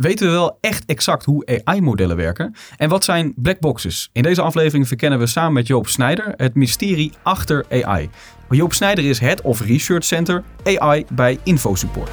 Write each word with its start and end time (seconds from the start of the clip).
Weten 0.00 0.26
we 0.26 0.32
wel 0.32 0.58
echt 0.60 0.84
exact 0.84 1.24
hoe 1.24 1.60
AI-modellen 1.64 2.16
werken? 2.16 2.54
En 2.76 2.88
wat 2.88 3.04
zijn 3.04 3.32
black 3.36 3.60
boxes? 3.60 4.10
In 4.12 4.22
deze 4.22 4.42
aflevering 4.42 4.88
verkennen 4.88 5.18
we 5.18 5.26
samen 5.26 5.52
met 5.52 5.66
Joop 5.66 5.88
Snijder 5.88 6.32
het 6.36 6.54
mysterie 6.54 7.12
achter 7.22 7.64
AI. 7.70 8.10
Joop 8.50 8.72
Snijder 8.72 9.04
is 9.04 9.18
Head 9.18 9.40
of 9.40 9.60
Research 9.60 10.04
Center 10.04 10.42
AI 10.64 11.04
bij 11.12 11.38
InfoSupport. 11.42 12.10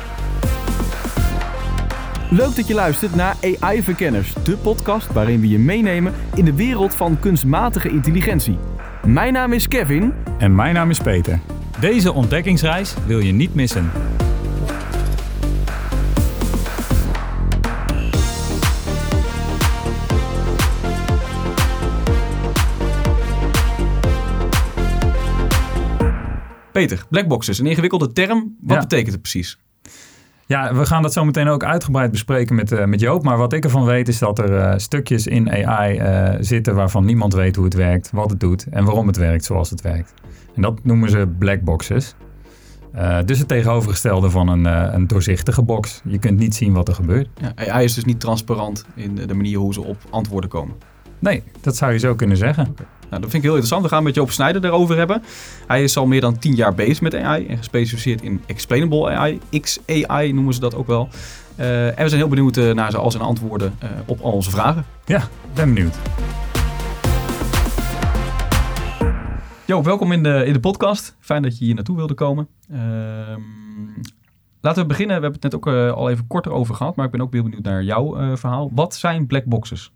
Leuk 2.30 2.56
dat 2.56 2.68
je 2.68 2.74
luistert 2.74 3.16
naar 3.16 3.36
AI 3.60 3.84
Verkenners, 3.84 4.34
de 4.44 4.58
podcast 4.58 5.14
waarin 5.14 5.42
we 5.42 5.48
je 5.48 5.60
meenemen 5.60 6.14
in 6.36 6.46
de 6.46 6.54
wereld 6.54 6.96
van 6.96 7.20
kunstmatige 7.20 7.90
intelligentie. 7.90 8.58
Mijn 9.06 9.34
naam 9.34 9.54
is 9.54 9.68
Kevin. 9.68 10.14
En 10.38 10.56
mijn 10.56 10.74
naam 10.74 10.90
is 10.90 11.00
Peter. 11.00 11.40
Deze 11.80 12.14
ontdekkingsreis 12.14 12.94
wil 13.06 13.20
je 13.20 13.32
niet 13.32 13.54
missen. 13.54 13.92
Peter, 26.78 27.06
blackboxes, 27.10 27.60
een 27.60 27.66
ingewikkelde 27.66 28.12
term. 28.14 28.56
Wat 28.62 28.76
Ja. 28.76 28.82
betekent 28.82 29.12
het 29.12 29.22
precies? 29.22 29.60
Ja, 30.46 30.74
we 30.76 30.86
gaan 30.86 31.02
dat 31.02 31.14
zo 31.14 31.26
meteen 31.26 31.48
ook 31.48 31.64
uitgebreid 31.64 32.12
bespreken 32.12 32.56
met, 32.56 32.72
eh, 32.72 32.86
met 32.86 33.00
Joop. 33.00 33.24
Maar 33.24 33.38
wat 33.38 33.54
ik 33.54 33.64
ervan 33.64 33.86
weet 33.86 34.08
is 34.08 34.20
dat 34.20 34.40
er 34.40 34.56
eh, 34.58 34.78
stukjes 34.78 35.28
in 35.28 35.52
AI 35.68 35.98
eh, 35.98 36.34
zitten 36.40 36.76
waarvan 36.76 37.06
niemand 37.06 37.34
weet 37.34 37.56
hoe 37.56 37.66
het 37.66 37.74
werkt, 37.74 38.12
wat 38.12 38.30
het 38.30 38.40
doet 38.40 38.66
en 38.70 38.86
waarom 38.86 39.08
het 39.08 39.18
werkt 39.18 39.46
zoals 39.46 39.70
het 39.70 39.82
werkt. 39.82 40.14
En 40.56 40.62
dat 40.62 40.80
noemen 40.84 41.10
ze 41.10 41.28
black 41.40 41.62
boxes. 41.62 42.16
Eh, 42.94 43.18
dus 43.26 43.40
het 43.40 43.48
tegenovergestelde 43.48 44.30
van 44.30 44.48
een, 44.48 44.66
eh, 44.66 44.94
een 44.94 45.08
doorzichtige 45.08 45.62
box. 45.64 46.02
Je 46.06 46.20
kunt 46.20 46.40
niet 46.40 46.56
zien 46.56 46.74
wat 46.74 46.88
er 46.88 46.94
gebeurt. 46.96 47.28
Ja, 47.42 47.52
AI 47.72 47.84
is 47.84 47.94
dus 47.94 48.06
niet 48.06 48.20
transparant 48.20 48.86
in 48.96 49.16
de 49.16 49.34
manier 49.34 49.58
hoe 49.58 49.74
ze 49.74 49.82
op 49.84 49.98
antwoorden 50.10 50.50
komen. 50.50 50.76
Nee, 51.20 51.44
dat 51.62 51.76
zou 51.76 51.92
je 51.92 52.00
zo 52.00 52.16
kunnen 52.16 52.38
zeggen. 52.38 52.76
Nou, 53.10 53.22
dat 53.22 53.32
vind 53.32 53.34
ik 53.34 53.50
heel 53.50 53.58
interessant. 53.58 53.84
We 53.84 53.90
gaan 53.90 54.04
met 54.04 54.16
Joop 54.16 54.32
Snijder 54.32 54.62
daarover 54.62 54.98
hebben. 54.98 55.24
Hij 55.68 55.84
is 55.84 55.98
al 55.98 56.06
meer 56.06 56.22
dan 56.22 56.38
10 56.38 56.56
jaar 56.56 56.74
bezig 56.74 57.02
met 57.02 57.16
AI 57.16 57.48
en 57.48 57.58
gespecialiseerd 57.58 58.22
in 58.22 58.42
explainable 58.46 59.10
AI. 59.10 59.40
XAI 59.62 60.34
noemen 60.34 60.54
ze 60.54 60.60
dat 60.60 60.76
ook 60.76 60.88
wel. 60.88 61.10
Eh, 61.56 61.88
en 61.88 62.04
we 62.04 62.10
zijn 62.10 62.22
heel 62.22 62.30
benieuwd 62.30 62.58
eh, 62.58 62.74
naar 62.74 62.92
zijn 62.92 63.04
al 63.04 63.12
zijn 63.12 63.24
antwoorden 63.24 63.76
eh, 63.80 63.90
op 64.06 64.20
al 64.22 64.32
onze 64.32 64.50
vragen. 64.50 64.86
Ja, 65.06 65.28
ben 65.54 65.74
benieuwd. 65.74 65.98
Joop, 69.66 69.86
welkom 69.86 70.12
in 70.12 70.24
de, 70.24 70.46
in 70.46 70.54
de 70.54 70.60
podcast. 70.60 71.16
Fijn 71.20 71.42
dat 71.42 71.58
je 71.58 71.66
hier 71.66 71.76
naartoe 71.76 71.96
wilde 71.96 72.14
komen. 72.14 72.48
Ehm, 72.72 73.42
laten 74.62 74.82
we 74.82 74.88
beginnen. 74.88 75.16
We 75.16 75.22
hebben 75.22 75.42
het 75.42 75.52
net 75.52 75.56
ook 75.56 75.68
al 75.96 76.10
even 76.10 76.28
korter 76.28 76.52
over 76.52 76.76
gehad, 76.76 76.96
maar 76.96 77.06
ik 77.06 77.12
ben 77.12 77.22
ook 77.22 77.34
heel 77.34 77.44
benieuwd 77.44 77.64
naar 77.64 77.84
jouw 77.84 78.36
verhaal. 78.38 78.70
Wat 78.74 78.96
zijn 78.96 79.28
black 79.28 79.46
boxes? 79.46 79.92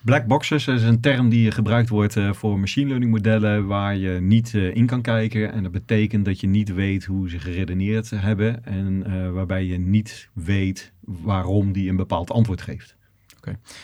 Black 0.00 0.26
boxes 0.26 0.66
is 0.66 0.82
een 0.82 1.00
term 1.00 1.28
die 1.28 1.50
gebruikt 1.50 1.88
wordt 1.88 2.16
eh, 2.16 2.32
voor 2.32 2.58
machine 2.58 2.86
learning 2.86 3.12
modellen 3.12 3.66
waar 3.66 3.96
je 3.96 4.20
niet 4.20 4.54
eh, 4.54 4.74
in 4.74 4.86
kan 4.86 5.02
kijken. 5.02 5.52
En 5.52 5.62
dat 5.62 5.72
betekent 5.72 6.24
dat 6.24 6.40
je 6.40 6.46
niet 6.46 6.74
weet 6.74 7.04
hoe 7.04 7.30
ze 7.30 7.38
geredeneerd 7.38 8.10
hebben 8.10 8.64
en 8.64 9.02
eh, 9.06 9.30
waarbij 9.30 9.64
je 9.64 9.78
niet 9.78 10.28
weet 10.32 10.92
waarom 11.04 11.72
die 11.72 11.90
een 11.90 11.96
bepaald 11.96 12.30
antwoord 12.30 12.62
geeft. 12.62 12.96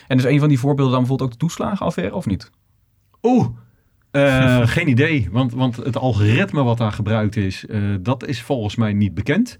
En 0.08 0.16
is 0.16 0.24
een 0.24 0.38
van 0.38 0.48
die 0.48 0.58
voorbeelden 0.58 0.92
dan 0.92 1.00
bijvoorbeeld 1.00 1.30
ook 1.30 1.38
de 1.38 1.46
toeslagenaffaire 1.46 2.14
of 2.14 2.26
niet? 2.26 2.50
Oeh, 3.22 3.46
eh, 4.10 4.66
geen 4.76 4.88
idee, 4.88 5.28
want, 5.30 5.52
want 5.52 5.76
het 5.76 5.96
algoritme 5.96 6.62
wat 6.62 6.78
daar 6.78 6.92
gebruikt 6.92 7.36
is, 7.36 7.64
dat 8.00 8.26
is 8.26 8.42
volgens 8.42 8.76
mij 8.76 8.92
niet 8.92 9.14
bekend. 9.14 9.58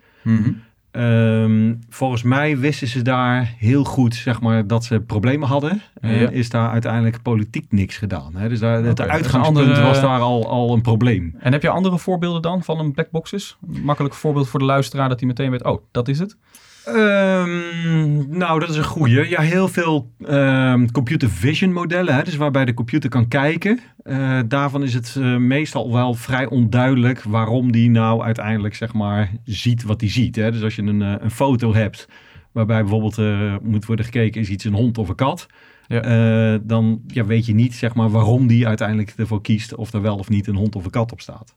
Ehm, 0.95 1.75
volgens 1.89 2.23
mij 2.23 2.59
wisten 2.59 2.89
ze 2.89 3.03
daar 3.03 3.55
heel 3.59 3.85
goed 3.85 4.15
zeg 4.15 4.41
maar, 4.41 4.67
dat 4.67 4.85
ze 4.85 5.01
problemen 5.01 5.49
hadden. 5.49 5.83
En 6.01 6.19
Ja. 6.19 6.29
is 6.31 6.51
daar 6.51 6.71
uiteindelijk 6.71 7.23
politiek 7.23 7.67
niks 7.73 7.97
gedaan. 7.97 8.37
Hè? 8.37 8.49
Dus 8.49 8.59
daar, 8.61 8.83
het 8.85 9.01
uitgangspunt 9.01 9.59
andere- 9.59 9.83
was 9.83 10.01
daar 10.01 10.21
al, 10.21 10.49
al 10.49 10.73
een 10.73 10.83
probleem. 10.83 11.35
En 11.39 11.53
heb 11.53 11.63
je 11.63 11.69
andere 11.69 11.99
voorbeelden 11.99 12.43
dan 12.43 12.63
van 12.63 12.79
een 12.79 12.93
black 12.93 13.11
boxes? 13.11 13.57
Een 13.75 13.83
makkelijk 13.85 14.15
voorbeeld 14.15 14.49
voor 14.49 14.59
de 14.61 14.67
luisteraar 14.67 15.09
dat 15.09 15.19
hij 15.19 15.29
meteen 15.29 15.51
weet, 15.51 15.65
oh, 15.65 15.83
dat 15.91 16.09
is 16.09 16.19
het. 16.19 16.37
Ehm, 16.85 18.39
nou, 18.39 18.61
dat 18.61 18.69
is 18.69 18.77
een 18.77 18.85
goeie. 18.85 19.29
Ja, 19.29 19.41
heel 19.41 19.69
veel 19.69 20.11
ehm, 20.27 20.87
computer 20.87 21.31
vision 21.31 21.73
modellen, 21.73 22.15
hè, 22.15 22.23
dus 22.23 22.37
waarbij 22.37 22.65
de 22.65 22.75
computer 22.75 23.11
kan 23.11 23.29
kijken. 23.29 23.81
Eh, 24.03 24.41
daarvan 24.47 24.83
is 24.83 24.95
het 24.95 25.17
eh, 25.19 25.37
meestal 25.37 25.93
wel 25.93 26.15
vrij 26.15 26.47
onduidelijk 26.47 27.23
waarom 27.23 27.73
die 27.73 27.91
nou 27.91 28.23
uiteindelijk 28.23 28.75
zeg 28.75 28.93
maar 28.93 29.33
ziet 29.45 29.83
wat 29.83 30.01
hij 30.01 30.11
ziet. 30.11 30.37
Hè. 30.37 30.51
Dus 30.51 30.63
als 30.63 30.77
je 30.77 30.83
een, 30.83 31.03
eh, 31.03 31.15
een 31.19 31.31
foto 31.31 31.75
hebt 31.75 32.09
waarbij 32.53 32.81
bijvoorbeeld 32.81 33.17
moet 33.63 33.85
worden 33.85 34.05
gekeken 34.05 34.41
is 34.41 34.49
iets 34.49 34.65
een 34.65 34.75
hond 34.75 34.99
of 34.99 35.09
een 35.09 35.15
kat. 35.15 35.47
Ja. 35.87 36.59
dan 36.59 37.03
ja, 37.07 37.25
weet 37.25 37.47
je 37.47 37.55
niet 37.55 37.75
zeg 37.75 37.95
maar 37.95 38.11
waarom 38.11 38.47
die 38.47 38.67
uiteindelijk 38.67 39.13
ervoor 39.17 39.41
kiest 39.41 39.75
of 39.75 39.93
er 39.93 40.03
wel 40.03 40.17
of 40.17 40.29
niet 40.29 40.47
een 40.47 40.55
hond 40.55 40.77
of 40.77 40.85
een 40.85 40.91
kat 40.91 41.13
op 41.13 41.21
staat. 41.21 41.55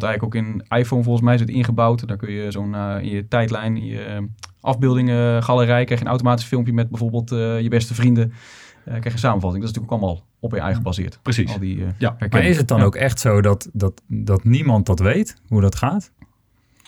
Wat 0.00 0.02
eigenlijk 0.02 0.36
ook 0.36 0.42
in 0.44 0.78
iPhone 0.78 1.02
volgens 1.02 1.24
mij 1.24 1.38
zit 1.38 1.48
ingebouwd. 1.48 2.08
Daar 2.08 2.16
kun 2.16 2.32
je 2.32 2.50
zo'n 2.50 2.74
eh, 2.74 2.96
in 3.00 3.08
je 3.08 3.28
tijdlijn, 3.28 3.76
in 3.76 3.84
je 3.84 4.00
eh, 4.02 4.22
afbeeldingengalerij, 4.60 5.84
krijg 5.84 5.98
je 6.00 6.04
een 6.04 6.10
automatisch 6.10 6.44
filmpje 6.46 6.72
met 6.72 6.88
bijvoorbeeld 6.88 7.32
eh, 7.32 7.60
je 7.60 7.68
beste 7.68 7.94
vrienden. 7.94 8.32
Eh, 8.32 8.84
krijg 8.84 9.04
je 9.04 9.10
een 9.10 9.18
samenvatting. 9.18 9.62
Dat 9.64 9.70
is 9.72 9.76
natuurlijk 9.76 9.92
ook 9.92 10.08
allemaal 10.10 10.26
op 10.40 10.54
AI 10.54 10.74
gebaseerd. 10.74 11.18
Precies. 11.22 11.52
Al 11.52 11.58
die, 11.58 11.80
eh, 11.84 11.88
Ja. 11.98 12.16
Maar 12.30 12.44
is 12.44 12.56
het 12.56 12.68
dan 12.68 12.78
Ja. 12.78 12.84
ook 12.84 12.94
echt 12.96 13.20
zo 13.20 13.40
dat, 13.40 13.68
dat, 13.72 14.02
dat 14.06 14.44
niemand 14.44 14.86
dat 14.86 14.98
weet, 14.98 15.36
hoe 15.48 15.60
dat 15.60 15.74
gaat? 15.74 16.10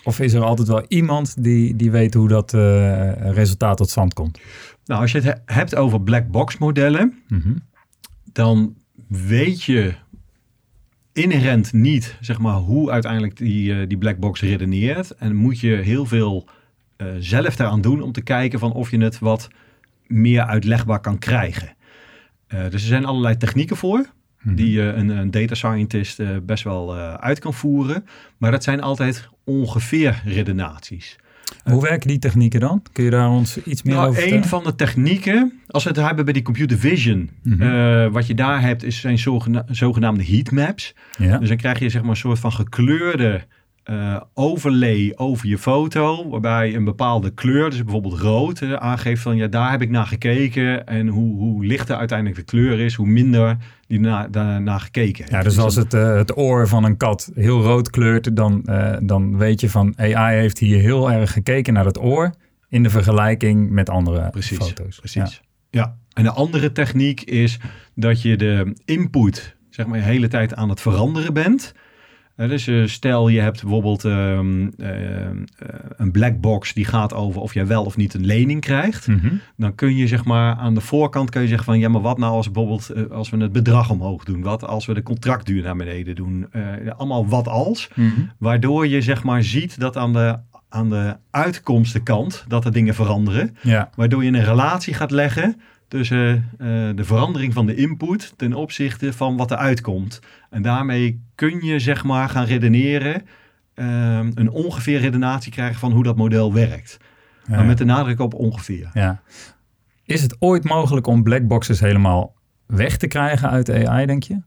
Of 0.03 0.19
is 0.19 0.33
er 0.33 0.43
altijd 0.43 0.67
wel 0.67 0.85
iemand 0.87 1.43
die, 1.43 1.75
die 1.75 1.91
weet 1.91 2.13
hoe 2.13 2.27
dat 2.27 2.53
eh, 2.53 3.31
resultaat 3.31 3.77
tot 3.77 3.89
stand 3.89 4.13
komt? 4.13 4.39
Nou, 4.85 5.01
als 5.01 5.11
je 5.11 5.17
het 5.19 5.27
he- 5.45 5.53
hebt 5.53 5.75
over 5.75 6.01
black 6.01 6.27
box 6.27 6.57
modellen, 6.57 7.23
Mhm. 7.27 7.53
dan 8.31 8.75
weet 9.07 9.63
je 9.63 9.93
inherent 11.17 11.73
niet 11.73 12.17
zeg 12.21 12.39
maar, 12.39 12.55
hoe 12.55 12.91
uiteindelijk 12.91 13.37
die, 13.37 13.73
eh, 13.73 13.87
die 13.87 13.97
black 13.97 14.17
box 14.17 14.41
redeneert. 14.41 15.11
En 15.11 15.35
moet 15.35 15.59
je 15.59 15.75
heel 15.75 16.05
veel 16.05 16.49
eh, 16.97 17.07
zelf 17.19 17.55
daaraan 17.55 17.81
doen 17.81 18.01
om 18.01 18.11
te 18.11 18.21
kijken 18.21 18.59
van 18.59 18.73
of 18.73 18.91
je 18.91 18.97
het 18.97 19.19
wat 19.19 19.47
meer 20.07 20.41
uitlegbaar 20.41 20.99
kan 20.99 21.19
krijgen. 21.19 21.75
Eh, 22.47 22.59
dus 22.63 22.81
er 22.81 22.87
zijn 22.87 23.05
allerlei 23.05 23.37
technieken 23.37 23.75
voor. 23.75 24.05
Mhm. 24.41 24.55
Die 24.55 24.81
eh, 24.81 24.97
een, 24.97 25.09
een 25.09 25.31
data 25.31 25.55
scientist 25.55 26.45
best 26.45 26.63
wel 26.63 26.95
uit 26.97 27.39
kan 27.39 27.53
voeren. 27.53 28.05
Maar 28.37 28.51
dat 28.51 28.63
zijn 28.63 28.81
altijd 28.81 29.29
ongeveer 29.43 30.21
redenaties. 30.25 31.15
Hoe 31.63 31.81
werken 31.81 32.07
die 32.07 32.19
technieken 32.19 32.59
dan? 32.59 32.81
Kun 32.91 33.03
je 33.03 33.09
daar 33.09 33.29
ons 33.29 33.63
iets 33.63 33.83
meer 33.83 33.95
Nou, 33.95 34.07
over 34.07 34.21
een 34.23 34.29
vertellen? 34.29 34.49
van 34.49 34.63
de 34.63 34.75
technieken, 34.75 35.59
als 35.67 35.83
we 35.83 35.89
het 35.89 35.99
hebben 35.99 36.23
bij 36.25 36.33
die 36.33 36.43
computer 36.43 36.77
vision, 36.77 37.29
Mhm. 37.43 37.61
eh, 37.61 38.07
wat 38.11 38.27
je 38.27 38.33
daar 38.33 38.61
hebt, 38.61 38.83
is 38.83 38.99
zijn 38.99 39.17
zogena- 39.19 39.65
zogenaamde 39.69 40.25
heatmaps. 40.25 40.93
Ja. 41.17 41.37
Dus 41.37 41.47
dan 41.47 41.57
krijg 41.57 41.79
je 41.79 41.89
zeg 41.89 42.01
maar 42.01 42.09
een 42.11 42.17
soort 42.17 42.39
van 42.39 42.51
gekleurde 42.51 43.41
eh, 43.87 44.21
overlay 44.33 45.13
over 45.15 45.47
je 45.47 45.57
foto, 45.57 46.29
waarbij 46.29 46.75
een 46.75 46.83
bepaalde 46.83 47.29
kleur, 47.29 47.69
dus 47.69 47.83
bijvoorbeeld 47.83 48.19
rood, 48.19 48.61
eh, 48.61 48.73
aangeeft 48.73 49.21
van 49.21 49.35
ja, 49.35 49.47
daar 49.47 49.71
heb 49.71 49.81
ik 49.81 49.89
naar 49.89 50.07
gekeken 50.07 50.87
en 50.87 51.07
hoe, 51.07 51.37
hoe 51.37 51.65
lichter 51.65 51.95
uiteindelijk 51.95 52.37
de 52.37 52.43
kleur 52.43 52.79
is, 52.79 52.93
hoe 52.93 53.07
minder 53.07 53.57
die 53.87 53.99
na, 53.99 54.27
daarna 54.27 54.77
gekeken 54.77 55.23
heeft. 55.23 55.31
ja, 55.35 55.43
dus 55.43 55.57
als 55.57 55.75
het, 55.75 55.93
eh, 55.93 56.15
het 56.15 56.37
oor 56.37 56.67
van 56.67 56.83
een 56.83 56.97
kat 56.97 57.31
heel 57.35 57.61
rood 57.61 57.89
kleurt, 57.89 58.35
dan, 58.35 58.61
dan 59.03 59.37
weet 59.37 59.61
je 59.61 59.69
van 59.69 59.93
AI 59.97 60.37
heeft 60.37 60.59
hier 60.59 60.79
heel 60.79 61.11
erg 61.11 61.31
gekeken 61.31 61.73
naar 61.73 61.85
het 61.85 61.99
oor 61.99 62.33
in 62.69 62.83
de 62.83 62.89
vergelijking 62.89 63.69
met 63.69 63.89
andere 63.89 64.29
Precies, 64.29 64.57
foto's. 64.57 64.97
Precies. 64.99 65.41
Ja. 65.69 65.97
En 66.13 66.23
de 66.23 66.31
andere 66.31 66.71
techniek 66.71 67.21
is 67.21 67.59
dat 67.95 68.21
je 68.21 68.37
de 68.37 68.73
input, 68.85 69.55
zeg 69.69 69.85
maar, 69.85 69.97
de 69.97 70.05
hele 70.05 70.27
tijd 70.27 70.55
aan 70.55 70.69
het 70.69 70.81
veranderen 70.81 71.33
bent. 71.33 71.73
Dus 72.37 72.67
eh, 72.67 72.85
stel 72.85 73.27
je 73.27 73.39
hebt 73.39 73.61
bijvoorbeeld 73.61 74.05
ehm, 74.05 74.67
eh, 74.77 74.89
een 75.97 76.11
black 76.11 76.39
box 76.39 76.73
die 76.73 76.85
gaat 76.85 77.13
over 77.13 77.41
of 77.41 77.53
jij 77.53 77.67
wel 77.67 77.83
of 77.83 77.97
niet 77.97 78.13
een 78.13 78.25
lening 78.25 78.61
krijgt. 78.61 79.07
Mhm. 79.07 79.35
Dan 79.55 79.75
kun 79.75 79.95
je 79.95 80.07
zeg 80.07 80.25
maar 80.25 80.55
aan 80.55 80.73
de 80.73 80.81
voorkant 80.81 81.29
kun 81.29 81.41
je 81.41 81.47
zeggen 81.47 81.65
van 81.65 81.79
ja, 81.79 81.89
maar 81.89 82.01
wat 82.01 82.17
nou 82.17 82.33
als 82.33 82.51
bijvoorbeeld 82.51 82.89
eh, 82.89 83.03
als 83.11 83.29
we 83.29 83.37
het 83.37 83.51
bedrag 83.51 83.89
omhoog 83.89 84.23
doen? 84.23 84.41
Wat 84.41 84.65
als 84.65 84.85
we 84.85 84.93
de 84.93 85.03
contractduur 85.03 85.63
naar 85.63 85.75
beneden 85.75 86.15
doen? 86.15 86.47
Allemaal 86.97 87.27
wat 87.27 87.47
als. 87.47 87.89
Mhm. 87.95 88.09
Waardoor 88.37 88.87
je 88.87 89.01
zeg 89.01 89.23
maar 89.23 89.43
ziet 89.43 89.79
dat 89.79 89.97
aan 89.97 90.13
de, 90.13 90.37
aan 90.69 90.89
de 90.89 91.15
uitkomstenkant 91.31 92.45
dat 92.47 92.65
er 92.65 92.71
dingen 92.71 92.95
veranderen. 92.95 93.57
ja. 93.61 93.89
Waardoor 93.95 94.23
je 94.23 94.31
een 94.31 94.43
relatie 94.43 94.93
gaat 94.93 95.11
leggen 95.11 95.61
tussen 95.87 96.49
eh, 96.57 96.67
de 96.95 97.03
verandering 97.03 97.53
van 97.53 97.65
de 97.65 97.75
input 97.75 98.33
ten 98.37 98.53
opzichte 98.53 99.13
van 99.13 99.37
wat 99.37 99.51
er 99.51 99.57
uitkomt. 99.57 100.19
En 100.49 100.61
daarmee 100.61 101.21
kun 101.35 101.65
je 101.65 101.79
zeg 101.79 102.03
maar 102.03 102.29
gaan 102.29 102.45
redeneren, 102.45 103.21
ehm, 103.73 104.31
een 104.33 104.49
ongeveer 104.49 104.99
redenatie 104.99 105.51
krijgen 105.51 105.79
van 105.79 105.91
hoe 105.91 106.03
dat 106.03 106.15
model 106.17 106.53
werkt. 106.53 106.97
Maar 107.47 107.65
met 107.65 107.77
de 107.77 107.85
nadruk 107.85 108.19
op 108.19 108.33
ongeveer. 108.33 108.89
Ja. 108.93 109.21
Is 110.05 110.21
het 110.21 110.35
ooit 110.39 110.63
mogelijk 110.63 111.07
om 111.07 111.23
blackboxes 111.23 111.79
helemaal 111.79 112.33
weg 112.65 112.97
te 112.97 113.07
krijgen 113.07 113.49
uit 113.49 113.65
de 113.65 113.87
AI, 113.89 114.05
denk 114.05 114.23
je? 114.23 114.41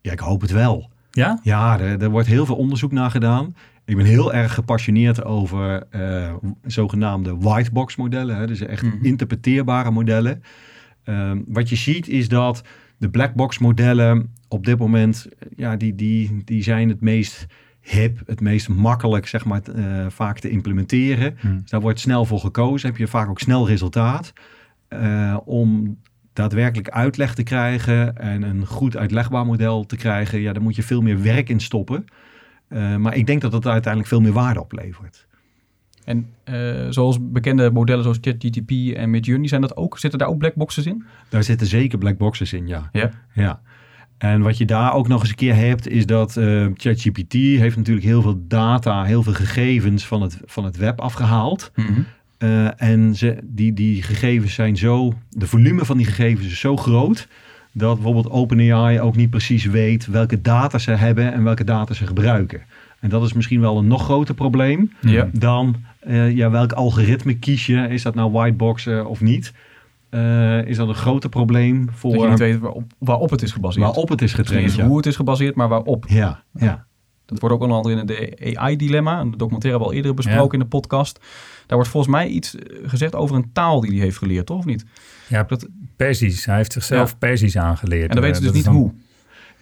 Ja, 0.00 0.12
ik 0.12 0.18
hoop 0.18 0.40
het 0.40 0.50
wel. 0.50 0.90
Ja? 1.10 1.38
Ja, 1.42 1.78
er, 1.80 2.02
er 2.02 2.10
wordt 2.10 2.28
heel 2.28 2.46
veel 2.46 2.56
onderzoek 2.56 2.92
naar 2.92 3.10
gedaan. 3.10 3.56
Ik 3.84 3.96
ben 3.96 4.04
heel 4.06 4.34
erg 4.34 4.54
gepassioneerd 4.54 5.24
over 5.24 5.86
eh, 5.90 6.34
zogenaamde 6.66 7.36
whitebox 7.36 7.96
modellen. 7.96 8.36
Hè? 8.36 8.46
Dus 8.46 8.60
echt 8.60 8.82
Mhm. 8.82 9.04
interpreteerbare 9.04 9.90
modellen. 9.90 10.42
Ehm, 11.04 11.40
wat 11.46 11.68
je 11.68 11.76
ziet 11.76 12.08
is 12.08 12.28
dat 12.28 12.62
de 12.96 13.10
blackbox 13.10 13.58
modellen 13.58 14.32
op 14.48 14.64
dit 14.64 14.78
moment, 14.78 15.28
eh, 15.38 15.48
ja, 15.56 15.76
die, 15.76 15.94
die, 15.94 16.42
die 16.44 16.62
zijn 16.62 16.88
het 16.88 17.00
meest 17.00 17.46
hip, 17.80 18.20
het 18.26 18.40
meest 18.40 18.68
makkelijk, 18.68 19.26
zeg 19.26 19.44
maar, 19.44 19.62
eh, 19.62 20.06
vaak 20.08 20.38
te 20.38 20.50
implementeren. 20.50 21.36
Hmm. 21.40 21.60
Dus 21.60 21.70
daar 21.70 21.80
wordt 21.80 22.00
snel 22.00 22.24
voor 22.24 22.40
gekozen, 22.40 22.88
heb 22.88 22.98
je 22.98 23.06
vaak 23.06 23.28
ook 23.28 23.40
snel 23.40 23.66
resultaat. 23.68 24.32
Eh, 24.88 25.36
om 25.44 25.98
daadwerkelijk 26.32 26.88
uitleg 26.88 27.34
te 27.34 27.42
krijgen 27.42 28.16
en 28.16 28.42
een 28.42 28.66
goed 28.66 28.96
uitlegbaar 28.96 29.46
model 29.46 29.86
te 29.86 29.96
krijgen, 29.96 30.40
ja, 30.40 30.52
daar 30.52 30.62
moet 30.62 30.76
je 30.76 30.82
veel 30.82 31.00
meer 31.00 31.22
werk 31.22 31.48
in 31.48 31.60
stoppen. 31.60 32.04
Maar 32.98 33.16
ik 33.16 33.26
denk 33.26 33.40
dat 33.40 33.52
het 33.52 33.66
uiteindelijk 33.66 34.12
veel 34.12 34.20
meer 34.20 34.32
waarde 34.32 34.60
oplevert. 34.60 35.26
En 36.04 36.26
eh, 36.44 36.54
zoals 36.90 37.18
bekende 37.20 37.70
modellen 37.70 38.02
zoals 38.02 38.18
ChatGTP 38.20 38.70
en 38.96 39.10
Midjourney, 39.10 39.48
zijn 39.48 39.60
dat 39.60 39.76
ook, 39.76 39.98
zitten 39.98 40.18
daar 40.18 40.28
ook 40.28 40.38
blackboxes 40.38 40.86
in? 40.86 41.04
Daar 41.28 41.42
zitten 41.42 41.66
zeker 41.66 41.98
black 41.98 42.18
boxes 42.18 42.52
in, 42.52 42.66
ja. 42.66 42.88
Ja. 42.92 43.10
ja. 43.32 43.60
En 44.18 44.40
wat 44.40 44.58
je 44.58 44.64
daar 44.64 44.94
ook 44.94 45.08
nog 45.08 45.20
eens 45.20 45.28
een 45.28 45.34
keer 45.36 45.54
hebt, 45.54 45.88
is 45.88 46.06
dat 46.06 46.36
eh, 46.36 46.66
ChatGPT 46.74 47.32
heeft 47.32 47.76
natuurlijk 47.76 48.06
heel 48.06 48.22
veel 48.22 48.44
data, 48.48 49.04
heel 49.04 49.22
veel 49.22 49.32
gegevens 49.32 50.06
van 50.06 50.22
het, 50.22 50.40
van 50.44 50.64
het 50.64 50.76
web 50.76 51.00
afgehaald. 51.00 51.72
Eh, 52.38 52.82
en 52.82 53.14
ze, 53.14 53.38
die, 53.42 53.72
die 53.72 54.02
gegevens 54.02 54.54
zijn 54.54 54.76
zo, 54.76 55.14
de 55.30 55.46
volume 55.46 55.84
van 55.84 55.96
die 55.96 56.06
gegevens 56.06 56.46
is 56.46 56.60
zo 56.60 56.76
groot, 56.76 57.28
dat 57.72 57.94
bijvoorbeeld 57.94 58.30
OpenAI 58.30 59.00
ook 59.00 59.16
niet 59.16 59.30
precies 59.30 59.64
weet 59.64 60.06
welke 60.06 60.40
data 60.40 60.78
ze 60.78 60.90
hebben 60.90 61.32
en 61.32 61.44
welke 61.44 61.64
data 61.64 61.94
ze 61.94 62.06
gebruiken. 62.06 62.62
En 63.00 63.08
dat 63.10 63.22
is 63.22 63.32
misschien 63.32 63.60
wel 63.60 63.78
een 63.78 63.86
nog 63.86 64.02
groter 64.02 64.34
probleem 64.34 64.92
Ja. 65.00 65.28
dan 65.32 65.76
eh, 66.04 66.30
ja, 66.36 66.50
welk 66.50 66.72
algoritme 66.72 67.38
kies 67.38 67.66
je. 67.66 67.76
Is 67.88 68.02
dat 68.02 68.14
nou 68.14 68.30
whitebox 68.32 68.86
eh, 68.86 69.06
of 69.06 69.20
niet? 69.20 69.52
Eh, 70.10 70.66
is 70.66 70.76
dat 70.76 70.88
een 70.88 70.94
groter 70.94 71.28
probleem 71.30 71.84
Dat 71.86 71.94
je 71.94 72.00
voor 72.00 72.28
niet 72.28 72.38
weet 72.38 72.58
waarop, 72.58 72.82
waarop 72.98 73.30
het 73.30 73.42
is 73.42 73.52
gebaseerd. 73.52 73.84
waarop 73.84 74.08
het 74.08 74.22
is 74.22 74.28
Dus 74.30 74.38
niet 74.38 74.46
getraind? 74.48 74.74
Ja. 74.74 74.86
hoe 74.86 74.96
het 74.96 75.06
is 75.06 75.16
gebaseerd, 75.16 75.54
maar 75.54 75.68
waarop. 75.68 76.04
Ja, 76.08 76.42
ja. 76.54 76.86
Dat 77.26 77.40
wordt 77.40 77.54
ook 77.54 77.60
onder 77.62 77.76
andere 77.76 78.00
in 78.00 78.06
de 78.06 78.56
AI-dilemma. 78.58 79.20
Een 79.20 79.30
documentaire 79.30 79.68
hebben 79.70 79.80
we 79.80 79.84
al 79.84 79.92
eerder 79.92 80.14
besproken 80.14 80.52
in 80.52 80.64
de 80.64 80.70
podcast. 80.70 81.18
Daar 81.66 81.76
wordt 81.76 81.88
volgens 81.88 82.12
mij 82.12 82.28
iets 82.28 82.56
eh, 82.56 82.76
gezegd 82.88 83.14
over 83.14 83.36
een 83.36 83.50
taal 83.52 83.80
die 83.80 83.90
hij 83.90 84.00
heeft 84.00 84.18
geleerd, 84.18 84.46
toch? 84.46 84.58
Of 84.58 84.64
niet? 84.64 84.84
Ja, 85.28 85.42
Dat- 85.42 85.68
Persisch. 85.96 86.44
Hij 86.44 86.56
heeft 86.56 86.72
zichzelf 86.72 87.10
Ja. 87.10 87.16
Persisch 87.18 87.56
aangeleerd. 87.56 88.08
En 88.08 88.14
dan 88.14 88.20
weten 88.24 88.36
ze 88.36 88.42
dus 88.42 88.52
niet 88.56 88.64
dan- 88.64 88.74
hoe. 88.74 88.92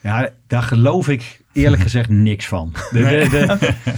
Ja, 0.00 0.30
daar 0.46 0.62
geloof 0.62 1.08
ik 1.08 1.40
eerlijk 1.52 1.82
gezegd 1.82 2.08
niks 2.08 2.46
van. 2.49 2.72
De, 2.90 2.99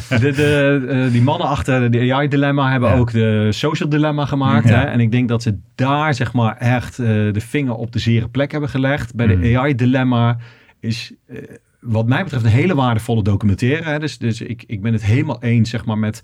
de, 0.08 0.32
de, 0.32 0.86
eh, 0.88 1.12
die 1.12 1.22
mannen 1.22 1.48
achter 1.48 1.90
de 1.90 2.12
AI-dilemma 2.12 2.70
hebben 2.70 2.88
Ja. 2.90 2.96
ook 2.96 3.12
de 3.12 3.48
social 3.52 3.88
dilemma 3.88 4.24
gemaakt. 4.26 4.68
Ja. 4.68 4.78
Hè? 4.78 4.84
En 4.84 5.00
ik 5.00 5.10
denk 5.10 5.28
dat 5.28 5.42
ze 5.42 5.58
daar 5.74 6.14
zeg 6.14 6.32
maar 6.32 6.56
echt 6.56 6.98
eh, 6.98 7.06
de 7.06 7.40
vinger 7.40 7.74
op 7.74 7.92
de 7.92 7.98
zere 7.98 8.28
plek 8.28 8.50
hebben 8.52 8.68
gelegd. 8.70 9.14
Bij 9.14 9.26
de 9.26 9.34
Mm. 9.36 9.56
AI-dilemma 9.56 10.36
is 10.80 11.12
eh, 11.26 11.36
wat 11.80 12.06
mij 12.06 12.22
betreft 12.22 12.44
een 12.44 12.50
hele 12.50 12.74
waardevolle 12.74 13.22
documentaire. 13.22 13.84
Hè? 13.90 13.98
Dus, 13.98 14.18
dus 14.18 14.40
ik, 14.40 14.64
ik 14.66 14.82
ben 14.82 14.92
het 14.92 15.04
helemaal 15.04 15.42
eens 15.42 15.70
zeg 15.70 15.84
maar, 15.84 15.98
met 15.98 16.22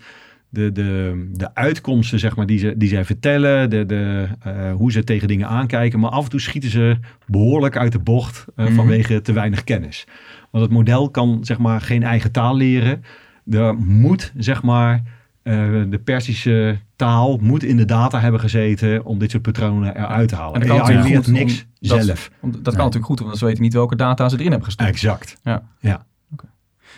de, 0.49 0.71
de, 0.71 1.29
de 1.33 1.55
uitkomsten 1.55 2.19
zeg 2.19 2.35
maar, 2.35 2.45
die, 2.45 2.59
ze, 2.59 2.73
die 2.77 2.89
zij 2.89 3.05
vertellen. 3.05 3.69
De, 3.69 3.85
de, 3.85 4.27
hoe 4.75 4.91
ze 4.91 5.03
tegen 5.03 5.27
dingen 5.27 5.47
aankijken. 5.47 5.99
Maar 5.99 6.09
af 6.09 6.23
en 6.23 6.29
toe 6.29 6.39
schieten 6.39 6.69
ze 6.69 6.97
behoorlijk 7.27 7.77
uit 7.77 7.91
de 7.91 7.99
bocht 7.99 8.45
Mhm. 8.55 8.73
vanwege 8.73 9.21
te 9.21 9.33
weinig 9.33 9.63
kennis. 9.63 10.05
Want 10.51 10.63
het 10.63 10.73
model 10.73 11.09
kan 11.09 11.39
zeg 11.41 11.57
maar 11.57 11.81
geen 11.81 12.03
eigen 12.03 12.31
taal 12.31 12.55
leren. 12.55 13.03
Er 13.49 13.75
moet 13.75 14.31
zeg 14.37 14.63
maar 14.63 15.01
eh, 15.41 15.53
de 15.89 15.99
Persische 16.03 16.79
taal 16.95 17.37
moet 17.37 17.63
in 17.63 17.77
de 17.77 17.85
data 17.85 18.19
hebben 18.19 18.39
gezeten 18.39 19.05
om 19.05 19.19
dit 19.19 19.31
soort 19.31 19.43
patronen 19.43 19.95
eruit 19.95 20.29
te 20.29 20.35
halen. 20.35 20.61
En 20.61 20.67
dat 20.67 20.77
kan 20.77 20.95
AI 20.95 21.09
leert 21.09 21.27
niks 21.27 21.65
dat- 21.79 22.03
zelf. 22.03 22.31
Dat 22.41 22.63
kan 22.63 22.73
natuurlijk 22.77 23.05
goed, 23.05 23.19
want 23.19 23.37
ze 23.37 23.45
weten 23.45 23.61
niet 23.61 23.73
welke 23.73 23.95
data 23.95 24.29
ze 24.29 24.35
erin 24.35 24.47
hebben 24.47 24.65
gestopt. 24.65 24.89
Exact. 24.89 25.37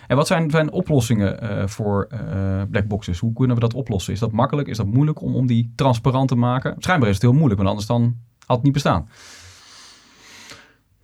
En 0.08 0.16
wat 0.16 0.28
zijn, 0.28 0.50
zijn 0.52 0.72
oplossingen 0.72 1.42
eh, 1.42 1.68
voor 1.68 2.08
eh 2.10 2.62
blackboxes? 2.72 3.20
Hoe 3.20 3.34
kunnen 3.34 3.56
we 3.56 3.62
dat 3.62 3.74
oplossen? 3.74 4.14
Is 4.14 4.20
dat 4.20 4.32
makkelijk? 4.32 4.68
Is 4.68 4.78
dat 4.78 4.86
moeilijk 4.86 5.22
om, 5.22 5.36
om 5.36 5.48
die 5.48 5.72
transparant 5.76 6.28
te 6.28 6.36
maken? 6.36 6.76
Schijnbaar 6.78 7.10
is 7.10 7.14
het 7.16 7.24
heel 7.24 7.34
moeilijk, 7.34 7.58
want 7.58 7.70
anders 7.70 7.88
dan 7.88 8.16
had 8.46 8.56
het 8.56 8.66
niet 8.66 8.74
bestaan. 8.74 9.08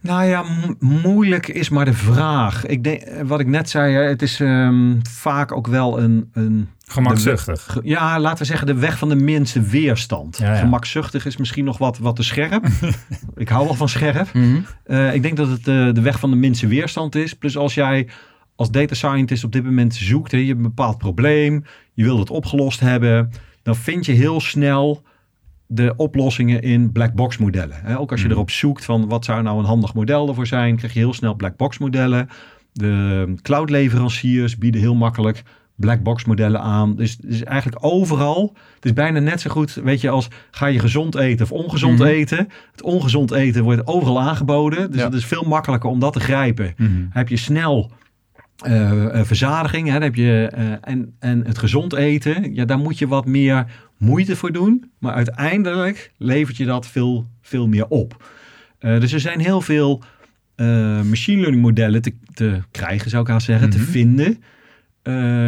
Nou 0.02 0.24
ja, 0.26 0.42
mo- 0.44 0.76
moeilijk 1.04 1.48
is 1.48 1.70
maar 1.70 1.86
de 1.86 1.94
vraag. 1.94 2.66
Ik 2.66 2.84
denk, 2.84 3.02
eh, 3.02 3.22
wat 3.26 3.40
ik 3.40 3.48
net 3.48 3.70
zei, 3.70 3.94
het 3.96 4.22
is 4.22 4.40
ehm, 4.40 4.96
vaak 5.10 5.52
ook 5.52 5.68
wel 5.68 6.00
een, 6.02 6.30
een 6.34 6.70
Gemakzuchtig. 6.88 7.66
Ge- 7.70 7.80
Ja, 7.84 8.20
laten 8.20 8.38
we 8.38 8.46
zeggen 8.46 8.68
de 8.68 8.74
weg 8.74 8.98
van 8.98 9.10
de 9.10 9.16
minste 9.16 9.62
weerstand. 9.62 10.38
Ja, 10.38 10.54
ja. 10.54 10.60
Gemakzuchtig 10.60 11.26
is 11.26 11.38
misschien 11.38 11.66
nog 11.66 11.78
wat, 11.78 11.98
wat 11.98 12.16
te 12.16 12.24
scherp. 12.24 12.68
ik 13.36 13.50
hou 13.50 13.66
wel 13.66 13.74
van 13.76 13.90
scherp. 13.90 14.34
Mhm. 14.34 14.60
Eh, 14.84 15.14
ik 15.14 15.22
denk 15.22 15.38
dat 15.38 15.48
het 15.48 15.68
eh, 15.68 15.94
de 15.94 16.02
weg 16.02 16.20
van 16.20 16.30
de 16.30 16.36
minste 16.36 16.68
weerstand 16.68 17.16
is. 17.16 17.34
Plus 17.34 17.58
als 17.58 17.74
jij 17.74 18.08
als 18.56 18.72
data 18.72 18.94
scientist 18.96 19.44
op 19.44 19.52
dit 19.52 19.64
moment 19.64 19.96
zoekt, 19.96 20.32
hè, 20.32 20.38
je 20.38 20.46
hebt 20.46 20.58
een 20.58 20.64
bepaald 20.64 20.98
probleem, 20.98 21.64
je 21.94 22.04
wilt 22.04 22.20
het 22.20 22.30
opgelost 22.30 22.80
hebben, 22.80 23.32
dan 23.64 23.76
vind 23.76 24.06
je 24.06 24.12
heel 24.12 24.42
snel 24.42 25.04
de 25.72 25.94
oplossingen 25.98 26.62
in 26.62 26.92
black 26.92 27.14
box 27.14 27.38
modellen. 27.38 27.78
Hè. 27.84 28.00
Ook 28.00 28.12
als 28.12 28.20
je 28.20 28.26
Mhm. 28.26 28.36
erop 28.36 28.50
zoekt 28.52 28.86
van 28.86 29.08
wat 29.08 29.26
zou 29.26 29.42
nou 29.42 29.60
een 29.60 29.66
handig 29.66 29.94
model 29.94 30.28
ervoor 30.28 30.48
zijn, 30.48 30.76
krijg 30.76 30.94
je 30.94 31.00
heel 31.00 31.14
snel 31.14 31.36
black 31.36 31.56
box 31.58 31.78
modellen. 31.78 32.30
De 32.74 33.34
cloud 33.42 33.70
leveranciers 33.70 34.58
bieden 34.58 34.82
heel 34.82 34.96
makkelijk 34.96 35.44
black 35.76 36.04
box 36.04 36.26
modellen 36.26 36.62
aan. 36.62 36.96
Dus, 36.96 37.18
dus 37.18 37.44
eigenlijk 37.44 37.86
overal. 37.86 38.54
Het 38.76 38.86
is 38.86 38.94
bijna 38.94 39.20
net 39.20 39.42
zo 39.42 39.50
goed, 39.50 39.74
weet 39.74 40.02
je, 40.02 40.10
als 40.10 40.28
ga 40.52 40.66
je 40.66 40.80
gezond 40.80 41.16
eten 41.16 41.46
of 41.46 41.52
ongezond 41.52 42.00
Mhm. 42.00 42.08
eten. 42.08 42.50
Het 42.72 42.82
ongezond 42.82 43.32
eten 43.32 43.64
wordt 43.64 43.88
overal 43.88 44.22
aangeboden. 44.22 44.92
Dus 44.92 45.00
Ja. 45.00 45.06
het 45.06 45.14
is 45.14 45.26
veel 45.26 45.44
makkelijker 45.48 45.90
om 45.90 46.00
dat 46.00 46.14
te 46.14 46.20
grijpen. 46.20 46.74
Mhm. 46.78 46.92
Heb 47.10 47.30
je 47.30 47.38
snel 47.38 47.92
eh, 48.66 49.20
eh, 49.20 49.26
verzadiging, 49.26 49.88
hè, 49.88 50.00
heb 50.00 50.16
je, 50.16 50.50
eh, 50.54 50.72
en, 50.82 51.16
en 51.20 51.46
het 51.46 51.58
gezond 51.58 51.94
eten, 51.94 52.54
ja, 52.54 52.66
daar 52.66 52.78
moet 52.78 52.98
je 52.98 53.08
wat 53.08 53.26
meer 53.26 53.66
moeite 53.98 54.36
voor 54.36 54.52
doen. 54.52 54.92
Maar 55.00 55.14
uiteindelijk 55.14 56.12
levert 56.18 56.58
je 56.58 56.66
dat 56.66 56.88
veel, 56.88 57.28
veel 57.42 57.68
meer 57.68 57.88
op. 57.88 58.24
Dus 58.80 59.14
er 59.14 59.20
zijn 59.20 59.40
heel 59.40 59.62
veel 59.62 60.04
machine 61.10 61.40
learning 61.40 61.62
modellen 61.62 62.02
te, 62.02 62.14
te 62.34 62.60
krijgen, 62.72 63.10
zou 63.10 63.24
ik 63.24 63.30
haast 63.30 63.46
zeggen, 63.46 63.70
te 63.70 63.78
Mhm. 63.78 63.88
vinden. 63.88 64.38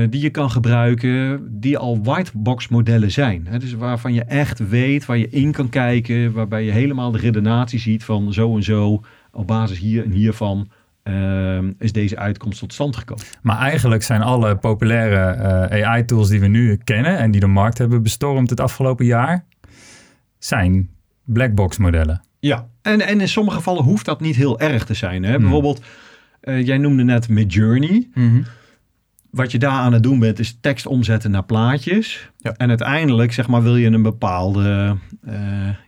die 0.09 0.21
je 0.21 0.29
kan 0.29 0.51
gebruiken, 0.51 1.47
die 1.59 1.77
al 1.77 2.03
whitebox 2.03 2.67
modellen 2.67 3.11
zijn. 3.11 3.47
Hè? 3.49 3.59
Dus 3.59 3.73
waarvan 3.73 4.13
je 4.13 4.23
echt 4.23 4.67
weet, 4.69 5.05
waar 5.05 5.17
je 5.17 5.29
in 5.29 5.51
kan 5.51 5.69
kijken, 5.69 6.31
waarbij 6.31 6.63
je 6.63 6.71
helemaal 6.71 7.11
de 7.11 7.17
redenatie 7.17 7.79
ziet 7.79 8.03
van 8.03 8.33
zo 8.33 8.55
en 8.55 8.63
zo, 8.63 9.01
op 9.31 9.47
basis 9.47 9.79
hier 9.79 10.03
en 10.03 10.11
hiervan, 10.11 10.69
ehm, 11.03 11.71
is 11.79 11.91
deze 11.91 12.17
uitkomst 12.17 12.59
tot 12.59 12.73
stand 12.73 12.95
gekomen. 12.95 13.25
Maar 13.41 13.57
eigenlijk 13.57 14.03
zijn 14.03 14.21
alle 14.21 14.55
populaire 14.55 15.31
eh, 15.69 15.87
AI-tools 15.87 16.29
die 16.29 16.39
we 16.39 16.47
nu 16.47 16.75
kennen 16.83 17.17
en 17.17 17.31
die 17.31 17.41
de 17.41 17.47
markt 17.47 17.77
hebben 17.77 18.03
bestormd 18.03 18.49
het 18.49 18.59
afgelopen 18.59 19.05
jaar, 19.05 19.45
zijn 20.37 20.89
blackbox 21.23 21.77
modellen. 21.77 22.21
Ja, 22.39 22.67
en, 22.81 23.01
en 23.01 23.21
in 23.21 23.27
sommige 23.27 23.57
gevallen 23.57 23.83
hoeft 23.83 24.05
dat 24.05 24.21
niet 24.21 24.35
heel 24.35 24.59
erg 24.59 24.85
te 24.85 24.93
zijn. 24.93 25.23
Hè? 25.23 25.31
Hmm. 25.31 25.41
Bijvoorbeeld, 25.41 25.81
eh, 26.41 26.65
jij 26.65 26.77
noemde 26.77 27.03
net 27.03 27.29
Midjourney. 27.29 28.09
Mhm. 28.13 28.41
Wat 29.31 29.51
je 29.51 29.59
daar 29.59 29.71
aan 29.71 29.93
het 29.93 30.03
doen 30.03 30.19
bent, 30.19 30.39
is 30.39 30.57
tekst 30.61 30.85
omzetten 30.85 31.31
naar 31.31 31.43
plaatjes. 31.43 32.29
Ja. 32.37 32.53
En 32.57 32.69
uiteindelijk, 32.69 33.33
zeg 33.33 33.47
maar, 33.47 33.63
wil 33.63 33.75
je 33.75 33.87
een 33.87 34.01
bepaalde 34.01 34.97
eh, 35.25 35.33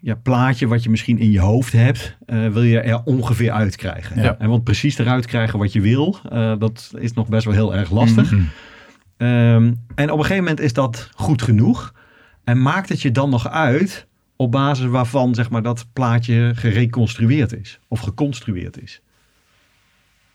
ja, 0.02 0.16
plaatje 0.16 0.68
wat 0.68 0.84
je 0.84 0.90
misschien 0.90 1.18
in 1.18 1.32
je 1.32 1.40
hoofd 1.40 1.74
hebt, 1.74 2.18
eh, 2.26 2.48
wil 2.48 2.62
je 2.62 2.80
er 2.80 3.02
ongeveer 3.04 3.52
uitkrijgen. 3.52 4.22
Ja. 4.22 4.36
En 4.40 4.50
want 4.50 4.64
precies 4.64 4.98
eruit 4.98 5.26
krijgen 5.26 5.60
wat 5.60 5.74
je 5.74 5.82
wil, 5.82 6.18
eh, 6.30 6.54
dat 6.60 6.92
is 6.98 7.14
nog 7.14 7.28
best 7.28 7.46
wel 7.46 7.54
heel 7.54 7.76
erg 7.76 7.92
lastig. 7.92 8.32
Mhm. 8.32 8.42
Ehm, 9.18 9.74
en 9.96 10.12
op 10.12 10.18
een 10.18 10.26
gegeven 10.26 10.44
moment 10.44 10.60
is 10.60 10.74
dat 10.74 11.10
goed 11.16 11.42
genoeg. 11.42 11.94
En 12.44 12.62
maakt 12.62 12.90
het 12.90 13.02
je 13.02 13.12
dan 13.12 13.30
nog 13.30 13.50
uit 13.50 14.08
op 14.36 14.52
basis 14.52 14.86
waarvan 14.86 15.36
zeg 15.36 15.50
maar, 15.50 15.62
dat 15.62 15.86
plaatje 15.94 16.52
gereconstrueerd 16.56 17.60
is 17.60 17.80
of 17.88 18.00
geconstrueerd 18.00 18.82
is. 18.82 19.02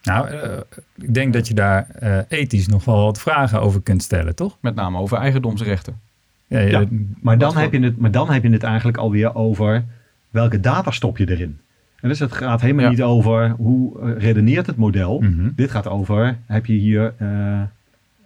Nou, 0.02 0.28
eh, 0.28 0.50
ik 0.94 1.14
denk 1.14 1.32
dat 1.32 1.48
je 1.48 1.54
daar 1.54 1.86
eh, 1.90 2.18
ethisch 2.28 2.66
nog 2.66 2.84
wel 2.84 3.04
wat 3.04 3.20
vragen 3.20 3.60
over 3.60 3.82
kunt 3.82 4.02
stellen, 4.02 4.34
toch? 4.34 4.56
Met 4.60 4.74
name 4.74 4.98
over 4.98 5.18
eigendomsrechten. 5.18 6.00
Ja, 6.46 6.58
Ja. 6.60 6.84
Maar 7.20 7.38
dan, 7.38 7.56
heb 7.56 7.72
je 7.72 7.80
het, 7.80 7.96
maar 7.98 8.10
dan 8.10 8.30
heb 8.30 8.42
je 8.42 8.50
het 8.50 8.62
eigenlijk 8.62 8.96
alweer 8.96 9.34
over 9.34 9.84
welke 10.30 10.60
data 10.60 10.90
stop 10.90 11.18
je 11.18 11.30
erin. 11.30 11.58
En 12.00 12.08
dus 12.08 12.18
het 12.18 12.32
gaat 12.32 12.60
helemaal 12.60 12.84
Ja. 12.84 12.90
niet 12.90 13.02
over 13.02 13.50
hoe 13.50 14.00
eh, 14.00 14.22
redeneert 14.22 14.66
het 14.66 14.76
model. 14.76 15.20
mhm. 15.20 15.48
Dit 15.54 15.70
gaat 15.70 15.86
over, 15.86 16.36
heb 16.46 16.66
je 16.66 16.72
hier 16.72 17.14
eh, 17.18 17.60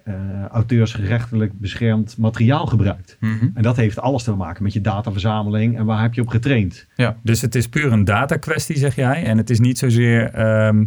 eh, 0.04 0.12
auteursgerechtelijk 0.50 1.52
beschermd 1.58 2.16
materiaal 2.18 2.66
gebruikt. 2.66 3.16
Mhm. 3.20 3.48
En 3.54 3.62
dat 3.62 3.76
heeft 3.76 3.98
alles 3.98 4.22
te 4.22 4.32
maken 4.32 4.62
met 4.62 4.72
je 4.72 4.80
dataverzameling 4.80 5.78
en 5.78 5.84
waar 5.84 6.02
heb 6.02 6.14
je 6.14 6.20
op 6.20 6.28
getraind. 6.28 6.86
Dus 7.22 7.40
het 7.40 7.54
is 7.54 7.68
puur 7.68 7.92
een 7.92 8.04
data 8.04 8.36
kwestie, 8.36 8.76
zeg 8.76 8.94
jij. 8.94 9.24
En 9.24 9.36
het 9.38 9.50
is 9.50 9.60
niet 9.60 9.78
zozeer 9.78 10.30
ehm, 10.30 10.84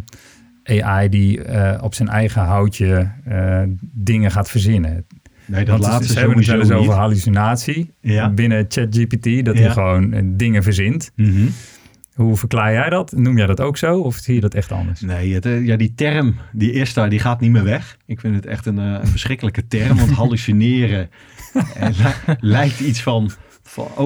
AI 0.66 1.08
die 1.08 1.42
eh, 1.42 1.82
op 1.82 1.94
zijn 1.94 2.08
eigen 2.08 2.42
houtje 2.42 3.10
eh, 3.24 3.62
dingen 3.80 4.30
gaat 4.30 4.50
verzinnen. 4.50 5.06
Nee, 5.48 5.64
dat 5.64 5.78
Want 5.78 5.90
laatste 5.90 6.12
ze 6.12 6.18
hebben 6.18 6.36
het 6.38 6.46
wel 6.46 6.60
eens 6.60 6.70
over 6.70 6.94
hallucinatie 6.94 7.90
Ja. 8.00 8.30
binnen 8.30 8.64
ChatGPT, 8.68 9.44
dat 9.44 9.56
Ja. 9.56 9.62
hij 9.62 9.70
gewoon 9.70 10.12
eh, 10.12 10.22
dingen 10.24 10.62
verzint. 10.62 11.12
Mhm. 11.16 11.46
Hoe 12.14 12.36
verklaar 12.36 12.72
jij 12.72 12.90
dat? 12.90 13.12
Noem 13.16 13.36
jij 13.36 13.46
dat 13.46 13.60
ook 13.60 13.76
zo 13.76 14.00
of 14.00 14.14
zie 14.16 14.34
je 14.34 14.40
dat 14.40 14.54
echt 14.54 14.72
anders? 14.72 15.00
Nee, 15.00 15.34
het, 15.34 15.44
ja, 15.64 15.76
die 15.76 15.92
term, 15.94 16.34
die 16.52 16.72
daar, 16.94 17.08
die 17.10 17.18
gaat 17.18 17.40
niet 17.40 17.50
meer 17.50 17.64
weg. 17.64 17.96
Ik 18.06 18.20
vind 18.20 18.34
het 18.34 18.46
echt 18.46 18.66
een, 18.66 18.78
verschrikkelijke 19.06 19.66
term, 19.66 19.96
want 19.96 20.10
hallucineren 20.22 21.08
li- 21.80 22.34
lijkt 22.40 22.80
iets 22.80 23.02
van, 23.02 23.30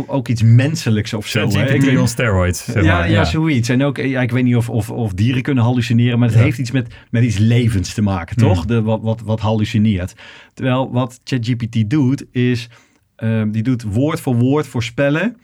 ook, 0.09 0.29
iets 0.29 0.43
menselijks 0.43 1.15
of 1.15 1.27
zo. 1.27 1.49
hè. 1.49 1.75
Ik 1.75 1.99
on 1.99 2.09
steroids. 2.09 2.65
zeg 2.65 2.85
ja, 2.85 2.99
maar. 2.99 3.11
ja, 3.11 3.25
zoiets. 3.25 3.69
En 3.69 3.83
ook, 3.85 3.97
ja, 3.97 4.21
ik 4.23 4.31
weet 4.31 4.45
niet 4.45 4.57
of, 4.57 4.71
of, 4.71 4.91
of 4.91 5.13
dieren 5.13 5.43
kunnen 5.43 5.65
hallucineren, 5.65 6.19
maar 6.19 6.29
het 6.29 6.37
Ja. 6.37 6.43
heeft 6.45 6.59
iets 6.59 6.71
met, 6.71 6.95
met 7.11 7.23
iets 7.25 7.39
levens 7.39 7.95
te 7.95 8.03
maken, 8.03 8.41
Hmm. 8.41 8.55
toch? 8.55 8.65
De, 8.65 8.83
wat, 8.83 9.01
wat, 9.03 9.21
wat 9.21 9.41
hallucineert. 9.41 10.15
Terwijl 10.55 10.93
wat 10.93 11.21
ChatGPT 11.25 11.91
doet, 11.91 12.25
is 12.33 12.69
ehm, 13.17 13.51
die 13.51 13.63
doet 13.63 13.83
woord 13.83 14.21
voor 14.21 14.35
woord 14.37 14.67
voorspellen 14.67 15.37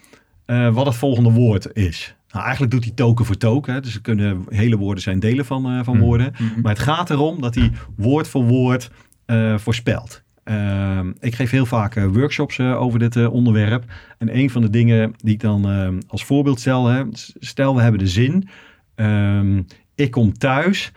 eh, 0.47 0.75
wat 0.75 0.87
het 0.87 0.95
volgende 0.95 1.31
woord 1.31 1.69
is. 1.73 2.15
Nou, 2.31 2.43
eigenlijk 2.45 2.73
doet 2.75 2.85
hij 2.85 2.93
token 2.95 3.25
voor 3.25 3.37
token. 3.37 3.75
Hè? 3.75 3.81
Dus 3.81 3.95
er 3.95 4.01
kunnen 4.01 4.45
hele 4.49 4.77
woorden 4.77 5.03
zijn 5.03 5.19
delen 5.21 5.45
van, 5.45 5.67
eh, 5.67 5.85
van 5.85 5.95
Hmm. 5.97 6.03
woorden. 6.05 6.33
Mhm. 6.39 6.61
Maar 6.61 6.73
het 6.73 6.83
gaat 6.83 7.11
erom 7.11 7.41
dat 7.41 7.55
hij 7.55 7.71
woord 7.97 8.29
voor 8.29 8.45
woord 8.45 8.91
eh, 9.27 9.59
voorspelt. 9.59 10.23
Ehm, 10.47 11.13
ik 11.21 11.35
geef 11.35 11.51
heel 11.51 11.67
vaak 11.67 11.97
eh, 11.97 12.07
workshops 12.07 12.59
eh, 12.59 12.81
over 12.81 12.99
dit 12.99 13.17
eh, 13.17 13.33
onderwerp. 13.33 13.85
En 14.19 14.37
een 14.37 14.51
van 14.51 14.63
de 14.63 14.71
dingen 14.71 15.13
die 15.17 15.35
ik 15.35 15.41
dan 15.41 15.69
ehm, 15.69 16.01
als 16.09 16.25
voorbeeld 16.25 16.61
stel, 16.61 16.87
hè, 16.87 17.05
stel 17.39 17.75
we 17.75 17.83
hebben 17.83 18.01
de 18.01 18.07
zin, 18.07 18.49
ehm, 18.95 19.63
ik 19.95 20.11
kom 20.11 20.33
thuis 20.33 20.93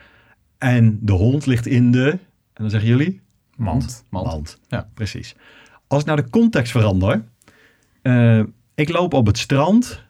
en 0.58 0.98
de 1.02 1.12
hond 1.12 1.46
ligt 1.46 1.66
in 1.66 1.90
de, 1.90 2.10
en 2.10 2.18
dan 2.52 2.70
zeggen 2.70 2.88
jullie? 2.88 3.20
Mand. 3.56 4.04
Mand. 4.10 4.26
Mand. 4.26 4.58
Ja. 4.68 4.88
Precies. 4.94 5.34
Als 5.86 6.00
ik 6.00 6.06
nou 6.06 6.22
de 6.22 6.30
context 6.30 6.72
verander, 6.72 7.24
ik 8.74 8.88
loop 8.88 9.14
op 9.14 9.26
het 9.26 9.38
strand 9.38 10.04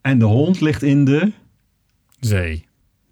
en 0.00 0.18
de 0.18 0.24
hond 0.24 0.60
ligt 0.60 0.82
in 0.82 1.04
de, 1.04 1.32
Zee. 2.20 2.65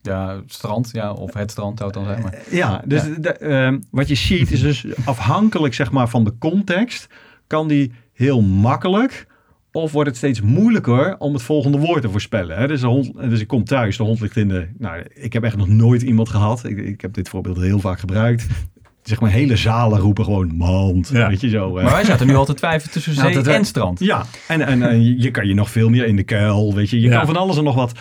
Ja, 0.07 0.41
strand, 0.47 0.89
ja, 0.93 1.13
of 1.13 1.35
het 1.35 1.51
strand 1.51 1.79
zou 1.79 1.91
het 1.91 1.99
dan 1.99 2.09
zijn. 2.09 2.23
Maar. 2.23 2.35
Ja, 2.51 2.83
dus 2.87 3.03
Ja. 3.03 3.15
de- 3.21 3.33
ehm, 3.33 3.79
wat 3.91 4.09
je 4.09 4.15
ziet 4.15 4.51
is 4.51 4.61
dus 4.61 4.85
afhankelijk 5.05 5.75
zeg 5.75 5.91
maar, 5.91 6.09
van 6.09 6.25
de 6.25 6.33
context, 6.39 7.07
kan 7.47 7.69
die 7.69 7.93
heel 8.13 8.41
makkelijk 8.43 9.27
of 9.73 9.93
wordt 9.93 10.09
het 10.09 10.17
steeds 10.19 10.41
moeilijker 10.41 11.17
om 11.19 11.33
het 11.33 11.43
volgende 11.43 11.79
woord 11.79 12.03
te 12.03 12.11
voorspellen. 12.11 12.57
Hè? 12.57 12.67
Dus, 12.67 12.81
de 12.81 12.87
hond, 12.87 13.13
dus 13.31 13.41
ik 13.41 13.47
kom 13.47 13.65
thuis, 13.65 13.97
de 13.97 14.03
hond 14.03 14.21
ligt 14.21 14.37
in 14.37 14.49
de... 14.49 14.69
Nou, 14.79 15.03
ik 15.15 15.33
heb 15.33 15.43
echt 15.45 15.57
nog 15.57 15.69
nooit 15.69 16.03
iemand 16.03 16.29
gehad. 16.29 16.65
Ik, 16.65 16.79
ik 16.79 17.01
heb 17.01 17.15
dit 17.15 17.29
voorbeeld 17.29 17.57
heel 17.61 17.79
vaak 17.81 17.99
gebruikt. 17.99 18.47
Zeg 19.03 19.21
maar 19.21 19.31
hele 19.31 19.57
zalen 19.57 19.99
roepen 19.99 20.25
gewoon 20.25 20.55
mand. 20.57 21.09
Ja. 21.09 21.29
Weet 21.29 21.41
je 21.41 21.49
zo. 21.49 21.77
hè. 21.77 21.83
maar 21.83 21.93
wij 21.93 22.05
zaten 22.05 22.27
nu 22.27 22.35
altijd 22.35 22.57
twijfelen 22.57 22.93
tussen 22.93 23.15
zee 23.15 23.43
en 23.55 23.65
strand. 23.65 24.01
Ja, 24.01 24.25
en, 24.49 24.61
en, 24.61 24.83
en 24.83 25.05
je- 25.05 25.23
je 25.23 25.31
kan 25.31 25.47
je 25.47 25.55
nog 25.55 25.71
veel 25.71 25.89
meer 25.89 26.07
in 26.07 26.17
de 26.17 26.23
kuil, 26.23 26.75
weet 26.75 26.91
je. 26.91 27.01
Je 27.01 27.09
Ja. 27.09 27.17
kan 27.17 27.27
van 27.27 27.37
alles 27.37 27.57
en 27.57 27.65
nog 27.65 27.75
wat. 27.75 27.93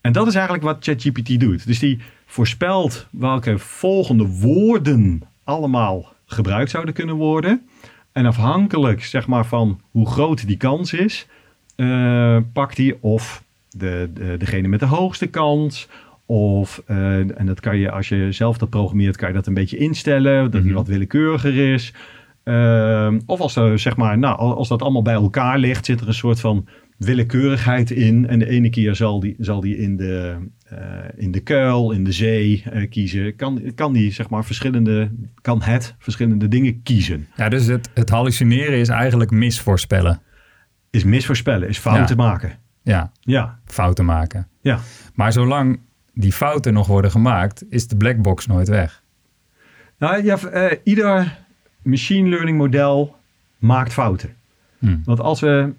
En 0.00 0.12
dat 0.12 0.26
is 0.26 0.34
eigenlijk 0.34 0.64
wat 0.64 0.76
ChatGPT 0.80 1.40
doet. 1.40 1.66
Dus 1.66 1.78
die 1.78 1.98
voorspelt 2.26 3.06
welke 3.10 3.58
volgende 3.58 4.26
woorden 4.26 5.22
allemaal 5.44 6.12
gebruikt 6.26 6.70
zouden 6.70 6.94
kunnen 6.94 7.14
worden. 7.14 7.62
En 8.12 8.26
afhankelijk, 8.26 9.04
zeg 9.04 9.26
maar, 9.26 9.46
van 9.46 9.80
hoe 9.90 10.06
groot 10.06 10.46
die 10.46 10.56
kans 10.56 10.92
is, 10.92 11.26
eh, 11.76 12.36
pakt 12.52 12.76
hij 12.76 12.96
of 13.00 13.42
de, 13.70 14.10
de, 14.14 14.34
degene 14.38 14.68
met 14.68 14.80
de 14.80 14.86
hoogste 14.86 15.26
kans... 15.26 15.88
Of, 16.26 16.82
eh, 16.86 17.16
en 17.16 17.46
dat 17.46 17.60
kan 17.60 17.76
je, 17.76 17.90
als 17.90 18.08
je 18.08 18.32
zelf 18.32 18.58
dat 18.58 18.70
programmeert, 18.70 19.16
kan 19.16 19.28
je 19.28 19.34
dat 19.34 19.46
een 19.46 19.54
beetje 19.54 19.76
instellen, 19.76 20.42
dat 20.42 20.52
die 20.52 20.62
Mhm. 20.62 20.72
wat 20.74 20.86
willekeuriger 20.86 21.72
is. 21.72 21.92
Ehm, 22.44 23.20
of 23.26 23.40
als, 23.40 23.56
er, 23.56 23.78
zeg 23.78 23.96
maar, 23.96 24.18
nou, 24.18 24.38
als 24.38 24.68
dat 24.68 24.82
allemaal 24.82 25.02
bij 25.02 25.14
elkaar 25.14 25.58
ligt, 25.58 25.84
zit 25.84 26.00
er 26.00 26.08
een 26.08 26.14
soort 26.14 26.40
van 26.40 26.66
willekeurigheid 27.00 27.90
in. 27.90 28.28
En 28.28 28.38
de 28.38 28.46
ene 28.48 28.70
keer 28.70 28.94
zal 28.94 29.20
die, 29.20 29.34
zal 29.38 29.60
die 29.60 29.76
in, 29.76 29.96
de, 29.96 30.36
eh, 30.64 30.78
in 31.16 31.30
de 31.30 31.40
kuil, 31.40 31.90
in 31.90 32.04
de 32.04 32.12
zee 32.12 32.62
eh, 32.70 32.90
kiezen. 32.90 33.36
Kan, 33.36 33.72
kan 33.74 33.92
die, 33.92 34.12
zeg 34.12 34.28
maar, 34.28 34.44
verschillende, 34.44 35.10
kan 35.40 35.62
het 35.62 35.94
verschillende 35.98 36.48
dingen 36.48 36.82
kiezen. 36.82 37.28
Ja, 37.36 37.48
dus 37.48 37.66
het, 37.66 37.90
het 37.94 38.10
hallucineren 38.10 38.78
is 38.78 38.88
eigenlijk 38.88 39.30
misvoorspellen. 39.30 40.20
Is 40.90 41.04
misvoorspellen, 41.04 41.68
is 41.68 41.78
fouten 41.78 42.16
maken. 42.16 42.58
Ja, 42.82 43.12
Ja, 43.20 43.58
fouten 43.64 44.04
maken. 44.04 44.46
ja. 44.60 44.78
Maar 45.14 45.32
zolang 45.32 45.80
die 46.14 46.32
fouten 46.32 46.72
nog 46.72 46.86
worden 46.86 47.10
gemaakt, 47.10 47.64
is 47.68 47.86
de 47.86 47.96
blackbox 47.96 48.46
nooit 48.46 48.68
weg. 48.68 49.02
Nou, 49.98 50.24
ja, 50.24 50.38
eh, 50.38 50.78
ieder 50.84 51.38
machine 51.82 52.28
learning 52.28 52.58
model 52.58 53.16
maakt 53.58 53.92
fouten. 53.92 54.34
Hm. 54.78 54.96
Want 55.04 55.20
als, 55.20 55.40
we, 55.40 55.72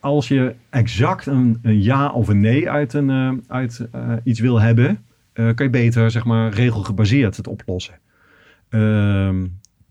als 0.00 0.28
je 0.28 0.54
exact 0.70 1.26
een, 1.26 1.58
een 1.62 1.82
ja 1.82 2.10
of 2.10 2.28
een 2.28 2.40
nee 2.40 2.70
uit, 2.70 2.92
een, 2.92 3.10
eh, 3.10 3.32
uit 3.48 3.88
eh, 3.92 4.12
iets 4.24 4.40
wil 4.40 4.60
hebben, 4.60 5.04
eh, 5.32 5.54
kan 5.54 5.66
je 5.66 5.72
beter 5.72 6.10
zeg 6.10 6.24
maar, 6.24 6.52
regelgebaseerd 6.52 7.36
het 7.36 7.46
oplossen. 7.46 7.98
Ehm, 8.68 9.46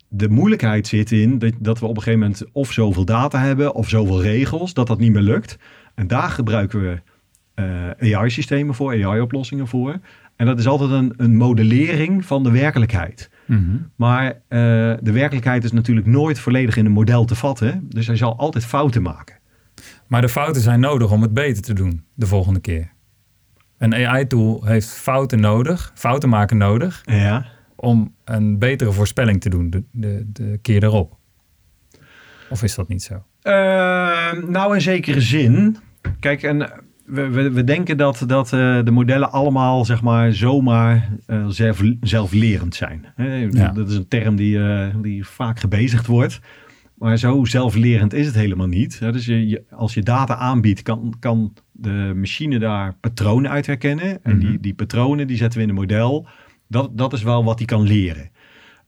de 0.08 0.30
moeilijkheid 0.30 0.88
zit 0.88 1.12
in 1.12 1.40
dat, 1.40 1.54
dat 1.60 1.80
we 1.80 1.86
op 1.86 1.96
een 1.96 2.04
gegeven 2.04 2.20
moment 2.20 2.44
of 2.52 2.72
zoveel 2.72 3.06
data 3.06 3.40
hebben 3.40 3.76
of 3.76 3.90
zoveel 3.90 4.22
regels, 4.22 4.74
dat 4.74 4.88
dat 4.88 5.00
niet 5.00 5.14
meer 5.14 5.22
lukt. 5.22 5.58
En 5.96 6.08
daar 6.08 6.30
gebruiken 6.30 6.82
we 6.82 7.02
AI-systemen 8.00 8.76
voor, 8.76 8.92
AI-oplossingen 8.92 9.68
voor. 9.68 10.00
En 10.36 10.46
dat 10.46 10.60
is 10.60 10.68
altijd 10.68 10.92
een, 10.92 11.14
een 11.18 11.36
modellering 11.36 12.26
van 12.26 12.44
de 12.44 12.52
werkelijkheid. 12.52 13.30
Mhm. 13.46 13.78
Maar 13.96 14.42
de 15.02 15.12
werkelijkheid 15.12 15.64
is 15.64 15.72
natuurlijk 15.72 16.08
nooit 16.08 16.40
volledig 16.40 16.78
in 16.78 16.86
een 16.86 16.92
model 16.92 17.26
te 17.26 17.36
vatten. 17.36 17.86
Dus 17.90 18.08
hij 18.08 18.16
zal 18.16 18.38
altijd 18.38 18.66
fouten 18.66 19.02
maken. 19.02 19.36
Maar 20.08 20.22
de 20.22 20.30
fouten 20.30 20.62
zijn 20.62 20.80
nodig 20.80 21.12
om 21.12 21.22
het 21.22 21.34
beter 21.34 21.62
te 21.64 21.74
doen 21.74 22.04
de 22.14 22.28
volgende 22.28 22.60
keer. 22.60 22.94
Een 23.78 23.94
AI-tool 23.96 24.66
heeft 24.66 24.88
fouten 24.90 25.40
nodig, 25.40 25.92
fouten 25.96 26.30
maken 26.30 26.58
nodig, 26.58 27.02
Ja. 27.06 27.46
om 27.76 28.14
een 28.26 28.60
betere 28.60 28.92
voorspelling 28.92 29.42
te 29.42 29.50
doen 29.50 29.70
de, 29.70 29.84
de, 29.92 30.24
de 30.34 30.60
keer 30.62 30.84
erop. 30.84 31.18
Of 32.50 32.64
is 32.64 32.76
dat 32.76 32.88
niet 32.88 33.04
zo? 33.04 33.24
Eh, 33.42 33.54
nou, 34.48 34.76
in 34.76 34.82
zekere 34.82 35.22
zin. 35.22 35.78
Kijk, 36.20 36.44
en 36.44 36.58
we, 37.06 37.28
we, 37.30 37.52
we 37.52 37.64
denken 37.64 37.98
dat, 37.98 38.24
dat 38.28 38.46
eh, 38.54 38.80
de 38.84 38.92
modellen 38.92 39.32
allemaal, 39.32 39.86
zeg 39.86 40.02
maar, 40.02 40.34
zomaar 40.34 41.10
eh, 41.26 41.46
zelf, 41.48 41.82
zelflerend 42.02 42.76
zijn. 42.76 43.06
Hè, 43.16 43.36
Ja. 43.52 43.70
Dat 43.72 43.90
is 43.90 43.96
een 43.96 44.08
term 44.08 44.36
die, 44.36 44.64
eh, 44.64 44.88
die 45.02 45.26
vaak 45.28 45.60
gebezigd 45.60 46.08
wordt. 46.08 46.40
Maar 46.96 47.18
zo 47.18 47.46
zelflerend 47.46 48.14
is 48.14 48.26
het 48.26 48.36
helemaal 48.36 48.68
niet. 48.68 49.00
Dus 49.00 49.26
je, 49.26 49.48
je- 49.48 49.64
als 49.72 49.94
je 49.94 50.02
data 50.04 50.36
aanbiedt, 50.36 50.82
kan, 50.82 51.14
kan 51.20 51.54
de 51.72 52.14
machine 52.16 52.60
daar 52.60 52.94
patronen 53.00 53.52
uit 53.52 53.66
herkennen. 53.66 54.24
En 54.24 54.38
Mhm. 54.38 54.48
die, 54.48 54.60
die 54.60 54.74
patronen 54.74 55.28
die 55.28 55.38
zetten 55.38 55.58
we 55.60 55.64
in 55.64 55.70
een 55.70 55.80
model. 55.80 56.28
Dat, 56.68 56.98
dat 56.98 57.14
is 57.14 57.24
wel 57.24 57.44
wat 57.44 57.58
hij 57.58 57.68
kan 57.68 57.82
leren. 57.82 58.30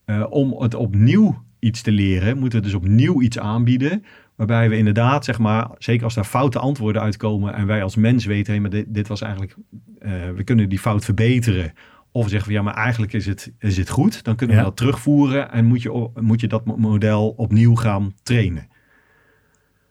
Eh, 0.06 0.26
om 0.30 0.62
het 0.62 0.74
opnieuw 0.74 1.44
iets 1.60 1.82
te 1.82 1.92
leren, 1.92 2.38
moeten 2.38 2.60
we 2.60 2.66
dus 2.66 2.76
opnieuw 2.76 3.22
iets 3.22 3.40
aanbieden. 3.40 4.04
Waarbij 4.36 4.70
we 4.70 4.78
inderdaad, 4.78 5.26
zeg 5.26 5.40
maar, 5.40 5.68
zeker 5.78 6.04
als 6.04 6.14
daar 6.14 6.24
foute 6.24 6.60
antwoorden 6.60 7.02
uitkomen 7.02 7.54
en 7.54 7.68
wij 7.68 7.84
als 7.84 7.96
mens 7.96 8.26
weten, 8.26 8.54
hé, 8.54 8.60
maar 8.60 8.70
dit, 8.70 8.86
dit 8.94 9.08
was 9.08 9.22
eigenlijk, 9.22 9.56
eh, 10.00 10.12
we 10.36 10.44
kunnen 10.44 10.70
die 10.70 10.80
fout 10.80 11.06
verbeteren. 11.06 11.74
Of 12.17 12.24
we 12.24 12.29
zeggen 12.29 12.51
van 12.51 12.57
ja, 12.59 12.65
maar 12.65 12.83
eigenlijk 12.83 13.13
is 13.13 13.25
het, 13.25 13.51
is 13.59 13.77
het 13.77 13.89
goed. 13.89 14.24
Dan 14.24 14.36
kunnen 14.36 14.55
we 14.55 14.62
Ja. 14.62 14.67
dat 14.67 14.77
terugvoeren 14.77 15.51
en 15.51 15.65
moet 15.65 15.81
je, 15.81 16.09
moet 16.21 16.41
je 16.41 16.47
dat 16.47 16.65
mo- 16.65 16.77
model 16.77 17.29
opnieuw 17.29 17.75
gaan 17.75 18.13
trainen. 18.24 18.67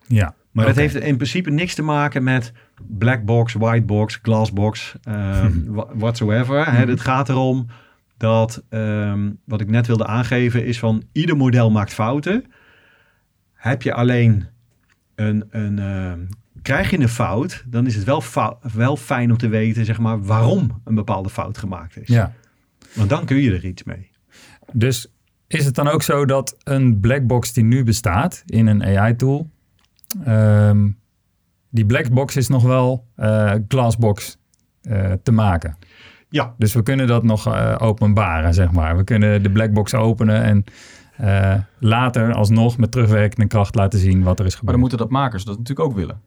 Ja. 0.06 0.34
Maar 0.50 0.64
Oké. 0.64 0.74
dat 0.74 0.82
heeft 0.82 1.04
in 1.04 1.16
principe 1.16 1.50
niks 1.50 1.74
te 1.74 1.82
maken 1.82 2.22
met 2.24 2.52
black 2.88 3.24
box, 3.24 3.52
white 3.52 3.84
box, 3.84 4.18
glass 4.22 4.52
box, 4.52 4.94
wha- 5.66 5.88
whatsoever. 5.94 6.70
Hè, 6.72 6.86
het 6.86 7.00
gaat 7.00 7.28
erom 7.28 7.66
dat, 8.16 8.64
ehm, 8.68 9.30
wat 9.44 9.60
ik 9.60 9.70
net 9.70 9.86
wilde 9.86 10.06
aangeven, 10.06 10.64
is 10.64 10.78
van 10.78 11.02
ieder 11.12 11.36
model 11.36 11.70
maakt 11.70 11.94
fouten. 11.94 12.44
Heb 13.52 13.82
je 13.82 13.92
alleen 13.94 14.46
een, 15.14 15.44
een 15.50 15.78
ehm, 15.78 16.20
krijg 16.66 16.90
je 16.90 16.98
een 17.00 17.08
fout, 17.08 17.64
dan 17.66 17.86
is 17.86 17.94
het 17.94 18.04
wel, 18.04 18.22
wel 18.72 18.96
fijn 18.96 19.30
om 19.30 19.36
te 19.36 19.48
weten, 19.48 19.84
zeg 19.84 19.98
maar, 19.98 20.22
waarom 20.22 20.80
een 20.84 20.94
bepaalde 20.94 21.30
fout 21.30 21.58
gemaakt 21.58 21.96
is. 22.00 22.08
Ja. 22.08 22.32
Want 22.94 23.08
dan 23.08 23.24
kun 23.24 23.36
je 23.36 23.52
er 23.52 23.64
iets 23.64 23.82
mee. 23.84 24.10
Dus 24.72 25.12
is 25.46 25.64
het 25.64 25.74
dan 25.74 25.88
ook 25.88 26.02
zo 26.02 26.24
dat 26.24 26.56
een 26.64 27.00
blackbox 27.00 27.52
die 27.52 27.64
nu 27.64 27.84
bestaat 27.84 28.42
in 28.46 28.66
een 28.66 28.84
AI-tool, 28.84 29.50
ehm, 30.24 30.88
die 31.70 31.86
blackbox 31.86 32.36
is 32.36 32.48
nog 32.48 32.62
wel 32.62 33.06
eh 33.16 33.54
glassbox 33.68 34.36
eh, 34.82 35.12
te 35.22 35.32
maken? 35.32 35.76
Ja, 36.28 36.54
Dus 36.58 36.74
we 36.74 36.82
kunnen 36.82 37.06
dat 37.06 37.22
nog 37.22 37.46
eh, 37.46 37.74
openbaren, 37.78 38.54
zeg 38.54 38.72
maar. 38.72 38.96
We 38.96 39.04
kunnen 39.04 39.42
de 39.42 39.50
blackbox 39.50 39.94
openen 39.94 40.42
en 40.42 40.64
eh, 41.16 41.54
later 41.78 42.34
alsnog 42.34 42.78
met 42.78 42.92
terugwerkende 42.92 43.46
kracht 43.46 43.74
laten 43.74 43.98
zien 43.98 44.22
wat 44.22 44.38
er 44.38 44.46
is 44.46 44.50
Maar 44.50 44.58
gebeurd. 44.58 44.70
dan 44.70 44.80
moeten 44.80 44.98
dat 44.98 45.10
makers 45.10 45.44
dat 45.44 45.58
natuurlijk 45.58 45.88
ook 45.88 45.96
willen. 45.96 46.20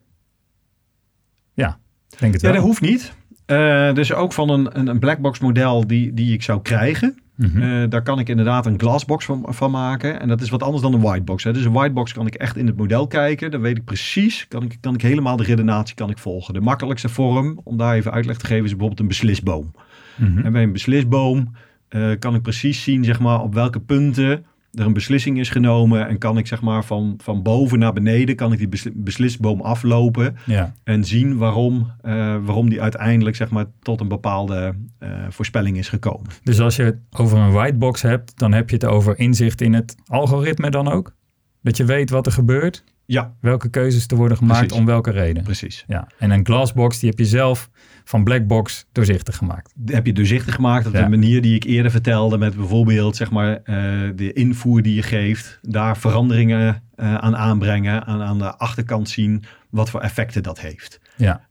Ja, 1.60 1.78
denk 2.20 2.34
het 2.34 2.42
Ja, 2.42 2.48
wel. 2.48 2.58
dat 2.58 2.66
hoeft 2.66 2.82
niet. 2.82 3.14
Eh, 3.46 3.94
dus 3.94 4.14
ook 4.14 4.34
van 4.34 4.50
een, 4.50 4.80
een, 4.80 4.88
een 4.88 5.00
blackbox 5.00 5.40
model 5.40 5.88
die, 5.88 6.14
die 6.14 6.34
ik 6.34 6.44
zou 6.44 6.62
krijgen. 6.62 7.20
Mhm. 7.36 7.62
Eh, 7.62 7.90
daar 7.90 8.02
kan 8.02 8.20
ik 8.20 8.30
inderdaad 8.30 8.66
een 8.66 8.80
glassbox 8.80 9.26
van, 9.26 9.46
van 9.48 9.72
maken. 9.72 10.20
En 10.20 10.28
dat 10.28 10.42
is 10.42 10.50
wat 10.50 10.64
anders 10.64 10.84
dan 10.84 10.94
een 10.94 11.02
whitebox. 11.02 11.44
Hè. 11.44 11.54
Dus 11.54 11.66
een 11.66 11.72
whitebox 11.72 12.14
kan 12.14 12.28
ik 12.28 12.36
echt 12.36 12.58
in 12.58 12.68
het 12.68 12.78
model 12.78 13.08
kijken. 13.08 13.52
Dan 13.52 13.62
weet 13.62 13.78
ik 13.78 13.86
precies, 13.86 14.48
kan 14.48 14.64
ik, 14.64 14.78
kan 14.82 14.94
ik 14.94 15.02
helemaal 15.02 15.38
de 15.38 15.44
redenatie 15.44 15.96
kan 15.96 16.10
ik 16.10 16.18
volgen. 16.18 16.54
De 16.54 16.62
makkelijkste 16.62 17.10
vorm, 17.10 17.62
om 17.64 17.78
daar 17.78 17.96
even 17.96 18.12
uitleg 18.12 18.38
te 18.38 18.46
geven, 18.46 18.64
is 18.64 18.70
bijvoorbeeld 18.70 19.00
een 19.00 19.08
beslisboom. 19.08 19.72
Mhm. 20.16 20.46
En 20.46 20.52
bij 20.52 20.64
een 20.64 20.72
beslisboom 20.72 21.52
eh, 21.90 22.12
kan 22.20 22.36
ik 22.36 22.42
precies 22.42 22.84
zien 22.84 23.04
zeg 23.04 23.20
maar, 23.20 23.42
op 23.42 23.54
welke 23.54 23.80
punten 23.80 24.46
er 24.72 24.86
een 24.86 24.94
beslissing 24.94 25.40
is 25.40 25.50
genomen. 25.50 26.08
En 26.08 26.18
kan 26.18 26.38
ik 26.38 26.48
zeg 26.48 26.62
maar, 26.62 26.84
van, 26.86 27.14
van 27.24 27.44
boven 27.44 27.80
naar 27.80 27.94
beneden 27.94 28.36
kan 28.36 28.52
ik 28.52 28.58
die 28.58 28.68
besli- 28.68 28.92
beslisboom 28.96 29.62
aflopen. 29.62 30.36
Ja. 30.46 30.74
En 30.84 31.04
zien 31.06 31.38
waarom, 31.38 31.92
eh, 32.02 32.14
waarom 32.42 32.70
die 32.70 32.82
uiteindelijk 32.82 33.36
zeg 33.36 33.50
maar, 33.50 33.66
tot 33.82 34.00
een 34.02 34.08
bepaalde 34.08 34.76
eh, 35.00 35.10
voorspelling 35.30 35.78
is 35.78 35.90
gekomen. 35.90 36.30
Dus 36.44 36.60
als 36.60 36.76
je 36.76 36.84
het 36.84 36.98
over 37.18 37.38
een 37.38 37.52
whitebox 37.52 38.02
hebt, 38.02 38.38
dan 38.40 38.52
heb 38.54 38.70
je 38.70 38.76
het 38.76 38.86
over 38.86 39.20
inzicht 39.20 39.62
in 39.62 39.74
het 39.74 39.96
algoritme 40.06 40.70
dan 40.70 40.88
ook? 40.92 41.16
Dat 41.62 41.78
je 41.78 41.86
weet 41.86 42.10
wat 42.10 42.26
er 42.26 42.32
gebeurt, 42.32 42.84
Ja, 43.06 43.34
welke 43.42 43.70
keuzes 43.70 44.08
er 44.08 44.16
worden 44.18 44.38
gemaakt, 44.38 44.60
Precies. 44.60 44.78
om 44.80 44.86
welke 44.86 45.12
reden. 45.12 45.44
precies. 45.44 45.84
Ja. 45.88 46.08
En 46.20 46.32
een 46.32 46.46
glassbox, 46.46 47.00
die 47.00 47.10
heb 47.10 47.20
je 47.20 47.26
zelf 47.26 47.70
van 48.10 48.24
blackbox 48.24 48.86
doorzichtig 48.92 49.36
gemaakt. 49.36 49.74
heb 49.86 50.06
je 50.06 50.14
doorzichtig 50.14 50.56
gemaakt 50.56 50.88
op 50.88 50.94
Ja. 50.94 51.04
de 51.04 51.10
manier 51.10 51.42
die 51.42 51.56
ik 51.56 51.64
eerder 51.64 51.92
vertelde 51.92 52.38
met 52.38 52.56
bijvoorbeeld 52.56 53.16
zeg 53.16 53.32
maar 53.32 53.56
eh, 53.64 53.76
de 54.16 54.34
invoer 54.34 54.82
die 54.82 54.96
je 54.96 55.02
geeft, 55.02 55.60
daar 55.62 55.98
veranderingen 55.98 56.84
eh, 56.96 57.16
aan 57.16 57.36
aanbrengen, 57.38 58.06
aan, 58.06 58.22
aan 58.22 58.38
de 58.38 58.58
achterkant 58.58 59.10
zien 59.10 59.44
wat 59.70 59.90
voor 59.90 60.02
effecten 60.02 60.44
dat 60.44 60.60
heeft. 60.60 61.00
Ja. 61.18 61.42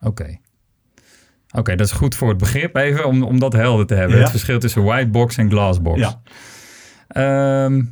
Oké. 0.00 0.36
Oké, 1.56 1.76
dat 1.76 1.86
is 1.86 1.92
goed 1.92 2.14
voor 2.14 2.28
het 2.28 2.38
begrip 2.38 2.76
even, 2.76 3.06
om, 3.06 3.22
om 3.22 3.38
dat 3.38 3.52
helder 3.52 3.86
te 3.86 3.94
hebben. 3.94 4.16
Ja. 4.16 4.22
Het 4.22 4.30
verschil 4.30 4.58
tussen 4.58 4.84
whitebox 4.84 5.36
en 5.36 5.50
glassbox. 5.50 6.00
Ja. 6.00 6.20
Ehm, 7.08 7.82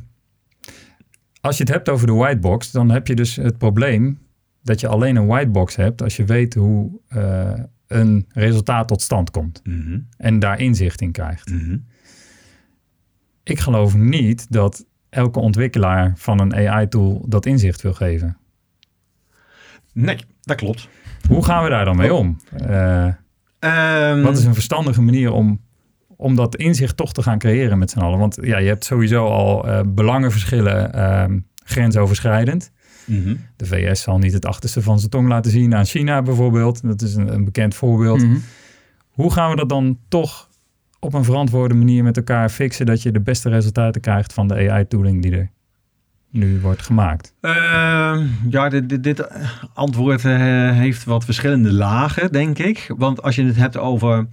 als 1.41 1.57
je 1.57 1.63
het 1.63 1.71
hebt 1.73 1.89
over 1.89 2.07
de 2.07 2.13
whitebox, 2.13 2.71
dan 2.71 2.91
heb 2.91 3.07
je 3.07 3.15
dus 3.15 3.35
het 3.35 3.57
probleem 3.57 4.19
dat 4.61 4.79
je 4.79 4.87
alleen 4.87 5.15
een 5.15 5.27
whitebox 5.27 5.75
hebt 5.75 6.01
als 6.03 6.15
je 6.15 6.25
weet 6.25 6.53
hoe 6.53 6.99
eh, 7.07 7.53
een 7.95 8.25
resultaat 8.29 8.87
tot 8.87 9.01
stand 9.01 9.31
komt 9.31 9.61
Mhm, 9.63 9.99
en 10.17 10.39
daar 10.39 10.59
inzicht 10.59 11.01
in 11.01 11.11
krijgt. 11.11 11.49
mhm. 11.49 11.77
Ik 13.43 13.59
geloof 13.59 13.95
niet 13.95 14.51
dat 14.51 14.85
elke 15.09 15.39
ontwikkelaar 15.39 16.13
van 16.15 16.39
een 16.39 16.55
AI-tool 16.55 17.25
dat 17.27 17.45
inzicht 17.45 17.81
wil 17.81 17.93
geven. 17.93 18.37
Nee, 19.93 20.17
dat 20.41 20.57
klopt. 20.57 20.87
Hoe 21.27 21.43
gaan 21.45 21.63
we 21.63 21.69
daar 21.69 21.85
dan 21.85 21.95
mee 21.97 22.13
om? 22.13 22.37
Eh, 22.57 23.07
Ehm, 23.59 24.21
Wat 24.21 24.37
is 24.37 24.43
een 24.45 24.53
verstandige 24.53 25.01
manier 25.01 25.31
om, 25.31 25.61
om 26.07 26.35
dat 26.35 26.55
inzicht 26.55 26.97
toch 26.97 27.13
te 27.13 27.21
gaan 27.21 27.37
creëren 27.37 27.77
met 27.77 27.89
z'n 27.91 27.99
allen? 27.99 28.19
Want 28.19 28.37
ja, 28.41 28.57
je 28.57 28.67
hebt 28.67 28.83
sowieso 28.85 29.25
al 29.27 29.67
eh, 29.67 29.81
belangenverschillen 29.87 30.93
ehm, 30.93 31.39
grensoverschrijdend. 31.63 32.71
Mhm. 33.05 33.35
De 33.55 33.65
VS 33.65 34.01
zal 34.01 34.17
niet 34.17 34.33
het 34.33 34.45
achterste 34.45 34.81
van 34.81 34.99
zijn 34.99 35.11
tong 35.11 35.27
laten 35.27 35.51
zien 35.51 35.75
aan 35.75 35.85
China 35.85 36.21
bijvoorbeeld. 36.21 36.81
Dat 36.83 37.01
is 37.01 37.15
een, 37.15 37.33
een 37.33 37.45
bekend 37.45 37.75
voorbeeld. 37.75 38.23
Mhm. 38.23 38.37
Hoe 39.09 39.31
gaan 39.31 39.49
we 39.49 39.55
dat 39.55 39.69
dan 39.69 39.97
toch 40.07 40.49
op 40.99 41.13
een 41.13 41.23
verantwoorde 41.23 41.73
manier 41.73 42.03
met 42.03 42.17
elkaar 42.17 42.49
fixen... 42.49 42.85
dat 42.85 43.01
je 43.01 43.11
de 43.11 43.21
beste 43.21 43.49
resultaten 43.49 44.01
krijgt 44.01 44.33
van 44.33 44.47
de 44.47 44.69
AI-tooling 44.69 45.21
die 45.21 45.31
er 45.31 45.49
nu 46.29 46.59
wordt 46.59 46.81
gemaakt? 46.81 47.33
Ehm, 47.41 48.27
ja, 48.49 48.69
dit, 48.69 48.89
dit, 48.89 49.03
dit 49.03 49.27
antwoord 49.73 50.25
eh, 50.25 50.37
heeft 50.71 51.03
wat 51.03 51.25
verschillende 51.25 51.71
lagen, 51.71 52.31
denk 52.31 52.59
ik. 52.59 52.93
Want 52.97 53.21
als 53.21 53.35
je 53.35 53.43
het 53.43 53.55
hebt 53.55 53.77
over. 53.77 54.27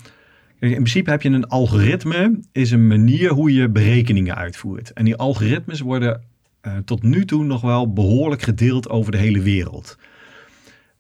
In 0.59 0.71
principe 0.71 1.11
heb 1.11 1.23
je 1.23 1.29
een 1.29 1.49
algoritme, 1.49 2.41
is 2.53 2.71
een 2.71 2.87
manier 2.87 3.31
hoe 3.31 3.55
je 3.55 3.69
berekeningen 3.69 4.37
uitvoert. 4.37 4.93
En 4.93 5.05
die 5.05 5.17
algoritmes 5.17 5.81
worden 5.81 6.23
eh, 6.61 6.77
tot 6.85 7.03
nu 7.03 7.25
toe 7.25 7.45
nog 7.45 7.61
wel 7.61 7.93
behoorlijk 7.93 8.43
gedeeld 8.43 8.89
over 8.89 9.13
de 9.13 9.19
hele 9.19 9.41
wereld. 9.43 9.99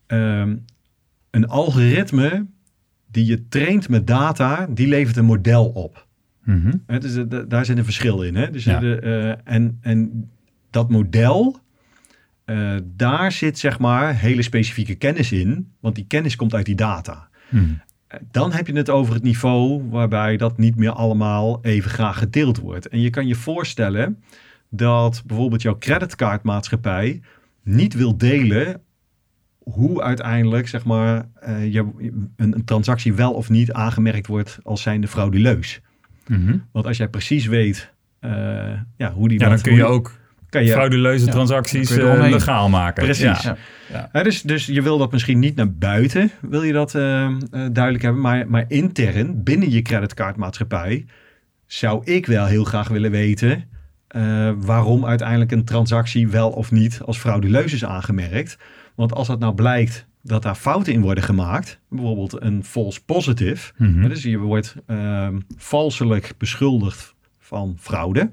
Ehm, 0.06 0.56
een 1.30 1.48
algoritme 1.48 2.46
die 3.06 3.24
je 3.24 3.48
traint 3.48 3.88
met 3.88 4.06
data, 4.06 4.66
die 4.70 4.86
levert 4.88 5.16
een 5.16 5.24
model 5.24 5.64
op. 5.68 6.06
Mhm. 6.44 6.72
Dus 6.86 7.16
eh, 7.16 7.22
da- 7.28 7.42
daar 7.42 7.64
zit 7.64 7.78
een 7.78 7.84
verschil 7.84 8.22
in. 8.22 8.34
Hè? 8.36 8.50
Dus 8.50 8.64
Ja. 8.64 8.82
eh, 8.82 9.28
en, 9.44 9.78
en 9.80 10.30
dat 10.70 10.90
model, 10.90 11.58
daar 12.84 13.32
zit 13.32 13.58
zeg 13.58 13.78
maar 13.78 14.16
hele 14.18 14.42
specifieke 14.42 14.94
kennis 14.94 15.32
in. 15.32 15.72
Want 15.80 15.94
die 15.94 16.04
kennis 16.06 16.36
komt 16.36 16.54
uit 16.54 16.66
die 16.66 16.74
data. 16.74 17.28
Mhm. 17.48 17.64
Dan 18.30 18.52
heb 18.52 18.66
je 18.66 18.72
het 18.72 18.90
over 18.90 19.14
het 19.14 19.22
niveau 19.22 19.82
waarbij 19.90 20.36
dat 20.36 20.58
niet 20.58 20.76
meer 20.76 20.90
allemaal 20.90 21.58
even 21.64 21.90
graag 21.90 22.18
gedeeld 22.18 22.58
wordt. 22.58 22.88
En 22.88 23.00
je 23.00 23.10
kan 23.10 23.26
je 23.26 23.34
voorstellen 23.34 24.22
dat 24.70 25.22
bijvoorbeeld 25.26 25.62
jouw 25.62 25.78
creditcardmaatschappij 25.78 27.20
niet 27.62 27.94
wil 27.94 28.16
delen 28.16 28.80
hoe 29.58 30.02
uiteindelijk 30.02 30.68
zeg 30.68 30.84
maar, 30.84 31.28
eh, 31.34 31.72
je, 31.72 31.78
een, 32.36 32.54
een 32.54 32.64
transactie 32.64 33.14
wel 33.14 33.32
of 33.32 33.48
niet 33.48 33.72
aangemerkt 33.72 34.26
wordt 34.26 34.58
als 34.62 34.82
zijnde 34.82 35.08
frauduleus. 35.08 35.80
Mhm. 36.26 36.56
Want 36.72 36.86
als 36.86 36.96
jij 36.96 37.08
precies 37.08 37.46
weet 37.46 37.92
eh, 38.20 38.30
ja, 38.96 39.12
hoe 39.12 39.28
die 39.28 39.40
Ja, 39.40 39.48
dan 39.48 39.60
kun 39.60 39.74
je 39.74 39.84
ook 39.84 40.20
kan 40.50 40.64
je, 40.64 40.72
frauduleuze 40.72 41.26
Ja, 41.26 41.30
transacties 41.30 41.96
eh, 41.96 42.28
legaal 42.30 42.68
maken. 42.68 43.04
Precies. 43.04 43.42
Ja. 43.42 44.22
Dus, 44.22 44.42
dus 44.42 44.66
je 44.66 44.82
wil 44.82 44.98
dat 44.98 45.12
misschien 45.12 45.38
niet 45.38 45.56
naar 45.56 45.72
buiten, 45.72 46.30
wil 46.40 46.62
je 46.62 46.72
dat 46.72 46.94
eh, 46.94 47.24
eh, 47.24 47.32
duidelijk 47.50 48.02
hebben, 48.02 48.20
maar, 48.20 48.48
maar 48.48 48.64
intern 48.68 49.42
binnen 49.42 49.70
je 49.70 49.82
creditcardmaatschappij 49.82 51.06
zou 51.66 52.04
ik 52.04 52.26
wel 52.26 52.46
heel 52.46 52.64
graag 52.64 52.88
willen 52.88 53.10
weten 53.10 53.64
eh, 54.10 54.50
waarom 54.56 55.06
uiteindelijk 55.06 55.50
een 55.50 55.64
transactie 55.64 56.28
wel 56.28 56.50
of 56.50 56.70
niet 56.70 57.00
als 57.04 57.18
frauduleus 57.18 57.72
is 57.72 57.84
aangemerkt. 57.84 58.58
Want 58.94 59.14
als 59.14 59.26
dat 59.26 59.38
nou 59.38 59.54
blijkt 59.54 60.06
dat 60.22 60.42
daar 60.42 60.54
fouten 60.54 60.92
in 60.92 61.00
worden 61.00 61.24
gemaakt, 61.24 61.80
bijvoorbeeld 61.88 62.42
een 62.42 62.64
false 62.64 63.04
positive, 63.04 63.72
hè, 63.76 64.08
dus 64.08 64.22
je 64.22 64.38
wordt 64.38 64.74
ehm 64.86 65.38
valselijk 65.56 66.34
beschuldigd 66.38 67.14
van 67.38 67.76
fraude, 67.78 68.30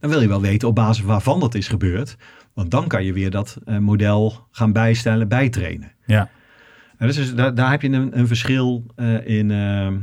dan 0.00 0.10
wil 0.10 0.20
je 0.20 0.28
wel 0.28 0.40
weten 0.40 0.68
op 0.68 0.74
basis 0.74 1.04
waarvan 1.04 1.40
dat 1.40 1.54
is 1.54 1.68
gebeurd. 1.68 2.16
Want 2.54 2.70
dan 2.70 2.88
kan 2.88 3.04
je 3.04 3.12
weer 3.12 3.30
dat 3.30 3.58
eh, 3.64 3.78
model 3.78 4.46
gaan 4.50 4.72
bijstellen, 4.72 5.28
bijtrainen. 5.28 5.92
Ja. 6.06 6.30
En 6.98 7.06
dus, 7.06 7.34
daar, 7.34 7.54
daar 7.54 7.70
heb 7.70 7.82
je 7.82 7.88
een, 7.88 8.18
een 8.18 8.26
verschil 8.26 8.84
eh, 8.96 9.26
in. 9.26 9.50
eh, 9.50 9.86
eh, 9.86 9.94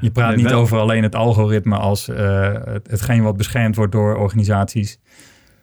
Je 0.00 0.10
praat 0.10 0.34
nee, 0.36 0.44
niet 0.44 0.52
over 0.52 0.78
alleen 0.78 1.02
het 1.02 1.14
algoritme 1.14 1.76
als 1.76 2.08
eh, 2.08 2.52
het, 2.64 2.90
hetgeen 2.90 3.22
wat 3.22 3.36
beschermd 3.36 3.76
wordt 3.76 3.92
door 3.92 4.16
organisaties. 4.16 4.98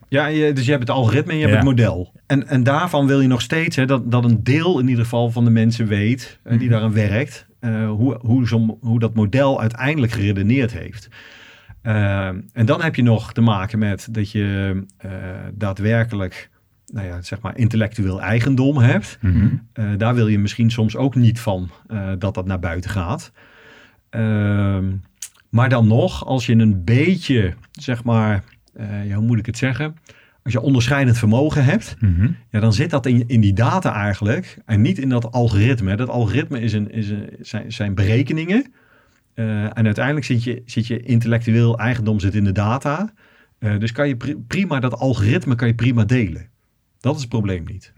Ja, 0.09 0.27
je, 0.27 0.53
dus 0.53 0.65
je 0.65 0.71
hebt 0.71 0.87
het 0.87 0.97
algoritme 0.97 1.31
en 1.31 1.37
je 1.37 1.43
hebt 1.43 1.55
het 1.55 1.65
model. 1.65 2.11
En, 2.25 2.47
en 2.47 2.63
daarvan 2.63 3.07
wil 3.07 3.21
je 3.21 3.27
nog 3.27 3.41
steeds 3.41 3.75
hè, 3.75 3.85
dat, 3.85 4.11
dat 4.11 4.23
een 4.23 4.43
deel 4.43 4.79
in 4.79 4.87
ieder 4.87 5.03
geval 5.03 5.31
van 5.31 5.43
de 5.43 5.49
mensen 5.51 5.87
weet, 5.87 6.39
eh, 6.43 6.51
die 6.51 6.61
Mhm. 6.61 6.69
daaraan 6.71 6.93
werkt, 6.93 7.47
eh, 7.59 7.89
hoe, 7.89 8.17
hoe, 8.21 8.77
hoe 8.81 8.99
dat 8.99 9.13
model 9.15 9.61
uiteindelijk 9.61 10.11
geredeneerd 10.11 10.71
heeft. 10.73 11.07
Eh, 11.81 12.27
en 12.53 12.65
dan 12.65 12.81
heb 12.81 12.95
je 12.95 13.03
nog 13.03 13.33
te 13.33 13.41
maken 13.41 13.79
met 13.79 14.07
dat 14.11 14.31
je 14.31 14.75
eh, 14.97 15.11
daadwerkelijk, 15.53 16.49
nou 16.93 17.07
ja, 17.07 17.21
zeg 17.21 17.41
maar 17.41 17.57
intellectueel 17.57 18.21
eigendom 18.21 18.77
hebt. 18.77 19.17
Mhm. 19.21 19.47
Eh, 19.73 19.85
daar 19.97 20.15
wil 20.15 20.27
je 20.27 20.39
misschien 20.39 20.71
soms 20.71 20.95
ook 20.95 21.15
niet 21.15 21.39
van 21.39 21.69
eh, 21.87 22.09
dat 22.19 22.33
dat 22.33 22.45
naar 22.45 22.59
buiten 22.59 22.89
gaat. 22.89 23.31
Ehm, 24.09 24.85
maar 25.49 25.69
dan 25.69 25.87
nog, 25.87 26.25
als 26.25 26.45
je 26.45 26.53
een 26.55 26.83
beetje, 26.83 27.53
zeg 27.71 28.03
maar, 28.03 28.43
eh, 28.73 29.07
ja, 29.07 29.15
hoe 29.15 29.25
moet 29.25 29.39
ik 29.39 29.45
het 29.45 29.57
zeggen? 29.57 29.95
Als 30.43 30.53
je 30.53 30.61
onderscheidend 30.61 31.17
vermogen 31.17 31.63
hebt, 31.63 31.95
Mhm. 31.99 32.27
ja, 32.49 32.59
dan 32.59 32.73
zit 32.73 32.89
dat 32.89 33.05
in, 33.05 33.23
in 33.27 33.41
die 33.41 33.53
data 33.53 33.93
eigenlijk 33.93 34.57
en 34.65 34.81
niet 34.81 34.97
in 34.97 35.09
dat 35.09 35.31
algoritme. 35.31 35.95
Dat 35.95 36.09
algoritme 36.09 36.59
is 36.59 36.73
een, 36.73 36.91
is 36.91 37.09
een, 37.09 37.29
zijn, 37.39 37.71
zijn 37.71 37.95
berekeningen. 37.95 38.71
En 39.33 39.85
uiteindelijk 39.85 40.25
zit 40.25 40.43
je, 40.43 40.61
zit 40.65 40.87
je 40.87 40.99
intellectueel 40.99 41.77
eigendom 41.79 42.19
zit 42.19 42.35
in 42.35 42.43
de 42.43 42.51
data. 42.51 43.13
Dus 43.59 43.91
kan 43.91 44.07
je 44.07 44.15
pri- 44.17 44.35
prima 44.47 44.79
dat 44.79 44.93
algoritme 44.93 45.55
kan 45.55 45.67
je 45.67 45.73
prima 45.75 46.03
delen. 46.05 46.49
Dat 46.99 47.15
is 47.15 47.21
het 47.21 47.29
probleem 47.29 47.63
niet. 47.65 47.91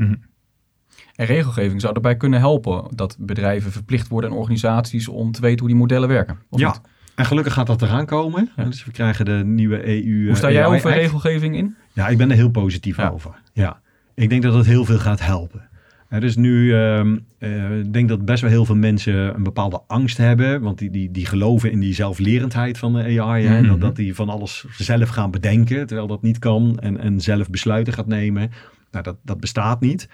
En 1.16 1.26
regelgeving 1.26 1.82
zou 1.82 1.94
daarbij 1.94 2.18
kunnen 2.18 2.40
helpen 2.40 2.92
dat 2.96 3.16
bedrijven 3.20 3.72
verplicht 3.72 4.08
worden 4.08 4.30
en 4.30 4.36
organisaties 4.36 5.08
om 5.08 5.32
te 5.32 5.42
weten 5.42 5.60
hoe 5.60 5.68
die 5.68 5.78
modellen 5.78 6.08
werken. 6.10 6.38
Of 6.50 6.60
Ja, 6.60 6.68
niet? 6.68 6.82
en 7.16 7.26
gelukkig 7.26 7.54
gaat 7.54 7.68
dat 7.68 7.82
eraan 7.82 8.06
komen. 8.06 8.50
Ja. 8.58 8.64
Dus 8.64 8.86
we 8.86 8.92
krijgen 8.92 9.26
de 9.26 9.42
nieuwe 9.46 9.88
EU. 9.88 10.26
Hoe 10.28 10.36
sta 10.36 10.48
eh, 10.48 10.54
jij 10.54 10.64
AI 10.66 10.76
over 10.78 10.90
Act. 10.90 11.00
regelgeving 11.00 11.56
in? 11.56 11.76
Ja, 11.94 12.08
ik 12.08 12.18
ben 12.18 12.30
er 12.30 12.36
heel 12.36 12.50
positief 12.52 12.98
Ja. 12.98 13.10
over. 13.10 13.32
Ja, 13.54 13.82
ik 14.16 14.30
denk 14.30 14.44
dat 14.44 14.54
het 14.54 14.66
heel 14.66 14.86
veel 14.86 14.98
gaat 15.00 15.22
helpen. 15.26 15.68
Hè, 16.08 16.20
dus 16.20 16.36
nu 16.36 16.74
ehm, 16.76 17.18
eh, 17.38 17.80
ik 17.80 17.94
denk 17.94 18.10
dat 18.10 18.26
best 18.26 18.42
wel 18.42 18.50
heel 18.50 18.66
veel 18.66 18.76
mensen 18.76 19.36
een 19.36 19.44
bepaalde 19.44 19.82
angst 19.88 20.18
hebben. 20.18 20.62
Want 20.62 20.78
die, 20.78 20.90
die, 20.90 21.12
die 21.12 21.26
geloven 21.26 21.72
in 21.72 21.80
die 21.80 21.94
zelflerendheid 21.94 22.78
van 22.78 22.94
de 22.94 23.20
AI. 23.22 23.46
Hè, 23.46 23.60
Mhm. 23.60 23.70
dat, 23.70 23.82
dat 23.82 23.96
die 23.96 24.16
van 24.16 24.30
alles 24.30 24.66
zelf 24.78 25.10
gaan 25.10 25.32
bedenken, 25.32 25.88
terwijl 25.88 26.08
dat 26.08 26.22
niet 26.22 26.40
kan. 26.40 26.78
En, 26.80 26.98
en 27.00 27.22
zelf 27.22 27.50
besluiten 27.50 27.94
gaat 27.94 28.08
nemen. 28.08 28.52
Nou, 28.92 29.04
dat, 29.04 29.18
dat 29.24 29.40
bestaat 29.40 29.82
niet. 29.82 30.10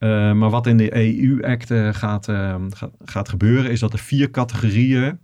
Eh, 0.00 0.32
maar 0.32 0.50
wat 0.50 0.66
in 0.66 0.76
de 0.76 0.96
EU-act 0.96 1.70
uh, 1.70 1.94
gaat, 1.94 2.28
uh, 2.28 2.54
gaat, 2.68 2.90
gaat, 3.04 3.28
gebeuren, 3.28 3.70
is 3.70 3.80
dat 3.80 3.92
er 3.92 3.98
vier 3.98 4.30
categorieën 4.30 5.18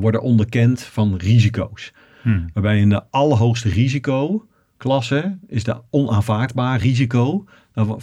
worden 0.00 0.22
onderkend 0.22 0.82
van 0.82 1.16
risico's. 1.16 1.92
Hmm. 2.22 2.50
Waarbij 2.52 2.78
in 2.78 2.88
de 2.88 3.10
allerhoogste 3.10 3.68
risicoklasse 3.68 5.38
is 5.46 5.64
de 5.64 5.82
onaanvaardbaar 5.90 6.78
risico. 6.78 7.44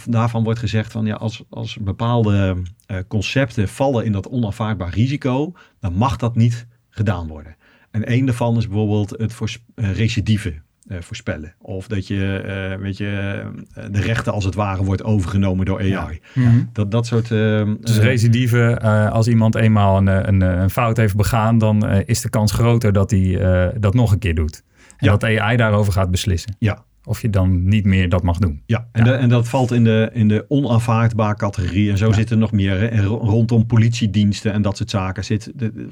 Daarvan 0.04 0.44
wordt 0.44 0.58
gezegd 0.58 0.92
van 0.92 1.06
ja, 1.06 1.14
als, 1.14 1.44
als 1.50 1.78
bepaalde 1.80 2.62
concepten 3.08 3.68
vallen 3.68 4.04
in 4.04 4.12
dat 4.12 4.28
onaanvaardbaar 4.28 4.94
risico, 4.94 5.52
dan 5.80 5.94
mag 5.94 6.16
dat 6.16 6.36
niet 6.36 6.66
gedaan 6.90 7.26
worden. 7.26 7.56
En 7.90 8.12
een 8.12 8.26
daarvan 8.26 8.56
is 8.56 8.68
bijvoorbeeld 8.68 9.10
het 9.10 9.32
voor 9.32 9.56
recidive 9.74 10.62
uh, 10.88 10.96
voorspellen. 11.00 11.54
Of 11.58 11.86
dat 11.86 12.06
je, 12.06 12.42
uh, 12.74 12.82
weet 12.82 12.96
je, 12.96 13.42
uh, 13.78 13.84
de 13.90 14.00
rechten 14.00 14.32
als 14.32 14.44
het 14.44 14.54
ware 14.54 14.84
wordt 14.84 15.04
overgenomen 15.04 15.66
door 15.66 15.78
AI. 15.78 15.92
Ja. 15.92 16.20
Mhm. 16.32 16.62
Dat, 16.72 16.90
dat 16.90 17.06
soort... 17.06 17.28
dus 17.28 17.98
recidive, 17.98 18.80
als 19.12 19.28
iemand 19.28 19.54
eenmaal 19.54 19.96
een, 19.96 20.06
een, 20.06 20.40
een, 20.40 20.70
fout 20.70 20.96
heeft 20.96 21.16
begaan, 21.16 21.58
dan 21.58 21.88
is 21.90 22.20
de 22.20 22.28
kans 22.28 22.52
groter 22.52 22.92
dat 22.92 23.10
hij 23.10 23.72
dat 23.78 23.94
nog 23.94 24.12
een 24.12 24.18
keer 24.18 24.34
doet. 24.34 24.62
En 24.96 25.06
ja. 25.06 25.16
dat 25.16 25.24
AI 25.38 25.56
daarover 25.56 25.92
gaat 25.92 26.10
beslissen. 26.10 26.56
Ja, 26.58 26.84
of 27.04 27.22
je 27.22 27.30
dan 27.30 27.68
niet 27.68 27.84
meer 27.84 28.08
dat 28.08 28.22
mag 28.22 28.38
doen. 28.38 28.62
Ja, 28.66 28.88
en, 28.92 29.04
De, 29.04 29.12
en 29.12 29.28
dat 29.28 29.48
valt 29.48 29.72
in 29.72 29.84
de, 29.84 30.10
in 30.12 30.28
de 30.28 30.44
onaanvaardbare 30.48 31.36
categorie. 31.36 31.90
En 31.90 31.98
zo 31.98 32.12
zitten 32.12 32.36
er 32.36 32.42
nog 32.42 32.52
meer. 32.52 32.78
Hè. 32.78 32.86
En 32.86 33.04
rondom 33.04 33.66
politiediensten 33.66 34.52
en 34.52 34.62
dat 34.62 34.76
soort 34.76 34.90
zaken 34.90 35.24
zit 35.24 35.52
de, 35.54 35.86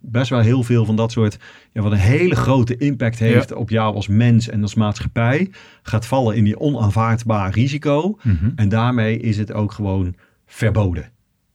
best 0.00 0.30
wel 0.30 0.40
heel 0.40 0.62
veel 0.62 0.84
van 0.84 0.96
dat 0.96 1.12
soort. 1.12 1.38
Ja, 1.72 1.82
wat 1.82 1.92
een 1.92 1.98
hele 1.98 2.34
grote 2.36 2.76
impact 2.76 3.18
heeft 3.18 3.54
op 3.54 3.70
jou 3.70 3.94
als 3.94 4.08
mens 4.08 4.48
en 4.48 4.62
als 4.62 4.74
maatschappij. 4.74 5.50
Gaat 5.82 6.06
vallen 6.06 6.36
in 6.36 6.44
die 6.44 6.60
onaanvaardbaar 6.60 7.50
risico. 7.50 8.18
Mhm. 8.22 8.50
En 8.56 8.68
daarmee 8.68 9.18
is 9.18 9.38
het 9.38 9.52
ook 9.52 9.72
gewoon 9.72 10.14
verboden. 10.46 11.10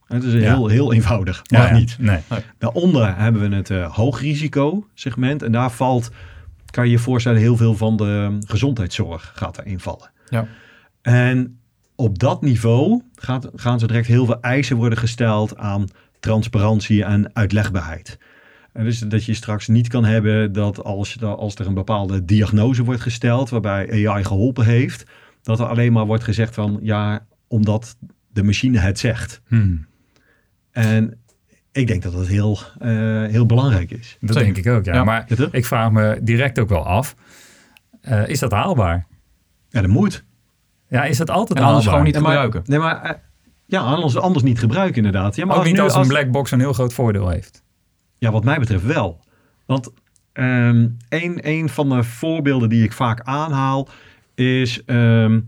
Het 0.06 0.22
is 0.22 0.32
heel, 0.32 0.68
heel 0.68 0.92
eenvoudig. 0.92 1.42
Mag 1.50 1.72
niet. 1.72 1.96
Nee. 2.00 2.20
Daaronder 2.58 3.16
hebben 3.16 3.50
we 3.50 3.56
het 3.56 3.70
uh, 3.70 3.94
hoogrisico 3.94 4.86
segment. 4.94 5.42
En 5.42 5.52
daar 5.52 5.70
valt 5.70 6.10
kan 6.74 6.84
je 6.84 6.90
je 6.90 6.98
voorstellen, 6.98 7.40
heel 7.40 7.56
veel 7.56 7.74
van 7.76 7.96
de 7.96 8.38
gezondheidszorg 8.46 9.32
gaat 9.34 9.58
erin 9.58 9.80
vallen. 9.80 10.10
Ja. 10.28 10.46
En 11.02 11.58
op 11.94 12.18
dat 12.18 12.42
niveau 12.42 13.02
gaat, 13.14 13.50
gaan 13.54 13.78
zo 13.78 13.86
direct 13.86 14.06
heel 14.06 14.26
veel 14.26 14.40
eisen 14.40 14.76
worden 14.76 14.98
gesteld 14.98 15.56
aan 15.56 15.88
transparantie 16.20 17.04
en 17.04 17.34
uitlegbaarheid. 17.34 18.18
En 18.72 18.84
dus 18.84 18.98
dat 18.98 19.24
je 19.24 19.34
straks 19.34 19.68
niet 19.68 19.88
kan 19.88 20.04
hebben 20.04 20.52
dat 20.52 20.84
als, 20.84 21.22
als 21.22 21.54
er 21.54 21.66
een 21.66 21.74
bepaalde 21.74 22.24
diagnose 22.24 22.84
wordt 22.84 23.00
gesteld, 23.00 23.50
waarbij 23.50 24.08
AI 24.08 24.24
geholpen 24.24 24.64
heeft, 24.64 25.04
dat 25.42 25.60
er 25.60 25.66
alleen 25.66 25.92
maar 25.92 26.06
wordt 26.06 26.24
gezegd 26.24 26.54
van 26.54 26.78
ja, 26.82 27.26
omdat 27.48 27.96
de 28.32 28.42
machine 28.42 28.78
het 28.78 28.98
zegt. 28.98 29.40
Hmm. 29.46 29.86
En 30.70 31.18
ik 31.74 31.86
denk 31.86 32.02
dat 32.02 32.12
dat 32.12 32.26
heel, 32.26 32.58
uh, 32.82 33.26
heel 33.26 33.46
belangrijk 33.46 33.90
is. 33.90 34.16
Dat 34.20 34.36
denk 34.36 34.56
ik 34.56 34.66
ook, 34.66 34.84
ja. 34.84 34.94
ja. 34.94 35.04
Maar 35.04 35.26
ik 35.50 35.64
vraag 35.64 35.90
me 35.90 36.18
direct 36.22 36.58
ook 36.58 36.68
wel 36.68 36.86
af, 36.86 37.14
uh, 38.02 38.28
is 38.28 38.38
dat 38.38 38.52
haalbaar? 38.52 39.06
Ja, 39.68 39.80
dat 39.80 39.90
moet. 39.90 40.24
Ja, 40.88 41.04
is 41.04 41.16
dat 41.16 41.30
altijd 41.30 41.58
en 41.58 41.64
anders 41.64 41.86
gewoon 41.86 42.04
niet 42.04 42.16
gebruiken? 42.16 42.62
Nee, 42.66 42.78
maar, 42.78 42.94
nee, 42.94 43.02
maar 43.02 43.16
uh, 43.16 43.22
ja, 43.66 43.80
anders, 43.80 44.16
anders 44.16 44.44
niet 44.44 44.58
gebruiken 44.58 44.96
inderdaad. 44.96 45.36
Ja, 45.36 45.44
maar 45.44 45.54
ook 45.54 45.60
als 45.60 45.70
niet 45.70 45.76
nu, 45.76 45.84
als 45.84 45.94
een 45.94 46.06
black 46.06 46.30
box 46.30 46.50
een 46.50 46.60
heel 46.60 46.72
groot 46.72 46.92
voordeel 46.92 47.28
heeft. 47.28 47.62
Ja, 48.18 48.30
wat 48.30 48.44
mij 48.44 48.58
betreft 48.58 48.84
wel. 48.84 49.20
Want 49.66 49.92
um, 50.32 50.96
een, 51.08 51.38
een 51.48 51.68
van 51.68 51.88
de 51.88 52.02
voorbeelden 52.02 52.68
die 52.68 52.84
ik 52.84 52.92
vaak 52.92 53.20
aanhaal 53.20 53.88
is 54.34 54.82
um, 54.86 55.46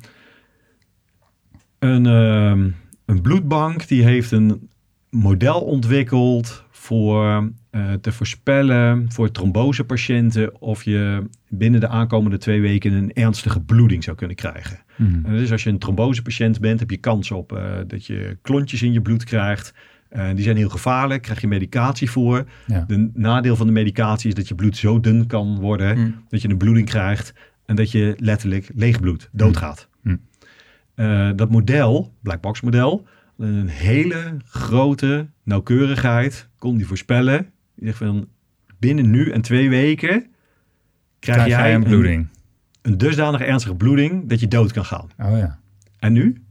een, 1.79 2.07
um, 2.07 2.77
een 3.05 3.21
bloedbank 3.23 3.89
die 3.89 4.05
heeft 4.05 4.31
een 4.31 4.69
model 5.17 5.61
ontwikkeld 5.61 6.65
voor 6.71 7.53
uh, 7.71 7.93
te 7.93 8.13
voorspellen 8.13 9.13
voor 9.13 9.31
trombosepatiënten 9.31 10.61
of 10.61 10.83
je 10.83 11.23
binnen 11.49 11.81
de 11.81 11.89
aankomende 11.89 12.39
twee 12.39 12.61
weken 12.61 12.93
een 12.93 13.13
ernstige 13.13 13.61
bloeding 13.61 14.05
zou 14.05 14.17
kunnen 14.17 14.37
krijgen. 14.37 14.79
Hmm. 14.97 15.21
En 15.25 15.37
dus 15.37 15.53
als 15.53 15.63
je 15.63 15.71
een 15.71 15.79
trombosepatiënt 15.79 16.61
bent, 16.61 16.81
heb 16.81 16.91
je 16.91 16.97
kans 16.97 17.31
op 17.31 17.53
uh, 17.53 17.65
dat 17.87 18.07
je 18.07 18.39
klontjes 18.43 18.83
in 18.83 18.93
je 18.93 19.03
bloed 19.03 19.25
krijgt. 19.25 19.75
Uh, 20.13 20.29
die 20.35 20.45
zijn 20.45 20.57
heel 20.57 20.69
gevaarlijk, 20.69 21.23
krijg 21.23 21.41
je 21.41 21.47
medicatie 21.47 22.11
voor. 22.11 22.45
Ja. 22.67 22.85
De 22.87 23.11
nadeel 23.15 23.57
van 23.57 23.67
de 23.67 23.73
medicatie 23.73 24.29
is 24.29 24.35
dat 24.35 24.49
je 24.49 24.55
bloed 24.55 24.77
zo 24.77 25.01
dun 25.01 25.27
kan 25.27 25.59
worden 25.59 25.97
Hmm. 25.97 26.15
dat 26.29 26.43
je 26.43 26.49
een 26.49 26.59
bloeding 26.59 26.87
krijgt 26.87 27.35
en 27.67 27.77
dat 27.77 27.91
je 27.91 28.15
letterlijk 28.19 28.71
leeg 28.75 29.01
bloed 29.01 29.29
doodgaat. 29.33 29.89
Hmm. 30.03 30.21
Uh, 30.97 31.31
dat 31.37 31.51
model, 31.51 32.13
black 32.23 32.41
box 32.41 32.61
model, 32.61 33.07
een 33.39 33.69
hele 33.69 34.37
grote 34.45 35.27
nauwkeurigheid 35.43 36.49
kon 36.59 36.77
die 36.77 36.87
voorspellen. 36.87 37.51
Die 37.75 37.87
zegt 37.87 37.99
van 37.99 38.29
binnen 38.79 39.11
nu 39.11 39.31
en 39.31 39.43
twee 39.43 39.69
weken 39.69 40.27
krijg, 41.19 41.39
Krijg 41.39 41.47
jij 41.47 41.75
een 41.75 41.85
bloeding. 41.85 42.29
Een, 42.83 42.93
een 42.93 42.99
dusdanig 42.99 43.41
ernstige 43.41 43.75
bloeding 43.75 44.29
dat 44.29 44.41
je 44.41 44.49
dood 44.49 44.73
kan 44.73 44.85
gaan. 44.85 45.09
Oh 45.19 45.39
ja. 45.39 45.59
En 45.99 46.13
nu? 46.13 46.46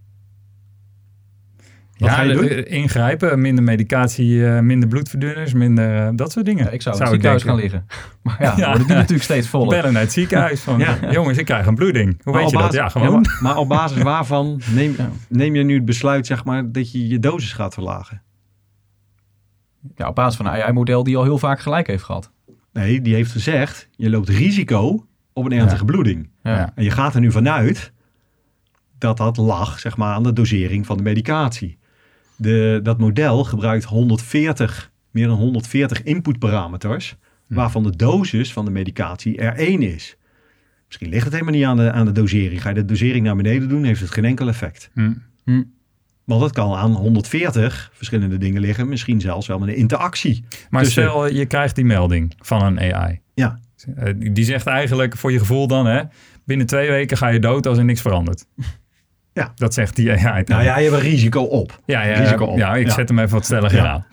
Wat 1.97 2.09
ja, 2.09 2.15
ga 2.15 2.21
je 2.21 2.33
doen? 2.33 2.49
ingrijpen, 2.65 3.41
minder 3.41 3.63
medicatie, 3.63 4.47
eh, 4.47 4.59
minder 4.59 4.89
bloedverdunners, 4.89 5.53
minder 5.53 5.95
eh, 6.07 6.09
dat 6.15 6.31
soort 6.31 6.45
dingen. 6.45 6.63
Ja, 6.65 6.69
ik 6.71 6.81
zou 6.81 6.95
in 6.95 7.01
Zou 7.05 7.15
het 7.17 7.21
ziekenhuis 7.21 7.43
gaan 7.43 7.55
liggen. 7.55 7.85
Maar 8.23 8.41
ja, 8.41 8.53
Ja. 8.57 8.77
die 8.77 8.87
natuurlijk 8.87 9.23
steeds 9.23 9.47
voller. 9.47 9.69
Bellen 9.69 9.93
naar 9.93 10.01
het 10.01 10.11
ziekenhuis 10.11 10.61
van, 10.61 10.79
Ja. 10.85 10.97
jongens, 11.11 11.37
ik 11.37 11.45
krijg 11.45 11.65
een 11.65 11.75
bloeding. 11.75 12.19
Hoe 12.23 12.33
Maar 12.33 12.41
weet 12.41 12.51
je 12.51 12.57
op 12.57 12.61
dat? 12.61 12.71
basis- 12.71 12.93
Ja, 12.93 12.99
gewoon. 13.01 13.21
maar, 13.21 13.37
maar 13.41 13.57
op 13.57 13.67
basis 13.67 14.01
waarvan 14.01 14.61
neem, 14.73 14.95
neem 15.29 15.55
je 15.55 15.63
nu 15.63 15.75
het 15.75 15.85
besluit 15.85 16.25
zeg 16.27 16.43
maar, 16.45 16.71
dat 16.71 16.91
je 16.91 17.07
je 17.07 17.19
dosis 17.19 17.53
gaat 17.53 17.73
verlagen? 17.73 18.21
Ja, 19.95 20.07
op 20.07 20.15
basis 20.15 20.35
van 20.35 20.45
een 20.45 20.51
AI-model 20.51 21.03
die 21.03 21.17
al 21.17 21.23
heel 21.23 21.37
vaak 21.37 21.59
gelijk 21.59 21.87
heeft 21.87 22.03
gehad. 22.03 22.31
Nee, 22.73 23.01
die 23.01 23.13
heeft 23.13 23.31
gezegd, 23.31 23.89
je 23.95 24.09
loopt 24.09 24.29
risico 24.29 25.05
op 25.33 25.45
een 25.45 25.51
ernstige 25.51 25.85
bloeding. 25.85 26.29
Ja. 26.43 26.71
En 26.75 26.83
je 26.83 26.91
gaat 26.91 27.13
er 27.15 27.19
nu 27.21 27.31
vanuit 27.31 27.91
dat 28.97 29.17
dat 29.17 29.37
lag 29.37 29.79
zeg 29.79 29.97
maar, 29.97 30.13
aan 30.13 30.23
de 30.23 30.33
dosering 30.33 30.85
van 30.85 30.97
de 30.97 31.03
medicatie. 31.03 31.77
De, 32.37 32.79
dat 32.83 32.99
model 32.99 33.43
gebruikt 33.43 33.83
140, 33.83 34.91
meer 35.11 35.27
dan 35.27 35.37
140 35.37 36.03
inputparameters, 36.03 37.15
waarvan 37.47 37.83
de 37.83 37.95
dosis 37.95 38.53
van 38.53 38.65
de 38.65 38.71
medicatie 38.71 39.37
er 39.37 39.53
één 39.53 39.81
is. 39.81 40.17
Misschien 40.87 41.09
ligt 41.09 41.23
het 41.23 41.33
helemaal 41.33 41.53
niet 41.53 41.63
aan 41.65 41.77
de, 41.77 41.91
aan 41.91 42.05
de 42.05 42.11
dosering. 42.11 42.61
Ga 42.61 42.69
je 42.69 42.75
de 42.75 42.85
dosering 42.85 43.25
naar 43.25 43.35
beneden 43.35 43.69
doen, 43.69 43.83
heeft 43.83 44.01
het 44.01 44.11
geen 44.11 44.25
enkel 44.25 44.47
effect. 44.47 44.89
Hm. 44.93 45.63
Want 46.23 46.41
het 46.41 46.51
kan 46.51 46.73
aan 46.75 46.91
140 46.91 47.89
verschillende 47.93 48.37
dingen 48.37 48.61
liggen, 48.61 48.89
misschien 48.89 49.21
zelfs 49.21 49.47
wel 49.47 49.59
met 49.59 49.69
een 49.69 49.75
interactie. 49.75 50.43
Maar 50.69 50.83
tussen- 50.83 51.03
stel, 51.03 51.27
je 51.33 51.45
krijgt 51.45 51.75
die 51.75 51.85
melding 51.85 52.33
van 52.39 52.63
een 52.63 52.79
AI. 52.93 53.19
Ja. 53.33 53.59
Eh, 53.95 54.13
die- 54.17 54.31
Die 54.31 54.45
zegt 54.45 54.65
eigenlijk 54.67 55.17
voor 55.17 55.31
je 55.31 55.39
gevoel 55.39 55.67
dan, 55.67 55.85
hè, 55.85 56.01
binnen 56.45 56.65
twee 56.67 56.89
weken 56.89 57.17
ga 57.17 57.27
je 57.27 57.39
dood 57.39 57.65
als 57.67 57.77
er 57.77 57.85
niks 57.85 58.01
verandert. 58.01 58.45
Ja. 59.35 59.51
Dat 59.55 59.73
zegt 59.73 59.95
die 59.95 60.11
AI. 60.11 60.43
Nou 60.45 60.63
ja, 60.63 60.77
je 60.77 60.89
hebt 60.89 61.03
een 61.03 61.09
risico 61.09 61.41
op. 61.41 61.79
Ja, 61.85 62.03
ja, 62.03 62.13
risico 62.19 62.45
op. 62.45 62.57
ja 62.57 62.75
ik 62.75 62.89
zet 62.91 63.09
hem 63.09 63.19
even 63.19 63.33
wat 63.33 63.45
stelliger 63.45 63.77
Ja. 63.83 63.87
aan. 63.91 64.05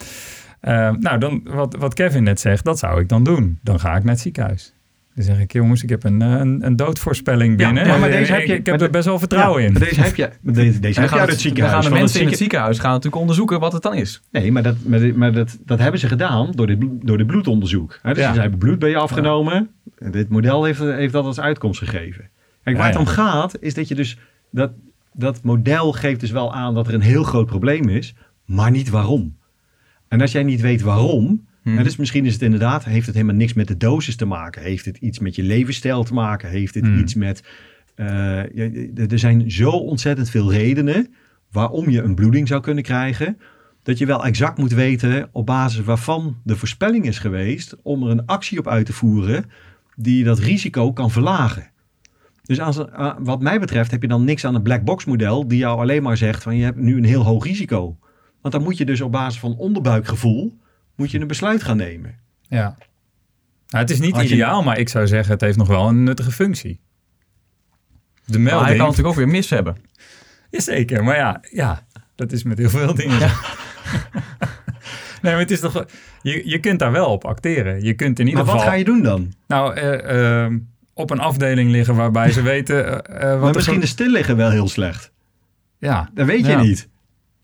Eh, 0.61 0.97
nou, 1.01 1.19
dan, 1.19 1.41
wat, 1.45 1.77
wat 1.79 1.95
Kevin 1.95 2.23
net 2.23 2.41
zegt, 2.41 2.65
dat 2.65 2.79
zou 2.79 3.01
ik 3.01 3.09
dan 3.09 3.25
doen. 3.25 3.59
Dan 3.63 3.81
ga 3.81 3.97
ik 3.97 4.03
naar 4.05 4.13
het 4.13 4.23
ziekenhuis. 4.23 4.75
Dan 5.15 5.25
zeg 5.25 5.39
ik, 5.39 5.53
jongens, 5.53 5.83
ik 5.83 5.89
heb 5.89 6.05
een, 6.05 6.23
eh, 6.23 6.29
een, 6.31 6.67
een 6.67 6.77
doodvoorspelling 6.77 7.57
binnen. 7.57 7.87
ja, 7.87 7.97
maar 7.99 8.09
Eh, 8.09 8.17
deze 8.17 8.33
heb 8.33 8.41
ik, 8.41 8.47
je- 8.47 8.55
ik 8.55 8.65
maar 8.65 8.75
heb 8.75 8.83
er 8.83 8.91
best 8.91 9.05
wel 9.05 9.19
vertrouwen 9.19 9.61
Ja, 9.61 9.67
in. 9.67 9.73
maar 9.73 9.83
Deze 9.83 10.01
heb 10.01 10.15
je, 10.15 10.31
deze, 10.43 10.81
deze 10.81 11.01
heb 11.01 11.11
je 11.11 11.19
uit 11.19 11.31
het, 11.31 11.41
ziekenhuis. 11.41 11.73
dan 11.75 11.83
gaan 11.83 11.93
de 11.93 11.99
mensen 11.99 12.21
in 12.21 12.27
het 12.27 12.37
zieke- 12.37 12.37
ziekenhuis 12.37 12.79
gaan 12.79 12.91
natuurlijk 12.91 13.21
onderzoeken 13.21 13.61
wat 13.61 13.73
het 13.73 13.83
dan 13.83 13.95
is. 13.95 14.23
Nee, 14.31 14.53
maar, 14.53 14.63
dat, 14.63 14.77
maar, 14.87 15.01
maar 15.15 15.33
dat, 15.33 15.59
dat 15.65 15.79
hebben 15.79 16.01
ze 16.01 16.09
gedaan 16.09 16.51
door 16.51 16.67
dit, 16.67 16.79
door 16.81 17.19
dit 17.19 17.27
bloedonderzoek. 17.27 17.99
Dus 18.03 18.17
Ja. 18.19 18.35
ze 18.35 18.41
hebben 18.41 18.59
bloed 18.59 18.79
bij 18.79 18.91
je 18.91 18.97
afgenomen. 18.97 19.71
En 19.99 20.11
dit 20.11 20.29
model 20.29 20.65
heeft, 20.65 20.79
heeft 20.81 21.13
dat 21.13 21.25
als 21.25 21.41
uitkomst 21.41 21.79
gegeven. 21.79 22.29
Kijk, 22.65 22.77
waar 22.77 22.87
het 22.89 22.97
om 22.97 23.07
gaat, 23.07 23.57
is 23.61 23.75
dat 23.75 23.89
je 23.89 23.95
dus... 23.95 24.19
Dat, 24.51 24.71
dat 25.13 25.43
model 25.43 25.93
geeft 25.93 26.21
dus 26.21 26.31
wel 26.31 26.55
aan 26.55 26.75
dat 26.75 26.89
er 26.89 26.95
een 26.95 27.01
heel 27.01 27.23
groot 27.23 27.47
probleem 27.47 27.89
is, 27.89 28.15
maar 28.45 28.71
niet 28.71 28.91
waarom. 28.91 29.37
En 30.09 30.21
als 30.21 30.33
jij 30.33 30.43
niet 30.43 30.61
weet 30.61 30.83
waarom... 30.83 31.51
Hmm. 31.63 31.79
en 31.79 31.85
dus 31.85 31.97
misschien 31.97 32.27
is 32.27 32.33
het 32.33 32.43
inderdaad, 32.43 32.85
heeft 32.85 33.07
het 33.07 33.15
helemaal 33.15 33.37
niks 33.37 33.53
met 33.53 33.69
de 33.69 33.77
dosis 33.77 34.17
te 34.17 34.25
maken. 34.25 34.63
Heeft 34.63 34.85
het 34.85 34.97
iets 34.97 35.19
met 35.19 35.35
je 35.35 35.43
levensstijl 35.43 36.05
te 36.05 36.15
maken? 36.15 36.49
Heeft 36.51 36.75
het 36.75 36.85
Hmm. 36.85 36.99
iets 36.99 37.15
met... 37.15 37.45
eh, 37.95 39.09
er 39.11 39.19
zijn 39.19 39.51
zo 39.51 39.71
ontzettend 39.71 40.31
veel 40.31 40.53
redenen 40.53 41.15
waarom 41.51 41.91
je 41.91 42.03
een 42.03 42.15
bloeding 42.15 42.49
zou 42.49 42.61
kunnen 42.61 42.83
krijgen 42.85 43.39
dat 43.83 43.99
je 43.99 44.07
wel 44.07 44.25
exact 44.25 44.59
moet 44.59 44.73
weten 44.73 45.29
op 45.33 45.47
basis 45.47 45.85
waarvan 45.85 46.37
de 46.45 46.57
voorspelling 46.57 47.07
is 47.07 47.19
geweest 47.19 47.77
om 47.83 48.03
er 48.03 48.11
een 48.11 48.27
actie 48.27 48.59
op 48.59 48.69
uit 48.69 48.87
te 48.87 48.93
voeren 48.93 49.45
die 49.97 50.25
dat 50.25 50.39
risico 50.39 50.93
kan 50.93 51.11
verlagen. 51.11 51.71
Dus 52.43 52.61
als, 52.61 52.91
ah, 52.91 53.17
wat 53.19 53.41
mij 53.43 53.61
betreft 53.61 53.91
heb 53.91 54.03
je 54.03 54.09
dan 54.09 54.25
niks 54.25 54.45
aan 54.45 54.55
een 54.55 54.63
black 54.63 54.85
box 54.85 55.05
model 55.05 55.49
die 55.49 55.59
jou 55.59 55.79
alleen 55.81 56.03
maar 56.03 56.17
zegt 56.17 56.43
van 56.43 56.57
je 56.57 56.65
hebt 56.65 56.77
nu 56.77 56.97
een 56.97 57.05
heel 57.05 57.23
hoog 57.25 57.45
risico. 57.45 57.99
Want 58.41 58.55
dan 58.55 58.63
moet 58.63 58.77
je 58.79 58.85
dus 58.85 59.01
op 59.01 59.13
basis 59.13 59.41
van 59.41 59.57
onderbuikgevoel 59.57 60.59
moet 60.97 61.11
je 61.11 61.21
een 61.21 61.27
besluit 61.27 61.63
gaan 61.63 61.77
nemen. 61.77 62.15
Ja. 62.49 62.77
Nou, 63.69 63.85
het 63.85 63.91
is 63.91 64.01
niet 64.01 64.17
je- 64.17 64.23
ideaal, 64.25 64.63
maar 64.63 64.79
ik 64.79 64.89
zou 64.89 65.07
zeggen, 65.07 65.33
het 65.33 65.41
heeft 65.41 65.57
nog 65.57 65.69
wel 65.69 65.89
een 65.89 66.03
nuttige 66.05 66.31
functie. 66.31 66.81
De 68.25 68.39
Maar 68.39 68.51
hij 68.51 68.53
melding. 68.59 68.77
kan 68.79 68.87
natuurlijk 68.87 69.09
ook 69.09 69.25
weer 69.25 69.29
mis 69.33 69.51
hebben. 69.51 69.77
Jazeker, 70.51 71.05
maar 71.05 71.17
ja, 71.17 71.41
ja, 71.51 71.87
dat 72.15 72.33
is 72.33 72.43
met 72.43 72.59
heel 72.59 72.71
veel 72.71 72.95
dingen. 72.95 73.19
nee, 75.23 75.33
maar 75.33 75.39
het 75.39 75.51
is 75.51 75.61
toch... 75.61 75.85
Je, 76.23 76.49
je 76.49 76.59
kunt 76.59 76.79
daar 76.79 76.93
wel 76.93 77.07
op 77.07 77.25
acteren. 77.25 77.83
Je 77.85 77.95
kunt 77.95 78.19
in 78.19 78.27
ieder 78.27 78.45
Maar 78.45 78.53
wat 78.53 78.61
geval... 78.63 78.73
ga 78.75 78.79
je 78.79 78.85
doen 78.85 79.03
dan? 79.03 79.33
Nou, 79.47 79.75
eh, 79.75 80.43
ehm, 80.45 80.59
op 80.95 81.11
een 81.11 81.21
afdeling 81.21 81.71
liggen 81.71 81.95
waarbij 81.95 82.31
ze 82.33 82.43
weten... 82.53 83.05
eh, 83.07 83.23
eh, 83.23 83.31
wat 83.33 83.41
Maar 83.43 83.55
misschien 83.55 83.81
de 83.81 83.87
stil 83.87 84.11
liggen 84.11 84.37
wel 84.37 84.51
heel 84.51 84.69
slecht. 84.69 85.13
Ja, 85.79 86.11
Dat 86.15 86.27
weet 86.27 86.47
je 86.47 86.57
niet. 86.57 86.89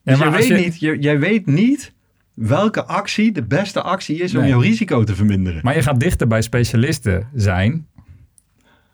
Dus 0.04 0.22
als 0.22 0.34
weet 0.34 0.46
je- 0.46 0.54
niet, 0.54 1.02
jij 1.02 1.18
weet 1.18 1.46
niet 1.46 1.92
welke 2.34 2.84
actie 2.84 3.32
de 3.32 3.42
beste 3.42 3.82
actie 3.82 4.16
is 4.22 4.34
om 4.34 4.40
Nee. 4.40 4.48
jouw 4.50 4.60
risico 4.60 5.04
te 5.04 5.14
verminderen. 5.14 5.60
maar 5.64 5.74
je 5.74 5.82
gaat 5.82 6.00
dichter 6.00 6.26
bij 6.26 6.42
specialisten 6.42 7.28
zijn... 7.34 7.86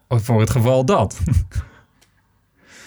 voor 0.08 0.40
het 0.40 0.50
geval 0.50 0.84
dat. 0.84 1.18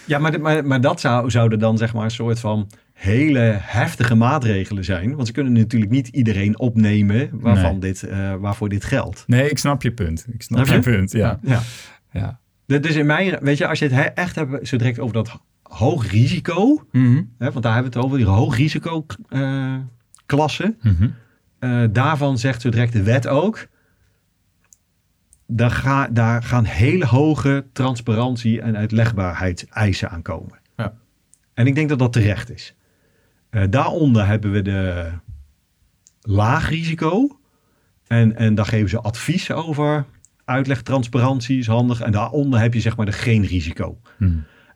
Ja, 0.06 0.18
maar, 0.20 0.42
maar, 0.42 0.66
maar 0.66 0.82
dat 0.82 1.00
zou, 1.00 1.30
zouden 1.30 1.60
dan 1.60 1.78
zeg 1.78 1.94
maar 1.94 2.04
een 2.04 2.12
soort 2.12 2.40
van 2.40 2.70
hele 2.98 3.58
heftige 3.62 4.16
maatregelen 4.16 4.84
zijn. 4.86 5.16
Want 5.16 5.28
ze 5.28 5.34
kunnen 5.34 5.54
natuurlijk 5.54 5.92
niet 5.92 6.08
iedereen 6.08 6.60
opnemen 6.60 7.30
waarvan 7.32 7.72
Nee. 7.72 7.80
dit, 7.80 8.04
eh, 8.04 8.36
waarvoor 8.36 8.70
dit 8.70 8.84
geldt. 8.84 9.24
Nee, 9.28 9.50
ik 9.50 9.58
snap 9.58 9.82
je 9.82 9.92
punt. 9.92 10.26
Ik 10.34 10.42
snap 10.42 10.66
Snap 10.66 10.84
je 10.84 10.90
je? 10.92 10.98
punt, 10.98 11.12
ja. 11.12 11.40
Ja. 11.42 11.62
ja. 12.12 12.40
Dus 12.66 12.82
dus 12.82 12.96
in 12.96 13.06
mijn, 13.06 13.38
weet 13.42 13.58
je, 13.58 13.68
als 13.68 13.80
je 13.80 13.86
het 13.86 13.94
he- 13.94 14.02
echt 14.02 14.36
hebt 14.36 14.68
zo 14.68 14.78
direct 14.78 15.00
over 15.00 15.14
dat 15.14 15.42
hoog 15.62 16.12
risico, 16.12 16.88
Mhm. 16.92 17.22
hè, 17.38 17.52
want 17.52 17.64
daar 17.64 17.74
hebben 17.74 17.92
we 17.92 17.98
het 17.98 18.06
over, 18.08 18.18
die 18.18 18.28
hoog 18.28 18.58
risico 18.58 19.06
eh, 19.30 19.76
klasse. 20.26 20.76
Mhm. 20.82 21.08
Eh, 21.60 21.84
daarvan 21.92 22.38
zegt 22.38 22.62
zo 22.62 22.70
direct 22.70 22.94
de 22.94 23.04
wet 23.04 23.28
ook. 23.28 23.68
Daar, 25.48 25.72
ga, 25.72 26.08
daar 26.08 26.44
gaan 26.44 26.66
hele 26.66 27.06
hoge 27.06 27.66
transparantie 27.74 28.62
en 28.62 28.78
uitlegbaarheidseisen 28.78 30.10
aankomen. 30.10 30.60
Ja. 30.78 30.94
En 31.54 31.68
ik 31.68 31.76
denk 31.76 31.90
dat 31.90 32.00
dat 32.00 32.14
terecht 32.14 32.52
is. 32.52 32.76
Eh, 33.50 33.64
daaronder 33.70 34.26
hebben 34.28 34.52
we 34.52 34.62
de 34.62 35.10
laag 36.22 36.70
risico. 36.70 37.40
En, 38.08 38.36
en 38.36 38.56
daar 38.56 38.66
geven 38.66 38.90
ze 38.90 39.00
advies 39.02 39.52
over. 39.52 40.06
Uitleg, 40.46 40.82
transparantie 40.82 41.58
is 41.60 41.68
handig. 41.68 42.02
En 42.02 42.12
daaronder 42.12 42.60
heb 42.60 42.74
je 42.74 42.80
zeg 42.80 42.98
maar 42.98 43.06
de 43.06 43.12
geen 43.12 43.46
risico. 43.46 43.98
Mhm. 44.20 44.32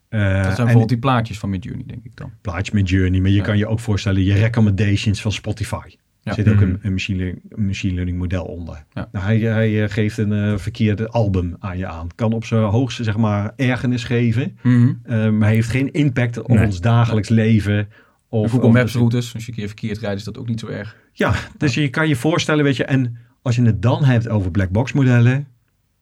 Eh, 0.10 0.20
Dat 0.20 0.32
zijn 0.32 0.46
en 0.46 0.56
bijvoorbeeld 0.56 0.90
die 0.90 0.98
plaatjes 1.00 1.40
van 1.40 1.50
Midjourney, 1.50 1.84
denk 1.88 2.04
ik 2.06 2.16
dan. 2.16 2.32
plaatje 2.42 2.72
met 2.76 2.90
Journey. 2.90 3.20
Maar 3.20 3.30
je 3.30 3.36
Ja. 3.38 3.44
kan 3.44 3.58
je 3.58 3.68
ook 3.68 3.80
voorstellen 3.80 4.24
je 4.24 4.34
recommendations 4.34 5.22
van 5.22 5.32
Spotify. 5.32 5.80
Ja. 6.24 6.32
Er 6.32 6.34
zit 6.34 6.48
ook 6.48 6.56
Mhm. 6.56 6.64
een, 6.64 6.80
een 6.82 6.92
machine, 6.92 7.18
learning, 7.18 7.44
machine 7.56 7.94
learning 7.94 8.18
model 8.18 8.44
onder. 8.46 8.84
Ja. 8.94 9.10
Nou, 9.12 9.26
hij, 9.26 9.40
hij 9.40 9.84
eh, 9.84 9.90
geeft 9.90 10.18
een 10.18 10.60
verkeerde 10.60 11.08
album 11.08 11.56
aan 11.60 11.78
je 11.78 11.88
aan. 11.88 12.08
Kan 12.16 12.34
op 12.34 12.46
zijn 12.46 12.62
hoogste 12.64 13.04
zeg 13.04 13.18
maar 13.18 13.54
ergernis 13.56 14.04
geven. 14.04 14.58
Eh, 15.04 15.30
maar 15.30 15.50
heeft 15.50 15.70
geen 15.70 15.92
impact 15.92 16.38
op 16.38 16.48
Nee. 16.48 16.66
ons 16.66 16.82
dagelijks 16.82 17.30
leven. 17.30 17.88
Of, 18.34 18.52
Google 18.52 18.72
Maps 18.72 18.94
routes, 18.94 19.34
als 19.34 19.46
je 19.46 19.52
een 19.52 19.58
keer 19.58 19.68
verkeerd 19.68 19.98
rijdt, 19.98 20.20
is 20.20 20.24
dat 20.24 20.38
ook 20.38 20.48
niet 20.48 20.60
zo 20.60 20.68
erg. 20.68 20.96
Ja, 21.14 21.34
dus 21.58 21.74
je 21.74 21.90
kan 21.90 22.08
je 22.08 22.16
voorstellen, 22.16 22.64
weet 22.64 22.76
je. 22.76 22.86
En 22.86 23.18
als 23.42 23.56
je 23.56 23.62
het 23.62 23.82
dan 23.82 24.04
hebt 24.04 24.30
over 24.30 24.52
black 24.52 24.70
box 24.70 24.94
modellen, 24.94 25.48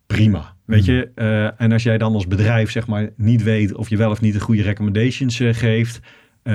prima. 0.07 0.55
Weet 0.65 0.81
Mhm. 0.81 0.91
je, 0.91 1.11
Eh, 1.15 1.61
en 1.61 1.71
als 1.71 1.83
jij 1.83 1.97
dan 1.97 2.13
als 2.13 2.27
bedrijf 2.27 2.71
zeg 2.71 2.87
maar 2.87 3.09
niet 3.17 3.43
weet 3.43 3.75
of 3.75 3.89
je 3.89 3.97
wel 3.97 4.09
of 4.11 4.21
niet 4.21 4.33
de 4.33 4.39
goede 4.39 4.61
recommendations 4.61 5.39
eh, 5.39 5.53
geeft, 5.53 5.99
eh, 6.43 6.53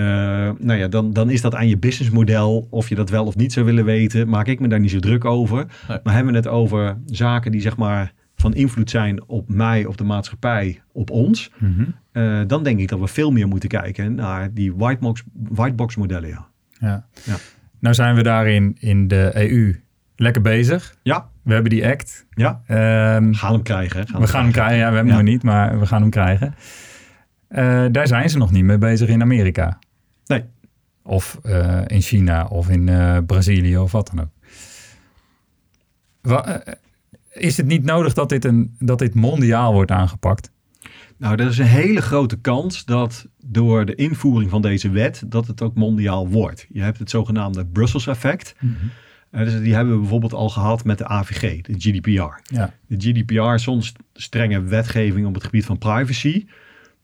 nou 0.59 0.73
ja, 0.75 0.89
dan, 0.89 1.13
dan 1.13 1.31
is 1.31 1.41
dat 1.41 1.55
aan 1.55 1.69
je 1.69 1.79
businessmodel 1.79 2.67
of 2.71 2.89
je 2.89 2.95
dat 2.95 3.11
wel 3.11 3.25
of 3.27 3.37
niet 3.37 3.53
zou 3.53 3.67
willen 3.67 3.85
weten. 3.85 4.29
Maak 4.29 4.47
ik 4.47 4.61
me 4.61 4.69
daar 4.69 4.81
niet 4.81 4.91
zo 4.91 4.99
druk 4.99 5.25
over. 5.25 5.67
Nee. 5.89 5.99
Maar 6.03 6.15
hebben 6.15 6.33
we 6.33 6.39
het 6.39 6.49
over 6.49 6.99
zaken 7.07 7.53
die 7.53 7.61
zeg 7.61 7.77
maar 7.77 8.13
van 8.37 8.55
invloed 8.55 8.91
zijn 8.91 9.29
op 9.29 9.49
mij, 9.49 9.85
op 9.87 9.97
de 9.97 10.05
maatschappij, 10.05 10.83
op 10.93 11.11
ons, 11.11 11.51
Mhm. 11.59 11.85
Eh, 12.15 12.41
dan 12.47 12.63
denk 12.63 12.79
ik 12.81 12.89
dat 12.89 12.99
we 13.01 13.07
veel 13.07 13.31
meer 13.31 13.49
moeten 13.49 13.69
kijken 13.69 14.15
naar 14.15 14.53
die 14.55 14.75
whitebox, 14.75 15.23
whitebox 15.33 15.97
modellen. 15.97 16.29
Ja. 16.29 16.47
Ja. 16.79 17.07
Ja. 17.25 17.37
Nou 17.79 17.95
zijn 17.95 18.15
we 18.15 18.23
daarin 18.23 18.77
in 18.81 19.09
de 19.09 19.31
EU 19.51 19.81
lekker 20.17 20.43
bezig. 20.43 20.97
Ja, 21.03 21.29
We 21.43 21.53
hebben 21.53 21.71
die 21.71 21.87
act. 21.87 22.27
ja. 22.31 22.61
Ehm, 22.67 23.33
gaan 23.33 23.53
hem 23.53 23.63
krijgen. 23.63 24.21
we 24.21 24.27
gaan 24.27 24.43
hem 24.43 24.53
krijgen. 24.53 24.77
Ja, 24.77 24.89
we 24.89 24.95
hebben 24.95 25.13
Ja. 25.13 25.19
hem 25.19 25.29
niet, 25.29 25.43
maar 25.43 25.79
we 25.81 25.87
gaan 25.87 26.01
hem 26.01 26.11
krijgen. 26.11 26.55
Eh, 27.49 27.85
daar 27.91 28.07
zijn 28.07 28.31
ze 28.31 28.39
nog 28.39 28.51
niet 28.51 28.65
mee 28.65 28.79
bezig 28.79 29.09
in 29.09 29.23
Amerika. 29.23 29.79
Nee. 30.27 30.45
Of 31.03 31.39
eh, 31.43 31.81
in 31.87 32.01
China 32.01 32.45
of 32.47 32.69
in 32.69 32.91
Brazilië 33.27 33.79
of 33.79 33.93
wat 33.93 34.11
dan 34.15 34.21
ook. 34.25 34.31
Wa- 36.21 36.63
is 37.33 37.57
het 37.57 37.67
niet 37.67 37.85
nodig 37.85 38.15
dat 38.15 38.29
dit, 38.29 38.45
een, 38.45 38.77
dat 38.79 38.99
dit 38.99 39.15
mondiaal 39.15 39.73
wordt 39.73 39.91
aangepakt? 39.91 40.51
Nou, 41.25 41.37
er 41.37 41.49
is 41.49 41.59
een 41.59 41.67
hele 41.67 42.03
grote 42.03 42.41
kans 42.41 42.85
dat 42.85 43.27
door 43.45 43.85
de 43.85 43.95
invoering 43.95 44.51
van 44.51 44.63
deze 44.63 44.91
wet, 44.91 45.23
dat 45.27 45.47
het 45.47 45.63
ook 45.63 45.75
mondiaal 45.75 46.29
wordt. 46.29 46.67
Je 46.73 46.81
hebt 46.81 46.99
het 46.99 47.11
zogenaamde 47.11 47.67
Brussels 47.67 48.07
effect. 48.07 48.55
Eh, 49.31 49.45
dus 49.45 49.61
die 49.61 49.75
hebben 49.75 49.95
we 49.95 50.01
bijvoorbeeld 50.01 50.33
al 50.33 50.49
gehad 50.49 50.85
met 50.85 50.99
de 50.99 51.07
AVG, 51.07 51.61
de 51.61 51.75
GDPR. 51.79 52.55
Ja. 52.55 52.75
De 52.87 52.97
GDPR 52.99 53.55
is 53.55 53.63
soms 53.63 53.93
strenge 54.13 54.63
wetgeving 54.63 55.27
op 55.27 55.35
het 55.35 55.45
gebied 55.45 55.65
van 55.65 55.79
privacy. 55.79 56.47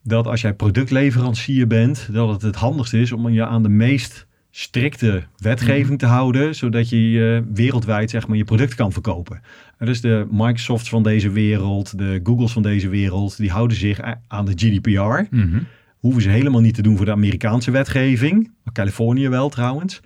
Dat 0.03 0.27
als 0.27 0.41
jij 0.41 0.55
productleverancier 0.55 1.67
bent, 1.67 2.09
dat 2.13 2.29
het 2.29 2.43
het 2.43 2.57
handigst 2.57 2.93
is 2.93 3.13
om 3.13 3.29
je 3.29 3.47
aan 3.47 3.63
de 3.63 3.69
meest 3.69 4.27
strikte 4.51 5.23
wetgeving 5.37 5.99
te 5.99 6.07
houden, 6.07 6.55
zodat 6.55 6.89
je 6.89 7.11
je 7.11 7.45
wereldwijd 7.53 8.11
zeg 8.11 8.27
maar, 8.27 8.37
je 8.37 8.45
product 8.45 8.75
kan 8.75 8.93
verkopen. 8.93 9.41
En 9.79 9.87
dus 9.87 10.01
de 10.01 10.27
Microsofts 10.31 10.89
van 10.89 11.03
deze 11.03 11.31
wereld, 11.31 11.99
de 11.99 12.21
Googles 12.23 12.53
van 12.53 12.63
deze 12.63 12.89
wereld, 12.89 13.37
die 13.37 13.51
houden 13.51 13.77
zich 13.77 14.01
aan 14.29 14.45
de 14.45 14.53
GDPR. 14.55 15.37
Mhm. 15.37 15.59
Hoeven 15.99 16.23
ze 16.23 16.29
helemaal 16.29 16.61
niet 16.61 16.75
te 16.75 16.83
doen 16.83 16.97
voor 16.97 17.07
de 17.07 17.13
Amerikaanse 17.13 17.71
wetgeving. 17.71 18.53
Maar 18.65 18.73
Californië 18.73 19.29
wel 19.29 19.49
trouwens. 19.49 20.01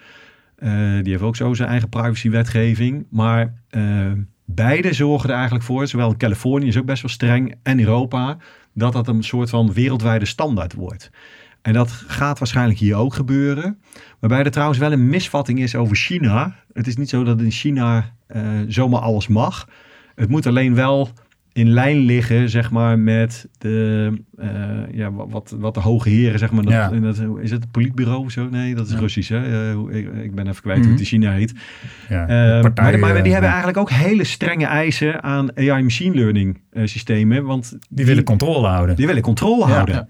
Eh, 0.57 0.71
die 1.03 1.13
heeft 1.13 1.23
ook 1.23 1.37
zo 1.37 1.55
zijn 1.55 1.69
eigen 1.69 1.89
privacywetgeving. 1.89 3.07
Maar 3.11 3.55
eh, 3.69 4.13
beide 4.45 4.93
zorgen 4.93 5.29
er 5.29 5.35
eigenlijk 5.35 5.65
voor, 5.65 5.87
zowel 5.87 6.11
in 6.11 6.17
Californië 6.17 6.67
is 6.67 6.79
ook 6.79 6.85
best 6.85 7.03
wel 7.03 7.11
streng 7.11 7.55
en 7.63 7.81
Europa, 7.81 8.37
dat 8.75 8.93
dat 8.93 9.09
een 9.09 9.23
soort 9.23 9.51
van 9.51 9.73
wereldwijde 9.73 10.25
standaard 10.25 10.75
wordt. 10.75 11.11
En 11.65 11.73
dat 11.73 11.91
gaat 12.07 12.39
waarschijnlijk 12.39 12.79
hier 12.79 12.97
ook 12.97 13.15
gebeuren. 13.15 13.79
Waarbij 14.21 14.45
er 14.45 14.51
trouwens 14.51 14.79
wel 14.79 14.93
een 14.93 15.09
misvatting 15.09 15.59
is 15.61 15.75
over 15.77 15.97
China. 15.97 16.55
Het 16.73 16.87
is 16.87 16.97
niet 16.97 17.09
zo 17.09 17.25
dat 17.25 17.41
in 17.41 17.51
China 17.51 18.11
eh, 18.27 18.43
zomaar 18.69 19.01
alles 19.01 19.29
mag. 19.29 19.69
Het 20.15 20.29
moet 20.29 20.47
alleen 20.47 20.75
wel 20.75 21.09
in 21.53 21.69
lijn 21.69 21.97
liggen, 21.99 22.49
zeg 22.51 22.71
maar, 22.71 22.99
met 22.99 23.49
de, 23.59 24.11
eh, 24.37 24.49
ja, 24.93 25.13
wa- 25.13 25.27
wat, 25.27 25.55
wat 25.59 25.75
de 25.75 25.81
hoge 25.81 26.09
heren, 26.09 26.39
zeg 26.39 26.51
maar, 26.51 26.63
dat, 26.63 26.73
Ja. 26.73 26.89
dat, 26.89 27.17
is 27.41 27.51
het 27.51 27.63
het 27.63 27.71
politbureau 27.71 28.25
of 28.25 28.31
zo? 28.31 28.49
Nee, 28.51 28.75
dat 28.75 28.87
is 28.87 28.93
Ja. 28.93 28.99
Russisch, 28.99 29.29
hè? 29.31 29.73
Eh, 29.73 29.97
ik, 29.99 30.13
ik 30.23 30.35
ben 30.35 30.49
even 30.49 30.63
kwijt 30.63 30.79
Mhm. 30.79 30.87
hoe 30.89 30.93
het 30.97 31.01
in 31.13 31.19
China 31.19 31.33
heet. 31.33 31.55
Ja. 32.09 32.25
Partijen, 32.61 33.01
maar, 33.01 33.13
maar 33.13 33.23
die 33.23 33.33
hebben 33.33 33.51
eigenlijk 33.51 33.79
ook 33.79 33.91
hele 33.91 34.25
strenge 34.25 34.67
eisen 34.67 35.23
aan 35.23 35.57
AI 35.57 35.83
machine 35.83 36.15
learning 36.15 36.61
systemen, 36.85 37.45
want 37.45 37.79
Die 37.91 38.07
willen 38.07 38.25
controle 38.25 38.67
houden. 38.67 38.97
die 38.97 39.07
willen 39.07 39.23
controle 39.23 39.67
Ja. 39.67 39.73
houden. 39.75 40.09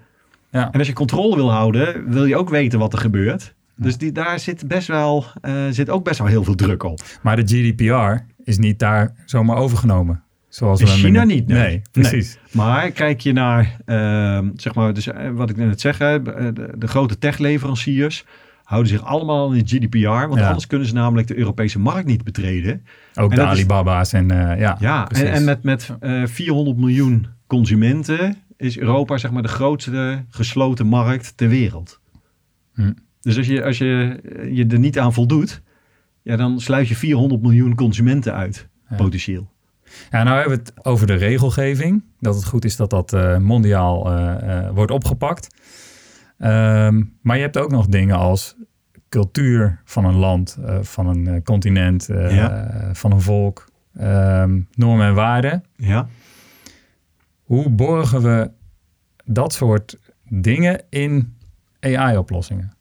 Ja. 0.54 0.68
En 0.72 0.78
als 0.78 0.86
je 0.88 0.92
controle 0.94 1.36
wil 1.36 1.50
houden, 1.52 2.10
wil 2.10 2.24
je 2.24 2.36
ook 2.36 2.48
weten 2.50 2.78
wat 2.78 2.92
er 2.92 2.98
gebeurt. 2.98 3.54
Dus 3.76 3.98
die, 3.98 4.12
daar 4.12 4.38
zit, 4.38 4.68
best 4.68 4.88
wel, 4.88 5.24
eh, 5.40 5.52
zit 5.70 5.90
ook 5.90 6.04
best 6.04 6.18
wel 6.18 6.28
heel 6.28 6.44
veel 6.44 6.54
druk 6.54 6.82
op. 6.82 7.00
Maar 7.22 7.36
de 7.36 7.42
GDPR 7.46 8.24
is 8.44 8.58
niet 8.58 8.78
daar 8.78 9.14
zomaar 9.24 9.56
overgenomen. 9.56 10.22
Zoals 10.48 10.80
In 10.80 10.86
we 10.86 10.92
China 10.92 11.24
niet, 11.24 11.46
nee. 11.46 11.58
Nee, 11.58 11.82
precies. 11.90 12.38
Maar 12.52 12.90
kijk 12.90 13.20
je 13.20 13.32
naar, 13.32 13.76
ehm, 13.84 14.48
zeg 14.54 14.74
maar, 14.74 14.94
dus, 14.94 15.06
eh, 15.06 15.30
wat 15.30 15.50
ik 15.50 15.56
net 15.56 15.80
zeg, 15.80 15.98
hè, 15.98 16.22
de, 16.22 16.72
de 16.78 16.86
grote 16.86 17.18
techleveranciers 17.18 18.24
houden 18.64 18.90
zich 18.90 19.04
allemaal 19.04 19.52
in 19.52 19.64
de 19.64 19.76
GDPR. 19.76 20.08
Want 20.28 20.34
Ja. 20.40 20.46
anders 20.46 20.66
kunnen 20.66 20.86
ze 20.88 20.94
namelijk 20.94 21.26
de 21.28 21.36
Europese 21.38 21.78
markt 21.78 22.06
niet 22.06 22.24
betreden. 22.24 22.84
Ook 23.14 23.30
En 23.30 23.36
de 23.36 23.42
is- 23.42 23.48
Alibaba's 23.48 24.12
en 24.12 24.30
eh, 24.30 24.60
ja, 24.60 24.76
Ja, 24.80 25.00
en, 25.02 25.08
precies. 25.08 25.28
en 25.28 25.44
met, 25.44 25.62
met 25.62 25.90
eh, 26.00 26.22
400 26.26 26.76
miljoen 26.76 27.26
consumenten 27.46 28.36
is 28.56 28.78
Europa 28.78 29.18
zeg 29.18 29.30
maar 29.30 29.42
de 29.42 29.48
grootste 29.48 30.24
gesloten 30.28 30.86
markt 30.86 31.36
ter 31.36 31.48
wereld. 31.48 32.00
Hm. 32.74 32.92
Dus 33.20 33.36
als 33.36 33.46
je, 33.46 33.64
als 33.64 33.78
je 33.78 34.20
je 34.52 34.66
er 34.66 34.78
niet 34.78 34.98
aan 34.98 35.12
voldoet, 35.12 35.62
ja, 36.22 36.36
dan 36.36 36.60
sluit 36.60 36.88
je 36.88 36.96
400 36.96 37.42
miljoen 37.42 37.74
consumenten 37.74 38.34
uit, 38.34 38.68
Ja. 38.88 38.96
potentieel. 38.96 39.52
Ja, 40.10 40.22
nou 40.22 40.38
hebben 40.38 40.56
we 40.58 40.62
het 40.64 40.86
over 40.86 41.06
de 41.06 41.14
regelgeving. 41.14 42.04
Dat 42.20 42.34
het 42.34 42.44
goed 42.44 42.64
is 42.64 42.76
dat 42.76 42.90
dat 42.90 43.12
eh, 43.12 43.38
mondiaal 43.38 44.12
eh, 44.12 44.58
eh, 44.66 44.70
wordt 44.74 44.90
opgepakt. 44.92 45.48
Ehm, 46.38 47.02
maar 47.22 47.36
je 47.36 47.42
hebt 47.42 47.58
ook 47.58 47.70
nog 47.70 47.86
dingen 47.86 48.16
als 48.16 48.56
cultuur 49.08 49.80
van 49.84 50.04
een 50.04 50.14
land, 50.14 50.58
eh, 50.64 50.78
van 50.82 51.06
een 51.06 51.26
eh, 51.26 51.42
continent, 51.42 52.08
eh, 52.08 52.36
Ja. 52.36 52.90
van 52.92 53.12
een 53.12 53.20
volk, 53.20 53.64
ehm, 53.94 54.60
normen 54.74 55.06
en 55.06 55.14
waarden. 55.14 55.64
Ja, 55.76 56.08
Hoe 57.44 57.70
borgen 57.70 58.22
we 58.22 58.50
dat 59.24 59.52
soort 59.52 59.98
dingen 60.28 60.82
in 60.88 61.36
AI-oplossingen? 61.80 62.72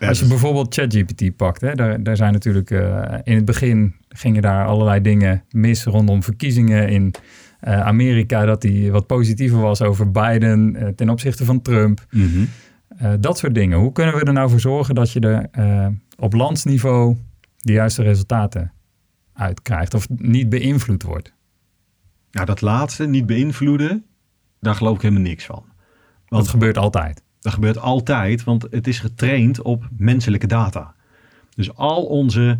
Als 0.00 0.20
je 0.20 0.26
bijvoorbeeld 0.26 0.74
ChatGPT 0.74 1.36
pakt, 1.36 1.60
hè, 1.60 1.74
daar, 1.74 2.02
daar 2.02 2.16
zijn 2.16 2.32
natuurlijk 2.32 2.70
eh, 2.70 3.18
in 3.22 3.34
het 3.34 3.44
begin 3.44 3.94
gingen 4.08 4.42
daar 4.42 4.66
allerlei 4.66 5.00
dingen 5.00 5.44
mis 5.50 5.84
rondom 5.84 6.22
verkiezingen 6.22 6.88
in 6.88 7.14
eh, 7.60 7.80
Amerika, 7.80 8.44
dat 8.44 8.60
die 8.60 8.90
wat 8.90 9.06
positiever 9.06 9.60
was 9.60 9.82
over 9.82 10.10
Biden 10.10 10.76
eh, 10.76 10.88
ten 10.88 11.08
opzichte 11.08 11.44
van 11.44 11.62
Trump. 11.62 12.06
Mhm. 12.10 12.44
Dat 13.20 13.38
soort 13.38 13.54
dingen. 13.54 13.78
Hoe 13.78 13.92
kunnen 13.92 14.14
we 14.14 14.24
er 14.24 14.32
nou 14.32 14.50
voor 14.50 14.60
zorgen 14.60 14.94
dat 14.94 15.12
je 15.12 15.20
er 15.20 15.48
op 16.16 16.32
landsniveau 16.32 17.16
de 17.56 17.72
juiste 17.72 18.02
resultaten 18.02 18.72
uit 19.32 19.62
krijgt 19.62 19.94
of 19.94 20.08
niet 20.08 20.48
beïnvloed 20.48 21.02
wordt? 21.02 21.32
Nou, 22.30 22.46
dat 22.46 22.60
laatste, 22.60 23.06
niet 23.06 23.26
beïnvloeden, 23.26 24.04
daar 24.60 24.74
geloof 24.74 24.96
ik 24.96 25.02
helemaal 25.02 25.22
niks 25.22 25.44
van. 25.44 25.64
Want 26.28 26.42
dat 26.42 26.48
gebeurt 26.48 26.78
altijd. 26.78 27.22
Dat 27.40 27.52
gebeurt 27.52 27.78
altijd, 27.78 28.44
want 28.44 28.66
het 28.70 28.86
is 28.86 28.98
getraind 28.98 29.62
op 29.62 29.88
menselijke 29.96 30.46
data. 30.46 30.94
Dus 31.54 31.74
al 31.74 32.04
onze 32.04 32.58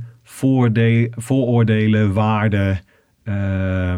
vooroordelen, 1.14 2.12
waarden, 2.12 2.80
uh, 3.24 3.96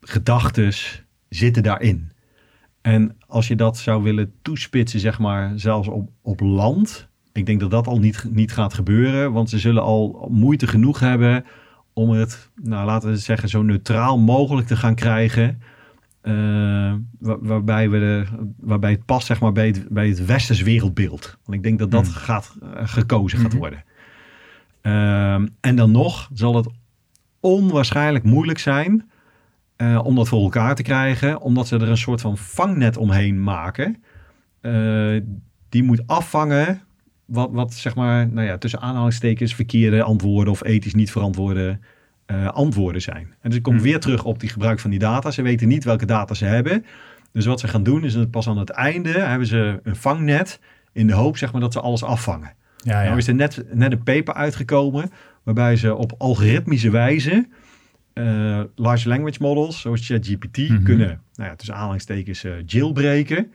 gedachten 0.00 0.72
zitten 1.28 1.62
daarin. 1.62 2.12
En 2.80 3.16
als 3.26 3.48
je 3.48 3.56
dat 3.56 3.78
zou 3.78 4.02
willen 4.02 4.32
toespitsen, 4.42 5.00
zeg 5.00 5.18
maar, 5.18 5.52
zelfs 5.54 5.88
op, 5.88 6.10
op 6.22 6.40
land. 6.40 7.08
Ik 7.32 7.46
denk 7.46 7.60
dat 7.60 7.70
dat 7.70 7.86
al 7.86 7.98
niet, 7.98 8.24
niet 8.30 8.52
gaat 8.52 8.74
gebeuren. 8.74 9.32
Want 9.32 9.50
ze 9.50 9.58
zullen 9.58 9.82
al 9.82 10.28
moeite 10.32 10.66
genoeg 10.66 11.00
hebben 11.00 11.44
om 11.92 12.10
het, 12.10 12.50
nou, 12.62 12.86
laten 12.86 13.10
we 13.10 13.16
zeggen, 13.16 13.48
zo 13.48 13.62
neutraal 13.62 14.18
mogelijk 14.18 14.66
te 14.66 14.76
gaan 14.76 14.94
krijgen. 14.94 15.62
Uh, 16.22 16.94
waarbij, 17.18 17.90
we 17.90 17.98
de, 17.98 18.24
waarbij 18.56 18.90
het 18.90 19.04
past 19.04 19.26
zeg 19.26 19.40
maar, 19.40 19.52
bij, 19.52 19.66
het, 19.66 19.88
bij 19.88 20.08
het 20.08 20.24
westers 20.24 20.62
wereldbeeld. 20.62 21.38
Want 21.44 21.56
ik 21.56 21.62
denk 21.62 21.78
dat 21.78 21.90
dat 21.90 22.04
hmm. 22.04 22.14
gaat, 22.14 22.56
uh, 22.62 22.68
gekozen 22.74 23.38
gaat 23.38 23.50
mhm. 23.52 23.58
worden. 23.58 23.84
Uh, 24.82 25.34
en 25.60 25.76
dan 25.76 25.90
nog 25.90 26.30
zal 26.32 26.56
het 26.56 26.68
onwaarschijnlijk 27.40 28.24
moeilijk 28.24 28.58
zijn 28.58 29.10
uh, 29.76 30.04
om 30.04 30.14
dat 30.14 30.28
voor 30.28 30.42
elkaar 30.42 30.74
te 30.74 30.82
krijgen, 30.82 31.40
omdat 31.40 31.66
ze 31.66 31.76
er 31.76 31.88
een 31.88 31.96
soort 31.96 32.20
van 32.20 32.38
vangnet 32.38 32.96
omheen 32.96 33.42
maken. 33.42 34.02
Die 35.68 35.82
moet 35.82 36.06
afvangen 36.06 36.82
wat, 37.32 37.48
wat 37.52 37.74
zeg 37.74 37.94
maar, 37.94 38.28
nou 38.28 38.46
ja, 38.46 38.58
tussen 38.58 38.80
aanhalingstekens 38.80 39.54
verkeerde 39.54 40.02
antwoorden 40.02 40.52
of 40.52 40.64
ethisch 40.64 40.94
niet 40.94 41.10
verantwoorde 41.10 41.78
uh, 42.26 42.48
antwoorden 42.48 43.02
zijn. 43.02 43.34
En 43.40 43.48
dus 43.48 43.56
ik 43.58 43.62
kom 43.62 43.74
hmm. 43.74 43.82
weer 43.82 44.00
terug 44.00 44.24
op 44.24 44.40
die 44.40 44.48
gebruik 44.48 44.80
van 44.80 44.90
die 44.90 44.98
data. 44.98 45.30
Ze 45.30 45.42
weten 45.42 45.68
niet 45.68 45.84
welke 45.84 46.06
data 46.06 46.34
ze 46.34 46.44
hebben. 46.44 46.84
Dus 47.32 47.46
wat 47.46 47.60
ze 47.60 47.68
gaan 47.68 47.82
doen 47.82 48.04
is 48.04 48.12
dat 48.12 48.30
pas 48.30 48.48
aan 48.48 48.58
het 48.58 48.70
einde 48.70 49.18
hebben 49.18 49.46
ze 49.46 49.80
een 49.82 49.96
vangnet 49.96 50.60
in 50.92 51.06
de 51.06 51.12
hoop 51.12 51.36
zeg 51.36 51.52
maar, 51.52 51.60
dat 51.60 51.72
ze 51.72 51.80
alles 51.80 52.02
afvangen. 52.02 52.52
Ja, 52.76 53.00
ja. 53.00 53.06
Nou 53.06 53.18
is 53.18 53.28
er 53.28 53.34
net, 53.34 53.64
net 53.72 53.92
een 53.92 54.02
paper 54.02 54.34
uitgekomen 54.34 55.10
waarbij 55.42 55.76
ze 55.76 55.94
op 55.94 56.14
algoritmische 56.18 56.90
wijze 56.90 57.46
uh, 58.14 58.60
large 58.76 59.08
language 59.08 59.38
models, 59.40 59.80
zoals 59.80 60.06
ChatGPT, 60.06 60.58
mm 60.68 60.82
kunnen, 60.84 61.20
nou 61.34 61.48
ja, 61.50 61.56
tussen 61.56 61.74
aanhalingstekens, 61.74 62.44
uh, 62.44 62.52
jailbreken. 62.66 63.52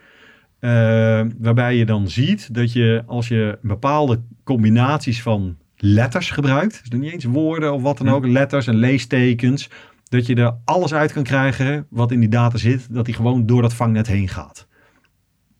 Uh, 0.59 1.21
waarbij 1.37 1.75
je 1.75 1.85
dan 1.85 2.09
ziet 2.09 2.53
dat 2.53 2.73
je, 2.73 3.03
als 3.05 3.27
je 3.27 3.59
bepaalde 3.61 4.21
combinaties 4.43 5.21
van 5.21 5.57
letters 5.75 6.31
gebruikt, 6.31 6.89
dus 6.89 6.99
niet 6.99 7.11
eens 7.11 7.23
woorden 7.23 7.73
of 7.73 7.81
wat 7.81 7.97
dan 7.97 8.09
ook, 8.09 8.25
letters 8.25 8.67
en 8.67 8.75
leestekens, 8.75 9.69
dat 10.09 10.25
je 10.25 10.35
er 10.35 10.55
alles 10.65 10.93
uit 10.93 11.11
kan 11.11 11.23
krijgen 11.23 11.85
wat 11.89 12.11
in 12.11 12.19
die 12.19 12.29
data 12.29 12.57
zit, 12.57 12.93
dat 12.93 13.05
die 13.05 13.13
gewoon 13.13 13.45
door 13.45 13.61
dat 13.61 13.73
vangnet 13.73 14.07
heen 14.07 14.27
gaat. 14.27 14.67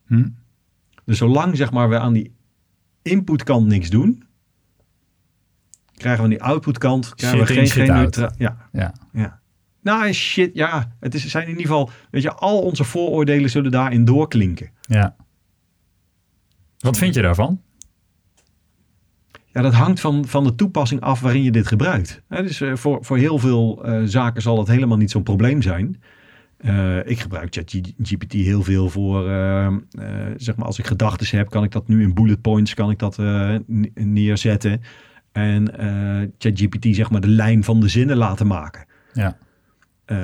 Hm. 0.06 0.28
Dus 1.04 1.18
zolang 1.18 1.56
zeg 1.56 1.72
maar, 1.72 1.88
we 1.88 1.98
aan 1.98 2.12
die 2.12 2.34
inputkant 3.02 3.66
niks 3.66 3.90
doen, 3.90 4.24
krijgen 5.94 6.24
we 6.24 6.24
aan 6.24 6.38
die 6.38 6.42
outputkant 6.42 7.14
krijgen 7.14 7.38
we 7.38 7.46
geen, 7.46 7.66
geen 7.66 7.92
neutraal. 7.92 8.32
Ja. 8.38 8.68
ja. 8.72 8.94
ja. 9.12 9.40
Nou, 9.82 10.12
shit, 10.12 10.50
ja. 10.54 10.92
Het 11.00 11.14
is, 11.14 11.26
zijn 11.26 11.44
in 11.44 11.50
ieder 11.50 11.66
geval, 11.66 11.90
weet 12.10 12.22
je, 12.22 12.32
al 12.32 12.60
onze 12.60 12.84
vooroordelen 12.84 13.50
zullen 13.50 13.70
daarin 13.70 14.04
doorklinken. 14.04 14.70
Ja. 14.80 15.16
Wat 16.78 16.98
vind 16.98 17.14
je 17.14 17.22
daarvan? 17.22 17.60
Ja, 19.52 19.62
dat 19.62 19.74
hangt 19.74 20.00
van, 20.00 20.26
van 20.26 20.44
de 20.44 20.54
toepassing 20.54 21.00
af 21.00 21.20
waarin 21.20 21.42
je 21.42 21.50
dit 21.50 21.66
gebruikt. 21.66 22.22
dus 22.28 22.60
uh, 22.60 22.76
voor, 22.76 23.04
voor 23.04 23.16
heel 23.16 23.38
veel 23.38 23.88
uh, 23.88 24.02
zaken 24.04 24.42
zal 24.42 24.58
het 24.58 24.68
helemaal 24.68 24.96
niet 24.96 25.10
zo'n 25.10 25.22
probleem 25.22 25.62
zijn. 25.62 26.02
Uh, 26.60 27.06
ik 27.06 27.20
gebruik 27.20 27.54
ChatGPT 27.54 28.32
heel 28.32 28.62
veel 28.62 28.88
voor, 28.88 29.22
zeg 30.36 30.56
maar, 30.56 30.66
als 30.66 30.78
ik 30.78 30.86
gedachten 30.86 31.38
heb, 31.38 31.50
kan 31.50 31.64
ik 31.64 31.72
dat 31.72 31.88
nu 31.88 32.02
in 32.02 32.14
bullet 32.14 32.40
points, 32.40 32.74
kan 32.74 32.90
ik 32.90 32.98
dat 32.98 33.18
neerzetten. 33.94 34.80
En 35.32 35.72
ChatGPT 36.38 36.94
zeg 36.94 37.10
maar 37.10 37.20
de 37.20 37.28
lijn 37.28 37.64
van 37.64 37.80
de 37.80 37.88
zinnen 37.88 38.16
laten 38.16 38.46
maken. 38.46 38.86
Ja. 39.12 39.38
Uh, 40.12 40.18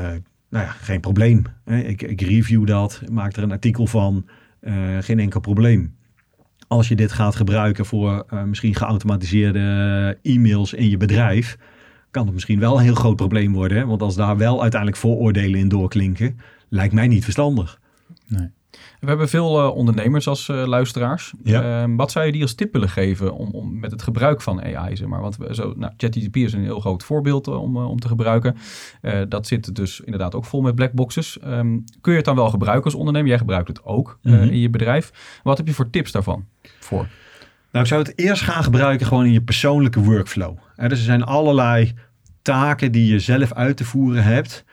nou 0.51 0.64
ja, 0.64 0.70
geen 0.70 1.01
probleem. 1.01 1.44
Ik, 1.64 2.03
ik 2.03 2.20
review 2.20 2.66
dat, 2.66 3.03
maak 3.11 3.37
er 3.37 3.42
een 3.42 3.53
artikel 3.53 3.87
van. 3.87 4.29
Uh, 4.61 4.99
geen 5.01 5.18
enkel 5.18 5.40
probleem. 5.40 5.97
Als 6.68 6.88
je 6.88 6.97
dit 6.97 7.12
gaat 7.12 7.37
gebruiken 7.37 7.87
voor 7.87 8.27
misschien 8.47 8.75
geautomatiseerde 8.75 10.18
e-mails 10.23 10.73
in 10.73 10.88
je 10.88 10.97
bedrijf, 10.97 11.57
kan 12.11 12.25
het 12.25 12.35
misschien 12.35 12.59
wel 12.59 12.77
een 12.77 12.85
heel 12.85 12.94
groot 12.94 13.16
probleem 13.16 13.53
worden. 13.53 13.79
Hè? 13.79 13.87
Want 13.87 14.03
als 14.03 14.16
daar 14.16 14.37
wel 14.37 14.62
uiteindelijk 14.62 15.01
vooroordelen 15.01 15.61
in 15.61 15.68
doorklinken, 15.68 16.38
lijkt 16.68 16.94
mij 16.94 17.09
niet 17.09 17.25
verstandig. 17.25 17.81
Nee. 18.27 18.49
We 19.01 19.07
hebben 19.09 19.29
veel 19.29 19.65
uh, 19.65 19.77
ondernemers 19.77 20.29
als 20.29 20.49
uh, 20.49 20.67
luisteraars. 20.67 21.33
Ja. 21.43 21.85
Uh, 21.87 21.95
wat 21.97 22.11
zou 22.11 22.27
je 22.27 22.33
die 22.33 22.43
als 22.43 22.55
tip 22.55 22.73
willen 22.73 22.89
geven 22.89 23.35
om, 23.35 23.51
om 23.51 23.79
met 23.79 23.91
het 23.91 24.03
gebruik 24.03 24.43
van 24.43 24.63
AI? 24.63 24.97
Zeg 24.97 25.09
maar? 25.09 25.21
Want 25.21 25.37
we, 25.37 25.55
zo, 25.55 25.73
nou, 25.77 25.93
ChatGPT 25.97 26.37
is 26.37 26.53
een 26.53 26.63
heel 26.63 26.81
groot 26.81 27.05
voorbeeld 27.05 27.47
eh, 27.47 27.63
om, 27.63 27.77
om 27.77 27.99
te 27.99 28.09
gebruiken. 28.09 28.57
dat 29.29 29.47
zit 29.47 29.75
dus 29.75 30.01
inderdaad 30.01 30.35
ook 30.35 30.45
vol 30.45 30.61
met 30.61 30.75
blackboxes. 30.75 31.39
Um, 31.47 31.85
kun 32.01 32.13
je 32.13 32.19
het 32.19 32.27
dan 32.27 32.37
wel 32.37 32.51
gebruiken 32.51 32.85
als 32.85 32.95
ondernemer? 32.95 33.29
Jij 33.29 33.39
gebruikt 33.39 33.69
het 33.69 33.85
ook 33.85 34.19
mm 34.23 34.33
-hmm. 34.33 34.43
in 34.43 34.59
je 34.59 34.71
bedrijf. 34.71 35.41
Wat 35.43 35.57
heb 35.57 35.67
je 35.67 35.75
voor 35.75 35.91
tips 35.91 36.13
daarvan 36.13 36.45
voor? 36.81 37.07
Nou, 37.71 37.85
ik 37.85 37.93
zou 37.93 38.03
het 38.03 38.19
eerst 38.19 38.43
gaan 38.43 38.65
gebruiken 38.65 39.07
gewoon 39.07 39.25
in 39.25 39.33
je 39.33 39.43
persoonlijke 39.43 40.01
workflow. 40.01 40.57
dus 40.77 40.91
er 40.91 40.97
zijn 40.97 41.23
allerlei 41.23 41.93
taken 42.43 42.93
die 42.93 43.13
je 43.13 43.19
zelf 43.19 43.53
uit 43.53 43.77
te 43.77 43.85
voeren 43.85 44.25
hebt. 44.25 44.65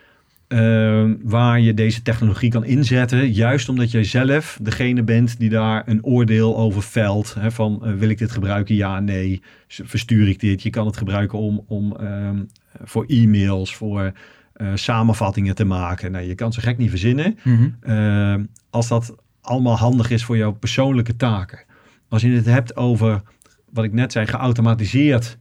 Uh, 0.53 1.11
waar 1.23 1.59
je 1.59 1.73
deze 1.73 2.01
technologie 2.01 2.49
kan 2.49 2.65
inzetten. 2.65 3.31
Juist 3.31 3.69
omdat 3.69 3.91
jij 3.91 4.03
zelf 4.03 4.59
degene 4.61 5.03
bent 5.03 5.39
die 5.39 5.49
daar 5.49 5.83
een 5.85 6.05
oordeel 6.05 6.57
over 6.57 6.83
velt. 6.83 7.33
Hè, 7.39 7.51
van 7.51 7.81
uh, 7.83 7.93
wil 7.93 8.09
ik 8.09 8.17
dit 8.17 8.31
gebruiken? 8.31 8.75
Ja, 8.75 8.99
nee. 8.99 9.41
Verstuur 9.67 10.27
ik 10.27 10.39
dit? 10.39 10.63
Je 10.63 10.69
kan 10.69 10.85
het 10.85 10.97
gebruiken 10.97 11.39
om, 11.39 11.63
om 11.67 11.95
um, 12.01 12.47
voor 12.83 13.05
e-mails, 13.07 13.75
voor 13.75 14.11
uh, 14.55 14.67
samenvattingen 14.73 15.55
te 15.55 15.65
maken. 15.65 16.11
Nou, 16.11 16.25
je 16.25 16.35
kan 16.35 16.53
ze 16.53 16.61
gek 16.61 16.77
niet 16.77 16.89
verzinnen. 16.89 17.37
Mm 17.43 17.75
-hmm. 17.83 18.47
als 18.69 18.87
dat 18.87 19.15
allemaal 19.41 19.77
handig 19.77 20.09
is 20.09 20.23
voor 20.23 20.37
jouw 20.37 20.51
persoonlijke 20.51 21.15
taken. 21.15 21.59
Als 22.09 22.21
je 22.21 22.29
het 22.29 22.45
hebt 22.45 22.75
over, 22.75 23.21
wat 23.69 23.83
ik 23.83 23.93
net 23.93 24.11
zei, 24.11 24.27
geautomatiseerd. 24.27 25.37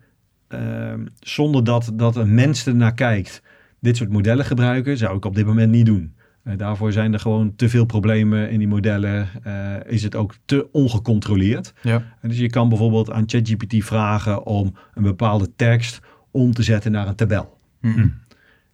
Ehm, 0.48 1.06
zonder 1.20 1.64
dat, 1.64 1.90
dat 1.94 2.16
een 2.16 2.34
mens 2.34 2.66
ernaar 2.66 2.94
kijkt 2.94 3.42
dit 3.80 3.96
soort 3.96 4.12
modellen 4.12 4.44
gebruiken, 4.44 4.96
zou 4.96 5.16
ik 5.16 5.24
op 5.24 5.34
dit 5.34 5.46
moment 5.46 5.70
niet 5.70 5.86
doen. 5.86 6.14
Uh, 6.44 6.56
daarvoor 6.56 6.92
zijn 6.92 7.12
er 7.12 7.20
gewoon 7.20 7.56
te 7.56 7.68
veel 7.68 7.84
problemen 7.84 8.50
in 8.50 8.58
die 8.58 8.68
modellen. 8.68 9.28
Uh, 9.46 9.74
is 9.86 10.02
het 10.02 10.14
ook 10.14 10.34
te 10.44 10.68
ongecontroleerd. 10.72 11.72
Ja. 11.82 12.16
dus 12.22 12.38
je 12.38 12.50
kan 12.50 12.68
bijvoorbeeld 12.68 13.10
aan 13.10 13.24
ChatGPT 13.26 13.84
vragen 13.84 14.44
om 14.44 14.74
een 14.94 15.02
bepaalde 15.02 15.54
tekst 15.56 16.00
om 16.30 16.52
te 16.52 16.62
zetten 16.62 16.92
naar 16.92 17.08
een 17.08 17.14
tabel. 17.14 17.58
Mm 17.80 18.14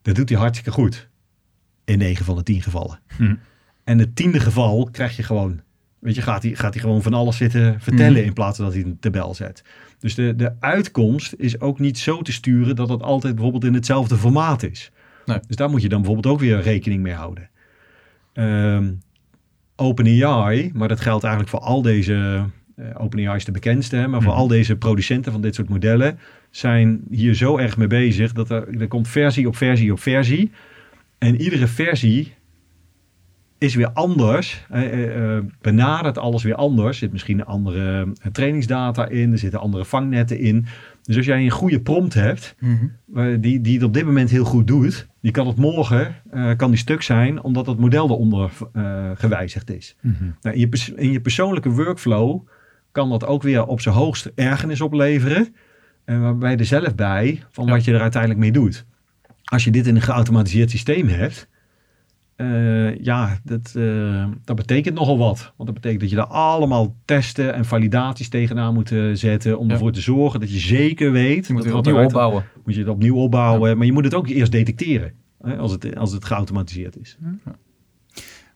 Dat 0.02 0.14
doet 0.14 0.28
hij 0.28 0.38
hartstikke 0.38 0.70
goed. 0.70 1.08
In 1.84 1.98
9 1.98 2.24
van 2.24 2.36
de 2.36 2.42
10 2.42 2.62
gevallen. 2.62 3.00
Mm. 3.18 3.38
En 3.84 3.98
het 3.98 4.16
tiende 4.16 4.40
geval 4.40 4.88
krijg 4.90 5.16
je 5.16 5.22
gewoon 5.22 5.60
Weet 5.98 6.14
je, 6.14 6.22
gaat 6.22 6.42
hij, 6.42 6.54
gaat 6.54 6.72
hij 6.72 6.82
gewoon 6.82 7.02
van 7.02 7.14
alles 7.14 7.36
zitten 7.36 7.80
vertellen 7.80 8.20
mm. 8.20 8.26
in 8.26 8.32
plaats 8.32 8.56
van 8.56 8.64
dat 8.64 8.74
hij 8.74 8.84
een 8.84 8.98
tabel 8.98 9.34
zet. 9.34 9.64
Dus 9.98 10.14
de, 10.14 10.34
de 10.36 10.52
uitkomst 10.60 11.34
is 11.36 11.60
ook 11.60 11.78
niet 11.78 11.98
zo 11.98 12.22
te 12.22 12.32
sturen 12.32 12.76
dat 12.76 12.88
het 12.88 13.02
altijd 13.02 13.34
bijvoorbeeld 13.34 13.64
in 13.64 13.74
hetzelfde 13.74 14.16
formaat 14.16 14.62
is. 14.62 14.90
Nee. 15.26 15.38
Dus 15.46 15.56
daar 15.56 15.70
moet 15.70 15.82
je 15.82 15.88
dan 15.88 16.02
bijvoorbeeld 16.02 16.34
ook 16.34 16.40
weer 16.40 16.60
rekening 16.60 17.02
mee 17.02 17.14
houden. 17.14 17.50
Um, 18.34 19.00
OpenAI, 19.76 20.70
maar 20.74 20.88
dat 20.88 21.00
geldt 21.00 21.24
eigenlijk 21.24 21.54
voor 21.54 21.64
al 21.64 21.82
deze... 21.82 22.44
Uh, 22.76 22.86
OpenAI 22.98 23.36
is 23.36 23.44
de 23.44 23.52
bekendste, 23.52 23.96
hè, 23.96 24.08
maar 24.08 24.22
voor 24.22 24.32
mhm. 24.32 24.40
al 24.40 24.48
deze 24.48 24.76
producenten 24.76 25.32
van 25.32 25.40
dit 25.40 25.54
soort 25.54 25.68
modellen... 25.68 26.18
zijn 26.50 27.00
hier 27.10 27.34
zo 27.34 27.58
erg 27.58 27.76
mee 27.76 27.86
bezig 27.86 28.32
dat 28.32 28.50
er, 28.50 28.80
er 28.80 28.88
komt 28.88 29.08
versie 29.08 29.46
op 29.46 29.56
versie 29.56 29.92
op 29.92 30.00
versie... 30.00 30.50
En 31.18 31.40
iedere 31.40 31.66
versie 31.66 32.34
is 33.58 33.74
weer 33.74 33.90
anders. 33.92 34.66
Uh, 34.72 35.16
uh, 35.16 35.38
benadert 35.60 36.18
alles 36.18 36.42
weer 36.42 36.54
anders. 36.54 36.88
Er 36.88 36.94
zit 36.94 37.12
misschien 37.12 37.44
andere 37.44 38.12
trainingsdata 38.32 39.08
in. 39.08 39.32
Er 39.32 39.38
zitten 39.38 39.60
andere 39.60 39.84
vangnetten 39.84 40.38
in. 40.38 40.66
Dus 41.02 41.16
als 41.16 41.26
jij 41.26 41.44
een 41.44 41.50
goede 41.50 41.80
prompt 41.80 42.14
hebt, 42.14 42.56
mhm. 42.58 43.40
die, 43.40 43.60
die 43.60 43.74
het 43.74 43.82
op 43.82 43.94
dit 43.94 44.04
moment 44.04 44.30
heel 44.30 44.44
goed 44.44 44.66
doet, 44.66 45.06
die 45.26 45.34
kan 45.34 45.46
het 45.46 45.56
morgen 45.56 46.14
kan 46.56 46.70
die 46.70 46.78
stuk 46.78 47.02
zijn, 47.02 47.42
omdat 47.42 47.66
het 47.66 47.78
model 47.78 48.08
eronder 48.08 48.50
gewijzigd 49.14 49.70
is. 49.70 49.96
Mhm. 50.00 50.24
nou, 50.40 50.56
in, 50.56 50.60
je, 50.70 50.92
in 50.96 51.12
je 51.12 51.20
persoonlijke 51.20 51.70
workflow 51.70 52.46
kan 52.92 53.08
dat 53.08 53.26
ook 53.26 53.42
weer 53.42 53.66
op 53.66 53.80
zijn 53.80 53.94
hoogst 53.94 54.30
ergernis 54.34 54.80
opleveren. 54.80 55.54
En 56.04 56.20
waarbij 56.20 56.50
je 56.50 56.56
er 56.56 56.64
zelf 56.64 56.94
bij 56.94 57.42
van 57.50 57.68
wat 57.68 57.84
je 57.84 57.92
er 57.92 58.00
uiteindelijk 58.00 58.40
mee 58.40 58.52
doet. 58.52 58.86
Als 59.44 59.64
je 59.64 59.70
dit 59.70 59.86
in 59.86 59.94
een 59.94 60.02
geautomatiseerd 60.02 60.70
systeem 60.70 61.08
hebt, 61.08 61.48
eh, 62.36 62.98
ja, 62.98 63.38
dat, 63.44 63.72
eh, 63.76 64.26
dat 64.44 64.56
betekent 64.56 64.94
nogal 64.94 65.18
wat. 65.18 65.38
Want 65.56 65.68
dat 65.68 65.74
betekent 65.74 66.00
dat 66.00 66.10
je 66.10 66.16
daar 66.16 66.26
allemaal 66.26 66.96
testen 67.04 67.54
en 67.54 67.64
validaties 67.64 68.28
tegenaan 68.28 68.74
moet 68.74 68.92
eh, 68.92 69.10
zetten. 69.12 69.58
Om 69.58 69.66
Ja. 69.66 69.72
ervoor 69.72 69.92
te 69.92 70.00
zorgen 70.00 70.40
dat 70.40 70.52
je 70.52 70.58
zeker 70.58 71.12
weet. 71.12 71.46
Je 71.46 71.52
moet 71.52 71.62
dat 71.62 71.72
het 71.72 71.86
opnieuw 71.86 72.04
opbouwen. 72.04 72.44
Moet 72.64 72.74
je 72.74 72.80
het 72.80 72.88
opnieuw 72.88 73.16
opbouwen. 73.16 73.76
Maar 73.76 73.86
je 73.86 73.92
moet 73.92 74.04
het 74.04 74.14
ook 74.14 74.28
eerst 74.28 74.52
detecteren. 74.52 75.12
Hè, 75.42 75.56
als, 75.56 75.72
het, 75.72 75.96
als 75.96 76.12
het 76.12 76.24
geautomatiseerd 76.24 76.98
is. 76.98 77.18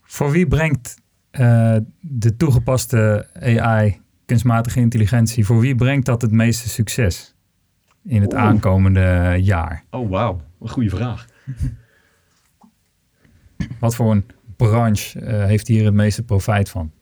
Voor 0.02 0.30
wie 0.30 0.46
brengt 0.46 0.96
de 2.00 2.36
toegepaste 2.36 3.26
AI, 3.40 4.00
kunstmatige 4.26 4.80
intelligentie, 4.80 5.44
voor 5.44 5.60
wie 5.60 5.74
brengt 5.74 6.06
dat 6.06 6.22
het 6.22 6.30
meeste 6.32 6.68
succes 6.68 7.34
in 8.04 8.20
het 8.22 8.34
aankomende 8.34 9.36
jaar? 9.40 9.84
Oh, 9.90 10.10
wauw. 10.10 10.40
Een 10.60 10.68
goede 10.68 10.90
vraag. 10.90 11.26
Wat 13.78 13.94
voor 13.94 14.10
een 14.10 14.24
branche 14.56 15.20
eh, 15.20 15.44
heeft 15.44 15.68
hier 15.68 15.84
het 15.84 15.94
meeste 15.94 16.22
profijt 16.22 16.68
van? 16.68 16.92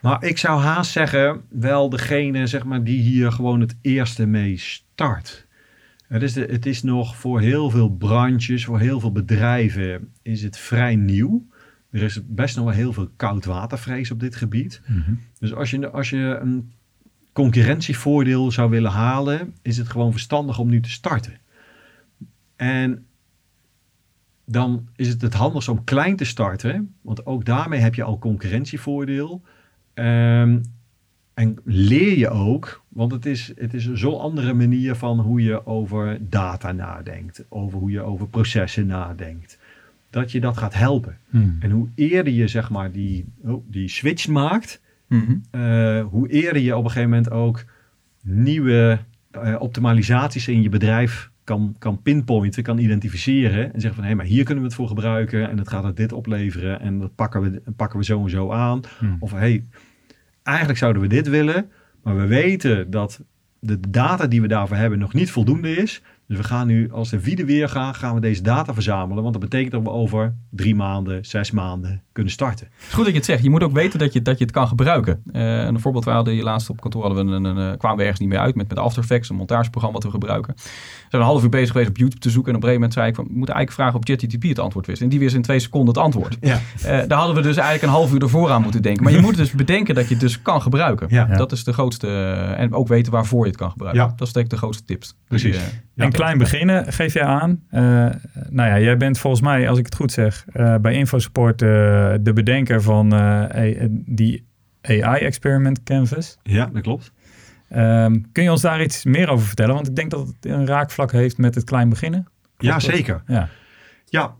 Maar 0.00 0.24
ik 0.24 0.38
zou 0.38 0.60
haast 0.60 0.90
zeggen, 0.90 1.40
wel 1.48 1.88
degene 1.88 2.46
zeg 2.46 2.64
maar, 2.64 2.84
die 2.84 3.00
hier 3.00 3.32
gewoon 3.32 3.60
het 3.60 3.76
eerste 3.80 4.26
mee 4.26 4.56
start. 4.56 5.46
Het 6.06 6.22
is, 6.22 6.32
de, 6.32 6.46
het 6.50 6.66
is 6.66 6.82
nog 6.82 7.16
voor 7.16 7.40
heel 7.40 7.70
veel 7.70 7.88
branches, 7.88 8.64
voor 8.64 8.78
heel 8.78 9.00
veel 9.00 9.12
bedrijven 9.12 10.12
is 10.22 10.42
het 10.42 10.58
vrij 10.58 10.96
nieuw. 10.96 11.46
Er 11.90 12.02
is 12.02 12.20
best 12.26 12.56
nog 12.56 12.64
wel 12.64 12.74
heel 12.74 12.92
veel 12.92 13.08
koudwatervrees 13.16 14.10
op 14.10 14.20
dit 14.20 14.36
gebied. 14.36 14.82
Dus 15.38 15.54
als 15.54 15.70
je, 15.70 15.90
als 15.90 16.10
je 16.10 16.38
een 16.40 16.72
concurrentievoordeel 17.32 18.50
zou 18.50 18.70
willen 18.70 18.90
halen, 18.90 19.54
is 19.62 19.76
het 19.76 19.88
gewoon 19.88 20.12
verstandig 20.12 20.58
om 20.58 20.68
nu 20.68 20.80
te 20.80 20.90
starten. 20.90 21.32
En 22.56 23.06
dan 24.46 24.88
is 24.96 25.08
het 25.08 25.22
het 25.22 25.34
handigst 25.34 25.68
om 25.68 25.84
klein 25.84 26.16
te 26.16 26.24
starten, 26.24 26.94
want 27.00 27.26
ook 27.26 27.44
daarmee 27.44 27.80
heb 27.80 27.94
je 27.94 28.02
al 28.02 28.18
concurrentievoordeel. 28.18 29.42
Ehm, 29.94 30.58
en 31.34 31.58
leer 31.64 32.18
je 32.18 32.28
ook, 32.28 32.82
want 32.88 33.12
het 33.12 33.26
is, 33.26 33.52
het 33.56 33.74
is 33.74 33.92
zo'n 33.92 34.20
andere 34.20 34.54
manier 34.54 34.94
van 34.94 35.20
hoe 35.20 35.42
je 35.42 35.66
over 35.66 36.18
data 36.20 36.72
nadenkt, 36.72 37.44
over 37.48 37.78
hoe 37.78 37.90
je 37.90 38.00
over 38.02 38.28
processen 38.28 38.86
nadenkt, 38.86 39.58
dat 40.10 40.32
je 40.32 40.40
dat 40.40 40.56
gaat 40.56 40.74
helpen. 40.74 41.18
Hmm. 41.30 41.56
En 41.60 41.70
hoe 41.70 41.88
eerder 41.94 42.32
je 42.32 42.48
zeg 42.48 42.70
maar 42.70 42.92
die, 42.92 43.24
oh, 43.44 43.64
die 43.70 43.88
switch 43.88 44.28
maakt, 44.28 44.82
Mhm. 45.06 45.36
eh, 45.50 46.04
hoe 46.04 46.28
eerder 46.28 46.62
je 46.62 46.76
op 46.76 46.84
een 46.84 46.90
gegeven 46.90 47.10
moment 47.10 47.30
ook 47.30 47.64
nieuwe 48.22 48.98
eh, 49.30 49.56
optimalisaties 49.58 50.48
in 50.48 50.62
je 50.62 50.68
bedrijf 50.68 51.30
kan, 51.44 51.76
kan 51.78 52.02
pinpointen, 52.02 52.62
kan 52.62 52.78
identificeren. 52.78 53.74
En 53.74 53.80
zeggen 53.80 54.00
van, 54.00 54.10
hé, 54.10 54.14
maar 54.14 54.26
hier 54.26 54.44
kunnen 54.44 54.62
we 54.62 54.68
het 54.68 54.78
voor 54.78 54.88
gebruiken. 54.88 55.50
En 55.50 55.56
dat 55.56 55.68
gaat 55.68 55.84
het 55.84 55.96
dit 55.96 56.12
opleveren. 56.12 56.80
En 56.80 56.98
dat 56.98 57.14
pakken 57.14 57.42
we, 57.42 57.62
pakken 57.76 57.98
we 57.98 58.04
zo 58.04 58.22
en 58.22 58.30
zo 58.30 58.50
aan. 58.50 58.80
Hmm. 58.98 59.16
Of, 59.20 59.30
hé, 59.30 59.38
hey, 59.38 59.64
eigenlijk 60.42 60.78
zouden 60.78 61.02
we 61.02 61.08
dit 61.08 61.28
willen. 61.28 61.70
Maar 62.02 62.16
we 62.16 62.26
weten 62.26 62.90
dat 62.90 63.20
de 63.58 63.90
data 63.90 64.26
die 64.26 64.40
we 64.40 64.48
daarvoor 64.48 64.76
hebben 64.76 64.98
nog 64.98 65.14
niet 65.14 65.30
voldoende 65.30 65.76
is. 65.76 66.02
Dus 66.28 66.36
we 66.36 66.44
gaan 66.44 66.66
nu, 66.66 66.92
als 66.92 67.10
de 67.10 67.20
wieden 67.20 67.46
weer 67.46 67.68
gaan, 67.68 67.94
gaan 67.94 68.14
we 68.14 68.20
deze 68.20 68.42
data 68.42 68.74
verzamelen. 68.74 69.22
Want 69.22 69.32
dat 69.34 69.42
betekent 69.42 69.72
dat 69.72 69.82
we 69.82 69.90
over 69.90 70.34
drie 70.50 70.74
maanden, 70.74 71.24
zes 71.24 71.50
maanden 71.50 72.02
kunnen 72.12 72.32
starten. 72.32 72.66
Het 72.74 72.86
is 72.88 72.92
goed 72.94 73.02
dat 73.04 73.12
je 73.12 73.18
het 73.18 73.24
zegt. 73.28 73.42
Je 73.42 73.50
moet 73.50 73.62
ook 73.62 73.72
weten 73.72 73.98
dat 73.98 74.12
je, 74.12 74.22
dat 74.22 74.38
je 74.38 74.44
het 74.44 74.52
kan 74.52 74.68
gebruiken. 74.68 75.22
Eh, 75.32 75.64
een 75.64 75.80
voorbeeld, 75.80 76.04
we 76.04 76.10
hadden 76.10 76.34
hier 76.34 76.42
laatst 76.42 76.70
op 76.70 76.80
kantoor 76.80 77.04
hadden 77.04 77.26
we 77.26 77.32
een, 77.32 77.44
een, 77.44 77.56
een- 77.56 77.76
kwamen 77.78 77.96
we 77.96 78.02
ergens 78.02 78.20
niet 78.20 78.28
meer 78.28 78.38
uit 78.38 78.54
met, 78.54 78.68
met 78.68 78.78
After 78.78 79.02
Effects, 79.02 79.28
een 79.28 79.36
montageprogramma 79.36 79.94
wat 79.98 80.04
we 80.06 80.10
gebruiken. 80.10 80.54
We 80.56 80.62
zijn 81.08 81.22
een 81.22 81.28
half 81.28 81.42
uur 81.42 81.48
bezig 81.48 81.70
geweest 81.70 81.88
op 81.88 81.96
YouTube 81.96 82.20
te 82.20 82.30
zoeken. 82.30 82.50
En 82.52 82.56
op 82.58 82.62
een 82.64 82.68
gegeven 82.68 82.90
moment 82.90 82.92
zei 82.92 83.08
ik, 83.08 83.14
van, 83.14 83.24
we 83.24 83.38
moeten 83.38 83.54
eigenlijk 83.54 83.82
vragen 83.90 83.98
of 84.00 84.04
ChatGPT 84.20 84.48
het 84.48 84.58
antwoord 84.58 84.86
wist. 84.86 85.02
En 85.02 85.08
die 85.08 85.18
wist 85.18 85.34
in 85.34 85.42
twee 85.42 85.58
seconden 85.58 85.94
het 85.94 86.02
antwoord. 86.04 86.36
Ja. 86.50 86.60
Eh, 86.82 87.08
daar 87.08 87.18
hadden 87.18 87.36
we 87.36 87.42
dus 87.42 87.56
eigenlijk 87.56 87.82
een 87.82 87.98
half 87.98 88.12
uur 88.12 88.22
ervoor 88.22 88.50
aan 88.50 88.62
moeten 88.62 88.82
denken. 88.82 89.02
Maar 89.04 89.12
je 89.12 89.20
moet 89.20 89.36
dus 89.36 89.50
bedenken 89.64 89.94
dat 89.94 90.04
je 90.04 90.10
het 90.10 90.20
dus 90.20 90.42
kan 90.42 90.62
gebruiken. 90.62 91.06
Ja. 91.10 91.24
Dat 91.24 91.52
is 91.52 91.64
de 91.64 91.72
grootste. 91.72 92.06
eh, 92.06 92.60
en 92.60 92.72
ook 92.72 92.88
weten 92.88 93.12
waarvoor 93.12 93.42
je 93.44 93.50
het 93.50 93.56
kan 93.60 93.70
gebruiken. 93.70 94.02
Ja. 94.02 94.12
Dat 94.16 94.26
is 94.26 94.32
denk 94.32 94.44
ik 94.44 94.50
de 94.50 94.56
grootste 94.56 94.84
tips. 94.84 95.16
Precies. 95.28 95.56
Die, 95.58 95.80
En 95.96 96.04
ja. 96.04 96.10
klein 96.10 96.38
beginnen 96.38 96.92
geef 96.92 97.12
jij 97.12 97.24
aan. 97.24 97.62
Eh, 97.70 97.82
nou 98.48 98.68
ja, 98.68 98.78
jij 98.78 98.96
bent 98.96 99.18
volgens 99.18 99.42
mij, 99.42 99.68
als 99.68 99.78
ik 99.78 99.84
het 99.84 99.94
goed 99.94 100.12
zeg, 100.12 100.44
eh, 100.52 100.76
bij 100.76 100.94
InfoSupport 100.94 101.62
eh, 101.62 101.68
de 102.20 102.32
bedenker 102.34 102.82
van 102.82 103.08
die 103.90 104.46
AI-experiment 104.82 105.82
Canvas. 105.82 106.38
Ja, 106.42 106.66
dat 106.72 106.82
klopt. 106.82 107.12
Ehm, 107.68 108.20
kun 108.32 108.42
je 108.42 108.50
ons 108.50 108.60
daar 108.60 108.82
iets 108.82 109.04
meer 109.04 109.28
over 109.28 109.46
vertellen? 109.46 109.74
Want 109.74 109.88
ik 109.88 109.96
denk 109.96 110.10
dat 110.10 110.26
het 110.26 110.36
een 110.52 110.66
raakvlak 110.66 111.12
heeft 111.12 111.38
met 111.38 111.54
het 111.54 111.64
klein 111.64 111.88
beginnen. 111.88 112.26
Ja, 112.58 112.72
dat? 112.72 112.82
zeker. 112.82 113.22
Ja. 113.26 113.48
Ja, 114.04 114.34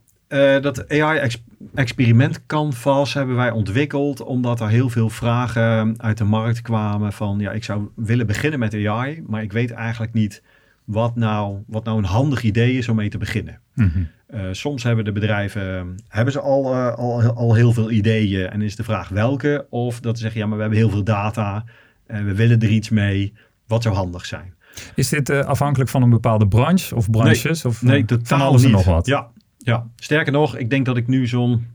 dat 0.60 0.88
AI-experiment 0.88 2.46
Canvas 2.46 3.14
hebben 3.14 3.36
wij 3.36 3.50
ontwikkeld 3.50 4.20
omdat 4.20 4.60
er 4.60 4.68
heel 4.68 4.88
veel 4.88 5.10
vragen 5.10 5.94
uit 5.96 6.18
de 6.18 6.24
markt 6.24 6.62
kwamen 6.62 7.12
van 7.12 7.38
ja, 7.38 7.52
ik 7.52 7.64
zou 7.64 7.88
willen 7.96 8.26
beginnen 8.26 8.58
met 8.58 8.74
AI, 8.74 9.22
maar 9.26 9.42
ik 9.42 9.52
weet 9.52 9.70
eigenlijk 9.70 10.12
niet 10.12 10.42
wat 10.84 11.16
nou, 11.16 11.58
wat 11.66 11.84
nou 11.84 11.98
een 11.98 12.04
handig 12.04 12.42
idee 12.42 12.72
is 12.72 12.88
om 12.88 12.96
mee 12.96 13.08
te 13.08 13.18
beginnen. 13.18 13.60
Mhm. 13.74 13.88
Eh, 14.26 14.40
soms 14.52 14.82
hebben 14.82 15.04
de 15.04 15.12
bedrijven 15.12 15.94
hebben 16.08 16.32
ze 16.32 16.40
al, 16.40 16.72
eh, 16.72 16.94
al, 16.94 17.22
al 17.22 17.54
heel 17.54 17.72
veel 17.72 17.90
ideeën 17.90 18.50
en 18.50 18.62
is 18.62 18.76
de 18.76 18.84
vraag 18.84 19.08
welke. 19.08 19.66
Of 19.70 20.00
dat 20.00 20.16
ze 20.16 20.22
zeggen 20.22 20.40
ja, 20.40 20.46
maar 20.46 20.56
we 20.56 20.62
hebben 20.62 20.80
heel 20.80 20.90
veel 20.90 21.04
data 21.04 21.64
en 22.06 22.24
we 22.24 22.34
willen 22.34 22.60
er 22.60 22.68
iets 22.68 22.88
mee. 22.88 23.32
Wat 23.66 23.82
zou 23.82 23.94
handig 23.94 24.26
zijn? 24.26 24.54
Is 24.94 25.08
dit 25.08 25.30
eh, 25.30 25.40
afhankelijk 25.40 25.90
van 25.90 26.02
een 26.02 26.10
bepaalde 26.10 26.48
branche 26.48 26.94
of 26.94 27.10
branches? 27.10 27.64
of, 27.64 27.82
Nee, 27.82 28.04
totaal 28.04 28.38
van 28.38 28.48
alles 28.48 28.64
en 28.64 28.70
nog 28.70 28.84
wat? 28.84 29.06
Ja, 29.06 29.30
ja, 29.58 29.86
sterker 29.96 30.32
nog, 30.32 30.56
ik 30.56 30.70
denk 30.70 30.86
dat 30.86 30.96
ik 30.96 31.06
nu 31.06 31.26
zo'n 31.26 31.66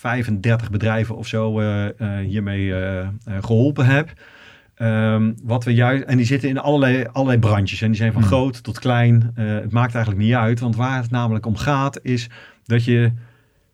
35 0.00 0.70
bedrijven 0.70 1.16
of 1.16 1.26
zo 1.26 1.60
hiermee 2.20 2.74
eh, 2.74 3.00
eh, 3.00 3.08
geholpen 3.40 3.86
heb. 3.86 4.12
Ehm, 4.80 5.32
wat 5.42 5.64
we 5.64 5.74
juist, 5.74 6.04
en 6.04 6.16
die 6.16 6.26
zitten 6.26 6.48
in 6.48 6.58
allerlei, 6.58 7.04
allerlei 7.12 7.38
branches. 7.38 7.82
En 7.82 7.88
die 7.88 7.96
zijn 7.96 8.12
van 8.12 8.22
Hmm. 8.22 8.30
groot 8.30 8.62
tot 8.62 8.78
klein. 8.78 9.32
Eh, 9.34 9.46
het 9.46 9.72
maakt 9.72 9.94
eigenlijk 9.94 10.24
niet 10.24 10.34
uit. 10.34 10.60
Want 10.60 10.76
waar 10.76 11.02
het 11.02 11.10
namelijk 11.10 11.46
om 11.46 11.56
gaat, 11.56 11.98
is 12.02 12.28
dat 12.64 12.84
je 12.84 13.12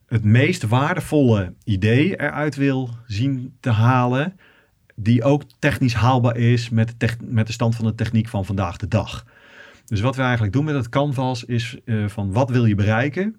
het 0.06 0.24
meest 0.24 0.62
waardevolle 0.62 1.54
idee 1.64 2.20
eruit 2.20 2.56
wil 2.56 2.90
zien 3.06 3.56
te 3.60 3.70
halen. 3.70 4.36
Die 4.94 5.22
ook 5.22 5.42
technisch 5.58 5.94
haalbaar 5.94 6.36
is 6.36 6.68
met 6.70 6.94
de, 6.98 7.08
met 7.24 7.46
de 7.46 7.52
stand 7.52 7.76
van 7.76 7.84
de 7.84 7.94
techniek 7.94 8.28
van 8.28 8.44
vandaag 8.44 8.76
de 8.76 8.88
dag. 8.88 9.24
Dus 9.84 10.00
wat 10.00 10.16
we 10.16 10.22
eigenlijk 10.22 10.52
doen 10.52 10.64
met 10.64 10.74
het 10.74 10.88
canvas 10.88 11.44
is 11.44 11.76
eh, 11.84 12.04
van 12.06 12.32
wat 12.32 12.50
wil 12.50 12.64
je 12.64 12.74
bereiken? 12.74 13.36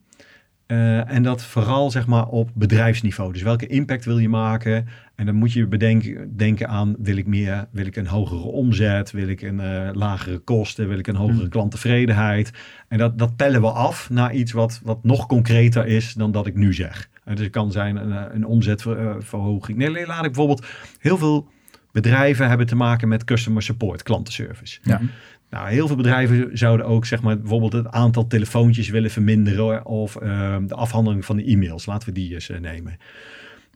Eh, 0.68 1.12
en 1.12 1.24
dat 1.24 1.44
vooral 1.44 1.92
zeg 1.92 2.08
maar 2.08 2.28
op 2.28 2.50
bedrijfsniveau. 2.54 3.34
Dus 3.34 3.42
welke 3.42 3.68
impact 3.68 4.06
wil 4.06 4.18
je 4.18 4.30
maken? 4.30 4.88
En 5.16 5.26
dan 5.26 5.36
moet 5.36 5.54
je 5.54 5.68
bedenken 5.68 6.38
denken 6.38 6.68
aan 6.68 6.96
wil 7.00 7.18
ik 7.18 7.28
meer, 7.28 7.68
wil 7.72 7.86
ik 7.86 7.96
een 7.96 8.08
hogere 8.08 8.44
omzet, 8.44 9.12
wil 9.12 9.28
ik 9.28 9.42
een 9.42 9.60
eh, 9.60 9.90
lagere 9.94 10.38
kosten, 10.38 10.88
wil 10.88 10.98
ik 10.98 11.08
een 11.08 11.16
hogere 11.16 11.40
Hmm. 11.40 11.50
klanttevredenheid. 11.50 12.52
En 12.88 12.98
dat, 12.98 13.18
dat 13.18 13.36
pellen 13.36 13.62
we 13.62 13.72
af 13.72 14.10
naar 14.10 14.34
iets 14.34 14.52
wat, 14.52 14.80
wat 14.84 15.04
nog 15.04 15.26
concreter 15.26 15.86
is 15.86 16.14
dan 16.14 16.32
dat 16.32 16.48
ik 16.48 16.56
nu 16.56 16.74
zeg. 16.74 17.10
Eh, 17.24 17.36
dus 17.36 17.44
het 17.44 17.54
kan 17.54 17.72
zijn 17.72 17.96
een, 17.96 18.36
een 18.36 18.46
omzetverhoging. 18.46 19.78
Nee, 19.78 20.06
laat 20.06 20.26
ik 20.26 20.32
bijvoorbeeld 20.32 20.66
heel 21.00 21.18
veel 21.18 21.48
bedrijven 21.92 22.48
hebben 22.48 22.68
te 22.68 22.76
maken 22.76 23.08
met 23.08 23.24
customer 23.24 23.62
support, 23.62 24.04
klantenservice. 24.04 24.80
Ja. 24.84 25.02
Nou, 25.50 25.70
heel 25.70 25.88
veel 25.88 25.96
bedrijven 25.96 26.58
zouden 26.58 26.86
ook 26.86 27.06
zeg 27.06 27.22
maar, 27.22 27.40
bijvoorbeeld 27.40 27.74
het 27.74 27.88
aantal 27.88 28.28
telefoontjes 28.28 28.90
willen 28.90 29.12
verminderen 29.12 29.86
of 29.86 30.16
ehm, 30.16 30.68
de 30.68 30.76
afhandeling 30.76 31.26
van 31.26 31.38
de 31.38 31.44
e-mails. 31.44 31.86
Laten 31.86 32.08
we 32.08 32.14
die 32.14 32.34
eens 32.34 32.50
eh, 32.50 32.60
nemen. 32.60 32.98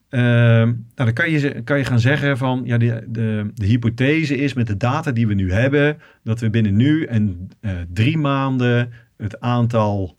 Ehm, 0.09 0.65
nou, 0.65 0.75
dan 0.95 1.13
kan 1.13 1.31
je, 1.31 1.61
kan 1.61 1.77
je 1.77 1.85
gaan 1.85 1.99
zeggen 1.99 2.37
van 2.37 2.61
ja, 2.65 2.77
de, 2.77 3.03
de, 3.07 3.51
de 3.53 3.65
hypothese 3.65 4.37
is 4.37 4.53
met 4.53 4.67
de 4.67 4.77
data 4.77 5.11
die 5.11 5.27
we 5.27 5.33
nu 5.33 5.51
hebben, 5.51 5.97
dat 6.23 6.39
we 6.39 6.49
binnen 6.49 6.75
nu 6.75 7.05
en 7.05 7.49
eh, 7.59 7.71
drie 7.93 8.17
maanden 8.17 8.91
het 9.17 9.39
aantal 9.39 10.17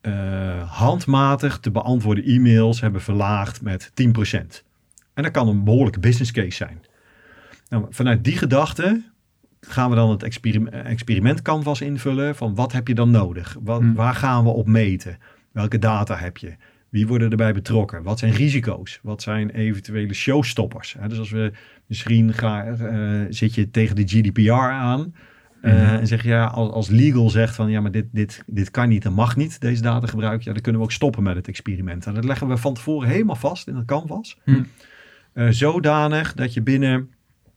eh, 0.00 0.72
handmatig 0.72 1.58
te 1.58 1.70
beantwoorden 1.70 2.24
e-mails 2.24 2.80
hebben 2.80 3.00
verlaagd 3.00 3.62
met 3.62 3.90
10%. 3.90 3.92
En 5.14 5.22
dat 5.22 5.32
kan 5.32 5.48
een 5.48 5.64
behoorlijke 5.64 6.00
business 6.00 6.30
case 6.30 6.56
zijn. 6.56 6.80
Nou, 7.68 7.86
vanuit 7.90 8.24
die 8.24 8.36
gedachte 8.36 9.02
gaan 9.68 9.90
we 9.90 9.96
dan 9.96 10.10
het 10.10 10.22
experiment, 10.22 10.74
experiment 10.74 11.42
canvas 11.42 11.80
invullen 11.80 12.36
van 12.36 12.54
wat 12.54 12.72
heb 12.72 12.88
je 12.88 12.94
dan 12.94 13.10
nodig? 13.10 13.56
Wat, 13.62 13.80
Hmm. 13.80 13.94
Waar 13.94 14.14
gaan 14.14 14.44
we 14.44 14.50
op 14.50 14.66
meten? 14.66 15.18
Welke 15.52 15.78
data 15.78 16.16
heb 16.16 16.36
je? 16.36 16.54
Wie 16.88 17.06
worden 17.06 17.30
erbij 17.30 17.52
betrokken? 17.52 18.02
Wat 18.02 18.18
zijn 18.18 18.32
risico's? 18.32 18.98
Wat 19.02 19.22
zijn 19.22 19.50
eventuele 19.50 20.14
showstoppers? 20.14 20.96
Dus 21.08 21.18
als 21.18 21.30
we 21.30 21.52
misschien 21.86 22.32
gaan, 22.32 22.78
eh, 22.78 23.20
zit 23.28 23.54
je 23.54 23.70
tegen 23.70 23.96
de 23.96 24.06
GDPR 24.06 24.52
aan 24.52 25.14
eh, 25.60 25.72
Mhm. 25.72 25.94
en 25.94 26.06
zeg 26.06 26.22
je 26.22 26.28
ja, 26.28 26.44
als, 26.44 26.70
als 26.70 26.88
legal 26.88 27.30
zegt 27.30 27.54
van 27.54 27.70
ja, 27.70 27.80
maar 27.80 27.90
dit, 27.90 28.06
dit, 28.12 28.42
dit 28.46 28.70
kan 28.70 28.88
niet 28.88 29.04
en 29.04 29.12
mag 29.12 29.36
niet, 29.36 29.60
deze 29.60 29.82
data 29.82 30.06
gebruiken, 30.06 30.44
ja, 30.46 30.52
dan 30.52 30.62
kunnen 30.62 30.80
we 30.80 30.86
ook 30.86 30.92
stoppen 30.92 31.22
met 31.22 31.36
het 31.36 31.48
experiment. 31.48 32.06
En 32.06 32.14
dat 32.14 32.24
leggen 32.24 32.48
we 32.48 32.56
van 32.56 32.74
tevoren 32.74 33.08
helemaal 33.08 33.36
vast 33.36 33.68
in 33.68 33.76
het 33.76 33.84
canvas. 33.86 34.38
Hmm. 34.44 34.66
Eh, 35.32 35.48
zodanig 35.48 36.34
dat 36.34 36.54
je 36.54 36.62
binnen, 36.62 37.10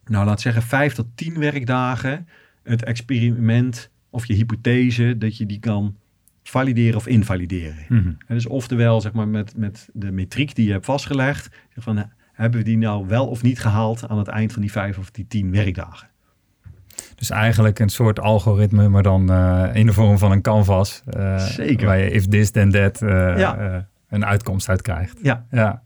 nou 0.09 0.25
laat 0.25 0.41
zeggen, 0.41 0.61
vijf 0.61 0.93
tot 0.93 1.07
tien 1.15 1.39
werkdagen 1.39 2.27
het 2.63 2.83
experiment 2.83 3.89
of 4.09 4.25
je 4.25 4.33
hypothese, 4.33 5.15
dat 5.17 5.37
je 5.37 5.45
die 5.45 5.59
kan 5.59 5.95
valideren 6.43 6.95
of 6.95 7.07
invalideren. 7.07 7.85
En 8.27 8.35
dus 8.35 8.45
oftewel, 8.45 9.01
zeg 9.01 9.13
maar, 9.13 9.27
met, 9.27 9.53
met 9.57 9.89
de 9.93 10.11
metriek 10.11 10.55
die 10.55 10.65
je 10.65 10.71
hebt 10.71 10.85
vastgelegd, 10.85 11.49
zeg 11.73 11.83
van, 11.83 12.11
hebben 12.33 12.59
we 12.59 12.65
die 12.65 12.77
nou 12.77 13.07
wel 13.07 13.27
of 13.27 13.41
niet 13.43 13.59
gehaald 13.59 14.07
aan 14.07 14.17
het 14.17 14.27
eind 14.27 14.53
van 14.53 14.61
die 14.61 14.71
vijf 14.71 14.97
of 14.97 15.11
die 15.11 15.27
tien 15.27 15.51
werkdagen? 15.51 16.07
Dus 17.15 17.29
eigenlijk 17.29 17.79
een 17.79 17.89
soort 17.89 18.19
algoritme, 18.19 18.87
maar 18.89 19.03
dan 19.03 19.31
eh, 19.31 19.69
in 19.73 19.85
de 19.85 19.93
vorm 19.93 20.17
van 20.17 20.31
een 20.31 20.41
canvas. 20.41 21.01
eh, 21.05 21.37
Zeker. 21.37 21.85
Waar 21.87 21.97
je 21.97 22.11
if 22.11 22.27
this 22.27 22.51
then 22.51 22.71
that 22.71 22.99
Ja. 22.99 23.57
eh, 23.57 23.81
een 24.09 24.25
uitkomst 24.25 24.69
uit 24.69 24.81
krijgt. 24.81 25.19
Ja, 25.23 25.45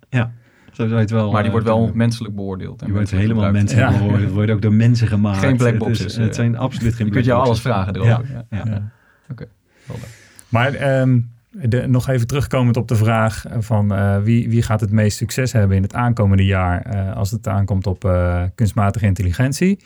Ja, 0.10 0.32
zo 0.74 0.84
zou 0.84 0.90
je 0.90 0.96
het 0.96 1.12
wel. 1.12 1.26
Maar 1.32 1.44
die 1.44 1.46
eh, 1.46 1.52
wordt 1.52 1.66
wel 1.68 1.92
menselijk 1.94 2.36
beoordeeld. 2.36 2.80
en 2.80 2.86
Die 2.86 2.96
wordt 2.96 3.12
menselijk 3.12 3.40
helemaal 3.52 3.62
gebruikt. 3.64 3.92
mensen 3.94 4.12
Ja. 4.14 4.22
Het 4.26 4.32
wordt 4.34 4.52
ook 4.52 4.62
door 4.62 4.74
mensen 4.74 5.08
gemaakt. 5.08 5.38
Geen 5.40 5.58
black 5.58 5.74
Het 5.74 5.82
is- 5.82 5.88
boxes, 5.88 6.16
Het, 6.16 6.28
eh. 6.30 6.34
zijn 6.36 6.58
absoluut 6.58 6.96
geen 6.96 7.06
Je 7.06 7.12
kunt 7.12 7.26
jou 7.26 7.44
alles 7.46 7.62
vragen 7.62 7.96
erover. 7.96 8.26
Ja. 8.50 8.58
Ja. 8.66 8.92
leuk. 9.28 9.48
Maar 10.50 10.74
ehm, 10.74 11.20
de, 11.52 11.88
nog 11.88 12.08
even 12.10 12.28
terugkomend 12.28 12.78
op 12.78 12.88
de 12.88 12.96
vraag 12.96 13.46
van 13.60 13.94
eh, 13.94 14.18
wie, 14.24 14.50
wie 14.50 14.62
gaat 14.62 14.80
het 14.82 14.92
meest 14.92 15.18
succes 15.18 15.52
hebben 15.52 15.78
in 15.78 15.84
het 15.84 15.94
aankomende 15.94 16.46
jaar 16.46 16.82
eh, 16.82 17.16
als 17.16 17.32
het 17.32 17.48
aankomt 17.48 17.88
op 17.88 18.06
eh, 18.06 18.44
kunstmatige 18.56 19.06
intelligentie. 19.06 19.80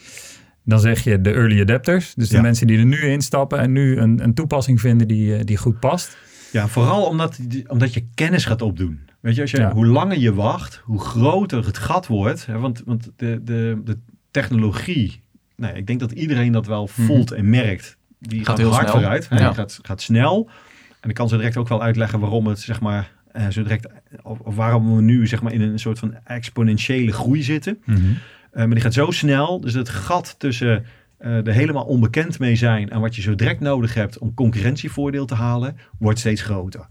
Dan 0.65 0.79
zeg 0.79 1.03
je 1.03 1.21
de 1.21 1.31
early 1.31 1.61
adapters, 1.61 2.13
dus 2.13 2.29
de 2.29 2.35
Ja. 2.35 2.41
mensen 2.41 2.67
die 2.67 2.77
er 2.77 2.85
nu 2.85 2.97
instappen 3.01 3.59
en 3.59 3.71
nu 3.71 3.97
een, 3.97 4.23
een 4.23 4.33
toepassing 4.33 4.79
vinden 4.79 5.07
die, 5.07 5.35
eh, 5.35 5.43
die 5.45 5.57
goed 5.57 5.79
past. 5.79 6.17
Ja, 6.51 6.67
vooral 6.67 7.03
omdat, 7.05 7.39
omdat 7.67 7.93
je 7.93 8.05
kennis 8.15 8.45
gaat 8.45 8.61
opdoen. 8.61 8.99
Weet 9.23 9.35
je, 9.35 9.41
als 9.41 9.51
je 9.51 9.57
Ja. 9.57 9.73
hoe 9.73 9.85
langer 9.85 10.19
je 10.19 10.33
wacht, 10.33 10.81
hoe 10.83 10.99
groter 10.99 11.65
het 11.65 11.77
gat 11.77 12.07
wordt. 12.07 12.45
Hè, 12.45 12.59
want 12.59 12.81
want 12.85 13.11
de, 13.15 13.41
de, 13.43 13.81
de 13.85 13.97
technologie, 14.31 15.21
nou, 15.55 15.71
ja, 15.73 15.77
ik 15.79 15.87
denk 15.87 15.99
dat 15.99 16.11
iedereen 16.11 16.51
dat 16.51 16.65
wel 16.67 16.87
voelt 16.87 17.31
en 17.31 17.49
merkt. 17.49 17.97
Die 18.19 18.37
gaat, 18.39 18.47
Gaat 18.47 18.57
heel 18.57 18.71
hard 18.73 18.87
snel. 18.89 18.99
vooruit. 19.01 19.29
Hè, 19.29 19.37
Ja. 19.39 19.45
die 19.47 19.55
gaat, 19.55 19.79
gaat 19.81 20.01
snel. 20.01 20.49
En 20.99 21.09
ik 21.09 21.15
kan 21.15 21.29
zo 21.29 21.37
direct 21.37 21.57
ook 21.57 21.67
wel 21.67 21.81
uitleggen 21.81 22.19
waarom 22.19 22.47
het, 22.47 22.59
zeg 22.59 22.81
maar, 22.81 23.11
eh, 23.31 23.47
zo 23.49 23.61
direct, 23.63 23.87
of, 24.23 24.39
of 24.39 24.55
waarom 24.55 24.95
we 24.95 25.01
nu, 25.01 25.27
zeg 25.27 25.41
maar, 25.41 25.53
in 25.53 25.61
een 25.61 25.79
soort 25.79 25.99
van 25.99 26.15
exponentiële 26.23 27.11
groei 27.11 27.43
zitten. 27.43 27.77
Eh, 27.85 27.95
maar 28.51 28.69
die 28.69 28.79
gaat 28.81 28.93
zo 28.93 29.11
snel, 29.11 29.59
dus 29.61 29.73
het 29.73 29.89
gat 29.89 30.35
tussen 30.37 30.85
eh 31.17 31.47
er 31.47 31.53
helemaal 31.53 31.83
onbekend 31.85 32.39
mee 32.39 32.55
zijn 32.55 32.89
en 32.89 32.99
wat 32.99 33.15
je 33.15 33.21
zo 33.21 33.35
direct 33.35 33.59
nodig 33.59 33.93
hebt 33.93 34.17
om 34.17 34.33
concurrentievoordeel 34.33 35.25
te 35.25 35.35
halen, 35.35 35.77
wordt 35.99 36.19
steeds 36.19 36.41
groter. 36.41 36.87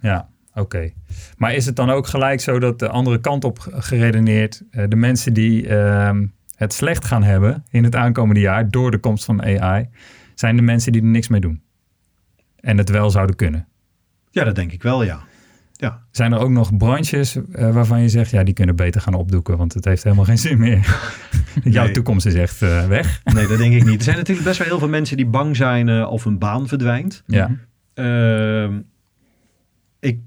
Ja, 0.00 0.28
oké. 0.54 0.90
Maar 1.36 1.54
is 1.54 1.66
het 1.66 1.76
dan 1.76 1.90
ook 1.90 2.06
gelijk 2.06 2.40
zo 2.40 2.58
dat 2.58 2.78
de 2.78 2.88
andere 2.88 3.20
kant 3.20 3.44
op 3.44 3.58
geredeneerd, 3.70 4.62
eh, 4.70 4.84
de 4.88 4.96
mensen 4.96 5.32
die 5.34 5.68
ehm, 5.68 6.26
het 6.56 6.72
slecht 6.72 7.04
gaan 7.04 7.22
hebben 7.22 7.64
in 7.70 7.84
het 7.84 7.94
aankomende 7.96 8.40
jaar 8.40 8.70
door 8.70 8.90
de 8.90 8.98
komst 8.98 9.24
van 9.24 9.42
AI, 9.42 9.88
zijn 10.34 10.56
de 10.56 10.62
mensen 10.62 10.92
die 10.92 11.02
er 11.02 11.08
niks 11.08 11.28
mee 11.28 11.40
doen? 11.40 11.62
En 12.60 12.78
het 12.78 12.88
wel 12.90 13.10
zouden 13.10 13.36
kunnen. 13.36 13.66
Ja, 14.30 14.44
dat 14.44 14.54
denk 14.54 14.72
ik 14.72 14.82
wel, 14.82 15.02
ja. 15.04 15.20
Ja, 15.76 16.02
Zijn 16.10 16.32
er 16.32 16.38
ook 16.38 16.50
nog 16.50 16.76
branches 16.76 17.36
eh, 17.52 17.70
waarvan 17.72 18.00
je 18.00 18.08
zegt, 18.08 18.30
ja, 18.30 18.42
die 18.44 18.54
kunnen 18.54 18.76
beter 18.76 19.00
gaan 19.00 19.14
opdoeken, 19.14 19.56
want 19.56 19.74
het 19.74 19.84
heeft 19.84 20.02
helemaal 20.02 20.24
geen 20.24 20.38
zin 20.38 20.58
meer. 20.58 20.98
Jouw 21.64 21.84
Nee. 21.84 21.92
toekomst 21.92 22.26
is 22.26 22.34
echt 22.34 22.62
eh, 22.62 22.86
weg. 22.86 23.20
nee, 23.24 23.46
dat 23.46 23.58
denk 23.58 23.74
ik 23.74 23.84
niet. 23.84 23.98
Er 23.98 24.04
zijn 24.04 24.16
natuurlijk 24.16 24.46
best 24.46 24.58
wel 24.58 24.66
heel 24.68 24.78
veel 24.78 24.88
mensen 24.88 25.16
die 25.16 25.26
bang 25.26 25.56
zijn 25.56 26.06
of 26.06 26.24
hun 26.24 26.38
baan 26.38 26.68
verdwijnt. 26.68 27.22
Ja, 27.26 27.50
Ehm, 27.94 28.80
ik, 30.00 30.18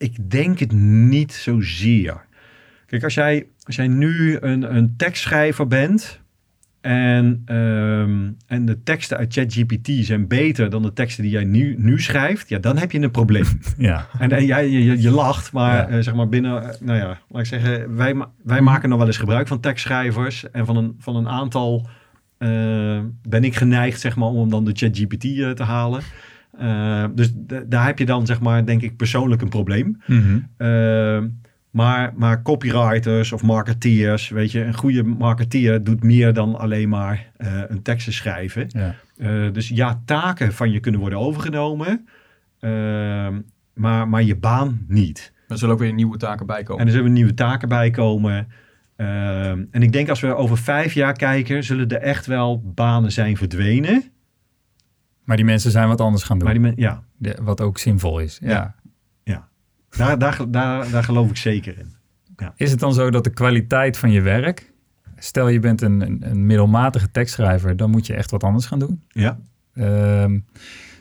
ik 0.00 0.30
denk 0.30 0.58
het 0.58 0.72
niet 0.72 1.32
zozeer. 1.32 2.26
Kijk, 2.86 3.04
als 3.04 3.14
jij, 3.14 3.46
als 3.62 3.76
jij 3.76 3.88
nu 3.88 4.36
een, 4.40 4.74
een 4.76 4.94
tekstschrijver 4.96 5.66
bent 5.66 6.20
en, 6.80 7.42
ehm, 7.44 8.30
en 8.46 8.64
de 8.64 8.82
teksten 8.82 9.16
uit 9.16 9.32
ChatGPT 9.32 9.90
zijn 10.06 10.28
beter 10.28 10.70
dan 10.70 10.82
de 10.82 10.92
teksten 10.92 11.22
die 11.22 11.32
jij 11.32 11.44
nu, 11.44 11.74
nu 11.78 12.00
schrijft, 12.00 12.48
ja, 12.48 12.58
dan 12.58 12.78
heb 12.78 12.92
je 12.92 13.00
een 13.00 13.10
probleem. 13.10 13.46
ja, 13.78 14.06
En, 14.18 14.30
en 14.32 14.46
jij, 14.46 14.68
je, 14.70 14.84
je, 14.84 15.00
je 15.02 15.10
lacht, 15.10 15.52
maar 15.52 15.76
Ja. 15.76 15.88
eh, 15.96 16.02
zeg 16.02 16.14
maar 16.14 16.28
binnen, 16.28 16.62
eh, 16.62 16.80
nou 16.80 16.98
ja, 16.98 17.18
laat 17.28 17.40
ik 17.42 17.46
zeggen, 17.48 17.96
wij, 17.96 18.14
wij 18.42 18.60
maken 18.60 18.88
nog 18.88 18.98
wel 18.98 19.06
eens 19.06 19.16
gebruik 19.18 19.48
van 19.48 19.60
tekstschrijvers. 19.60 20.50
En 20.50 20.66
van 20.66 20.76
een, 20.76 20.94
van 20.98 21.16
een 21.16 21.28
aantal 21.28 21.88
eh, 22.38 23.00
ben 23.28 23.44
ik 23.44 23.54
geneigd, 23.56 24.00
zeg 24.00 24.16
maar, 24.16 24.28
om 24.28 24.50
dan 24.50 24.64
de 24.64 24.72
ChatGPT 24.74 25.20
te 25.56 25.62
halen. 25.62 26.02
Eh, 26.58 27.04
dus 27.14 27.32
daar 27.66 27.86
heb 27.86 27.98
je 27.98 28.06
dan, 28.06 28.26
zeg 28.26 28.40
maar, 28.40 28.66
denk 28.66 28.82
ik 28.82 28.96
persoonlijk 28.96 29.42
een 29.42 29.48
probleem. 29.48 30.02
Mhm. 30.06 30.38
Eh, 30.56 31.22
maar, 31.70 32.12
maar 32.16 32.42
copywriters 32.42 33.32
of 33.32 33.42
marketeers, 33.42 34.28
weet 34.28 34.52
je, 34.52 34.64
een 34.64 34.74
goede 34.74 35.02
marketeer 35.02 35.84
doet 35.84 36.02
meer 36.02 36.32
dan 36.32 36.58
alleen 36.58 36.88
maar 36.88 37.30
eh, 37.36 37.62
een 37.68 37.82
tekst 37.82 38.12
schrijven. 38.12 38.66
ja. 38.68 38.94
Eh, 39.16 39.52
dus 39.52 39.68
ja, 39.68 40.02
taken 40.04 40.52
van 40.52 40.70
je 40.70 40.80
kunnen 40.80 41.00
worden 41.00 41.18
overgenomen, 41.18 42.08
ehm, 42.60 43.40
maar, 43.74 44.08
maar 44.08 44.22
je 44.22 44.36
baan 44.36 44.84
niet. 44.88 45.32
Er 45.48 45.58
zullen 45.58 45.74
ook 45.74 45.80
weer 45.80 45.92
nieuwe 45.92 46.16
taken 46.16 46.46
bij 46.46 46.62
komen. 46.62 46.80
En 46.80 46.86
er 46.86 46.92
zullen 46.92 47.12
nieuwe 47.12 47.34
taken 47.34 47.68
bij 47.68 47.90
komen. 47.90 48.48
Ehm, 48.96 49.64
en 49.70 49.82
ik 49.82 49.92
denk 49.92 50.08
als 50.08 50.20
we 50.20 50.34
over 50.34 50.58
vijf 50.58 50.92
jaar 50.92 51.12
kijken, 51.12 51.64
zullen 51.64 51.88
er 51.88 52.00
echt 52.00 52.26
wel 52.26 52.62
banen 52.74 53.12
zijn 53.12 53.36
verdwenen. 53.36 54.04
Maar 55.30 55.38
die 55.38 55.48
mensen 55.48 55.70
zijn 55.70 55.88
wat 55.88 56.00
anders 56.00 56.22
gaan 56.22 56.36
doen, 56.38 56.44
Maar 56.46 56.54
die 56.54 56.62
men, 56.62 56.72
ja, 56.76 57.02
De- 57.16 57.38
wat 57.42 57.60
ook 57.60 57.78
zinvol 57.78 58.18
is. 58.18 58.38
ja. 58.42 58.74
Ja. 59.24 59.48
daar, 59.96 60.18
daar, 60.18 60.38
daar, 60.48 60.90
daar 60.90 61.04
geloof 61.04 61.30
ik 61.30 61.36
zeker 61.36 61.78
in. 61.78 61.94
Is 62.56 62.70
het 62.70 62.80
dan 62.80 62.94
zo 62.94 63.10
dat 63.10 63.24
de 63.24 63.30
kwaliteit 63.30 63.98
van 63.98 64.10
je 64.10 64.20
werk, 64.20 64.72
stel 65.16 65.48
je 65.48 65.60
bent 65.60 65.82
een, 65.82 66.00
een, 66.00 66.18
een 66.30 66.46
middelmatige 66.46 67.10
tekstschrijver, 67.10 67.76
dan 67.76 67.90
moet 67.90 68.06
je 68.06 68.14
echt 68.14 68.30
wat 68.30 68.44
anders 68.44 68.66
gaan 68.66 68.78
doen. 68.78 69.02
Ja. 69.08 69.38
Ehm, 69.74 70.38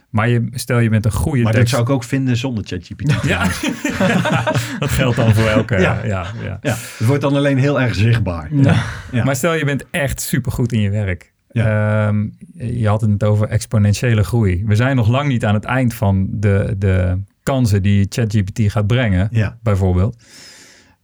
maar 0.09 0.29
je, 0.29 0.47
stel 0.51 0.79
je 0.79 0.89
bent 0.89 1.05
een 1.05 1.11
goede 1.11 1.41
Maar 1.43 1.53
dat 1.53 1.69
zou 1.69 1.81
ik 1.81 1.89
ook 1.89 2.03
vinden 2.03 2.37
zonder 2.37 2.63
ChatGPT. 2.67 3.23
Ja, 3.27 3.43
dat 4.79 4.89
geldt 4.89 5.15
dan 5.15 5.33
voor 5.33 5.47
elke. 5.47 5.79
Ja. 5.79 5.93
Ja. 5.93 6.05
Ja, 6.05 6.25
ja. 6.43 6.57
Ja, 6.61 6.75
het 6.97 7.05
wordt 7.07 7.21
dan 7.21 7.35
alleen 7.35 7.57
heel 7.57 7.81
erg 7.81 7.95
zichtbaar. 7.95 8.53
Ja. 8.55 8.83
Ja. 9.11 9.23
Maar 9.23 9.35
stel 9.35 9.53
je 9.53 9.65
bent 9.65 9.85
echt 9.91 10.21
supergoed 10.21 10.71
in 10.71 10.79
je 10.81 10.89
werk. 10.89 11.33
Ja. 11.51 12.07
Ehm, 12.07 12.29
je 12.53 12.87
had 12.87 13.01
het 13.01 13.23
over 13.23 13.47
exponentiële 13.47 14.23
groei. 14.23 14.63
We 14.65 14.75
zijn 14.75 14.95
nog 14.95 15.07
lang 15.07 15.27
niet 15.27 15.45
aan 15.45 15.53
het 15.53 15.65
eind 15.65 15.93
van 15.93 16.27
de, 16.31 16.75
de 16.77 17.21
kansen 17.43 17.81
die 17.81 18.05
ChatGPT 18.09 18.71
gaat 18.71 18.87
brengen, 18.87 19.27
Ja. 19.31 19.57
bijvoorbeeld. 19.63 20.23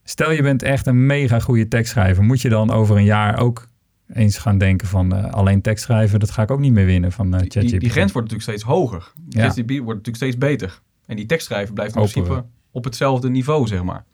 Stel 0.04 0.32
je 0.32 0.42
bent 0.42 0.64
echt 0.64 0.88
een 0.88 1.06
mega 1.06 1.40
goede 1.40 1.68
tekstschrijver. 1.68 2.24
Moet 2.24 2.42
je 2.42 2.50
dan 2.50 2.72
over 2.72 2.98
een 2.98 3.04
jaar 3.04 3.40
ook 3.40 3.68
eens 4.14 4.38
gaan 4.38 4.58
denken 4.58 4.88
van 4.88 5.16
eh, 5.16 5.34
alleen 5.34 5.62
tekstschrijven, 5.62 6.20
dat 6.20 6.32
ga 6.32 6.42
ik 6.42 6.52
ook 6.52 6.60
niet 6.60 6.74
meer 6.74 6.86
winnen 6.86 7.12
van 7.12 7.26
eh, 7.34 7.40
die, 7.40 7.50
ChatGPT. 7.52 7.70
die, 7.70 7.80
die 7.80 7.90
grens 7.90 8.12
wordt 8.12 8.32
natuurlijk 8.32 8.58
steeds 8.60 8.74
hoger. 8.76 9.12
Ja. 9.30 9.42
ChatGPT 9.42 9.72
wordt 9.72 9.88
natuurlijk 9.88 10.16
steeds 10.16 10.38
beter. 10.38 10.82
En 11.06 11.16
die 11.16 11.26
tekstschrijver 11.26 11.74
blijft 11.74 11.96
in 11.96 12.02
principe 12.02 12.46
op 12.72 12.84
hetzelfde 12.84 13.30
niveau, 13.30 13.68
zeg 13.68 13.84
maar. 13.84 14.06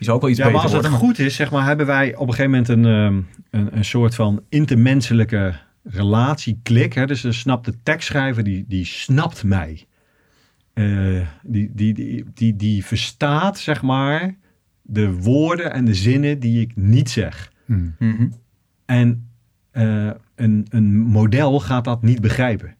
Die 0.00 0.08
zou 0.08 0.18
ook 0.18 0.24
wel 0.24 0.30
iets 0.30 0.38
Ja, 0.40 0.44
beter 0.46 0.60
maar 0.62 0.72
als 0.72 0.82
het 0.82 0.90
worden. 0.90 1.06
goed 1.08 1.18
is, 1.18 1.34
zeg 1.34 1.50
maar, 1.50 1.66
hebben 1.66 1.86
wij 1.86 2.14
op 2.16 2.28
een 2.28 2.34
gegeven 2.34 2.50
moment 2.50 2.68
een, 2.68 2.84
ehm, 2.84 3.20
een, 3.50 3.76
een 3.76 3.84
soort 3.84 4.14
van 4.14 4.42
intermenselijke 4.48 5.54
relatieklik. 5.84 6.92
Hè? 6.92 7.06
Dus 7.06 7.20
dan 7.20 7.32
snapt 7.32 7.64
de 7.64 7.74
tekstschrijver, 7.82 8.44
die, 8.44 8.64
die 8.68 8.84
snapt 8.84 9.44
mij. 9.44 9.86
Eh, 10.72 11.20
die, 11.42 11.70
die, 11.74 11.94
die, 11.94 12.24
die, 12.34 12.56
die 12.56 12.84
verstaat, 12.84 13.58
zeg 13.58 13.82
maar, 13.82 14.36
de 14.82 15.12
woorden 15.12 15.72
en 15.72 15.84
de 15.84 15.94
zinnen 15.94 16.38
die 16.38 16.60
ik 16.60 16.76
niet 16.76 17.10
zeg. 17.10 17.52
Hmm. 17.64 17.94
Mhm. 17.98 18.28
En 18.86 19.28
eh, 19.70 20.10
een, 20.34 20.66
een 20.68 20.98
model 20.98 21.60
gaat 21.60 21.84
dat 21.84 22.02
niet 22.02 22.20
begrijpen. 22.20 22.76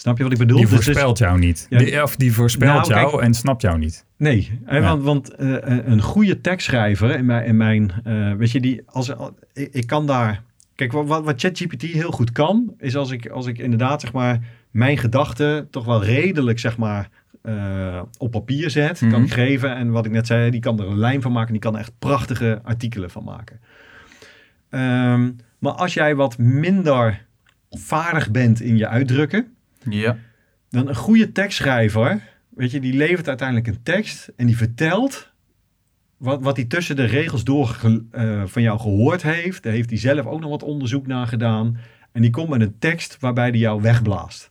Snap 0.00 0.16
je 0.16 0.22
wat 0.22 0.32
ik 0.32 0.38
bedoel? 0.38 0.56
Die 0.58 0.66
Dus 0.66 0.74
voorspelt 0.84 1.18
jou 1.18 1.38
niet. 1.38 1.66
Ja. 1.70 1.78
Die, 1.78 2.02
of 2.02 2.16
die 2.16 2.32
voorspelt 2.32 2.70
Nou, 2.72 2.88
kijk- 2.88 3.10
jou 3.10 3.22
en 3.22 3.34
snapt 3.34 3.62
jou 3.62 3.78
niet. 3.78 4.04
Nee, 4.16 4.58
Ja. 4.66 4.80
want, 4.80 5.02
want 5.02 5.34
eh, 5.34 5.56
een 5.62 6.00
goede 6.00 6.40
tekstschrijver 6.40 7.16
in 7.16 7.24
mijn, 7.24 7.44
in 7.46 7.56
mijn 7.56 7.92
eh, 8.04 8.32
weet 8.32 8.50
je, 8.50 8.60
die, 8.60 8.82
als, 8.86 9.08
ik, 9.52 9.68
ik 9.72 9.86
kan 9.86 10.06
daar, 10.06 10.42
kijk, 10.74 10.92
wat, 10.92 11.06
wat 11.06 11.24
wat 11.24 11.40
ChatGPT 11.40 11.82
heel 11.82 12.10
goed 12.10 12.32
kan, 12.32 12.74
is 12.78 12.96
als 12.96 13.10
ik, 13.10 13.28
als 13.28 13.46
ik 13.46 13.58
inderdaad, 13.58 14.00
zeg 14.00 14.12
maar, 14.12 14.38
mijn 14.70 14.98
gedachten 14.98 15.70
toch 15.70 15.84
wel 15.84 16.04
redelijk, 16.04 16.58
zeg 16.58 16.76
maar, 16.76 17.08
eh, 17.42 18.02
op 18.18 18.30
papier 18.30 18.70
zet, 18.70 18.98
kan 18.98 19.08
Mhm. 19.08 19.22
ik 19.22 19.32
geven. 19.32 19.74
En 19.76 19.90
wat 19.90 20.06
ik 20.06 20.12
net 20.12 20.26
zei, 20.26 20.50
die 20.50 20.60
kan 20.60 20.80
er 20.80 20.86
een 20.86 20.98
lijn 20.98 21.22
van 21.22 21.32
maken, 21.32 21.52
die 21.52 21.62
kan 21.62 21.74
er 21.74 21.80
echt 21.80 21.92
prachtige 21.98 22.60
artikelen 22.64 23.10
van 23.10 23.24
maken. 23.24 23.60
Ehm, 24.70 25.30
maar 25.58 25.72
als 25.72 25.94
jij 25.94 26.14
wat 26.14 26.38
minder 26.38 27.26
vaardig 27.70 28.30
bent 28.30 28.60
in 28.60 28.76
je 28.76 28.88
uitdrukken, 28.88 29.46
Ja. 29.88 30.16
dan 30.70 30.88
een 30.88 30.94
goede 30.94 31.32
tekstschrijver, 31.32 32.20
weet 32.48 32.70
je, 32.70 32.80
die 32.80 32.94
levert 32.94 33.28
uiteindelijk 33.28 33.68
een 33.68 33.82
tekst 33.82 34.32
en 34.36 34.46
die 34.46 34.56
vertelt 34.56 35.32
wat, 36.16 36.42
wat 36.42 36.56
hij 36.56 36.64
tussen 36.64 36.96
de 36.96 37.04
regels 37.04 37.44
door 37.44 37.78
eh, 38.10 38.42
van 38.46 38.62
jou 38.62 38.78
gehoord 38.80 39.22
heeft. 39.22 39.62
Daar 39.62 39.72
heeft 39.72 39.90
hij 39.90 39.98
zelf 39.98 40.26
ook 40.26 40.40
nog 40.40 40.50
wat 40.50 40.62
onderzoek 40.62 41.06
naar 41.06 41.26
gedaan. 41.26 41.78
En 42.12 42.22
die 42.22 42.30
komt 42.30 42.48
met 42.48 42.60
een 42.60 42.78
tekst 42.78 43.16
waarbij 43.20 43.48
hij 43.48 43.58
jou 43.58 43.82
wegblaast. 43.82 44.50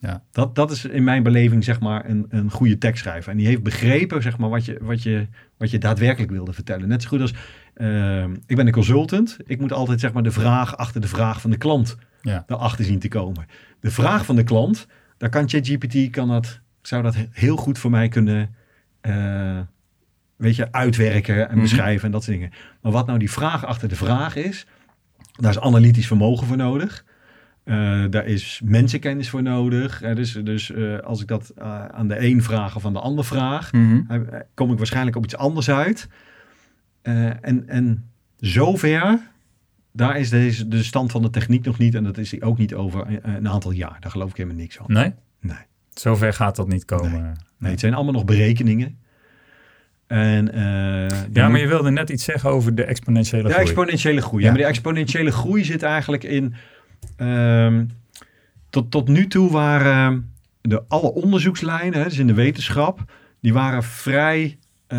Ja. 0.00 0.22
Dat, 0.30 0.54
dat 0.54 0.70
is 0.70 0.84
in 0.84 1.04
mijn 1.04 1.22
beleving 1.22 1.64
zeg 1.64 1.80
maar 1.80 2.08
een, 2.08 2.26
een 2.28 2.50
goede 2.50 2.78
tekstschrijver. 2.78 3.30
En 3.30 3.36
die 3.38 3.46
heeft 3.46 3.62
begrepen 3.62 4.22
zeg 4.22 4.38
maar, 4.38 4.48
wat, 4.48 4.64
je, 4.64 4.78
wat, 4.80 5.02
je, 5.02 5.26
wat 5.56 5.70
je 5.70 5.78
daadwerkelijk 5.78 6.30
wilde 6.32 6.52
vertellen. 6.52 6.88
Net 6.88 7.02
zo 7.02 7.08
goed 7.08 7.20
als, 7.20 7.34
eh, 7.74 8.24
ik 8.46 8.56
ben 8.56 8.66
een 8.66 8.72
consultant. 8.72 9.36
Ik 9.46 9.60
moet 9.60 9.72
altijd 9.72 10.00
zeg 10.00 10.12
maar, 10.12 10.22
de 10.22 10.30
vraag 10.30 10.76
achter 10.76 11.00
de 11.00 11.08
vraag 11.08 11.40
van 11.40 11.50
de 11.50 11.56
klant 11.58 11.96
Ja. 12.22 12.44
erachter 12.46 12.84
zien 12.84 12.98
te 12.98 13.08
komen. 13.08 13.46
De 13.80 13.90
vraag 13.90 14.24
van 14.24 14.36
de 14.36 14.42
klant, 14.44 14.86
daar 15.16 15.28
kan 15.30 15.48
ChatGPT 15.48 16.10
kan 16.10 16.28
dat, 16.28 16.60
zou 16.82 17.02
dat 17.02 17.16
heel 17.32 17.56
goed 17.56 17.78
voor 17.78 17.90
mij 17.90 18.08
kunnen 18.08 18.54
eh, 19.00 19.58
weet 20.36 20.56
je, 20.56 20.72
uitwerken 20.72 21.48
en 21.48 21.52
Mhm. 21.54 21.60
beschrijven 21.62 22.04
en 22.04 22.10
dat 22.10 22.24
soort 22.24 22.36
dingen. 22.36 22.52
Maar 22.80 22.92
wat 22.92 23.06
nou 23.06 23.18
die 23.18 23.30
vraag 23.30 23.64
achter 23.64 23.88
de 23.88 23.96
vraag 23.96 24.36
is, 24.36 24.66
daar 25.32 25.50
is 25.50 25.60
analytisch 25.60 26.06
vermogen 26.06 26.46
voor 26.46 26.56
nodig. 26.56 27.04
Eh, 27.64 28.04
daar 28.10 28.26
is 28.26 28.60
mensenkennis 28.64 29.30
voor 29.30 29.42
nodig. 29.42 30.02
Eh, 30.02 30.14
dus 30.14 30.32
dus 30.32 30.72
als 31.04 31.20
ik 31.20 31.26
dat 31.28 31.52
aan 31.90 32.08
de 32.08 32.20
een 32.26 32.42
vraag 32.42 32.76
of 32.76 32.84
aan 32.86 32.92
de 32.92 33.00
ander 33.00 33.24
vraag, 33.24 33.72
Mhm. 33.72 34.00
kom 34.54 34.72
ik 34.72 34.78
waarschijnlijk 34.78 35.16
op 35.16 35.24
iets 35.24 35.36
anders 35.36 35.70
uit. 35.70 36.08
En, 37.02 37.68
en 37.68 38.10
zover, 38.36 39.18
daar 39.98 40.18
is 40.18 40.30
deze, 40.30 40.68
de 40.68 40.82
stand 40.82 41.10
van 41.10 41.22
de 41.22 41.30
techniek 41.30 41.64
nog 41.64 41.78
niet. 41.78 41.94
En 41.94 42.04
dat 42.04 42.18
is 42.18 42.30
die 42.30 42.42
ook 42.42 42.58
niet 42.58 42.74
over 42.74 43.06
een, 43.06 43.20
een 43.36 43.48
aantal 43.48 43.70
jaar. 43.70 43.96
Daar 44.00 44.10
geloof 44.10 44.30
ik 44.30 44.36
helemaal 44.36 44.58
niks 44.58 44.76
van. 44.76 44.84
Nee? 44.88 45.12
Nee. 45.40 45.56
Zover 45.94 46.32
gaat 46.32 46.56
dat 46.56 46.68
niet 46.68 46.84
komen. 46.84 47.36
Nee, 47.58 47.70
het 47.70 47.80
zijn 47.80 47.94
allemaal 47.94 48.12
nog 48.12 48.24
berekeningen. 48.24 48.98
En, 50.06 50.52
eh, 50.52 51.32
Ja, 51.32 51.48
maar 51.48 51.60
je 51.60 51.66
wilde 51.66 51.90
net 51.90 52.10
iets 52.10 52.24
zeggen 52.24 52.50
over 52.50 52.74
de 52.74 52.84
exponentiële 52.84 53.42
Ja, 53.42 53.48
groei. 53.48 53.64
exponentiële 53.66 54.20
groei. 54.20 54.42
Ja. 54.42 54.46
Ja. 54.48 54.52
maar 54.54 54.62
die 54.62 54.70
exponentiële 54.70 55.30
groei 55.30 55.64
zit 55.64 55.82
eigenlijk 55.82 56.24
in... 56.24 56.54
ehm, 57.16 57.84
tot, 58.70 58.90
tot 58.90 59.08
nu 59.08 59.26
toe 59.26 59.50
waren 59.50 60.32
de, 60.60 60.82
alle 60.88 61.12
onderzoekslijnen, 61.12 61.98
hè, 61.98 62.04
dus 62.04 62.18
in 62.18 62.26
de 62.26 62.34
wetenschap, 62.34 63.12
die 63.40 63.52
waren 63.52 63.82
vrij... 63.82 64.58
eh, 64.86 64.98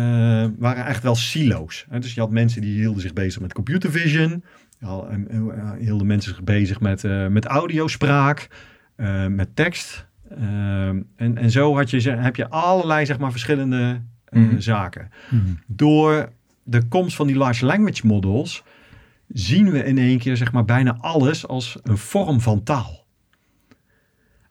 waren 0.58 0.86
echt 0.86 1.02
wel 1.02 1.14
silo's. 1.14 1.86
Hè? 1.90 1.98
Dus 1.98 2.14
je 2.14 2.20
had 2.20 2.30
mensen 2.30 2.60
die 2.60 2.74
hielden 2.78 3.02
zich 3.02 3.12
bezig 3.12 3.40
met 3.40 3.52
computer 3.52 3.90
vision. 3.90 4.44
Eh, 4.80 4.88
eh, 5.28 5.70
hielden 5.78 6.06
mensen 6.06 6.34
zich 6.34 6.42
bezig 6.44 6.80
met, 6.80 7.04
eh, 7.04 7.26
met 7.26 7.44
audiospraak, 7.44 8.48
eh, 8.96 9.26
met 9.26 9.56
tekst. 9.56 10.06
Ehm, 10.30 11.02
en, 11.16 11.36
en 11.36 11.50
zo 11.50 11.76
had 11.76 11.90
je, 11.90 12.10
heb 12.10 12.36
je 12.36 12.48
allerlei 12.48 13.06
zeg 13.06 13.18
maar, 13.18 13.30
verschillende 13.30 14.00
eh, 14.24 14.40
Mhm. 14.42 14.60
zaken 14.60 15.10
Mhm. 15.30 15.44
door 15.66 16.32
de 16.62 16.88
komst 16.88 17.16
van 17.16 17.26
die 17.26 17.36
large 17.36 17.64
language 17.66 18.06
models 18.06 18.62
zien 19.28 19.70
we 19.70 19.84
in 19.84 19.98
één 19.98 20.18
keer 20.18 20.36
zeg 20.36 20.52
maar 20.52 20.64
bijna 20.64 20.96
alles 21.00 21.46
als 21.46 21.78
een 21.82 21.98
vorm 21.98 22.40
van 22.40 22.62
taal. 22.62 23.04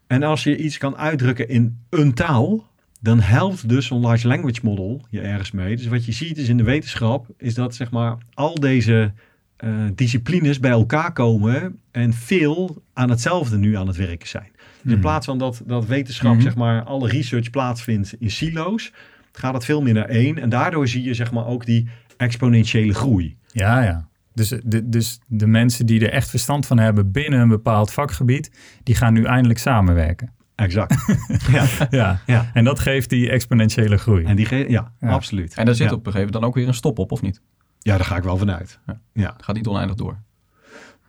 En 0.07 0.23
als 0.23 0.43
je 0.43 0.57
iets 0.57 0.77
kan 0.77 0.97
uitdrukken 0.97 1.49
in 1.49 1.83
een 1.89 2.13
taal, 2.13 2.67
dan 3.01 3.19
helpt 3.19 3.69
dus 3.69 3.85
zo'n 3.85 4.01
large 4.01 4.27
language 4.27 4.59
model 4.63 5.05
je 5.09 5.21
ergens 5.21 5.51
mee. 5.51 5.75
Dus 5.75 5.85
wat 5.87 6.05
je 6.05 6.11
ziet 6.11 6.37
is 6.37 6.49
in 6.49 6.57
de 6.57 6.63
wetenschap, 6.63 7.25
is 7.37 7.53
dat 7.53 7.75
zeg 7.75 7.91
maar 7.91 8.17
al 8.33 8.55
deze 8.55 9.13
eh, 9.59 9.69
disciplines 9.95 10.59
bij 10.59 10.71
elkaar 10.71 11.13
komen 11.13 11.79
en 11.91 12.13
veel 12.13 12.81
aan 12.93 13.09
hetzelfde 13.09 13.57
nu 13.57 13.75
aan 13.75 13.87
het 13.87 13.95
werken 13.97 14.27
zijn. 14.27 14.49
Dus 14.53 14.61
in 14.83 14.91
Mhm. 14.91 14.99
plaats 14.99 15.25
van 15.25 15.37
dat, 15.37 15.61
dat 15.65 15.85
wetenschap, 15.85 16.33
Mhm. 16.33 16.41
zeg 16.41 16.55
maar, 16.55 16.83
alle 16.83 17.07
research 17.09 17.49
plaatsvindt 17.49 18.15
in 18.19 18.31
silo's, 18.31 18.93
gaat 19.31 19.53
het 19.53 19.65
veel 19.65 19.81
meer 19.81 19.93
naar 19.93 20.05
één. 20.09 20.37
En 20.37 20.49
daardoor 20.49 20.87
zie 20.87 21.03
je, 21.03 21.13
zeg 21.13 21.31
maar, 21.31 21.45
ook 21.45 21.65
die 21.65 21.89
exponentiële 22.17 22.93
groei. 22.93 23.37
Ja, 23.51 23.83
ja. 23.83 24.07
Dus 24.33 24.53
de, 24.63 24.89
dus 24.89 25.19
de 25.27 25.47
mensen 25.47 25.85
die 25.85 26.05
er 26.05 26.11
echt 26.11 26.29
verstand 26.29 26.65
van 26.65 26.77
hebben 26.79 27.11
binnen 27.11 27.39
een 27.39 27.47
bepaald 27.47 27.91
vakgebied, 27.91 28.51
die 28.83 28.95
gaan 28.95 29.13
nu 29.13 29.23
eindelijk 29.23 29.59
samenwerken. 29.59 30.31
Exact. 30.55 30.95
ja. 31.51 31.65
Ja. 31.89 32.19
Ja. 32.25 32.49
En 32.53 32.63
dat 32.63 32.79
geeft 32.79 33.09
die 33.09 33.29
exponentiële 33.29 33.97
groei. 33.97 34.23
En 34.25 34.35
die 34.35 34.45
ge- 34.45 34.65
ja, 34.69 34.91
Ja. 34.99 35.09
absoluut. 35.09 35.53
En 35.55 35.65
daar 35.65 35.75
zit 35.75 35.89
ja. 35.89 35.93
op 35.95 36.05
een 36.05 36.11
gegeven 36.11 36.19
moment 36.25 36.33
dan 36.41 36.43
ook 36.43 36.55
weer 36.55 36.67
een 36.67 36.73
stop 36.73 36.99
op, 36.99 37.11
of 37.11 37.21
niet? 37.21 37.41
Ja, 37.79 37.97
daar 37.97 38.05
ga 38.05 38.17
ik 38.17 38.23
wel 38.23 38.37
vanuit. 38.37 38.79
Ja. 38.85 38.99
Ja. 39.13 39.33
Het 39.33 39.43
gaat 39.45 39.55
niet 39.55 39.67
oneindig 39.67 39.95
door. 39.95 40.17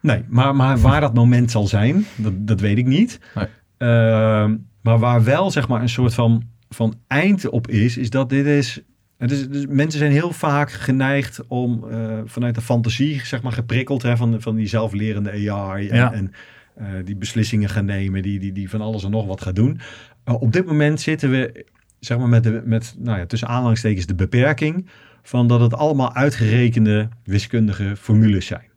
Nee, 0.01 0.25
maar, 0.29 0.57
maar 0.57 0.79
waar 0.79 1.01
dat 1.01 1.14
moment 1.14 1.51
zal 1.51 1.66
zijn, 1.66 2.05
dat, 2.16 2.33
dat 2.37 2.61
weet 2.61 2.79
ik 2.79 2.87
niet. 2.87 3.21
Nee. 3.35 3.47
Ehm, 3.77 4.57
maar 4.83 4.99
waar 4.99 5.25
wel, 5.25 5.51
zeg 5.51 5.68
maar, 5.68 5.83
een 5.83 5.89
soort 5.89 6.14
van, 6.14 6.43
van 6.68 6.95
eind 7.07 7.49
op 7.49 7.68
is, 7.68 7.97
is 7.97 8.11
dat 8.11 8.29
dit 8.29 8.47
is... 8.47 8.81
Het 9.18 9.31
is 9.31 9.49
dus 9.49 9.66
mensen 9.66 9.99
zijn 9.99 10.12
heel 10.12 10.33
vaak 10.33 10.71
geneigd 10.71 11.47
om 11.47 11.85
eh, 11.91 12.18
vanuit 12.25 12.55
de 12.55 12.61
fantasie, 12.61 13.25
zeg 13.27 13.43
maar, 13.43 13.53
geprikkeld 13.53 14.03
hè, 14.03 14.16
van, 14.16 14.41
van 14.41 14.57
die 14.57 14.66
zelflerende 14.66 15.51
AI 15.51 15.89
en, 15.89 15.97
Ja. 15.97 16.12
en 16.12 16.33
eh, 16.75 16.87
die 17.05 17.16
beslissingen 17.16 17.68
gaan 17.68 17.85
nemen, 17.85 18.23
die, 18.23 18.39
die, 18.39 18.53
die 18.53 18.71
van 18.71 18.81
alles 18.81 19.05
en 19.05 19.11
nog 19.11 19.27
wat 19.27 19.41
gaat 19.41 19.55
doen. 19.55 19.81
Eh, 20.25 20.43
op 20.43 20.53
dit 20.53 20.66
moment 20.66 21.01
zitten 21.01 21.31
we, 21.31 21.66
zeg 21.99 22.18
maar, 22.18 22.29
met, 22.29 22.43
de, 22.43 22.62
met 22.64 22.95
nou 22.99 23.18
ja, 23.18 23.27
tussen 23.27 23.49
aanhalingstekens 23.49 24.07
de 24.07 24.14
beperking 24.14 24.89
van 25.23 25.49
dat 25.49 25.61
het 25.61 25.75
allemaal 25.75 26.14
uitgerekende 26.14 27.09
wiskundige 27.25 27.97
formules 27.97 28.47
zijn. 28.47 28.68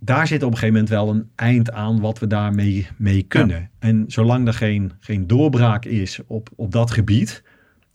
Daar 0.00 0.26
zit 0.26 0.42
op 0.42 0.50
een 0.50 0.58
gegeven 0.58 0.74
moment 0.74 0.88
wel 0.92 1.08
een 1.10 1.30
eind 1.34 1.72
aan 1.72 2.00
wat 2.00 2.18
we 2.18 2.26
daarmee 2.26 2.86
mee 2.96 3.22
kunnen. 3.22 3.70
En 3.78 4.04
zolang 4.06 4.46
er 4.46 4.54
geen, 4.54 4.92
geen 5.00 5.26
doorbraak 5.26 5.84
is 5.84 6.20
op, 6.26 6.48
op 6.56 6.72
dat 6.72 6.90
gebied, 6.90 7.42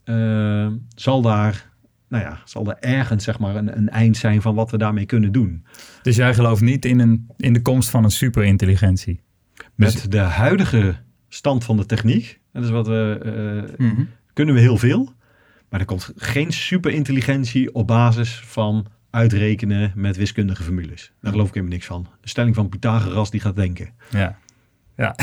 eh, 0.04 0.68
zal 0.94 1.22
daar, 1.22 1.70
nou 2.08 2.24
ja, 2.24 2.38
zal 2.44 2.66
er 2.70 2.76
ergens 2.80 3.24
zeg 3.24 3.38
maar 3.38 3.56
een, 3.56 3.76
een 3.76 3.88
eind 3.88 4.16
zijn 4.16 4.42
van 4.42 4.54
wat 4.54 4.70
we 4.70 4.78
daarmee 4.78 5.06
kunnen 5.06 5.32
doen. 5.32 5.64
Dus 6.02 6.16
jij 6.16 6.34
gelooft 6.34 6.62
niet 6.62 6.84
in, 6.84 7.00
een, 7.00 7.26
in 7.36 7.52
de 7.52 7.62
komst 7.62 7.90
van 7.90 8.04
een 8.04 8.10
superintelligentie? 8.10 9.20
Met 9.74 9.92
Dus- 9.92 10.02
de 10.02 10.18
huidige 10.18 10.94
stand 11.28 11.64
van 11.64 11.76
de 11.76 11.86
techniek, 11.86 12.40
dat 12.52 12.64
is 12.64 12.70
wat 12.70 12.86
we, 12.86 13.18
eh, 13.78 13.86
Mhm. 13.86 14.02
kunnen 14.32 14.54
we 14.54 14.60
heel 14.60 14.76
veel. 14.78 15.12
Maar 15.74 15.82
er 15.82 15.88
komt 15.88 16.12
geen 16.16 16.52
superintelligentie 16.52 17.74
op 17.74 17.86
basis 17.86 18.42
van 18.44 18.86
uitrekenen 19.10 19.92
met 19.94 20.16
wiskundige 20.16 20.62
formules. 20.62 21.12
Daar 21.20 21.32
geloof 21.32 21.48
ik 21.48 21.54
helemaal 21.54 21.74
niks 21.74 21.86
van. 21.86 22.06
De 22.20 22.28
stelling 22.28 22.54
van 22.54 22.68
Pythagoras 22.68 23.30
die 23.30 23.40
gaat 23.40 23.56
denken. 23.56 23.90
Ja. 24.10 24.38
Ja. 24.96 25.14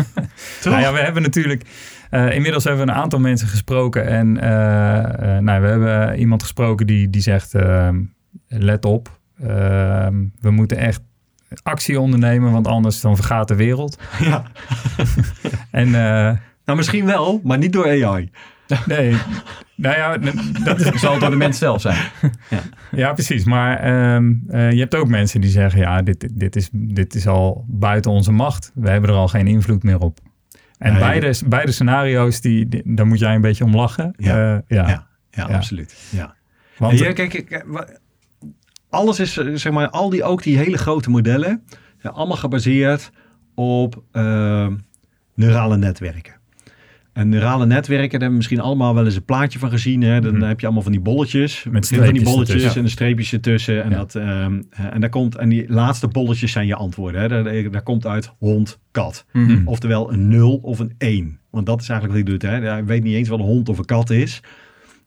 Nou 0.64 0.80
ja, 0.80 0.92
we 0.92 0.98
hebben 0.98 1.22
natuurlijk... 1.22 1.62
eh, 2.10 2.34
inmiddels 2.34 2.64
hebben 2.64 2.86
we 2.86 2.92
een 2.92 2.98
aantal 2.98 3.18
mensen 3.18 3.48
gesproken. 3.48 4.06
En 4.06 4.40
eh, 4.40 5.36
eh, 5.36 5.42
nou, 5.42 5.60
we 5.60 5.66
hebben 5.66 6.18
iemand 6.18 6.42
gesproken 6.42 6.86
die, 6.86 7.10
die 7.10 7.22
zegt... 7.22 7.54
let 8.48 8.84
op, 8.84 9.20
ehm, 9.40 10.24
we 10.40 10.50
moeten 10.50 10.76
echt 10.76 11.02
actie 11.62 12.00
ondernemen... 12.00 12.52
want 12.52 12.66
anders 12.66 13.00
dan 13.00 13.16
vergaat 13.16 13.48
de 13.48 13.54
wereld. 13.54 13.98
Ja. 14.20 14.42
En 15.70 15.90
Nou, 16.64 16.78
misschien 16.78 17.06
wel, 17.06 17.40
maar 17.44 17.58
niet 17.58 17.72
door 17.72 18.04
AI. 18.04 18.30
nee, 18.86 19.16
nou 19.74 19.96
ja, 19.96 20.18
dat 20.64 20.80
Zal 20.98 21.18
door 21.18 21.30
de 21.30 21.36
mens 21.36 21.58
zelf 21.58 21.80
zijn? 21.80 21.96
Ja, 22.90 23.12
precies. 23.12 23.44
Maar 23.44 23.78
ehm, 23.78 24.32
eh, 24.48 24.70
je 24.72 24.78
hebt 24.78 24.94
ook 24.94 25.08
mensen 25.08 25.40
die 25.40 25.50
zeggen: 25.50 25.80
ja, 25.80 26.02
dit, 26.02 26.28
dit, 26.34 26.56
is, 26.56 26.68
dit 26.72 27.14
is 27.14 27.26
al 27.26 27.64
buiten 27.68 28.10
onze 28.10 28.32
macht. 28.32 28.70
We 28.74 28.90
hebben 28.90 29.10
er 29.10 29.16
al 29.16 29.28
geen 29.28 29.46
invloed 29.46 29.82
meer 29.82 29.98
op. 29.98 30.18
En 30.78 30.90
Nee. 30.92 31.00
beide, 31.00 31.34
beide 31.46 31.72
scenario's, 31.72 32.40
die, 32.40 32.68
die- 32.68 32.82
daar 32.94 33.06
moet 33.06 33.18
jij 33.18 33.34
een 33.34 33.40
beetje 33.40 33.64
om 33.64 33.74
lachen. 33.76 34.14
Ja. 34.16 34.54
Eh, 34.54 34.60
ja. 34.76 34.88
Ja, 34.88 35.06
ja, 35.30 35.46
Ja. 35.48 35.54
absoluut. 35.54 35.96
Ja. 36.10 36.34
Want, 36.78 36.98
ja, 36.98 37.12
kijk, 37.12 37.62
wa- 37.66 37.88
alles 38.90 39.20
is, 39.20 39.36
eh, 39.38 39.46
zeg 39.54 39.72
maar, 39.72 39.88
al 39.90 40.10
die, 40.10 40.24
ook 40.24 40.42
die 40.42 40.56
hele 40.58 40.78
grote 40.78 41.10
modellen, 41.10 41.62
zijn 42.00 42.12
allemaal 42.12 42.36
gebaseerd 42.36 43.10
op 43.54 44.02
eh, 44.12 44.66
neurale 45.34 45.76
netwerken. 45.76 46.34
En 47.16 47.28
neurale 47.28 47.66
netwerken, 47.66 48.00
daar 48.10 48.10
hebben 48.10 48.28
we 48.28 48.34
misschien 48.36 48.60
allemaal 48.60 48.94
wel 48.94 49.04
eens 49.04 49.16
een 49.16 49.24
plaatje 49.24 49.58
van 49.58 49.70
gezien. 49.70 50.02
Hè? 50.02 50.20
Dan 50.20 50.34
Mhm. 50.36 50.44
heb 50.44 50.60
je 50.60 50.66
allemaal 50.66 50.82
van 50.84 50.92
die 50.92 51.00
bolletjes. 51.00 51.58
Van 51.58 51.72
die 51.72 51.84
streepjes 51.84 52.22
bolletjes 52.22 52.56
ertussen. 52.56 52.76
en 52.80 52.84
de 52.86 52.90
streepjes 52.92 53.32
ertussen. 53.32 53.84
En, 53.84 53.90
Ja. 53.90 53.96
dat, 53.96 54.14
ehm, 54.14 54.62
eh, 54.70 54.84
en, 54.94 55.00
daar 55.00 55.10
komt, 55.10 55.36
en 55.36 55.48
die 55.48 55.64
laatste 55.68 56.08
bolletjes 56.08 56.52
zijn 56.52 56.66
je 56.66 56.74
antwoorden. 56.74 57.20
Hè? 57.20 57.28
Daar, 57.28 57.70
daar 57.70 57.82
komt 57.82 58.06
uit 58.06 58.32
hond, 58.38 58.78
kat. 58.90 59.24
Mhm. 59.32 59.62
Oftewel 59.66 60.12
een 60.12 60.28
0 60.28 60.56
of 60.62 60.78
een 60.78 60.94
1. 60.98 61.38
Want 61.50 61.66
dat 61.66 61.80
is 61.80 61.88
eigenlijk 61.88 62.18
wat 62.20 62.28
hij 62.38 62.38
doet. 62.50 62.62
Hè? 62.62 62.68
Hij 62.70 62.84
weet 62.84 63.02
niet 63.02 63.14
eens 63.14 63.28
wat 63.28 63.38
een 63.38 63.44
hond 63.44 63.68
of 63.68 63.78
een 63.78 63.84
kat 63.84 64.10
is. 64.10 64.40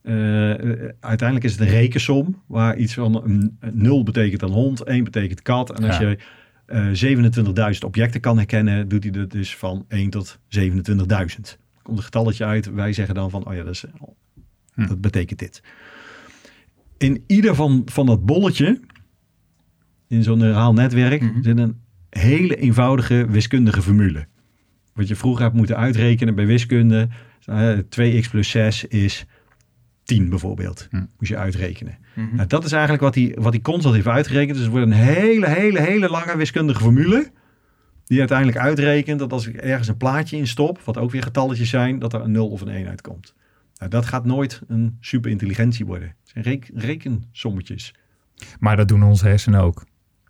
Eh, 0.03 0.49
eh, 0.51 0.89
uiteindelijk 0.99 1.47
is 1.47 1.51
het 1.51 1.61
een 1.61 1.75
rekensom. 1.75 2.41
Waar 2.47 2.77
iets 2.77 2.93
van 2.93 3.15
een, 3.23 3.57
een 3.59 3.71
0 3.73 4.03
betekent 4.03 4.41
een 4.41 4.49
hond, 4.51 4.83
1 4.83 5.03
betekent 5.03 5.41
kat. 5.41 5.77
En 5.79 5.85
als 5.87 5.97
Ja. 5.97 6.09
je 6.09 6.17
eh 6.65 6.85
27.000 6.91 7.83
objecten 7.83 8.21
kan 8.21 8.37
herkennen, 8.37 8.87
doet 8.87 9.03
hij 9.03 9.11
dat 9.11 9.31
dus 9.31 9.55
van 9.55 9.85
1 9.87 10.09
tot 10.09 10.39
27.000. 10.47 11.57
Komt 11.89 11.97
een 12.01 12.05
getalletje 12.05 12.45
uit. 12.45 12.73
Wij 12.73 12.93
zeggen 12.93 13.15
dan 13.15 13.29
van, 13.29 13.45
oh 13.47 13.53
ja, 13.53 13.63
dat, 13.63 13.73
is, 13.73 13.85
Hm. 14.73 14.87
dat 14.87 15.01
betekent 15.01 15.39
dit. 15.39 15.61
In 16.97 17.23
ieder 17.27 17.55
van, 17.55 17.81
van 17.85 18.05
dat 18.05 18.25
bolletje, 18.25 18.79
in 20.07 20.23
zo'n 20.23 20.37
neuraal 20.37 20.73
netwerk, 20.73 21.21
Mhm. 21.21 21.41
zit 21.41 21.57
een 21.57 21.81
hele 22.09 22.55
eenvoudige 22.55 23.25
wiskundige 23.29 23.81
formule. 23.81 24.27
Wat 24.93 25.07
je 25.07 25.15
vroeger 25.15 25.43
hebt 25.43 25.55
moeten 25.55 25.77
uitrekenen 25.77 26.35
bij 26.35 26.45
wiskunde. 26.45 27.07
eh, 27.45 27.77
2x 27.89 28.27
plus 28.29 28.49
6 28.49 28.83
is 28.85 29.25
10 30.03 30.29
bijvoorbeeld. 30.29 30.87
Hm. 30.89 30.95
Moest 31.17 31.31
je 31.31 31.37
uitrekenen. 31.37 31.97
Mhm. 32.15 32.35
Nou, 32.35 32.47
dat 32.47 32.63
is 32.65 32.71
eigenlijk 32.71 33.01
wat 33.03 33.15
hij, 33.15 33.35
wat 33.39 33.53
hij 33.53 33.61
constant 33.61 33.95
heeft 33.95 34.07
uitgerekend. 34.07 34.53
Dus 34.53 34.61
het 34.61 34.71
wordt 34.71 34.85
een 34.85 34.91
hele, 34.93 35.47
hele, 35.49 35.79
hele 35.81 36.09
lange 36.09 36.37
wiskundige 36.37 36.79
formule. 36.81 37.31
Die 38.09 38.19
uiteindelijk 38.19 38.57
uitrekent 38.57 39.19
dat 39.19 39.31
als 39.31 39.47
ik 39.47 39.55
ergens 39.55 39.87
een 39.87 39.97
plaatje 39.97 40.37
in 40.37 40.47
stop, 40.47 40.79
wat 40.81 40.97
ook 40.97 41.11
weer 41.11 41.23
getalletjes 41.23 41.69
zijn, 41.69 41.99
dat 41.99 42.13
er 42.13 42.21
een 42.21 42.31
0 42.31 42.49
of 42.49 42.61
een 42.61 42.67
1 42.67 42.87
uitkomt. 42.87 43.33
Nou, 43.77 43.91
dat 43.91 44.05
gaat 44.05 44.25
nooit 44.25 44.61
een 44.67 44.97
superintelligentie 44.99 45.85
worden. 45.85 46.07
Het 46.07 46.29
zijn 46.29 46.43
reken- 46.43 46.79
rekensommetjes. 46.79 47.93
maar 48.59 48.75
dat 48.77 48.87
doen 48.87 49.03
onze 49.03 49.27
hersenen 49.27 49.61
ook. 49.61 49.85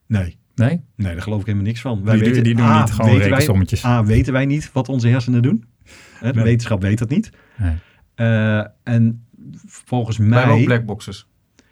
Nee. 0.07 0.37
Nee? 0.55 0.81
Nee, 0.95 1.13
daar 1.13 1.21
geloof 1.21 1.39
ik 1.39 1.45
helemaal 1.45 1.67
niks 1.67 1.81
van. 1.81 2.03
Wij 2.03 2.15
Die, 2.15 2.23
weten, 2.23 2.43
die 2.43 2.55
doen 2.55 2.65
A, 2.65 2.79
niet 2.81 2.91
gewoon 2.91 3.05
weten 3.05 3.19
wij, 3.21 3.29
rekensommetjes. 3.29 3.85
A, 3.85 4.03
weten 4.03 4.33
wij 4.33 4.45
niet 4.45 4.71
wat 4.71 4.89
onze 4.89 5.07
hersenen 5.07 5.41
doen. 5.41 5.65
Hè, 6.13 6.27
de 6.31 6.35
Nee. 6.35 6.43
wetenschap 6.43 6.81
weet 6.81 6.97
dat 6.99 7.09
niet. 7.09 7.29
Nee. 7.57 7.73
Eh, 8.15 8.65
en 8.83 9.25
volgens 9.65 10.17
Wij 10.17 10.27
hebben 10.27 10.49
ook 10.51 10.55
mij... 10.57 10.65
blackboxes. 10.65 11.27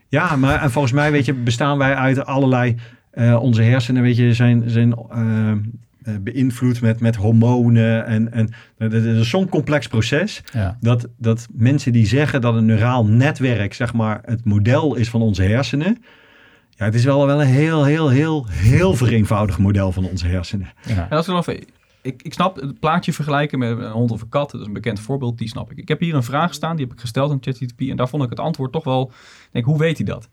Ja, 0.07 0.35
maar 0.35 0.61
en 0.61 0.71
volgens 0.71 0.93
mij 0.93 1.11
weet 1.11 1.25
je, 1.25 1.33
bestaan 1.33 1.77
wij 1.77 1.95
uit 1.95 2.25
allerlei... 2.25 2.75
eh, 3.11 3.41
onze 3.41 3.61
hersenen 3.61 4.01
weet 4.01 4.15
je, 4.15 4.33
zijn, 4.33 4.69
zijn 4.69 4.93
eh, 4.93 5.51
beïnvloed 6.21 6.81
met, 6.81 6.99
met 6.99 7.15
hormonen. 7.15 8.05
En, 8.05 8.31
en 8.31 8.49
dat 8.77 8.91
dat 8.91 9.03
is 9.03 9.29
zo'n 9.29 9.49
complex 9.49 9.87
proces... 9.87 10.43
Ja. 10.53 10.77
dat, 10.81 11.07
dat 11.17 11.47
mensen 11.53 11.91
die 11.91 12.05
zeggen 12.05 12.41
dat 12.41 12.55
een 12.55 12.65
neuraal 12.65 13.05
netwerk 13.05 13.73
zeg 13.73 13.93
maar, 13.93 14.21
het 14.25 14.45
model 14.45 14.95
is 14.95 15.09
van 15.09 15.21
onze 15.21 15.43
hersenen... 15.43 16.03
Ja, 16.69 16.85
het 16.85 16.95
is 16.95 17.03
wel, 17.03 17.25
wel 17.25 17.41
een 17.41 17.47
heel, 17.47 17.83
heel, 17.83 18.09
heel, 18.09 18.45
heel 18.47 18.93
vereenvoudigd 18.93 19.59
model 19.59 19.91
van 19.91 20.05
onze 20.05 20.27
hersenen. 20.27 20.73
Ja. 20.87 21.07
En 21.09 21.17
als 21.17 21.25
we 21.25 21.31
dan 21.31 21.41
even, 21.41 21.65
ik, 22.01 22.21
ik 22.21 22.33
snap 22.33 22.55
het 22.55 22.79
plaatje 22.79 23.13
vergelijken 23.13 23.59
met 23.59 23.77
een 23.77 23.91
hond 23.91 24.11
of 24.11 24.21
een 24.21 24.29
kat. 24.29 24.51
Dat 24.51 24.61
is 24.61 24.67
een 24.67 24.73
bekend 24.73 24.99
voorbeeld, 24.99 25.37
die 25.37 25.47
snap 25.47 25.71
ik. 25.71 25.77
Ik 25.77 25.87
heb 25.87 25.99
hier 25.99 26.15
een 26.15 26.23
vraag 26.23 26.53
staan, 26.53 26.75
die 26.75 26.85
heb 26.85 26.93
ik 26.93 27.01
gesteld 27.01 27.31
aan 27.31 27.37
ChatGPT. 27.41 27.89
En 27.89 27.95
daar 27.95 28.09
vond 28.09 28.23
ik 28.23 28.29
het 28.29 28.39
antwoord 28.39 28.71
toch 28.71 28.83
wel, 28.83 29.11
ik 29.11 29.49
denk, 29.51 29.65
hoe 29.65 29.77
weet 29.77 29.97
hij 29.97 30.05
dat? 30.05 30.29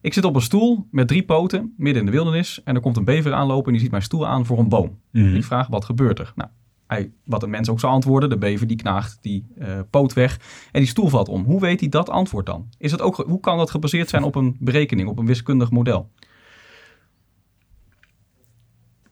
Ik 0.00 0.14
zit 0.14 0.24
op 0.24 0.34
een 0.34 0.40
stoel 0.42 0.86
met 0.90 1.08
drie 1.08 1.22
poten, 1.22 1.74
midden 1.76 2.00
in 2.00 2.06
de 2.06 2.12
wildernis. 2.12 2.60
En 2.64 2.74
er 2.74 2.80
komt 2.80 2.96
een 2.96 3.04
bever 3.04 3.32
aanlopen 3.32 3.66
en 3.66 3.72
die 3.72 3.80
ziet 3.80 3.90
mijn 3.90 4.02
stoel 4.02 4.26
aan 4.26 4.46
voor 4.46 4.58
een 4.58 4.68
boom. 4.68 4.98
Mhm. 5.10 5.34
Ik 5.34 5.44
vraag, 5.44 5.66
wat 5.66 5.84
gebeurt 5.84 6.18
er? 6.18 6.32
Nou, 6.34 6.50
hij, 6.86 7.10
wat 7.24 7.42
een 7.42 7.50
mens 7.50 7.68
ook 7.68 7.80
zou 7.80 7.92
antwoorden, 7.92 8.30
de 8.30 8.38
bever 8.38 8.66
die 8.66 8.76
knaagt 8.76 9.18
die 9.20 9.46
eh, 9.58 9.80
poot 9.90 10.12
weg 10.12 10.40
en 10.72 10.80
die 10.80 10.88
stoel 10.88 11.08
valt 11.08 11.28
om. 11.28 11.44
Hoe 11.44 11.60
weet 11.60 11.80
hij 11.80 11.88
dat 11.88 12.10
antwoord 12.10 12.46
dan? 12.46 12.68
Is 12.78 12.90
het 12.90 13.00
ook, 13.00 13.16
hoe 13.16 13.40
kan 13.40 13.58
dat 13.58 13.70
gebaseerd 13.70 14.08
zijn 14.08 14.22
op 14.22 14.34
een 14.34 14.56
berekening, 14.60 15.08
op 15.08 15.18
een 15.18 15.26
wiskundig 15.26 15.70
model? 15.70 16.10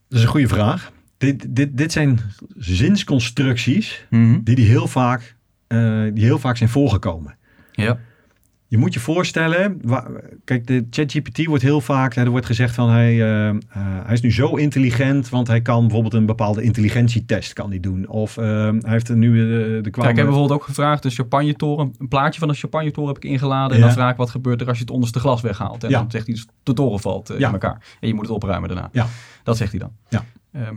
Dat 0.09 0.18
is 0.18 0.22
een 0.22 0.28
goede 0.28 0.49
vraag. 0.49 0.93
Dit, 1.16 1.57
dit, 1.57 1.76
dit 1.76 1.93
zijn 1.93 2.20
zinsconstructies 2.57 4.07
die, 4.11 4.43
die, 4.43 4.66
heel 4.66 4.87
vaak, 4.87 5.37
eh, 5.66 6.03
die 6.12 6.24
heel 6.24 6.39
vaak 6.39 6.57
zijn 6.57 6.70
voorgekomen. 6.70 7.37
Ja. 7.72 7.99
Je 8.75 8.81
moet 8.81 8.95
je 8.95 9.01
voorstellen, 9.01 9.81
kijk, 10.45 10.66
de 10.66 10.87
ChatGPT 10.91 11.45
wordt 11.45 11.62
heel 11.62 11.81
vaak, 11.81 12.16
er 12.16 12.31
wordt 12.31 12.47
gezegd 12.47 12.75
van 12.75 12.91
hij, 12.91 13.12
eh, 13.22 13.49
eh, 13.49 13.57
hij 14.05 14.12
is 14.12 14.20
nu 14.20 14.33
zo 14.33 14.57
intelligent, 14.57 15.29
want 15.29 15.47
hij 15.47 15.61
kan 15.61 15.81
bijvoorbeeld 15.81 16.14
een 16.14 16.27
bepaalde 16.27 16.62
intelligentietest 16.62 17.53
kan 17.53 17.70
hij 17.70 17.81
doen. 17.81 18.09
Of 18.09 18.37
eh, 18.37 18.45
hij 18.45 18.81
heeft 18.83 19.09
er 19.09 19.16
nu 19.16 19.37
de 19.37 19.81
Kijk, 19.81 19.93
kwame... 19.93 20.11
ik 20.11 20.16
heb 20.16 20.27
bijvoorbeeld 20.27 20.61
ook 20.61 20.66
gevraagd, 20.66 21.05
een 21.05 21.11
champagnetoren, 21.11 21.95
een 21.99 22.09
plaatje 22.09 22.41
van 22.41 22.49
een 22.49 22.55
champagnetoren 22.55 23.14
heb 23.14 23.25
ik 23.25 23.31
ingeladen. 23.31 23.77
En 23.77 23.83
dan 23.83 23.93
vraag 23.93 24.11
ik, 24.11 24.16
wat 24.16 24.31
gebeurt 24.31 24.61
er 24.61 24.68
als 24.68 24.77
je 24.77 24.85
het 24.85 24.93
onderste 24.93 25.20
glas 25.20 25.41
weghaalt? 25.41 25.85
En 25.85 25.91
Ja. 25.91 25.99
dan 26.01 26.11
zegt 26.11 26.27
hij, 26.27 26.35
dus 26.35 26.47
de 26.62 26.72
toren 26.72 27.01
valt 27.01 27.29
Ja. 27.29 27.47
in 27.47 27.53
elkaar. 27.53 27.97
En 28.01 28.09
je 28.09 28.14
moet 28.14 28.27
het 28.27 28.35
opruimen 28.35 28.68
daarna. 28.68 28.89
Ja. 28.93 29.07
Dat 29.43 29.57
zegt 29.57 29.70
hij 29.70 29.81
dan. 29.81 29.93
Ja. 30.09 30.25
Ehm, 30.53 30.77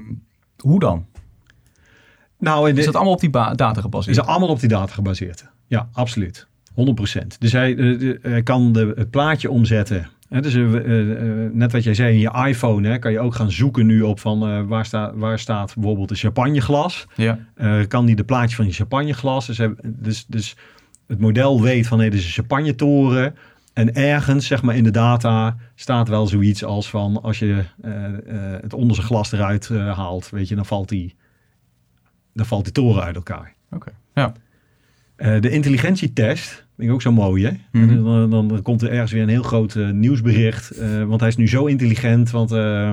hoe 0.57 0.79
dan? 0.79 1.05
nou, 2.39 2.73
de, 2.73 2.79
Is 2.79 2.85
dat 2.85 2.95
allemaal 2.95 3.13
op 3.13 3.19
die 3.19 3.29
data 3.29 3.71
is 3.71 3.77
gebaseerd? 3.81 4.15
dat 4.15 4.25
allemaal 4.25 4.49
op 4.49 4.59
die 4.59 4.69
data 4.69 4.93
gebaseerd? 4.93 5.45
Ja, 5.67 5.89
absoluut. 5.93 6.47
100%. 6.77 7.39
Dus 7.39 7.51
hij, 7.51 7.71
eh, 7.71 7.99
de- 7.99 8.19
hij 8.21 8.43
kan 8.43 8.73
de, 8.73 8.93
het 8.95 9.09
plaatje 9.09 9.49
omzetten. 9.49 10.09
Dus, 10.29 10.55
eh, 10.55 10.63
eh, 10.63 11.51
net 11.53 11.71
wat 11.71 11.83
jij 11.83 11.93
zei, 11.93 12.13
in 12.13 12.19
je 12.19 12.47
iPhone 12.47 12.87
hè, 12.87 12.99
kan 12.99 13.11
je 13.11 13.19
ook 13.19 13.35
gaan 13.35 13.51
zoeken 13.51 13.85
nu 13.85 14.01
op 14.01 14.19
van 14.19 14.67
waar, 14.67 14.85
staat 14.85 15.13
waar 15.15 15.39
staat 15.39 15.73
bijvoorbeeld 15.75 16.09
een 16.11 16.15
champagneglas. 16.17 17.07
Ja. 17.15 17.39
Kan 17.87 18.05
die 18.05 18.15
de 18.15 18.23
plaatje 18.23 18.55
van 18.55 18.65
je 18.65 18.71
champagneglas. 18.71 19.45
Dus, 19.45 19.59
dus, 19.83 20.25
dus 20.25 20.55
het 21.07 21.19
model 21.19 21.61
weet 21.61 21.87
van 21.87 21.97
nee, 21.97 22.09
dit 22.09 22.19
is 22.19 22.25
een 22.25 22.31
champagnetoren. 22.31 23.35
En 23.73 23.93
ergens, 23.93 24.47
zeg 24.47 24.61
maar 24.61 24.75
in 24.75 24.83
de 24.83 24.91
data, 24.91 25.57
staat 25.75 26.07
wel 26.07 26.27
zoiets 26.27 26.63
als 26.63 26.89
van 26.89 27.21
als 27.21 27.39
je 27.39 27.63
het 28.61 28.73
onderste 28.73 29.03
glas 29.03 29.31
eruit 29.31 29.69
haalt, 29.69 30.29
weet 30.29 30.47
je, 30.47 30.55
dan 30.55 30.65
valt 30.65 30.89
die, 30.89 31.15
dan 32.33 32.45
valt 32.45 32.63
die 32.63 32.73
toren 32.73 33.03
uit 33.03 33.15
elkaar. 33.15 33.53
Oké. 33.71 33.91
Ja. 34.13 34.33
Eh, 35.17 35.41
de 35.41 35.49
intelligentietest, 35.49 36.66
vind 36.77 36.89
ik 36.89 36.93
ook 36.93 37.01
zo 37.01 37.11
mooi 37.11 37.45
hè. 37.45 37.51
Mhm. 37.71 37.89
En 37.89 38.03
dan, 38.03 38.29
dan, 38.29 38.47
dan 38.47 38.61
komt 38.61 38.81
er 38.81 38.91
ergens 38.91 39.11
weer 39.11 39.21
een 39.21 39.29
heel 39.29 39.43
groot 39.43 39.75
eh, 39.75 39.89
nieuwsbericht. 39.89 40.69
eh, 40.69 41.03
want 41.03 41.19
hij 41.19 41.29
is 41.29 41.35
nu 41.35 41.47
zo 41.47 41.65
intelligent. 41.65 42.31
Want, 42.31 42.51
eh, 42.51 42.91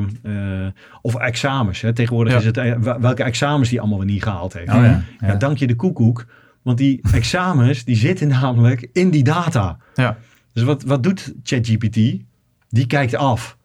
of 1.03 1.15
examens. 1.15 1.81
Hè. 1.81 1.93
Tegenwoordig 1.93 2.33
Ja. 2.33 2.39
is 2.39 2.45
het 2.45 2.57
wel- 2.85 3.01
welke 3.01 3.23
examens 3.23 3.69
die 3.69 3.81
allemaal 3.81 3.99
weer 3.99 4.07
niet 4.07 4.23
gehaald 4.23 4.53
heeft. 4.53 4.69
Oh 4.69 4.75
ja. 4.75 4.85
Ja, 4.85 5.03
ja. 5.27 5.35
dank 5.35 5.59
je 5.59 5.67
de 5.67 5.75
koekoek. 5.77 6.27
Want 6.63 6.79
die 6.79 7.01
examens 7.13 7.85
die 7.85 7.97
zitten 7.97 8.29
namelijk 8.29 8.89
in 8.93 9.11
die 9.11 9.25
data. 9.25 9.79
Ja. 9.95 10.17
Dus 10.53 10.63
wat, 10.63 10.83
wat 10.83 11.03
doet 11.03 11.35
ChatGPT? 11.43 11.95
Die 12.69 12.87
kijkt 12.87 13.15
af. 13.15 13.57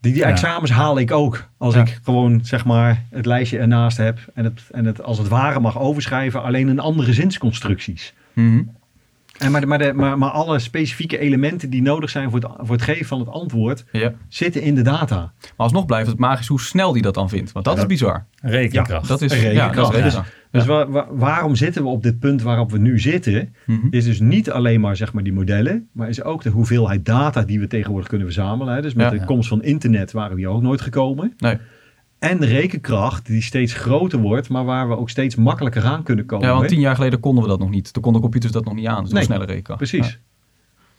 Die, 0.00 0.12
die 0.12 0.24
examens 0.24 0.70
haal 0.70 0.98
ik 0.98 1.10
ook. 1.10 1.48
Als 1.58 1.74
ik 1.74 2.00
gewoon 2.02 2.40
zeg 2.44 2.64
maar 2.64 3.04
het 3.10 3.26
lijstje 3.26 3.58
ernaast 3.58 3.96
heb. 3.96 4.18
En 4.34 4.44
het, 4.44 4.62
en 4.70 4.84
het 4.84 5.02
als 5.02 5.18
het 5.18 5.28
ware 5.28 5.60
mag 5.60 5.78
overschrijven. 5.78 6.42
Alleen 6.42 6.68
in 6.68 6.78
andere 6.78 7.12
zinsconstructies. 7.12 8.14
Mhm. 8.34 8.62
En 9.38 9.50
maar, 9.50 9.60
de, 9.60 9.66
maar, 9.66 9.78
de, 9.78 9.92
maar, 9.92 10.18
maar 10.18 10.30
alle 10.30 10.58
specifieke 10.58 11.18
elementen 11.18 11.70
die 11.70 11.82
nodig 11.82 12.10
zijn 12.10 12.30
voor 12.30 12.40
het, 12.40 12.48
voor 12.58 12.74
het 12.74 12.82
geven 12.84 13.06
van 13.06 13.18
het 13.18 13.28
antwoord. 13.28 13.84
ja. 13.92 14.12
zitten 14.28 14.62
in 14.62 14.74
de 14.74 14.82
data. 14.82 15.16
Maar 15.40 15.52
alsnog 15.56 15.86
blijft 15.86 16.08
het 16.08 16.18
magisch 16.18 16.46
hoe 16.46 16.60
snel 16.60 16.92
die 16.92 17.02
dat 17.02 17.14
dan 17.14 17.28
vindt. 17.28 17.52
Want 17.52 17.64
dat 17.64 17.74
Ja. 17.76 17.80
is 17.80 17.86
bizar. 17.86 18.26
Rekenkracht. 18.42 19.08
Dat 19.08 19.20
is, 19.22 19.32
Rekenkracht. 19.32 19.74
ja, 19.74 19.82
dat 19.82 19.84
is 19.94 20.02
Dus- 20.02 20.14
rekenkracht. 20.14 20.40
Dus 20.50 20.64
waarom 21.10 21.56
zitten 21.56 21.82
we 21.82 21.88
op 21.88 22.02
dit 22.02 22.18
punt 22.18 22.42
waarop 22.42 22.70
we 22.70 22.78
nu 22.78 22.98
zitten? 23.00 23.54
Mhm. 23.66 23.86
is 23.90 24.04
dus 24.04 24.20
niet 24.20 24.50
alleen 24.50 24.80
maar, 24.80 24.96
zeg 24.96 25.12
maar 25.12 25.22
die 25.22 25.32
modellen, 25.32 25.88
maar 25.92 26.08
is 26.08 26.22
ook 26.22 26.42
de 26.42 26.50
hoeveelheid 26.50 27.04
data 27.04 27.42
die 27.42 27.60
we 27.60 27.66
tegenwoordig 27.66 28.08
kunnen 28.08 28.26
verzamelen. 28.26 28.74
Hè. 28.74 28.82
Dus 28.82 28.94
met 28.94 29.12
Ja. 29.12 29.18
de 29.18 29.24
komst 29.24 29.48
van 29.48 29.62
internet 29.62 30.12
waren 30.12 30.34
we 30.34 30.40
hier 30.40 30.50
ook 30.50 30.62
nooit 30.62 30.80
gekomen. 30.80 31.34
Nee. 31.38 31.56
En 32.22 32.40
de 32.40 32.46
rekenkracht 32.46 33.26
die 33.26 33.42
steeds 33.42 33.72
groter 33.74 34.18
wordt, 34.18 34.48
maar 34.48 34.64
waar 34.64 34.88
we 34.88 34.96
ook 34.96 35.10
steeds 35.10 35.34
makkelijker 35.34 35.84
aan 35.84 36.02
kunnen 36.02 36.26
komen. 36.26 36.46
Ja, 36.48 36.54
want 36.54 36.68
tien 36.68 36.80
jaar 36.80 36.94
geleden 36.94 37.20
konden 37.20 37.42
we 37.42 37.48
dat 37.48 37.58
nog 37.58 37.70
niet. 37.70 37.92
Toen 37.92 38.02
konden 38.02 38.20
computers 38.20 38.52
dat 38.52 38.64
nog 38.64 38.74
niet 38.74 38.86
aan. 38.86 39.02
Dus 39.02 39.12
Nee, 39.12 39.14
nog 39.14 39.24
sneller 39.24 39.46
rekenkracht. 39.46 39.78
Precies. 39.78 40.06
Ja. 40.08 40.16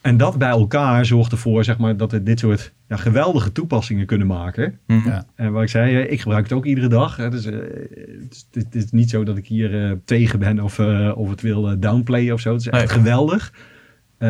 En 0.02 0.18
dat 0.18 0.38
bij 0.38 0.50
elkaar 0.50 1.06
zorgt 1.06 1.32
ervoor 1.32 1.64
zeg 1.64 1.78
maar, 1.78 1.98
dat 1.98 2.12
we 2.12 2.24
dit 2.24 2.40
soort 2.40 2.74
ja, 2.88 2.96
geweldige 2.98 3.52
toepassingen 3.52 4.06
kunnen 4.06 4.28
maken. 4.28 4.80
Mhm. 4.88 5.08
Ja. 5.10 5.26
En 5.36 5.52
wat 5.52 5.64
ik 5.64 5.70
zei, 5.70 5.98
ik 5.98 6.22
gebruik 6.22 6.44
het 6.44 6.54
ook 6.54 6.66
iedere 6.66 6.88
dag. 6.88 7.16
hè. 7.16 7.30
Dus, 7.30 7.46
eh, 7.46 7.54
het, 7.54 8.32
is, 8.32 8.46
het 8.52 8.76
is 8.76 8.92
niet 8.92 9.10
zo 9.10 9.24
dat 9.24 9.38
ik 9.38 9.48
hier 9.48 9.86
eh, 9.86 9.92
tegen 10.06 10.40
ben 10.40 10.60
of, 10.60 10.80
eh, 10.80 11.12
of 11.16 11.30
het 11.30 11.42
wil 11.42 11.80
downplayen 11.80 12.34
of 12.34 12.40
zo. 12.40 12.52
Het 12.52 12.62
is 12.62 12.68
echt 12.68 12.90
Nee. 12.90 12.98
geweldig. 13.00 13.54
Eh, 14.18 14.30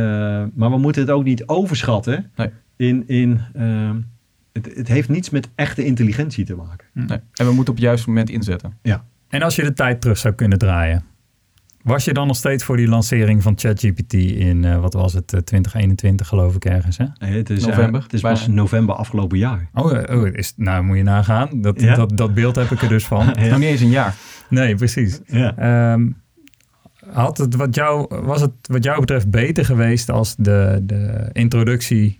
maar 0.54 0.70
we 0.70 0.78
moeten 0.78 1.02
het 1.02 1.12
ook 1.12 1.24
niet 1.24 1.48
overschatten. 1.48 2.32
Nee. 2.36 2.50
In, 2.76 3.04
in, 3.08 3.39
ehm, 3.54 3.96
het, 4.54 4.76
het 4.76 4.88
heeft 4.88 5.10
niets 5.10 5.30
met 5.30 5.49
echte 5.56 5.86
intelligentie 5.86 6.45
te 6.45 6.56
maken. 6.56 6.88
Nee. 6.93 7.20
En 7.34 7.45
we 7.45 7.54
moeten 7.54 7.74
op 7.74 7.80
het 7.80 7.88
juiste 7.88 8.08
moment 8.08 8.30
inzetten. 8.30 8.78
En 9.30 9.41
als 9.41 9.56
je 9.56 9.64
de 9.64 9.74
tijd 9.74 10.01
terug 10.01 10.18
zou 10.18 10.34
kunnen 10.34 10.58
draaien, 10.58 11.04
was 11.82 12.06
je 12.06 12.14
dan 12.14 12.28
nog 12.28 12.36
steeds 12.36 12.64
voor 12.64 12.78
die 12.78 12.88
lancering 12.88 13.43
van 13.43 13.54
ChatGPT 13.58 14.14
in, 14.14 14.66
eh, 14.66 14.80
wat 14.80 14.93
was 14.93 15.14
het, 15.14 15.34
eh, 15.34 15.39
2021 15.39 16.28
geloof 16.28 16.56
ik 16.56 16.66
ergens, 16.66 16.97
hè? 16.97 17.06
Nee, 17.20 17.38
het 17.38 17.49
is, 17.49 17.62
eh, 17.62 17.68
November, 17.68 18.01
het 18.01 18.14
is 18.14 18.22
pas 18.22 18.47
november 18.47 18.95
afgelopen 18.95 19.38
jaar. 19.38 19.70
Oh, 19.74 19.97
eh, 19.97 20.18
oh 20.18 20.28
is, 20.28 20.54
nou 20.56 20.84
moet 20.84 20.97
je 20.97 21.04
nagaan. 21.04 21.62
Dat, 21.62 21.82
Ja. 21.82 21.95
dat, 21.95 22.18
dat 22.18 22.34
beeld 22.34 22.56
heb 22.56 22.72
ik 22.72 22.82
er 22.82 22.89
dus 22.89 23.06
van. 23.06 23.26
Het 23.28 23.38
is 23.38 23.49
nog 23.49 23.60
niet 23.60 23.68
eens 23.68 23.82
een 23.82 23.89
jaar. 23.89 24.16
Nee, 24.49 24.76
precies. 24.76 25.20
Ja. 25.26 25.58
Ehm, 25.58 26.08
had 27.12 27.38
het 27.38 27.56
wat 27.56 27.76
jou, 27.76 28.22
was 28.24 28.41
het 28.41 28.51
wat 28.62 28.84
jou 28.84 28.99
betreft 28.99 29.30
beter 29.30 29.66
geweest 29.66 30.10
als 30.10 30.36
de, 30.36 30.80
de 30.84 31.30
introductie 31.32 32.20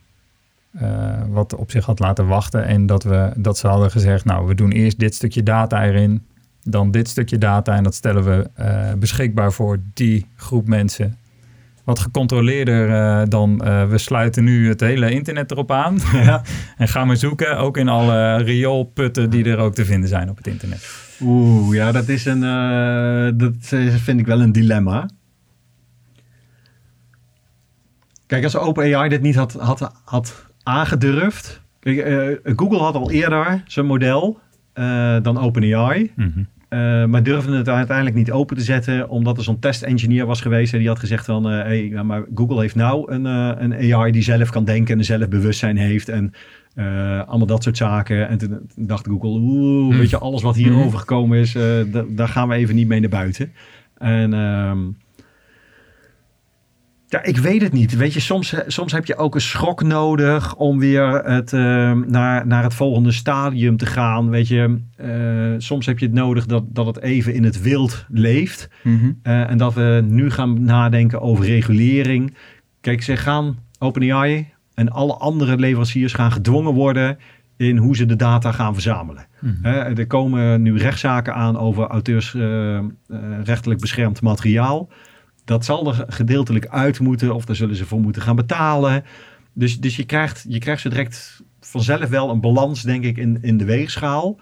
eh, 0.74 1.22
wat 1.30 1.56
op 1.56 1.72
zich 1.72 1.86
had 1.86 2.00
laten 2.00 2.28
wachten 2.28 2.66
en 2.66 2.86
dat, 2.86 3.04
we, 3.04 3.32
dat 3.36 3.58
ze 3.58 3.68
hadden 3.68 3.92
gezegd, 3.92 4.26
nou 4.26 4.48
we 4.48 4.56
doen 4.56 4.72
eerst 4.72 5.00
dit 5.00 5.16
stukje 5.16 5.44
data 5.44 5.84
erin, 5.84 6.26
dan 6.64 6.92
dit 6.92 7.08
stukje 7.08 7.38
data 7.38 7.76
en 7.76 7.84
dat 7.84 7.96
stellen 7.96 8.24
we 8.24 8.50
eh, 8.54 8.94
beschikbaar 8.94 9.54
voor 9.54 9.80
die 9.94 10.28
groep 10.36 10.68
mensen. 10.68 11.18
Wat 11.84 12.00
gecontroleerder 12.00 12.90
eh, 12.90 13.28
dan 13.30 13.58
we 13.90 13.98
sluiten 13.98 14.44
nu 14.44 14.68
het 14.68 14.80
hele 14.80 15.12
internet 15.12 15.52
erop 15.52 15.72
aan 15.72 15.98
Ja. 16.14 16.42
en 16.78 16.88
gaan 16.88 17.08
we 17.08 17.16
zoeken, 17.16 17.58
ook 17.58 17.78
in 17.78 17.88
alle 17.88 18.38
rioolputten 18.38 19.30
die 19.30 19.46
er 19.46 19.58
ook 19.58 19.74
te 19.76 19.86
vinden 19.86 20.10
zijn 20.10 20.30
op 20.30 20.38
het 20.38 20.48
internet. 20.48 21.16
Oeh, 21.22 21.76
ja, 21.76 21.92
dat 21.92 22.08
is 22.08 22.26
een. 22.26 22.40
dat 23.38 23.54
vind 24.04 24.20
ik 24.20 24.26
wel 24.26 24.42
een 24.42 24.52
dilemma. 24.52 25.10
Kijk, 28.26 28.44
als 28.44 28.56
OpenAI 28.56 29.10
dit 29.10 29.22
niet 29.22 29.36
had, 29.36 29.54
had, 29.54 29.92
had 30.04 30.53
aangedurfd. 30.64 31.62
Eh, 31.80 32.28
Google 32.44 32.78
had 32.78 32.96
al 32.96 33.12
eerder 33.12 33.64
zijn 33.68 33.86
model 33.86 34.40
eh, 34.74 35.16
dan 35.22 35.38
OpenAI. 35.40 36.12
Mhm. 36.16 36.30
eh, 36.70 37.06
maar 37.06 37.24
durfde 37.24 37.56
het 37.58 37.70
uiteindelijk 37.70 38.16
niet 38.16 38.32
open 38.32 38.58
te 38.58 38.64
zetten, 38.64 39.10
omdat 39.10 39.38
er 39.38 39.44
zo'n 39.44 39.60
test-engineer 39.60 40.26
was 40.26 40.42
geweest. 40.42 40.74
En 40.74 40.80
die 40.80 40.88
had 40.88 41.00
gezegd 41.00 41.26
van, 41.26 41.44
hey, 41.46 41.88
ja, 41.88 42.04
maar 42.04 42.24
Google 42.36 42.60
heeft 42.62 42.76
nou 42.76 43.12
een, 43.12 43.26
een 43.64 43.94
AI 43.94 44.12
die 44.12 44.22
zelf 44.22 44.50
kan 44.50 44.66
denken 44.66 44.94
en 44.94 45.00
een 45.00 45.06
zelfbewustzijn 45.06 45.78
heeft. 45.78 46.10
En 46.10 46.34
allemaal 47.28 47.46
dat 47.48 47.64
soort 47.64 47.78
zaken. 47.78 48.28
En 48.30 48.38
toen 48.38 48.60
dacht 48.76 49.08
Google, 49.08 49.30
oeh, 49.30 49.88
Hmm. 49.90 49.98
weet 49.98 50.10
je, 50.10 50.18
alles 50.18 50.42
wat 50.42 50.56
hier 50.56 50.72
Mhm. 50.72 50.82
overgekomen 50.82 51.38
is, 51.40 51.52
da- 51.92 52.04
daar 52.10 52.28
gaan 52.28 52.48
we 52.48 52.56
even 52.56 52.76
niet 52.76 52.88
mee 52.88 53.00
naar 53.00 53.10
buiten. 53.10 53.52
En 53.98 54.34
ehm, 54.34 54.80
Ja, 57.14 57.24
ik 57.24 57.38
weet 57.38 57.62
het 57.62 57.74
niet. 57.74 57.96
Weet 57.96 58.14
je, 58.14 58.20
soms, 58.20 58.56
soms 58.68 58.92
heb 58.92 59.06
je 59.06 59.16
ook 59.16 59.36
een 59.36 59.42
schok 59.42 59.84
nodig 59.84 60.56
om 60.56 60.80
weer 60.80 61.24
het, 61.24 61.54
eh, 61.54 61.92
naar, 61.92 62.48
naar 62.48 62.64
het 62.64 62.74
volgende 62.74 63.12
stadium 63.12 63.78
te 63.78 63.86
gaan. 63.86 64.30
Weet 64.30 64.48
je, 64.48 64.80
eh, 64.96 65.54
soms 65.58 65.86
heb 65.86 66.00
je 66.00 66.06
het 66.06 66.16
nodig 66.16 66.46
dat, 66.46 66.64
dat 66.68 66.86
het 66.86 67.00
even 67.00 67.34
in 67.34 67.44
het 67.44 67.62
wild 67.62 68.06
leeft. 68.10 68.70
Mhm. 68.84 69.12
Eh, 69.22 69.50
en 69.50 69.58
dat 69.58 69.74
we 69.74 70.04
nu 70.08 70.32
gaan 70.32 70.64
nadenken 70.64 71.22
over 71.22 71.46
regulering. 71.46 72.36
Kijk, 72.82 73.02
ze 73.02 73.18
gaan 73.18 73.58
OpenAI 73.80 74.48
en 74.74 74.90
alle 74.90 75.14
andere 75.14 75.58
leveranciers 75.58 76.14
gaan 76.14 76.32
gedwongen 76.32 76.74
worden 76.74 77.18
in 77.58 77.78
hoe 77.78 77.96
ze 77.96 78.06
de 78.06 78.16
data 78.16 78.52
gaan 78.52 78.74
verzamelen. 78.74 79.26
Mhm. 79.40 79.66
Er 79.66 80.08
komen 80.08 80.62
nu 80.62 80.78
rechtszaken 80.78 81.34
aan 81.34 81.58
over 81.58 81.88
auteursrechtelijk 81.88 83.80
beschermd 83.80 84.22
materiaal. 84.22 84.90
Dat 85.46 85.66
zal 85.66 85.88
er 85.88 86.06
gedeeltelijk 86.08 86.68
uit 86.68 87.00
moeten 87.00 87.36
of 87.36 87.46
daar 87.46 87.56
zullen 87.56 87.76
ze 87.76 87.86
voor 87.86 88.00
moeten 88.00 88.22
gaan 88.22 88.36
betalen. 88.36 89.04
Dus, 89.54 89.80
dus 89.80 89.96
je, 89.96 90.04
krijgt, 90.06 90.46
je 90.48 90.60
krijgt 90.60 90.82
zo 90.82 90.90
direct 90.90 91.42
vanzelf 91.60 92.10
wel 92.10 92.30
een 92.30 92.42
balans, 92.42 92.82
denk 92.82 93.04
ik, 93.04 93.18
in, 93.18 93.38
in 93.42 93.58
de 93.58 93.66
weegschaal. 93.66 94.40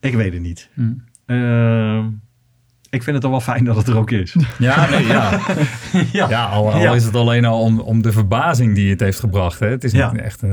Ik 0.00 0.14
weet 0.14 0.32
het 0.32 0.42
niet. 0.42 0.70
Mhm. 0.74 0.92
Eh, 1.26 2.04
ik 2.90 3.02
vind 3.02 3.16
het 3.16 3.24
al 3.24 3.30
wel 3.30 3.40
fijn 3.40 3.64
dat 3.64 3.76
het 3.76 3.86
er 3.88 3.96
ook 3.96 4.10
is. 4.10 4.36
Ja, 4.58 4.90
nee, 4.90 5.06
ja. 5.16 5.40
ja. 6.12 6.44
al, 6.46 6.72
al 6.72 6.80
Ja. 6.80 6.92
is 6.94 7.04
het 7.04 7.14
alleen 7.14 7.44
al 7.44 7.60
om, 7.60 7.80
om 7.80 8.02
de 8.02 8.12
verbazing 8.12 8.74
die 8.74 8.90
het 8.90 9.00
heeft 9.00 9.20
gebracht. 9.20 9.58
Hè. 9.60 9.66
Het 9.66 9.84
is 9.84 9.92
Ja. 9.92 10.12
niet 10.12 10.20
echt... 10.20 10.42
eh, 10.42 10.50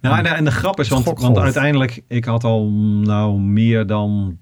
Nou, 0.00 0.16
en, 0.16 0.22
de- 0.22 0.28
en 0.28 0.44
de 0.44 0.50
grap 0.50 0.80
is, 0.80 0.88
want, 0.88 1.04
want 1.20 1.38
uiteindelijk, 1.38 2.02
ik 2.08 2.24
had 2.24 2.44
al 2.44 2.70
nou 3.02 3.40
meer 3.40 3.86
dan 3.86 4.38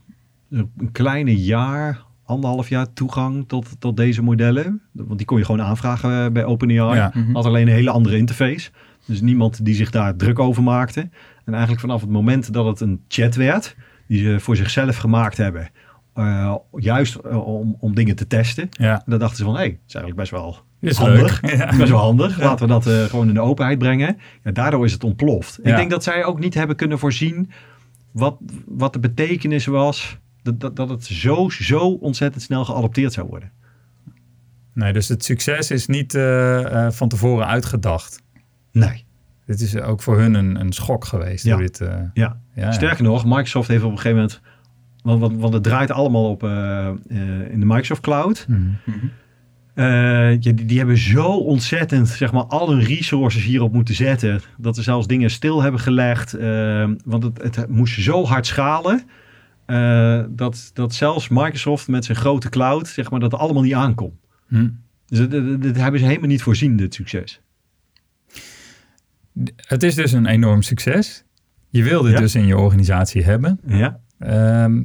een 0.50 0.88
kleine 0.92 1.42
jaar, 1.42 2.02
anderhalf 2.30 2.68
jaar 2.68 2.92
toegang 2.92 3.44
tot, 3.48 3.66
tot 3.78 3.96
deze 3.96 4.22
modellen. 4.22 4.82
Want 4.92 5.18
die 5.18 5.26
kon 5.26 5.38
je 5.38 5.44
gewoon 5.44 5.62
aanvragen 5.62 6.24
eh, 6.24 6.32
bij 6.32 6.44
OpenAI. 6.44 6.96
Ja. 6.96 7.10
Mhm. 7.14 7.32
Had 7.34 7.44
alleen 7.44 7.66
een 7.66 7.74
hele 7.74 7.90
andere 7.90 8.16
interface. 8.16 8.70
Dus 9.06 9.20
niemand 9.20 9.64
die 9.64 9.74
zich 9.74 9.90
daar 9.90 10.16
druk 10.16 10.38
over 10.38 10.62
maakte. 10.62 11.00
En 11.44 11.52
eigenlijk 11.52 11.80
vanaf 11.80 12.00
het 12.00 12.10
moment 12.10 12.52
dat 12.52 12.66
het 12.66 12.80
een 12.80 13.00
chat 13.08 13.34
werd, 13.34 13.76
die 14.06 14.22
ze 14.22 14.40
voor 14.40 14.56
zichzelf 14.56 14.96
gemaakt 14.96 15.36
hebben, 15.36 15.70
eh, 16.14 16.54
juist 16.76 17.14
eh, 17.14 17.46
om, 17.46 17.76
om 17.80 17.94
dingen 17.94 18.16
te 18.16 18.26
testen. 18.26 18.68
ja, 18.70 19.02
Dan 19.06 19.18
dachten 19.18 19.36
ze 19.36 19.44
van, 19.44 19.54
hé, 19.54 19.60
hey, 19.60 19.68
het 19.68 19.78
is 19.86 19.94
eigenlijk 19.94 20.16
best 20.16 20.30
wel 20.30 20.68
is 20.80 20.96
handig. 20.96 21.40
Ja. 21.56 21.76
Best 21.76 21.90
wel 21.90 21.98
handig. 21.98 22.40
Laten 22.40 22.66
we 22.66 22.72
dat 22.72 22.86
eh, 22.86 23.04
gewoon 23.04 23.28
in 23.28 23.34
de 23.34 23.40
openheid 23.40 23.78
brengen. 23.78 24.18
Ja, 24.44 24.50
daardoor 24.50 24.84
is 24.84 24.92
het 24.92 25.04
ontploft. 25.04 25.58
Ja. 25.62 25.70
Ik 25.70 25.76
denk 25.76 25.90
dat 25.90 26.04
zij 26.04 26.24
ook 26.24 26.38
niet 26.38 26.54
hebben 26.54 26.76
kunnen 26.76 26.98
voorzien 26.98 27.50
wat, 28.10 28.38
wat 28.66 28.92
de 28.92 28.98
betekenis 28.98 29.66
was. 29.66 30.18
Dat, 30.42 30.60
dat, 30.60 30.76
dat 30.76 30.88
het 30.88 31.04
zo, 31.04 31.48
zo 31.48 31.78
ontzettend 31.78 32.42
snel 32.42 32.64
geadopteerd 32.64 33.12
zou 33.12 33.26
worden. 33.28 33.52
Nee, 34.74 34.92
dus 34.92 35.08
het 35.08 35.24
succes 35.24 35.70
is 35.70 35.86
niet 35.86 36.14
eh, 36.14 36.86
eh, 36.86 36.92
van 36.92 37.08
tevoren 37.08 37.46
uitgedacht. 37.46 38.22
Nee. 38.72 39.04
Dit 39.46 39.60
is 39.60 39.76
ook 39.76 40.02
voor 40.02 40.18
hun 40.18 40.34
een, 40.34 40.60
een 40.60 40.72
schok 40.72 41.04
geweest. 41.04 41.44
Ja. 41.44 41.56
Dit, 41.56 41.80
eh, 41.80 41.94
Ja. 42.14 42.40
ja, 42.54 42.72
Sterker 42.72 43.04
nog, 43.04 43.24
Microsoft 43.24 43.68
heeft 43.68 43.84
op 43.84 43.90
een 43.90 43.96
gegeven 43.96 44.16
moment... 44.16 44.40
Want, 45.02 45.20
want, 45.20 45.40
want 45.40 45.54
het 45.54 45.62
draait 45.62 45.90
allemaal 45.90 46.30
op 46.30 46.42
in 46.42 47.60
de 47.60 47.66
Microsoft 47.66 48.00
Cloud. 48.00 48.46
Mhm. 48.48 48.58
Ja, 49.74 50.36
die, 50.36 50.54
die 50.54 50.78
hebben 50.78 50.98
zo 50.98 51.26
ontzettend, 51.26 52.08
zeg 52.08 52.32
maar, 52.32 52.44
al 52.44 52.70
hun 52.70 52.82
resources 52.82 53.44
hierop 53.44 53.72
moeten 53.72 53.94
zetten. 53.94 54.40
Dat 54.56 54.76
ze 54.76 54.82
zelfs 54.82 55.06
dingen 55.06 55.30
stil 55.30 55.62
hebben 55.62 55.80
gelegd. 55.80 56.32
want 57.04 57.22
het, 57.22 57.56
het 57.56 57.68
moest 57.68 58.00
zo 58.00 58.24
hard 58.24 58.46
schalen. 58.46 59.04
Eh, 59.70 60.24
dat, 60.28 60.70
dat 60.72 60.94
zelfs 60.94 61.28
Microsoft 61.28 61.88
met 61.88 62.04
zijn 62.04 62.16
grote 62.18 62.48
cloud, 62.48 62.88
zeg 62.88 63.10
maar, 63.10 63.20
dat 63.20 63.34
allemaal 63.34 63.62
niet 63.62 63.74
aankon. 63.74 64.18
Hm. 64.48 64.68
Dus 65.06 65.18
dat, 65.28 65.76
hebben 65.76 66.00
ze 66.00 66.06
helemaal 66.06 66.28
niet 66.28 66.42
voorzien, 66.42 66.76
dit 66.76 66.94
succes. 66.94 67.40
Het 69.56 69.82
is 69.82 69.94
dus 69.94 70.12
een 70.12 70.26
enorm 70.26 70.62
succes. 70.62 71.24
Je 71.68 71.82
wil 71.82 72.02
dit 72.02 72.12
Ja. 72.12 72.18
dus 72.18 72.34
in 72.34 72.46
je 72.46 72.56
organisatie 72.56 73.24
hebben. 73.24 73.60
Ja, 73.66 74.00
Ehm, 74.18 74.82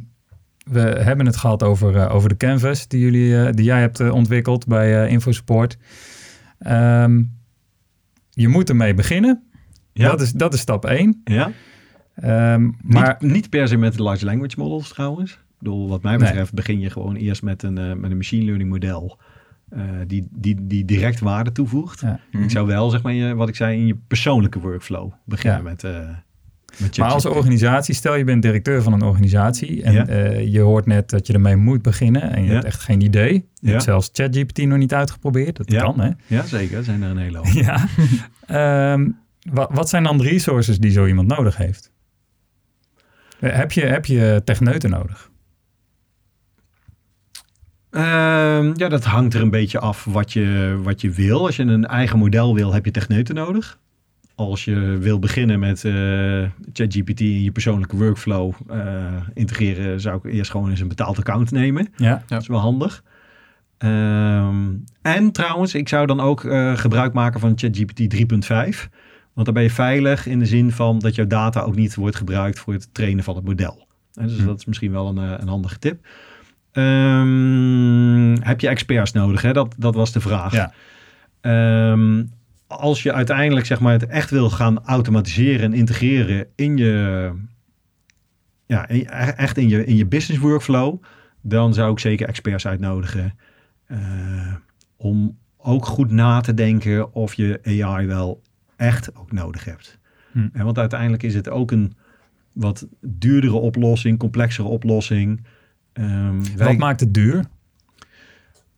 we 0.66 0.80
hebben 0.80 1.26
het 1.26 1.38
gehad 1.38 1.64
over, 1.64 1.96
eh, 1.96 2.16
over 2.16 2.30
de 2.30 2.38
canvas 2.38 2.88
die, 2.88 3.00
jullie, 3.00 3.38
eh, 3.38 3.52
die 3.54 3.66
jij 3.66 3.80
hebt 3.80 4.10
ontwikkeld 4.10 4.68
bij 4.68 5.10
InfoSupport. 5.10 5.78
Ehm, 6.60 7.24
je 8.30 8.48
moet 8.48 8.70
ermee 8.70 8.94
beginnen. 8.94 9.44
ja, 9.94 10.10
Dat, 10.10 10.22
is, 10.22 10.32
dat 10.32 10.54
is 10.54 10.60
stap 10.60 10.86
1. 10.86 11.22
ja. 11.24 11.52
Maar 12.82 13.18
niet, 13.20 13.32
niet 13.32 13.50
per 13.50 13.68
se 13.68 13.78
met 13.78 13.94
de 13.94 14.04
large 14.04 14.26
language 14.26 14.56
models 14.60 14.90
trouwens. 14.90 15.32
Ik 15.32 15.38
bedoel, 15.60 15.90
wat 15.90 16.02
mij 16.04 16.16
Nee. 16.16 16.28
betreft 16.28 16.54
begin 16.54 16.80
je 16.80 16.90
gewoon 16.90 17.16
eerst 17.16 17.42
met 17.44 17.64
een, 17.64 17.78
eh, 17.78 17.94
met 17.94 18.12
een 18.12 18.18
machine 18.18 18.46
learning 18.46 18.70
model. 18.70 19.20
eh, 19.70 19.82
die, 20.08 20.28
die, 20.32 20.68
die 20.68 20.86
direct 20.86 21.20
waarde 21.20 21.52
toevoegt. 21.52 22.00
Ja. 22.02 22.20
Mhm. 22.32 22.44
Ik 22.44 22.52
zou 22.52 22.68
wel, 22.68 22.90
zeg 22.90 23.02
maar, 23.02 23.14
je, 23.14 23.36
wat 23.36 23.50
ik 23.50 23.56
zei, 23.56 23.78
in 23.80 23.88
je 23.88 23.96
persoonlijke 24.08 24.60
workflow 24.60 25.12
beginnen 25.26 25.58
Ja. 25.58 25.64
met, 25.64 25.84
eh 25.84 26.00
met 26.78 26.98
Maar 26.98 27.10
als 27.10 27.26
organisatie, 27.26 27.96
stel 27.96 28.16
je 28.16 28.24
bent 28.24 28.42
directeur 28.42 28.82
van 28.82 28.94
een 28.94 29.02
organisatie 29.02 29.84
en 29.84 29.94
Ja. 29.94 30.06
eh, 30.08 30.48
je 30.54 30.60
hoort 30.60 30.86
net 30.86 31.10
dat 31.10 31.28
je 31.28 31.34
ermee 31.34 31.56
moet 31.56 31.82
beginnen 31.82 32.22
en 32.22 32.42
je 32.42 32.48
Ja. 32.48 32.54
hebt 32.54 32.66
echt 32.66 32.80
geen 32.82 33.02
idee. 33.02 33.34
Je 33.34 33.44
Ja. 33.60 33.70
hebt 33.72 33.84
zelfs 33.84 34.10
ChatGPT 34.14 34.66
nog 34.66 34.78
niet 34.78 34.94
uitgeprobeerd. 34.94 35.56
Dat 35.58 35.72
Ja. 35.72 35.82
kan, 35.82 36.00
hè? 36.00 36.10
Ja, 36.28 36.46
zeker. 36.46 36.78
Er 36.78 36.84
zijn 36.84 37.04
er 37.04 37.10
een 37.10 37.18
hele 37.18 37.38
hoop. 37.38 37.48
ja. 37.68 37.88
Ehm, 38.48 39.10
wat, 39.52 39.70
wat 39.74 39.90
zijn 39.90 40.04
dan 40.04 40.18
de 40.18 40.24
resources 40.24 40.78
die 40.78 40.92
zo 40.92 41.06
iemand 41.06 41.28
nodig 41.28 41.58
heeft? 41.58 41.92
Eh, 43.46 43.58
Heb 43.58 43.72
je, 43.72 43.86
heb 43.86 44.06
je 44.06 44.42
techneuten 44.44 44.90
nodig? 44.90 45.30
Ehm, 47.90 48.72
ja, 48.76 48.90
dat 48.90 49.04
hangt 49.04 49.34
er 49.34 49.42
een 49.42 49.50
beetje 49.50 49.80
af 49.80 50.06
wat 50.06 50.34
je, 50.34 50.80
wat 50.84 51.02
je 51.02 51.10
wil. 51.10 51.46
Als 51.46 51.56
je 51.56 51.64
een 51.64 51.86
eigen 51.86 52.20
model 52.20 52.56
wil, 52.56 52.74
heb 52.74 52.86
je 52.86 52.92
techneuten 52.92 53.36
nodig. 53.36 53.80
Als 54.36 54.66
je 54.66 54.76
wil 55.00 55.20
beginnen 55.20 55.60
met 55.60 55.86
eh, 55.86 55.94
ChatGPT 56.74 57.20
in 57.20 57.44
je 57.44 57.52
persoonlijke 57.52 57.98
workflow 57.98 58.54
eh, 58.70 59.06
integreren, 59.34 60.02
zou 60.02 60.18
ik 60.24 60.34
eerst 60.34 60.52
gewoon 60.52 60.70
eens 60.70 60.80
een 60.80 60.88
betaald 60.88 61.18
account 61.18 61.52
nemen. 61.52 61.88
Ja. 61.96 62.24
Dat 62.28 62.42
is 62.42 62.48
wel 62.48 62.60
handig. 62.60 63.04
Ehm, 63.78 64.74
en 65.02 65.32
trouwens, 65.32 65.74
ik 65.74 65.90
zou 65.90 66.06
dan 66.06 66.20
ook 66.20 66.44
eh, 66.44 66.78
gebruik 66.78 67.14
maken 67.14 67.40
van 67.40 67.54
ChatGPT 67.56 68.10
3.5. 68.10 68.90
Want 69.36 69.46
dan 69.46 69.56
ben 69.56 69.64
je 69.64 69.70
veilig 69.70 70.26
in 70.28 70.40
de 70.40 70.46
zin 70.46 70.72
van 70.72 71.00
dat 71.00 71.16
jouw 71.16 71.28
data 71.28 71.62
ook 71.62 71.76
niet 71.76 71.96
wordt 71.96 72.16
gebruikt 72.16 72.60
voor 72.60 72.74
het 72.74 72.94
trainen 72.94 73.24
van 73.24 73.36
het 73.36 73.46
model. 73.46 73.88
En 74.14 74.28
dus 74.28 74.38
Hm. 74.38 74.46
dat 74.46 74.58
is 74.60 74.66
misschien 74.66 74.92
wel 74.92 75.08
een, 75.08 75.18
eh, 75.18 75.34
een 75.40 75.48
handige 75.48 75.80
tip. 75.80 76.06
Ehm, 76.72 78.36
heb 78.42 78.60
je 78.60 78.68
experts 78.68 79.12
nodig? 79.12 79.42
Hè? 79.42 79.54
Dat, 79.54 79.76
dat 79.78 79.96
was 79.96 80.12
de 80.12 80.20
vraag. 80.22 80.54
Ja. 80.54 80.74
Ehm, 81.42 82.24
als 82.68 83.04
je 83.04 83.14
uiteindelijk 83.14 83.66
zeg 83.66 83.80
maar, 83.80 83.92
het 83.94 84.06
echt 84.08 84.30
wil 84.30 84.50
gaan 84.50 84.84
automatiseren 84.86 85.62
en 85.66 85.74
integreren 85.74 86.48
in 86.56 86.78
je, 86.78 87.32
ja, 88.66 88.88
in- 88.88 89.08
echt 89.38 89.58
in 89.58 89.70
je, 89.70 89.86
in 89.86 89.96
je 89.96 90.06
business 90.06 90.42
workflow, 90.42 91.04
dan 91.42 91.74
zou 91.74 91.92
ik 91.92 92.00
zeker 92.00 92.28
experts 92.28 92.68
uitnodigen. 92.68 93.34
eh, 93.86 94.54
om 94.98 95.38
ook 95.58 95.86
goed 95.86 96.12
na 96.12 96.42
te 96.42 96.54
denken 96.54 97.14
of 97.14 97.34
je 97.34 97.60
AI 97.84 98.06
wel 98.08 98.42
echt 98.76 99.16
ook 99.16 99.32
nodig 99.32 99.66
hebt. 99.66 99.98
Hm. 100.32 100.48
En 100.54 100.66
want 100.66 100.78
uiteindelijk 100.78 101.24
is 101.24 101.34
het 101.36 101.50
ook 101.50 101.72
een 101.72 101.94
wat 102.54 102.88
duurdere 103.02 103.54
oplossing, 103.56 104.20
complexere 104.20 104.68
oplossing. 104.68 105.44
Ehm, 105.94 106.42
wij- 106.58 106.68
Wat 106.68 106.78
maakt 106.78 107.00
het 107.00 107.14
duur? 107.14 107.46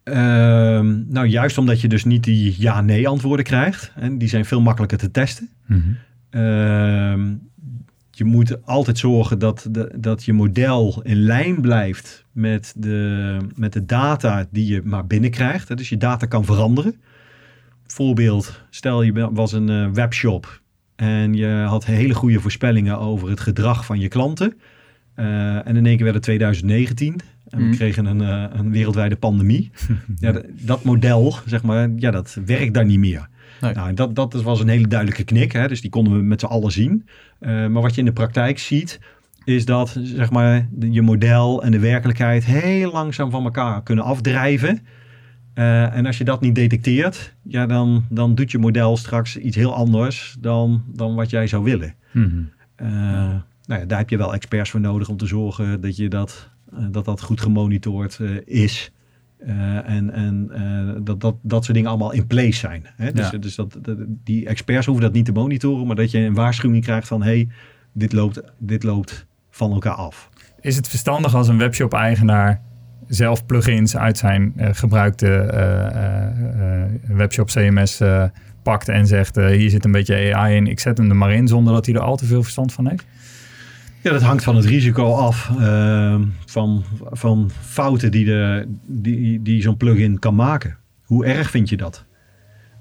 Ehm, 0.03 1.03
nou, 1.07 1.27
juist 1.27 1.57
omdat 1.57 1.81
je 1.81 1.87
dus 1.87 2.05
niet 2.05 2.23
die 2.23 2.55
ja-nee 2.57 3.07
antwoorden 3.07 3.45
krijgt. 3.45 3.91
En 3.95 4.17
die 4.17 4.27
zijn 4.29 4.45
veel 4.45 4.61
makkelijker 4.61 4.97
te 4.97 5.11
testen. 5.11 5.49
Mhm. 5.65 5.81
Ehm, 6.29 7.33
je 8.11 8.23
moet 8.25 8.65
altijd 8.65 8.97
zorgen 8.97 9.39
dat, 9.39 9.67
de, 9.71 9.93
dat 9.99 10.23
je 10.25 10.33
model 10.33 11.01
in 11.03 11.17
lijn 11.17 11.61
blijft 11.61 12.25
met 12.31 12.73
de, 12.77 13.37
met 13.55 13.73
de 13.73 13.85
data 13.85 14.47
die 14.51 14.73
je 14.73 14.81
maar 14.83 15.07
binnenkrijgt. 15.07 15.77
Dus 15.77 15.89
je 15.89 15.97
data 15.97 16.25
kan 16.25 16.45
veranderen. 16.45 16.95
Voorbeeld, 17.87 18.61
stel 18.69 19.01
je 19.01 19.29
was 19.31 19.51
een 19.51 19.69
eh, 19.69 19.89
webshop 19.93 20.61
en 20.95 21.33
je 21.33 21.47
had 21.47 21.85
hele 21.85 22.13
goede 22.13 22.39
voorspellingen 22.39 22.99
over 22.99 23.29
het 23.29 23.39
gedrag 23.39 23.85
van 23.85 23.99
je 23.99 24.07
klanten. 24.07 24.53
Eh, 25.13 25.67
en 25.67 25.75
in 25.75 25.85
één 25.85 25.95
keer 25.95 26.03
werd 26.03 26.15
het 26.15 26.23
2019 26.23 27.19
en 27.49 27.57
we 27.59 27.63
Mhm. 27.65 27.75
kregen 27.75 28.05
een, 28.05 28.21
eh, 28.21 28.59
een 28.59 28.71
wereldwijde 28.71 29.15
pandemie. 29.15 29.71
ja, 30.19 30.41
dat 30.49 30.83
model, 30.83 31.35
zeg 31.45 31.63
maar, 31.63 31.89
ja, 31.95 32.11
dat 32.11 32.37
werkt 32.45 32.73
daar 32.73 32.85
niet 32.85 32.99
meer. 32.99 33.27
Nee. 33.61 33.73
Nou, 33.73 33.89
en 33.89 33.95
dat, 33.95 34.15
dat 34.15 34.33
was 34.33 34.59
een 34.59 34.67
hele 34.67 34.87
duidelijke 34.87 35.23
knik, 35.23 35.51
hè? 35.51 35.67
dus 35.67 35.81
die 35.81 35.89
konden 35.89 36.13
we 36.13 36.21
met 36.21 36.39
z'n 36.39 36.45
allen 36.45 36.71
zien. 36.71 37.07
Maar 37.39 37.71
wat 37.71 37.93
je 37.93 37.99
in 37.99 38.05
de 38.05 38.13
praktijk 38.13 38.59
ziet, 38.59 38.99
is 39.43 39.65
dat 39.65 39.97
zeg 40.03 40.31
maar, 40.31 40.67
je 40.89 41.01
model 41.01 41.63
en 41.63 41.71
de 41.71 41.79
werkelijkheid 41.79 42.45
heel 42.45 42.91
langzaam 42.91 43.31
van 43.31 43.43
elkaar 43.43 43.83
kunnen 43.83 44.05
afdrijven. 44.05 44.79
Eh, 45.57 45.95
en 45.95 46.05
als 46.05 46.17
je 46.17 46.23
dat 46.23 46.41
niet 46.41 46.55
detecteert, 46.55 47.35
ja, 47.43 47.65
dan, 47.65 48.05
dan 48.09 48.35
doet 48.35 48.51
je 48.51 48.57
model 48.57 48.97
straks 48.97 49.37
iets 49.37 49.55
heel 49.55 49.73
anders 49.75 50.35
dan, 50.39 50.83
dan 50.87 51.15
wat 51.15 51.29
jij 51.29 51.47
zou 51.47 51.63
willen. 51.63 51.93
Mhm. 52.11 52.39
Eh, 52.75 52.87
nou 53.65 53.81
ja, 53.81 53.85
daar 53.85 53.97
heb 53.97 54.09
je 54.09 54.17
wel 54.17 54.33
experts 54.33 54.69
voor 54.69 54.79
nodig 54.79 55.09
om 55.09 55.17
te 55.17 55.25
zorgen 55.25 55.81
dat 55.81 55.95
je 55.95 56.07
dat, 56.09 56.49
eh, 56.73 56.85
dat, 56.91 57.05
dat 57.05 57.21
goed 57.21 57.41
gemonitord 57.41 58.19
is. 58.45 58.91
En 59.85 60.13
en 60.13 60.51
dat, 61.03 61.21
dat, 61.21 61.35
dat 61.41 61.63
soort 61.63 61.75
dingen 61.75 61.89
allemaal 61.89 62.11
in 62.13 62.27
place 62.27 62.51
zijn. 62.59 62.85
Hè? 62.95 63.11
Dus, 63.11 63.29
Ja. 63.29 63.37
dus 63.37 63.55
dat, 63.55 63.77
dat- 63.81 63.97
die 64.23 64.45
experts 64.47 64.85
hoeven 64.85 65.03
dat 65.03 65.13
niet 65.13 65.25
te 65.25 65.31
monitoren, 65.31 65.87
maar 65.87 65.95
dat 65.95 66.11
je 66.11 66.19
een 66.19 66.33
waarschuwing 66.33 66.83
krijgt 66.83 67.07
van 67.07 67.23
hey, 67.23 67.47
dit 67.91 68.13
loopt, 68.13 68.41
dit 68.57 68.83
loopt 68.83 69.25
van 69.49 69.71
elkaar 69.71 69.93
af. 69.93 70.29
Is 70.59 70.75
het 70.75 70.87
verstandig 70.87 71.35
als 71.35 71.47
een 71.47 71.57
webshop-eigenaar 71.57 72.61
zelf 73.07 73.45
plugins 73.45 73.97
uit 73.97 74.17
zijn 74.17 74.53
eh, 74.55 74.69
gebruikte 74.71 75.35
eh, 75.35 77.15
webshop 77.15 77.47
CMS 77.47 78.01
pakt 78.63 78.89
en 78.89 79.07
zegt: 79.07 79.35
hier 79.35 79.69
zit 79.69 79.85
een 79.85 79.91
beetje 79.91 80.35
AI 80.35 80.55
in, 80.55 80.67
ik 80.67 80.79
zet 80.79 80.97
hem 80.97 81.09
er 81.09 81.15
maar 81.15 81.33
in 81.33 81.47
zonder 81.47 81.73
dat 81.73 81.85
hij 81.85 81.95
er 81.95 82.01
al 82.01 82.15
te 82.15 82.25
veel 82.25 82.43
verstand 82.43 82.73
van 82.73 82.87
heeft? 82.87 83.05
Ja, 84.01 84.11
dat 84.11 84.21
hangt 84.21 84.43
van 84.43 84.55
het 84.55 84.65
risico 84.65 85.13
af 85.13 85.51
ehm, 85.59 86.23
van, 86.45 86.83
van 87.11 87.51
fouten 87.61 88.11
die, 88.11 88.25
de, 88.25 88.67
die, 88.85 89.41
die 89.41 89.61
zo'n 89.61 89.77
plugin 89.77 90.19
kan 90.19 90.35
maken. 90.35 90.77
Hoe 91.03 91.25
erg 91.25 91.49
vind 91.49 91.69
je 91.69 91.77
dat? 91.77 92.05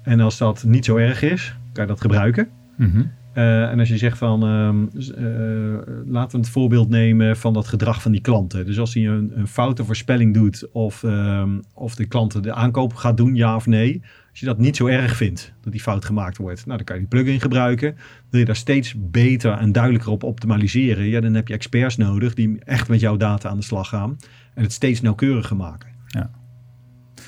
En 0.03 0.19
als 0.19 0.37
dat 0.37 0.63
niet 0.63 0.85
zo 0.85 0.95
erg 0.95 1.21
is, 1.21 1.55
kan 1.73 1.83
je 1.83 1.89
dat 1.89 2.01
gebruiken. 2.01 2.49
Mhm. 2.75 3.01
En 3.43 3.79
als 3.79 3.89
je 3.89 3.97
zegt 3.97 4.17
van, 4.17 4.43
ehm, 4.43 4.85
eh, 5.15 6.03
laten 6.05 6.31
we 6.31 6.37
het 6.37 6.49
voorbeeld 6.49 6.89
nemen 6.89 7.37
van 7.37 7.53
dat 7.53 7.67
gedrag 7.67 8.01
van 8.01 8.11
die 8.11 8.21
klanten. 8.21 8.65
Dus 8.65 8.79
als 8.79 8.93
hij 8.93 9.07
een, 9.07 9.31
een 9.35 9.47
foute 9.47 9.85
voorspelling 9.85 10.33
doet 10.33 10.71
of, 10.71 11.03
ehm, 11.03 11.59
of 11.73 11.95
de 11.95 12.05
klanten 12.05 12.41
de 12.41 12.53
aankoop 12.53 12.93
gaat 12.93 13.17
doen, 13.17 13.35
ja 13.35 13.55
of 13.55 13.65
nee. 13.65 14.01
Als 14.29 14.39
je 14.39 14.45
dat 14.45 14.57
niet 14.57 14.75
zo 14.75 14.87
erg 14.87 15.15
vindt, 15.15 15.53
dat 15.61 15.71
die 15.71 15.81
fout 15.81 16.05
gemaakt 16.05 16.37
wordt, 16.37 16.65
nou, 16.65 16.77
dan 16.77 16.85
kan 16.85 16.95
je 16.95 17.01
die 17.01 17.09
plugin 17.09 17.39
gebruiken. 17.39 17.95
Wil 18.29 18.39
je 18.39 18.45
daar 18.45 18.55
steeds 18.55 18.95
beter 18.97 19.51
en 19.51 19.71
duidelijker 19.71 20.11
op 20.11 20.23
optimaliseren, 20.23 21.05
ja, 21.05 21.19
dan 21.19 21.33
heb 21.33 21.47
je 21.47 21.53
experts 21.53 21.97
nodig 21.97 22.33
die 22.33 22.59
echt 22.63 22.87
met 22.87 22.99
jouw 22.99 23.17
data 23.17 23.49
aan 23.49 23.57
de 23.57 23.63
slag 23.63 23.89
gaan 23.89 24.17
en 24.53 24.63
het 24.63 24.73
steeds 24.73 25.01
nauwkeuriger 25.01 25.55
maken. 25.55 25.89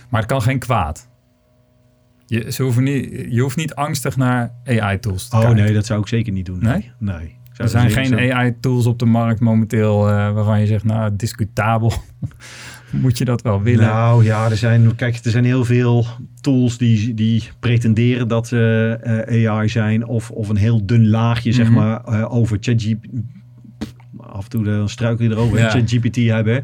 Maar 0.10 0.22
het 0.22 0.30
kan 0.30 0.42
geen 0.42 0.60
kwaad. 0.60 1.09
Je, 2.30 2.52
ze 2.52 2.64
hoeven 2.64 2.84
niet, 2.84 3.26
je 3.30 3.42
hoeft 3.42 3.58
niet 3.58 3.76
angstig 3.76 4.18
naar 4.18 4.52
AI-tools 4.66 5.28
te 5.28 5.36
Oh 5.36 5.42
kijken. 5.42 5.64
nee, 5.64 5.74
dat 5.74 5.86
zou 5.86 6.00
ik 6.02 6.08
zeker 6.08 6.34
niet 6.34 6.46
doen. 6.46 6.60
Nee? 6.62 6.92
Nee. 7.00 7.38
Er 7.56 7.70
zijn 7.70 7.90
zeker 7.90 8.06
geen 8.06 8.30
zo- 8.30 8.36
AI-tools 8.36 8.86
op 8.86 9.00
de 9.00 9.06
markt 9.06 9.40
momenteel 9.40 10.08
eh, 10.10 10.32
waarvan 10.34 10.60
je 10.60 10.66
zegt, 10.66 10.84
nou, 10.84 11.16
discutabel. 11.16 11.94
Moet 12.92 13.18
je 13.18 13.26
dat 13.26 13.42
wel 13.42 13.62
willen? 13.62 13.86
Nou 13.86 14.24
ja, 14.24 14.50
er 14.50 14.58
zijn, 14.58 14.96
kijk, 14.96 15.16
er 15.24 15.32
zijn 15.32 15.46
heel 15.46 15.66
veel 15.66 16.06
tools 16.42 16.78
die, 16.78 17.14
die 17.14 17.44
pretenderen 17.60 18.28
dat 18.28 18.48
ze 18.48 18.98
eh, 19.28 19.50
AI 19.52 19.70
zijn. 19.70 20.06
Of, 20.06 20.32
of 20.32 20.50
een 20.50 20.56
heel 20.56 20.86
dun 20.86 21.08
laagje, 21.10 21.52
zeg 21.52 21.66
Mhm. 21.70 21.76
maar, 21.76 22.04
eh, 22.04 22.34
over 22.34 22.58
ChatGPT. 22.62 23.08
Af 24.18 24.44
en 24.44 24.50
toe 24.50 24.64
dan 24.64 24.90
struikel 24.90 25.26
je 25.26 25.32
erover. 25.32 25.58
Ja. 25.60 25.70
ChatGPT 25.70 26.16
hebben. 26.16 26.64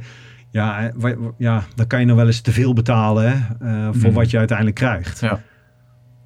Ja, 0.52 0.92
ja, 1.38 1.64
dan 1.76 1.88
kan 1.88 2.00
je 2.00 2.06
nog 2.06 2.16
wel 2.16 2.26
eens 2.28 2.42
te 2.42 2.52
veel 2.52 2.74
betalen 2.74 3.32
hè, 3.64 3.94
voor 3.94 4.10
Mhm. 4.10 4.14
wat 4.20 4.30
je 4.32 4.38
uiteindelijk 4.38 4.78
krijgt. 4.78 5.20
Ja. 5.20 5.42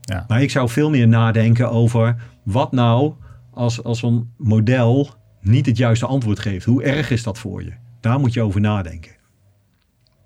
Ja. 0.10 0.26
Maar 0.28 0.41
ik 0.41 0.51
zou 0.51 0.70
veel 0.70 0.89
meer 0.89 1.07
nadenken 1.07 1.72
over 1.72 2.16
wat 2.43 2.72
nou 2.72 3.14
als, 3.51 3.84
als 3.84 3.99
zo'n 3.99 4.34
model 4.38 5.10
niet 5.41 5.66
het 5.66 5.78
juiste 5.78 6.05
antwoord 6.05 6.39
geeft. 6.39 6.66
Hoe 6.66 6.84
erg 6.84 7.10
is 7.10 7.24
dat 7.24 7.38
voor 7.38 7.64
je? 7.64 7.72
Daar 7.99 8.20
moet 8.20 8.34
je 8.34 8.41
over 8.41 8.62
nadenken. 8.62 9.12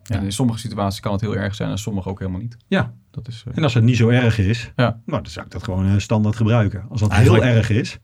Ja. 0.03 0.15
En 0.17 0.23
in 0.23 0.31
sommige 0.31 0.59
situaties 0.59 0.99
kan 0.99 1.11
het 1.11 1.21
heel 1.21 1.35
erg 1.35 1.55
zijn 1.55 1.69
en 1.69 1.77
sommige 1.77 2.09
ook 2.09 2.19
helemaal 2.19 2.41
niet. 2.41 2.57
Ja, 2.67 2.93
Dat 3.11 3.27
is, 3.27 3.43
eh, 3.47 3.57
En 3.57 3.63
als 3.63 3.73
het 3.73 3.83
niet 3.83 3.97
zo 3.97 4.09
erg 4.09 4.37
is, 4.39 4.71
Ja. 4.75 4.99
nou, 5.05 5.21
dan 5.21 5.31
zou 5.31 5.45
ik 5.45 5.51
dat 5.51 5.63
gewoon 5.63 5.85
eh, 5.87 5.97
standaard 5.97 6.35
gebruiken. 6.35 6.85
Als 6.89 6.99
dat 6.99 7.09
Eigenlijk- 7.11 7.43
heel 7.43 7.53
erg 7.55 7.69
is, 7.69 7.99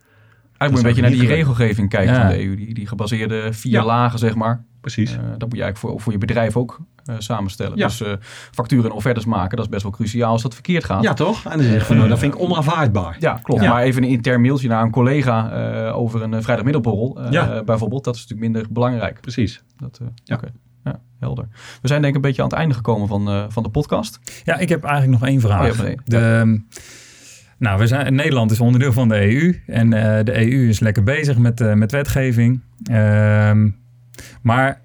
Eigenlijk 0.58 0.72
moet 0.72 0.80
je 0.82 0.88
een 0.88 1.10
beetje 1.10 1.18
naar 1.26 1.28
die 1.28 1.36
regelgeving 1.44 1.90
kijken 1.90 2.14
Ja. 2.14 2.20
van 2.22 2.30
de 2.30 2.44
EU. 2.44 2.56
Die, 2.56 2.74
die 2.74 2.88
gebaseerde 2.88 3.54
vier 3.54 3.72
Ja. 3.72 3.86
lagen, 3.86 4.20
zeg 4.20 4.36
maar. 4.36 4.66
precies. 4.82 5.12
Eh, 5.12 5.18
dat 5.18 5.24
moet 5.50 5.58
je 5.58 5.64
eigenlijk 5.64 5.78
voor, 5.78 6.02
voor 6.02 6.12
je 6.12 6.18
bedrijf 6.18 6.58
ook 6.58 6.80
samenstellen. 7.18 7.78
Ja. 7.78 7.86
Dus 7.88 8.02
eh, 8.02 8.14
facturen 8.52 8.86
en 8.90 8.92
offertes 8.96 9.26
maken, 9.26 9.56
dat 9.58 9.66
is 9.66 9.72
best 9.72 9.84
wel 9.84 9.92
cruciaal 9.92 10.32
als 10.32 10.42
dat 10.42 10.54
verkeerd 10.54 10.84
gaat. 10.84 11.04
ja, 11.04 11.14
toch? 11.14 11.46
En 11.46 11.58
dan 11.58 11.62
zeg 11.68 11.74
je 11.80 11.86
van, 11.86 11.96
nou, 11.98 12.10
dat 12.10 12.20
vind 12.20 12.34
ik 12.34 12.40
onaanvaardbaar. 12.40 13.16
Ja, 13.20 13.40
klopt. 13.44 13.62
Maar 13.62 13.84
even 13.84 14.04
een 14.04 14.10
intern 14.10 14.42
mailtje 14.42 14.68
naar 14.68 14.84
een 14.84 14.92
collega 14.92 15.52
eh, 15.88 15.98
over 15.98 16.22
een 16.22 16.34
eh, 16.34 16.42
vrijdagmiddagborrel 16.42 17.22
eh, 17.32 17.62
bijvoorbeeld. 17.62 18.04
Dat 18.04 18.16
is 18.16 18.22
natuurlijk 18.22 18.52
minder 18.52 18.72
belangrijk. 18.74 19.22
Precies. 19.22 19.64
Dat, 19.78 20.00
eh, 20.02 20.08
Ja. 20.24 20.40
Ja, 20.84 21.00
helder. 21.20 21.48
We 21.82 21.88
zijn 21.88 22.02
denk 22.02 22.16
ik 22.16 22.16
een 22.22 22.28
beetje 22.28 22.42
aan 22.42 22.48
het 22.50 22.58
einde 22.58 22.76
gekomen 22.76 23.08
van, 23.08 23.28
eh, 23.30 23.44
van 23.48 23.64
de 23.64 23.70
podcast. 23.70 24.20
Ja, 24.44 24.58
ik 24.58 24.70
heb 24.70 24.84
eigenlijk 24.84 25.20
nog 25.20 25.30
één 25.30 25.42
vraag. 25.42 25.82
Oh, 25.82 25.88
de, 26.06 26.18
ehm, 26.18 26.58
nou, 27.58 27.80
we 27.80 27.88
zijn, 27.88 28.16
Nederland 28.16 28.52
is 28.52 28.60
onderdeel 28.60 28.94
van 28.94 29.08
de 29.10 29.16
EU. 29.22 29.62
En 29.68 29.94
eh, 29.94 30.24
de 30.26 30.38
EU 30.52 30.68
is 30.70 30.80
lekker 30.80 31.04
bezig 31.04 31.38
met, 31.38 31.62
eh, 31.62 31.74
met 31.74 31.92
wetgeving. 31.92 32.62
Ehm, 32.92 33.70
maar 34.42 34.82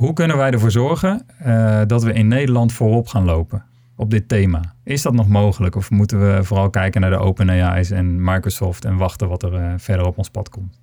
hoe 0.00 0.12
kunnen 0.12 0.36
wij 0.36 0.50
ervoor 0.50 0.70
zorgen 0.70 1.26
eh, 1.38 1.80
dat 1.86 2.02
we 2.02 2.12
in 2.12 2.28
Nederland 2.28 2.72
voorop 2.72 3.08
gaan 3.08 3.24
lopen 3.24 3.64
op 3.96 4.10
dit 4.10 4.28
thema? 4.28 4.74
Is 4.84 5.02
dat 5.02 5.12
nog 5.12 5.28
mogelijk? 5.28 5.76
Of 5.76 5.90
moeten 5.90 6.20
we 6.20 6.44
vooral 6.44 6.70
kijken 6.70 7.00
naar 7.00 7.10
de 7.10 7.16
OpenAI's 7.16 7.90
en 7.90 8.24
Microsoft 8.24 8.84
en 8.84 8.96
wachten 8.96 9.28
wat 9.28 9.42
er 9.42 9.54
eh, 9.54 9.72
verder 9.76 10.06
op 10.06 10.18
ons 10.18 10.28
pad 10.30 10.48
komt? 10.48 10.80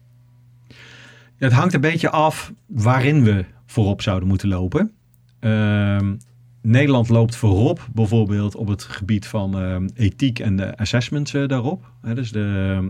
Het 1.38 1.52
hangt 1.52 1.74
een 1.74 1.82
beetje 1.82 2.10
af 2.10 2.54
waarin 2.66 3.24
we 3.24 3.46
voorop 3.66 4.02
zouden 4.02 4.28
moeten 4.28 4.48
lopen. 4.48 4.92
Ehm, 5.40 6.16
Nederland 6.62 7.10
loopt 7.10 7.36
voorop 7.36 7.88
bijvoorbeeld 7.94 8.56
op 8.56 8.68
het 8.68 8.84
gebied 8.84 9.28
van 9.28 9.60
ehm, 9.60 9.88
ethiek 9.94 10.40
en 10.40 10.56
de 10.56 10.78
assessments 10.78 11.34
eh, 11.34 11.48
daarop. 11.48 11.92
Dus 12.14 12.32
de, 12.32 12.90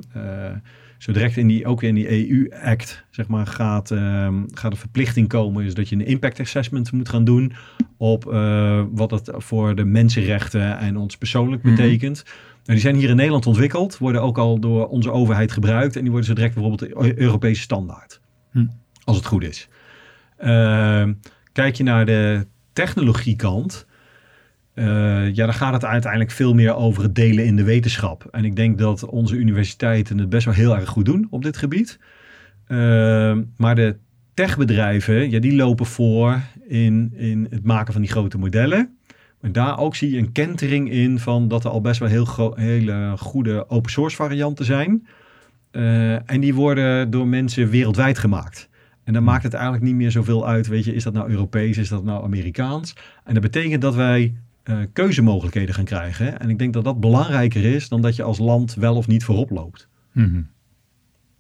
zo 0.98 1.12
direct 1.12 1.38
in 1.38 1.48
die, 1.48 1.66
ook 1.66 1.84
in 1.84 1.96
die 1.96 2.30
EU-act 2.30 3.06
zeg 3.10 3.28
maar, 3.28 3.48
gaat, 3.48 3.92
ehm, 3.92 4.44
gaat 4.54 4.72
een 4.72 4.78
verplichting 4.78 5.28
komen... 5.28 5.66
is 5.66 5.74
dat 5.74 5.90
je 5.90 5.96
een 5.96 6.06
impact 6.06 6.40
assessment 6.40 6.92
moet 6.92 7.10
gaan 7.10 7.24
doen... 7.24 7.54
op 7.98 8.34
eh, 8.34 8.84
wat 8.92 9.12
het 9.12 9.32
voor 9.34 9.76
de 9.76 9.86
mensenrechten 9.86 10.78
en 10.78 10.98
ons 10.98 11.18
persoonlijk 11.18 11.64
Mhm. 11.64 11.76
betekent. 11.76 12.24
Nou, 12.26 12.34
die 12.64 12.80
zijn 12.80 12.96
hier 12.96 13.10
in 13.10 13.16
Nederland 13.16 13.46
ontwikkeld, 13.46 13.98
worden 13.98 14.22
ook 14.22 14.38
al 14.38 14.60
door 14.60 14.88
onze 14.88 15.12
overheid 15.12 15.52
gebruikt... 15.52 15.96
en 15.96 16.02
die 16.02 16.12
worden 16.12 16.28
zo 16.28 16.36
direct 16.36 16.54
bijvoorbeeld 16.54 16.92
de 16.92 17.22
Europese 17.22 17.62
standaard. 17.62 18.22
Hm. 18.52 18.66
Als 19.04 19.18
het 19.18 19.26
goed 19.26 19.44
is. 19.44 19.70
Ehm, 20.38 21.14
kijk 21.52 21.76
je 21.76 21.84
naar 21.84 22.06
de 22.06 22.48
technologiekant... 22.74 23.86
eh, 24.78 25.34
ja, 25.34 25.46
dan 25.46 25.54
gaat 25.54 25.74
het 25.74 25.86
uiteindelijk 25.86 26.32
veel 26.32 26.54
meer 26.54 26.76
over 26.76 27.04
het 27.04 27.16
delen 27.16 27.46
in 27.46 27.56
de 27.56 27.64
wetenschap. 27.64 28.28
En 28.32 28.46
ik 28.46 28.56
denk 28.56 28.78
dat 28.78 29.06
onze 29.06 29.36
universiteiten 29.36 30.18
het 30.18 30.30
best 30.30 30.46
wel 30.46 30.54
heel 30.54 30.76
erg 30.76 30.90
goed 30.90 31.06
doen 31.06 31.28
op 31.30 31.44
dit 31.44 31.58
gebied. 31.58 32.00
Ehm, 32.68 33.44
maar 33.56 33.76
de 33.76 33.96
techbedrijven, 34.34 35.30
ja, 35.30 35.40
die 35.40 35.56
lopen 35.56 35.86
voor 35.86 36.40
in, 36.68 37.14
in 37.16 37.48
het 37.50 37.64
maken 37.64 37.94
van 37.94 38.02
die 38.02 38.12
grote 38.12 38.38
modellen. 38.38 38.98
Maar 39.42 39.52
daar 39.52 39.80
ook 39.80 39.96
zie 39.96 40.12
je 40.12 40.18
een 40.18 40.32
kentering 40.32 40.92
in 40.92 41.20
van 41.20 41.48
dat 41.48 41.64
er 41.64 41.72
al 41.72 41.82
best 41.82 42.00
wel 42.00 42.10
heel 42.10 42.54
hele 42.56 43.14
goede 43.18 43.70
open 43.70 43.92
source 43.92 44.16
varianten 44.16 44.66
zijn. 44.66 45.08
Eh, 45.72 46.32
en 46.32 46.40
die 46.40 46.54
worden 46.54 47.10
door 47.10 47.28
mensen 47.28 47.70
wereldwijd 47.70 48.18
gemaakt. 48.18 48.70
En 49.04 49.14
dan 49.14 49.24
maakt 49.24 49.44
het 49.44 49.54
eigenlijk 49.54 49.84
niet 49.84 49.96
meer 49.96 50.12
zoveel 50.12 50.48
uit, 50.48 50.68
weet 50.68 50.86
je, 50.86 50.94
is 50.94 51.04
dat 51.04 51.14
nou 51.14 51.30
Europees, 51.30 51.78
is 51.78 51.90
dat 51.90 52.04
nou 52.04 52.24
Amerikaans? 52.24 52.96
En 53.24 53.34
dat 53.34 53.44
betekent 53.44 53.82
dat 53.82 53.96
wij 53.96 54.34
eh, 54.68 54.78
keuzemogelijkheden 54.94 55.76
gaan 55.76 55.84
krijgen. 55.86 56.40
En 56.40 56.50
ik 56.50 56.58
denk 56.60 56.74
dat 56.74 56.84
dat 56.84 57.00
belangrijker 57.00 57.66
is 57.66 57.90
dan 57.90 58.02
dat 58.02 58.16
je 58.16 58.24
als 58.24 58.38
land 58.38 58.74
wel 58.74 58.96
of 58.96 59.08
niet 59.08 59.24
voorop 59.24 59.50
loopt. 59.50 59.88
Mhm. 60.12 60.42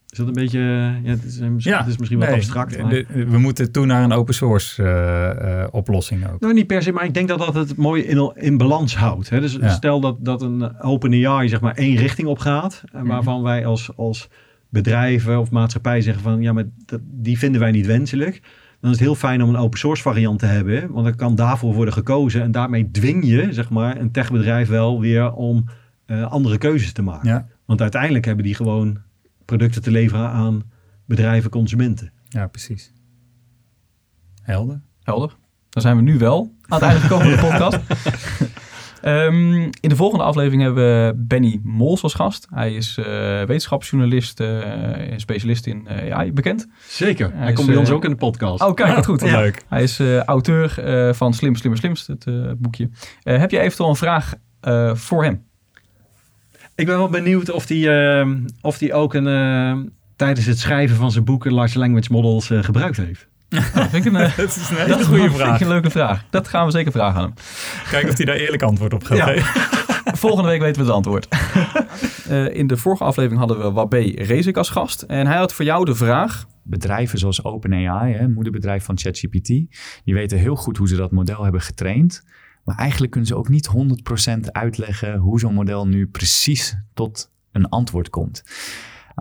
Is 0.09 0.17
dat 0.17 0.27
een 0.27 0.33
beetje, 0.33 0.59
eh, 0.59 1.03
ja, 1.05 1.09
het 1.09 1.23
is, 1.23 1.39
eh, 1.39 1.47
Ja, 1.57 1.77
het 1.79 1.87
is 1.87 1.97
misschien 1.97 2.19
wat 2.19 2.27
nee, 2.27 2.37
abstract. 2.37 2.81
Maar... 2.81 2.89
de- 2.89 3.05
we 3.29 3.37
moeten 3.37 3.71
toe 3.71 3.85
naar 3.85 4.03
een 4.03 4.11
open 4.11 4.33
source 4.33 5.69
oplossing 5.71 6.27
ook. 6.29 6.39
Nou, 6.39 6.53
niet 6.53 6.67
per 6.67 6.81
se, 6.81 6.91
maar 6.91 7.05
ik 7.05 7.13
denk 7.13 7.27
dat 7.27 7.39
dat 7.39 7.53
het 7.53 7.75
mooi 7.75 8.03
in, 8.03 8.31
in 8.35 8.57
balans 8.57 8.95
houdt. 8.95 9.29
Hè? 9.29 9.39
Dus 9.41 9.53
Ja. 9.53 9.69
stel 9.69 9.99
dat, 9.99 10.25
dat 10.25 10.41
een 10.41 10.81
OpenAI 10.81 11.47
zeg 11.49 11.61
maar 11.61 11.75
één 11.75 11.95
richting 11.95 12.27
op 12.27 12.39
gaat, 12.39 12.83
en 12.91 12.99
Mhm. 12.99 13.07
waarvan 13.07 13.41
wij 13.41 13.65
als, 13.65 13.89
als 13.95 14.29
bedrijven 14.69 15.39
of 15.39 15.51
maatschappij 15.51 16.01
zeggen 16.01 16.23
van 16.23 16.41
ja, 16.41 16.53
maar 16.53 16.65
dat, 16.85 16.99
die 17.03 17.37
vinden 17.37 17.61
wij 17.61 17.71
niet 17.71 17.85
wenselijk. 17.85 18.41
Dan 18.87 18.95
is 18.95 19.01
het 19.01 19.11
heel 19.11 19.29
fijn 19.29 19.43
om 19.43 19.49
een 19.49 19.61
open 19.61 19.79
source 19.79 20.01
variant 20.01 20.39
te 20.39 20.45
hebben, 20.45 20.91
want 20.91 21.05
dan 21.05 21.15
kan 21.15 21.35
daarvoor 21.35 21.73
worden 21.73 21.93
gekozen 21.93 22.41
en 22.41 22.51
daarmee 22.51 22.91
dwing 22.91 23.25
je 23.25 23.53
zeg 23.53 23.69
maar 23.69 23.97
een 23.99 24.11
techbedrijf 24.11 24.67
wel 24.67 24.99
weer 24.99 25.33
om 25.33 25.65
eh, 26.05 26.31
andere 26.31 26.57
keuzes 26.57 26.91
te 26.93 27.01
maken. 27.01 27.29
Ja, 27.29 27.47
Want 27.65 27.81
uiteindelijk 27.81 28.25
hebben 28.25 28.43
die 28.43 28.55
gewoon 28.55 28.97
producten 29.45 29.81
te 29.81 29.91
leveren 29.91 30.29
aan 30.29 30.63
bedrijven, 31.05 31.49
consumenten. 31.49 32.11
ja 32.27 32.47
precies. 32.47 32.93
Helder. 34.41 34.81
Helder. 35.03 35.35
Dan 35.69 35.81
zijn 35.81 35.95
we 35.95 36.01
nu 36.01 36.17
wel 36.17 36.53
aan 36.61 36.79
het 36.79 36.87
einde 36.87 37.01
gekomen 37.01 37.37
van 37.37 37.49
de 37.49 37.57
podcast. 37.57 37.79
Ehm, 39.01 39.61
in 39.61 39.89
de 39.89 39.95
volgende 39.95 40.23
aflevering 40.23 40.61
hebben 40.61 40.83
we 40.83 41.13
Benny 41.15 41.59
Mols 41.63 42.03
als 42.03 42.13
gast. 42.13 42.47
Hij 42.49 42.73
is 42.73 42.97
eh, 42.97 43.05
wetenschapsjournalist 43.43 44.39
eh, 44.39 45.11
en 45.11 45.19
specialist 45.19 45.65
in 45.65 45.87
eh, 45.87 46.15
AI, 46.15 46.33
bekend. 46.33 46.67
Zeker. 46.87 47.31
Hij 47.33 47.53
komt 47.53 47.67
bij 47.67 47.75
ons 47.75 47.89
ook 47.89 48.03
in 48.03 48.09
de 48.09 48.15
podcast. 48.15 48.63
Oh, 48.63 48.73
kijk, 48.73 49.05
goed. 49.05 49.21
Leuk. 49.31 49.63
Hij 49.67 49.83
is 49.83 49.99
auteur 50.25 50.69
van 51.15 51.33
Slim, 51.33 51.55
Slimmer, 51.55 51.79
Slimst, 51.79 52.07
het 52.07 52.25
boekje. 52.57 52.89
Heb 53.21 53.51
je 53.51 53.59
eventueel 53.59 53.89
een 53.89 53.95
vraag 53.95 54.33
voor 54.93 55.23
hem? 55.23 55.45
Ik 56.75 56.85
ben 56.85 56.97
wel 56.97 57.09
benieuwd 57.09 57.51
of 57.51 57.65
die, 57.65 57.89
ehm, 57.89 58.37
of 58.61 58.77
die 58.77 58.93
ook 58.93 59.13
een, 59.13 59.93
tijdens 60.15 60.45
het 60.45 60.59
schrijven 60.59 60.95
van 60.95 61.11
zijn 61.11 61.23
boeken 61.23 61.53
Large 61.53 61.79
Language 61.79 62.11
Models 62.11 62.47
gebruikt 62.47 62.97
heeft. 62.97 63.27
Dat 63.49 63.63
vind 63.89 63.93
ik 63.93 64.05
een, 64.05 64.15
eh, 64.15 64.37
Dat 64.37 64.47
is 64.55 64.69
een 64.69 64.75
dat 64.75 64.85
hele 64.85 64.99
is 64.99 65.05
goede 65.05 65.21
vind 65.21 65.33
ik 65.33 65.37
vraag. 65.39 65.61
een 65.61 65.67
leuke 65.67 65.89
vraag. 65.89 66.23
Dat 66.29 66.47
gaan 66.47 66.65
we 66.65 66.71
zeker 66.71 66.91
vragen 66.91 67.19
aan 67.21 67.23
hem. 67.25 67.33
Kijken 67.89 68.09
of 68.09 68.17
hij 68.17 68.25
daar 68.25 68.35
eerlijk 68.35 68.61
antwoord 68.63 68.93
op 68.93 69.03
gaat 69.03 69.17
Ja. 69.17 69.25
geven. 69.25 69.61
Volgende 70.17 70.49
week 70.49 70.61
weten 70.61 70.81
we 70.81 70.87
het 70.87 70.95
antwoord. 70.95 71.27
Eh, 72.27 72.53
in 72.55 72.67
de 72.67 72.77
vorige 72.77 73.03
aflevering 73.03 73.39
hadden 73.39 73.59
we 73.59 73.71
Wabé 73.71 73.99
Rezik 74.15 74.57
als 74.57 74.69
gast. 74.69 75.01
En 75.01 75.27
hij 75.27 75.37
had 75.37 75.53
voor 75.53 75.65
jou 75.65 75.85
de 75.85 75.95
vraag. 75.95 76.45
bedrijven 76.63 77.19
zoals 77.19 77.43
OpenAI, 77.43 78.13
hè, 78.13 78.27
moederbedrijf 78.27 78.83
van 78.83 78.97
ChatGPT, 78.97 79.47
die 79.47 80.13
weten 80.13 80.37
heel 80.37 80.55
goed 80.55 80.77
hoe 80.77 80.87
ze 80.87 80.95
dat 80.95 81.11
model 81.11 81.43
hebben 81.43 81.61
getraind. 81.61 82.23
Maar 82.63 82.75
eigenlijk 82.77 83.11
kunnen 83.11 83.29
ze 83.29 83.35
ook 83.35 83.49
niet 83.49 83.67
100% 83.67 84.51
uitleggen 84.51 85.17
hoe 85.17 85.39
zo'n 85.39 85.53
model 85.53 85.87
nu 85.87 86.07
precies 86.07 86.77
tot 86.93 87.31
een 87.51 87.69
antwoord 87.69 88.09
komt. 88.09 88.43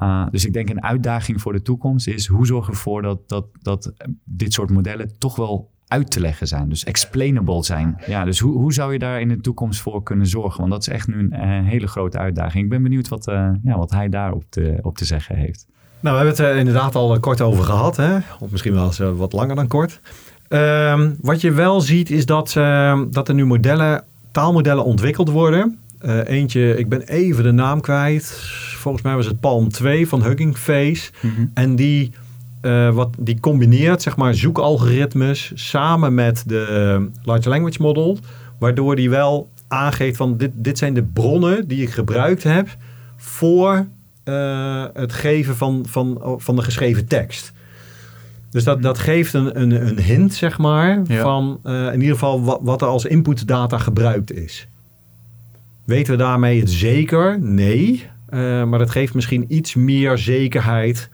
Uh, 0.03 0.27
dus 0.31 0.47
ik 0.47 0.53
denk 0.53 0.69
een 0.69 0.83
uitdaging 0.83 1.41
voor 1.41 1.53
de 1.53 1.63
toekomst 1.63 2.07
is 2.07 2.27
hoe 2.27 2.47
zorgen 2.47 2.71
we 2.71 2.77
ervoor 2.77 3.03
dat, 3.03 3.29
dat, 3.29 3.47
dat 3.63 3.93
dit 4.25 4.53
soort 4.53 4.71
modellen 4.71 5.19
toch 5.19 5.37
wel 5.37 5.71
uit 5.89 6.11
te 6.11 6.21
leggen 6.21 6.47
zijn. 6.47 6.69
Dus 6.69 6.85
explainable 6.85 7.65
zijn. 7.65 7.97
Ja, 8.07 8.25
dus 8.25 8.39
hoe, 8.39 8.59
hoe 8.59 8.73
zou 8.73 8.93
je 8.93 8.99
daar 8.99 9.21
in 9.21 9.29
de 9.29 9.41
toekomst 9.41 9.81
voor 9.81 10.03
kunnen 10.03 10.27
zorgen? 10.27 10.61
Want 10.61 10.73
dat 10.73 10.81
is 10.81 10.89
echt 10.89 11.09
nu 11.09 11.19
een, 11.19 11.33
eh, 11.33 11.69
hele 11.69 11.87
grote 11.87 12.19
uitdaging. 12.19 12.65
Ik 12.65 12.71
ben 12.71 12.83
benieuwd 12.83 13.09
wat, 13.09 13.29
uh, 13.29 13.51
ja, 13.63 13.79
wat 13.79 13.91
hij 13.91 14.09
daarop 14.09 14.45
te, 14.49 14.79
op 14.83 14.97
te 14.97 15.05
zeggen 15.05 15.37
heeft. 15.37 15.67
Nou, 16.01 16.19
we 16.19 16.25
hebben 16.25 16.45
het 16.45 16.55
er 16.55 16.59
inderdaad 16.59 16.95
al 16.95 17.15
eh, 17.15 17.21
kort 17.21 17.41
over 17.41 17.65
gehad. 17.65 17.97
Hè? 17.97 18.17
Of 18.41 18.51
misschien 18.51 18.75
wel 18.75 18.87
eens 18.87 18.99
wat 18.99 19.33
langer 19.33 19.57
dan 19.57 19.67
kort. 19.67 20.01
Uh, 20.49 21.07
wat 21.21 21.41
je 21.41 21.53
wel 21.53 21.81
ziet 21.81 22.11
is 22.11 22.27
dat, 22.27 22.55
uh, 22.59 23.03
dat 23.11 23.29
er 23.29 23.35
nu 23.35 23.47
modellen, 23.47 24.05
taalmodellen 24.33 24.85
ontwikkeld 24.85 25.31
worden. 25.31 25.79
Uh, 26.05 26.29
eentje, 26.29 26.77
ik 26.77 26.89
ben 26.89 27.03
even 27.03 27.43
de 27.43 27.53
naam 27.53 27.81
kwijt. 27.81 28.27
Volgens 28.77 29.05
mij 29.05 29.15
was 29.15 29.27
het 29.27 29.41
Palm 29.41 29.69
2 29.69 30.09
van 30.09 30.23
Hugging 30.23 30.57
Face. 30.57 31.11
Mm-hmm. 31.21 31.51
En 31.55 31.77
die, 31.77 32.11
uh, 32.63 32.95
wat, 32.95 33.15
die 33.19 33.41
combineert 33.41 34.03
zeg 34.03 34.17
maar, 34.17 34.35
zoekalgoritmes 34.35 35.53
samen 35.55 36.15
met 36.15 36.43
de 36.47 37.09
Large 37.23 37.49
Language 37.49 37.83
Model. 37.83 38.19
Waardoor 38.59 38.97
die 38.97 39.11
wel 39.11 39.49
aangeeft 39.69 40.17
van 40.17 40.37
dit, 40.37 40.51
dit 40.55 40.79
zijn 40.79 40.95
de 40.95 41.03
bronnen 41.03 41.69
die 41.69 41.83
ik 41.83 41.91
gebruikt 41.91 42.43
heb 42.43 42.77
voor 43.17 43.87
het 44.93 45.13
geven 45.13 45.57
van, 45.57 45.85
van, 45.89 46.37
van 46.39 46.57
de 46.57 46.63
geschreven 46.63 47.07
tekst. 47.07 47.53
Dus 48.51 48.65
dat, 48.65 48.83
dat 48.83 48.99
geeft 48.99 49.35
een, 49.35 49.61
een, 49.61 49.87
een 49.87 49.99
hint, 49.99 50.35
zeg 50.35 50.59
maar, 50.59 51.03
ja. 51.07 51.23
van 51.23 51.61
in 51.65 52.01
ieder 52.01 52.15
geval 52.15 52.43
wat, 52.43 52.59
wat 52.63 52.83
er 52.83 52.89
als 52.89 53.05
inputdata 53.05 53.79
gebruikt 53.79 54.33
is. 54.33 54.67
Weten 55.87 56.13
we 56.13 56.19
daarmee 56.19 56.61
het 56.61 56.71
zeker? 56.71 57.41
Nee. 57.41 58.09
Uh, 58.31 58.65
maar 58.65 58.79
dat 58.79 58.91
geeft 58.91 59.15
misschien 59.15 59.45
iets 59.49 59.75
meer 59.75 60.19
zekerheid 60.19 61.09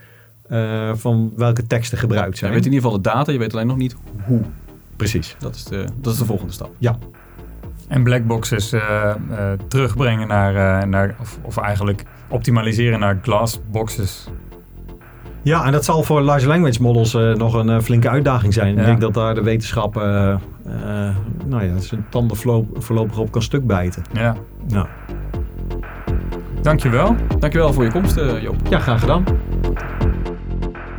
uh, 0.50 0.90
van 0.94 1.32
welke 1.36 1.66
teksten 1.66 1.98
gebruikt 1.98 2.38
zijn. 2.38 2.50
Je 2.50 2.56
weet 2.56 2.66
in 2.66 2.72
ieder 2.72 2.84
geval 2.84 3.02
de 3.02 3.10
data, 3.10 3.32
je 3.32 3.38
weet 3.38 3.54
alleen 3.54 3.66
nog 3.66 3.76
niet 3.76 3.96
hoe. 4.24 4.40
Precies. 4.96 5.36
Dat 5.38 5.54
is 5.54 5.64
de, 5.64 5.84
dat 6.00 6.12
is 6.12 6.18
de 6.18 6.24
volgende 6.24 6.52
stap. 6.52 6.74
Ja. 6.78 6.98
En 7.88 8.02
blackboxes 8.02 8.72
uh, 8.72 9.12
terugbrengen 9.68 10.28
naar, 10.28 10.88
naar 10.88 11.16
of, 11.20 11.38
of 11.42 11.56
eigenlijk 11.56 12.04
optimaliseren 12.28 13.00
naar 13.00 13.18
glassboxes. 13.22 14.28
Ja, 15.42 15.64
en 15.64 15.72
dat 15.72 15.84
zal 15.84 16.02
voor 16.02 16.20
large 16.20 16.46
language 16.46 16.82
models 16.82 17.14
uh, 17.14 17.34
nog 17.34 17.54
een 17.54 17.68
uh, 17.68 17.80
flinke 17.80 18.08
uitdaging 18.08 18.54
zijn. 18.54 18.74
Ja. 18.74 18.80
Ik 18.80 18.86
denk 18.86 19.00
dat 19.00 19.14
daar 19.14 19.34
de 19.34 19.42
wetenschap, 19.42 19.96
uh, 19.96 20.02
nou 21.46 21.64
ja, 21.64 21.78
zijn 21.78 22.06
tanden 22.08 22.36
voorlopig 22.78 23.18
op 23.18 23.30
kan 23.30 23.42
stuk 23.42 23.66
bijten. 23.66 24.02
Ja. 24.12 24.36
Nou. 24.68 24.86
Dankjewel. 26.62 27.16
Dankjewel 27.38 27.72
voor 27.72 27.84
je 27.84 27.90
komst, 27.90 28.14
Joop. 28.40 28.56
Ja, 28.68 28.78
graag 28.78 29.00
gedaan. 29.00 29.24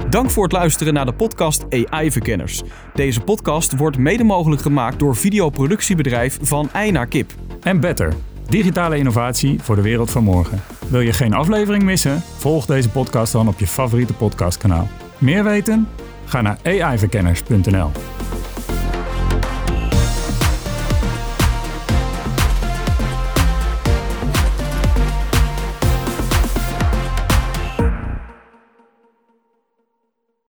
Dank 0.09 0.29
voor 0.29 0.43
het 0.43 0.51
luisteren 0.51 0.93
naar 0.93 1.05
de 1.05 1.13
podcast 1.13 1.65
AI 1.69 2.11
Verkenners. 2.11 2.61
Deze 2.93 3.21
podcast 3.21 3.75
wordt 3.75 3.97
mede 3.97 4.23
mogelijk 4.23 4.61
gemaakt 4.61 4.99
door 4.99 5.15
videoproductiebedrijf 5.15 6.39
Van 6.41 6.69
Ei 6.71 6.91
naar 6.91 7.07
Kip. 7.07 7.31
En 7.61 7.79
Better. 7.79 8.13
Digitale 8.49 8.97
innovatie 8.97 9.61
voor 9.61 9.75
de 9.75 9.81
wereld 9.81 10.11
van 10.11 10.23
morgen. 10.23 10.61
Wil 10.87 10.99
je 10.99 11.13
geen 11.13 11.33
aflevering 11.33 11.83
missen? 11.83 12.21
Volg 12.37 12.65
deze 12.65 12.89
podcast 12.89 13.31
dan 13.31 13.47
op 13.47 13.59
je 13.59 13.67
favoriete 13.67 14.13
podcastkanaal. 14.13 14.87
Meer 15.17 15.43
weten? 15.43 15.87
Ga 16.25 16.41
naar 16.41 16.57
aiverkenners.nl. 16.63 17.91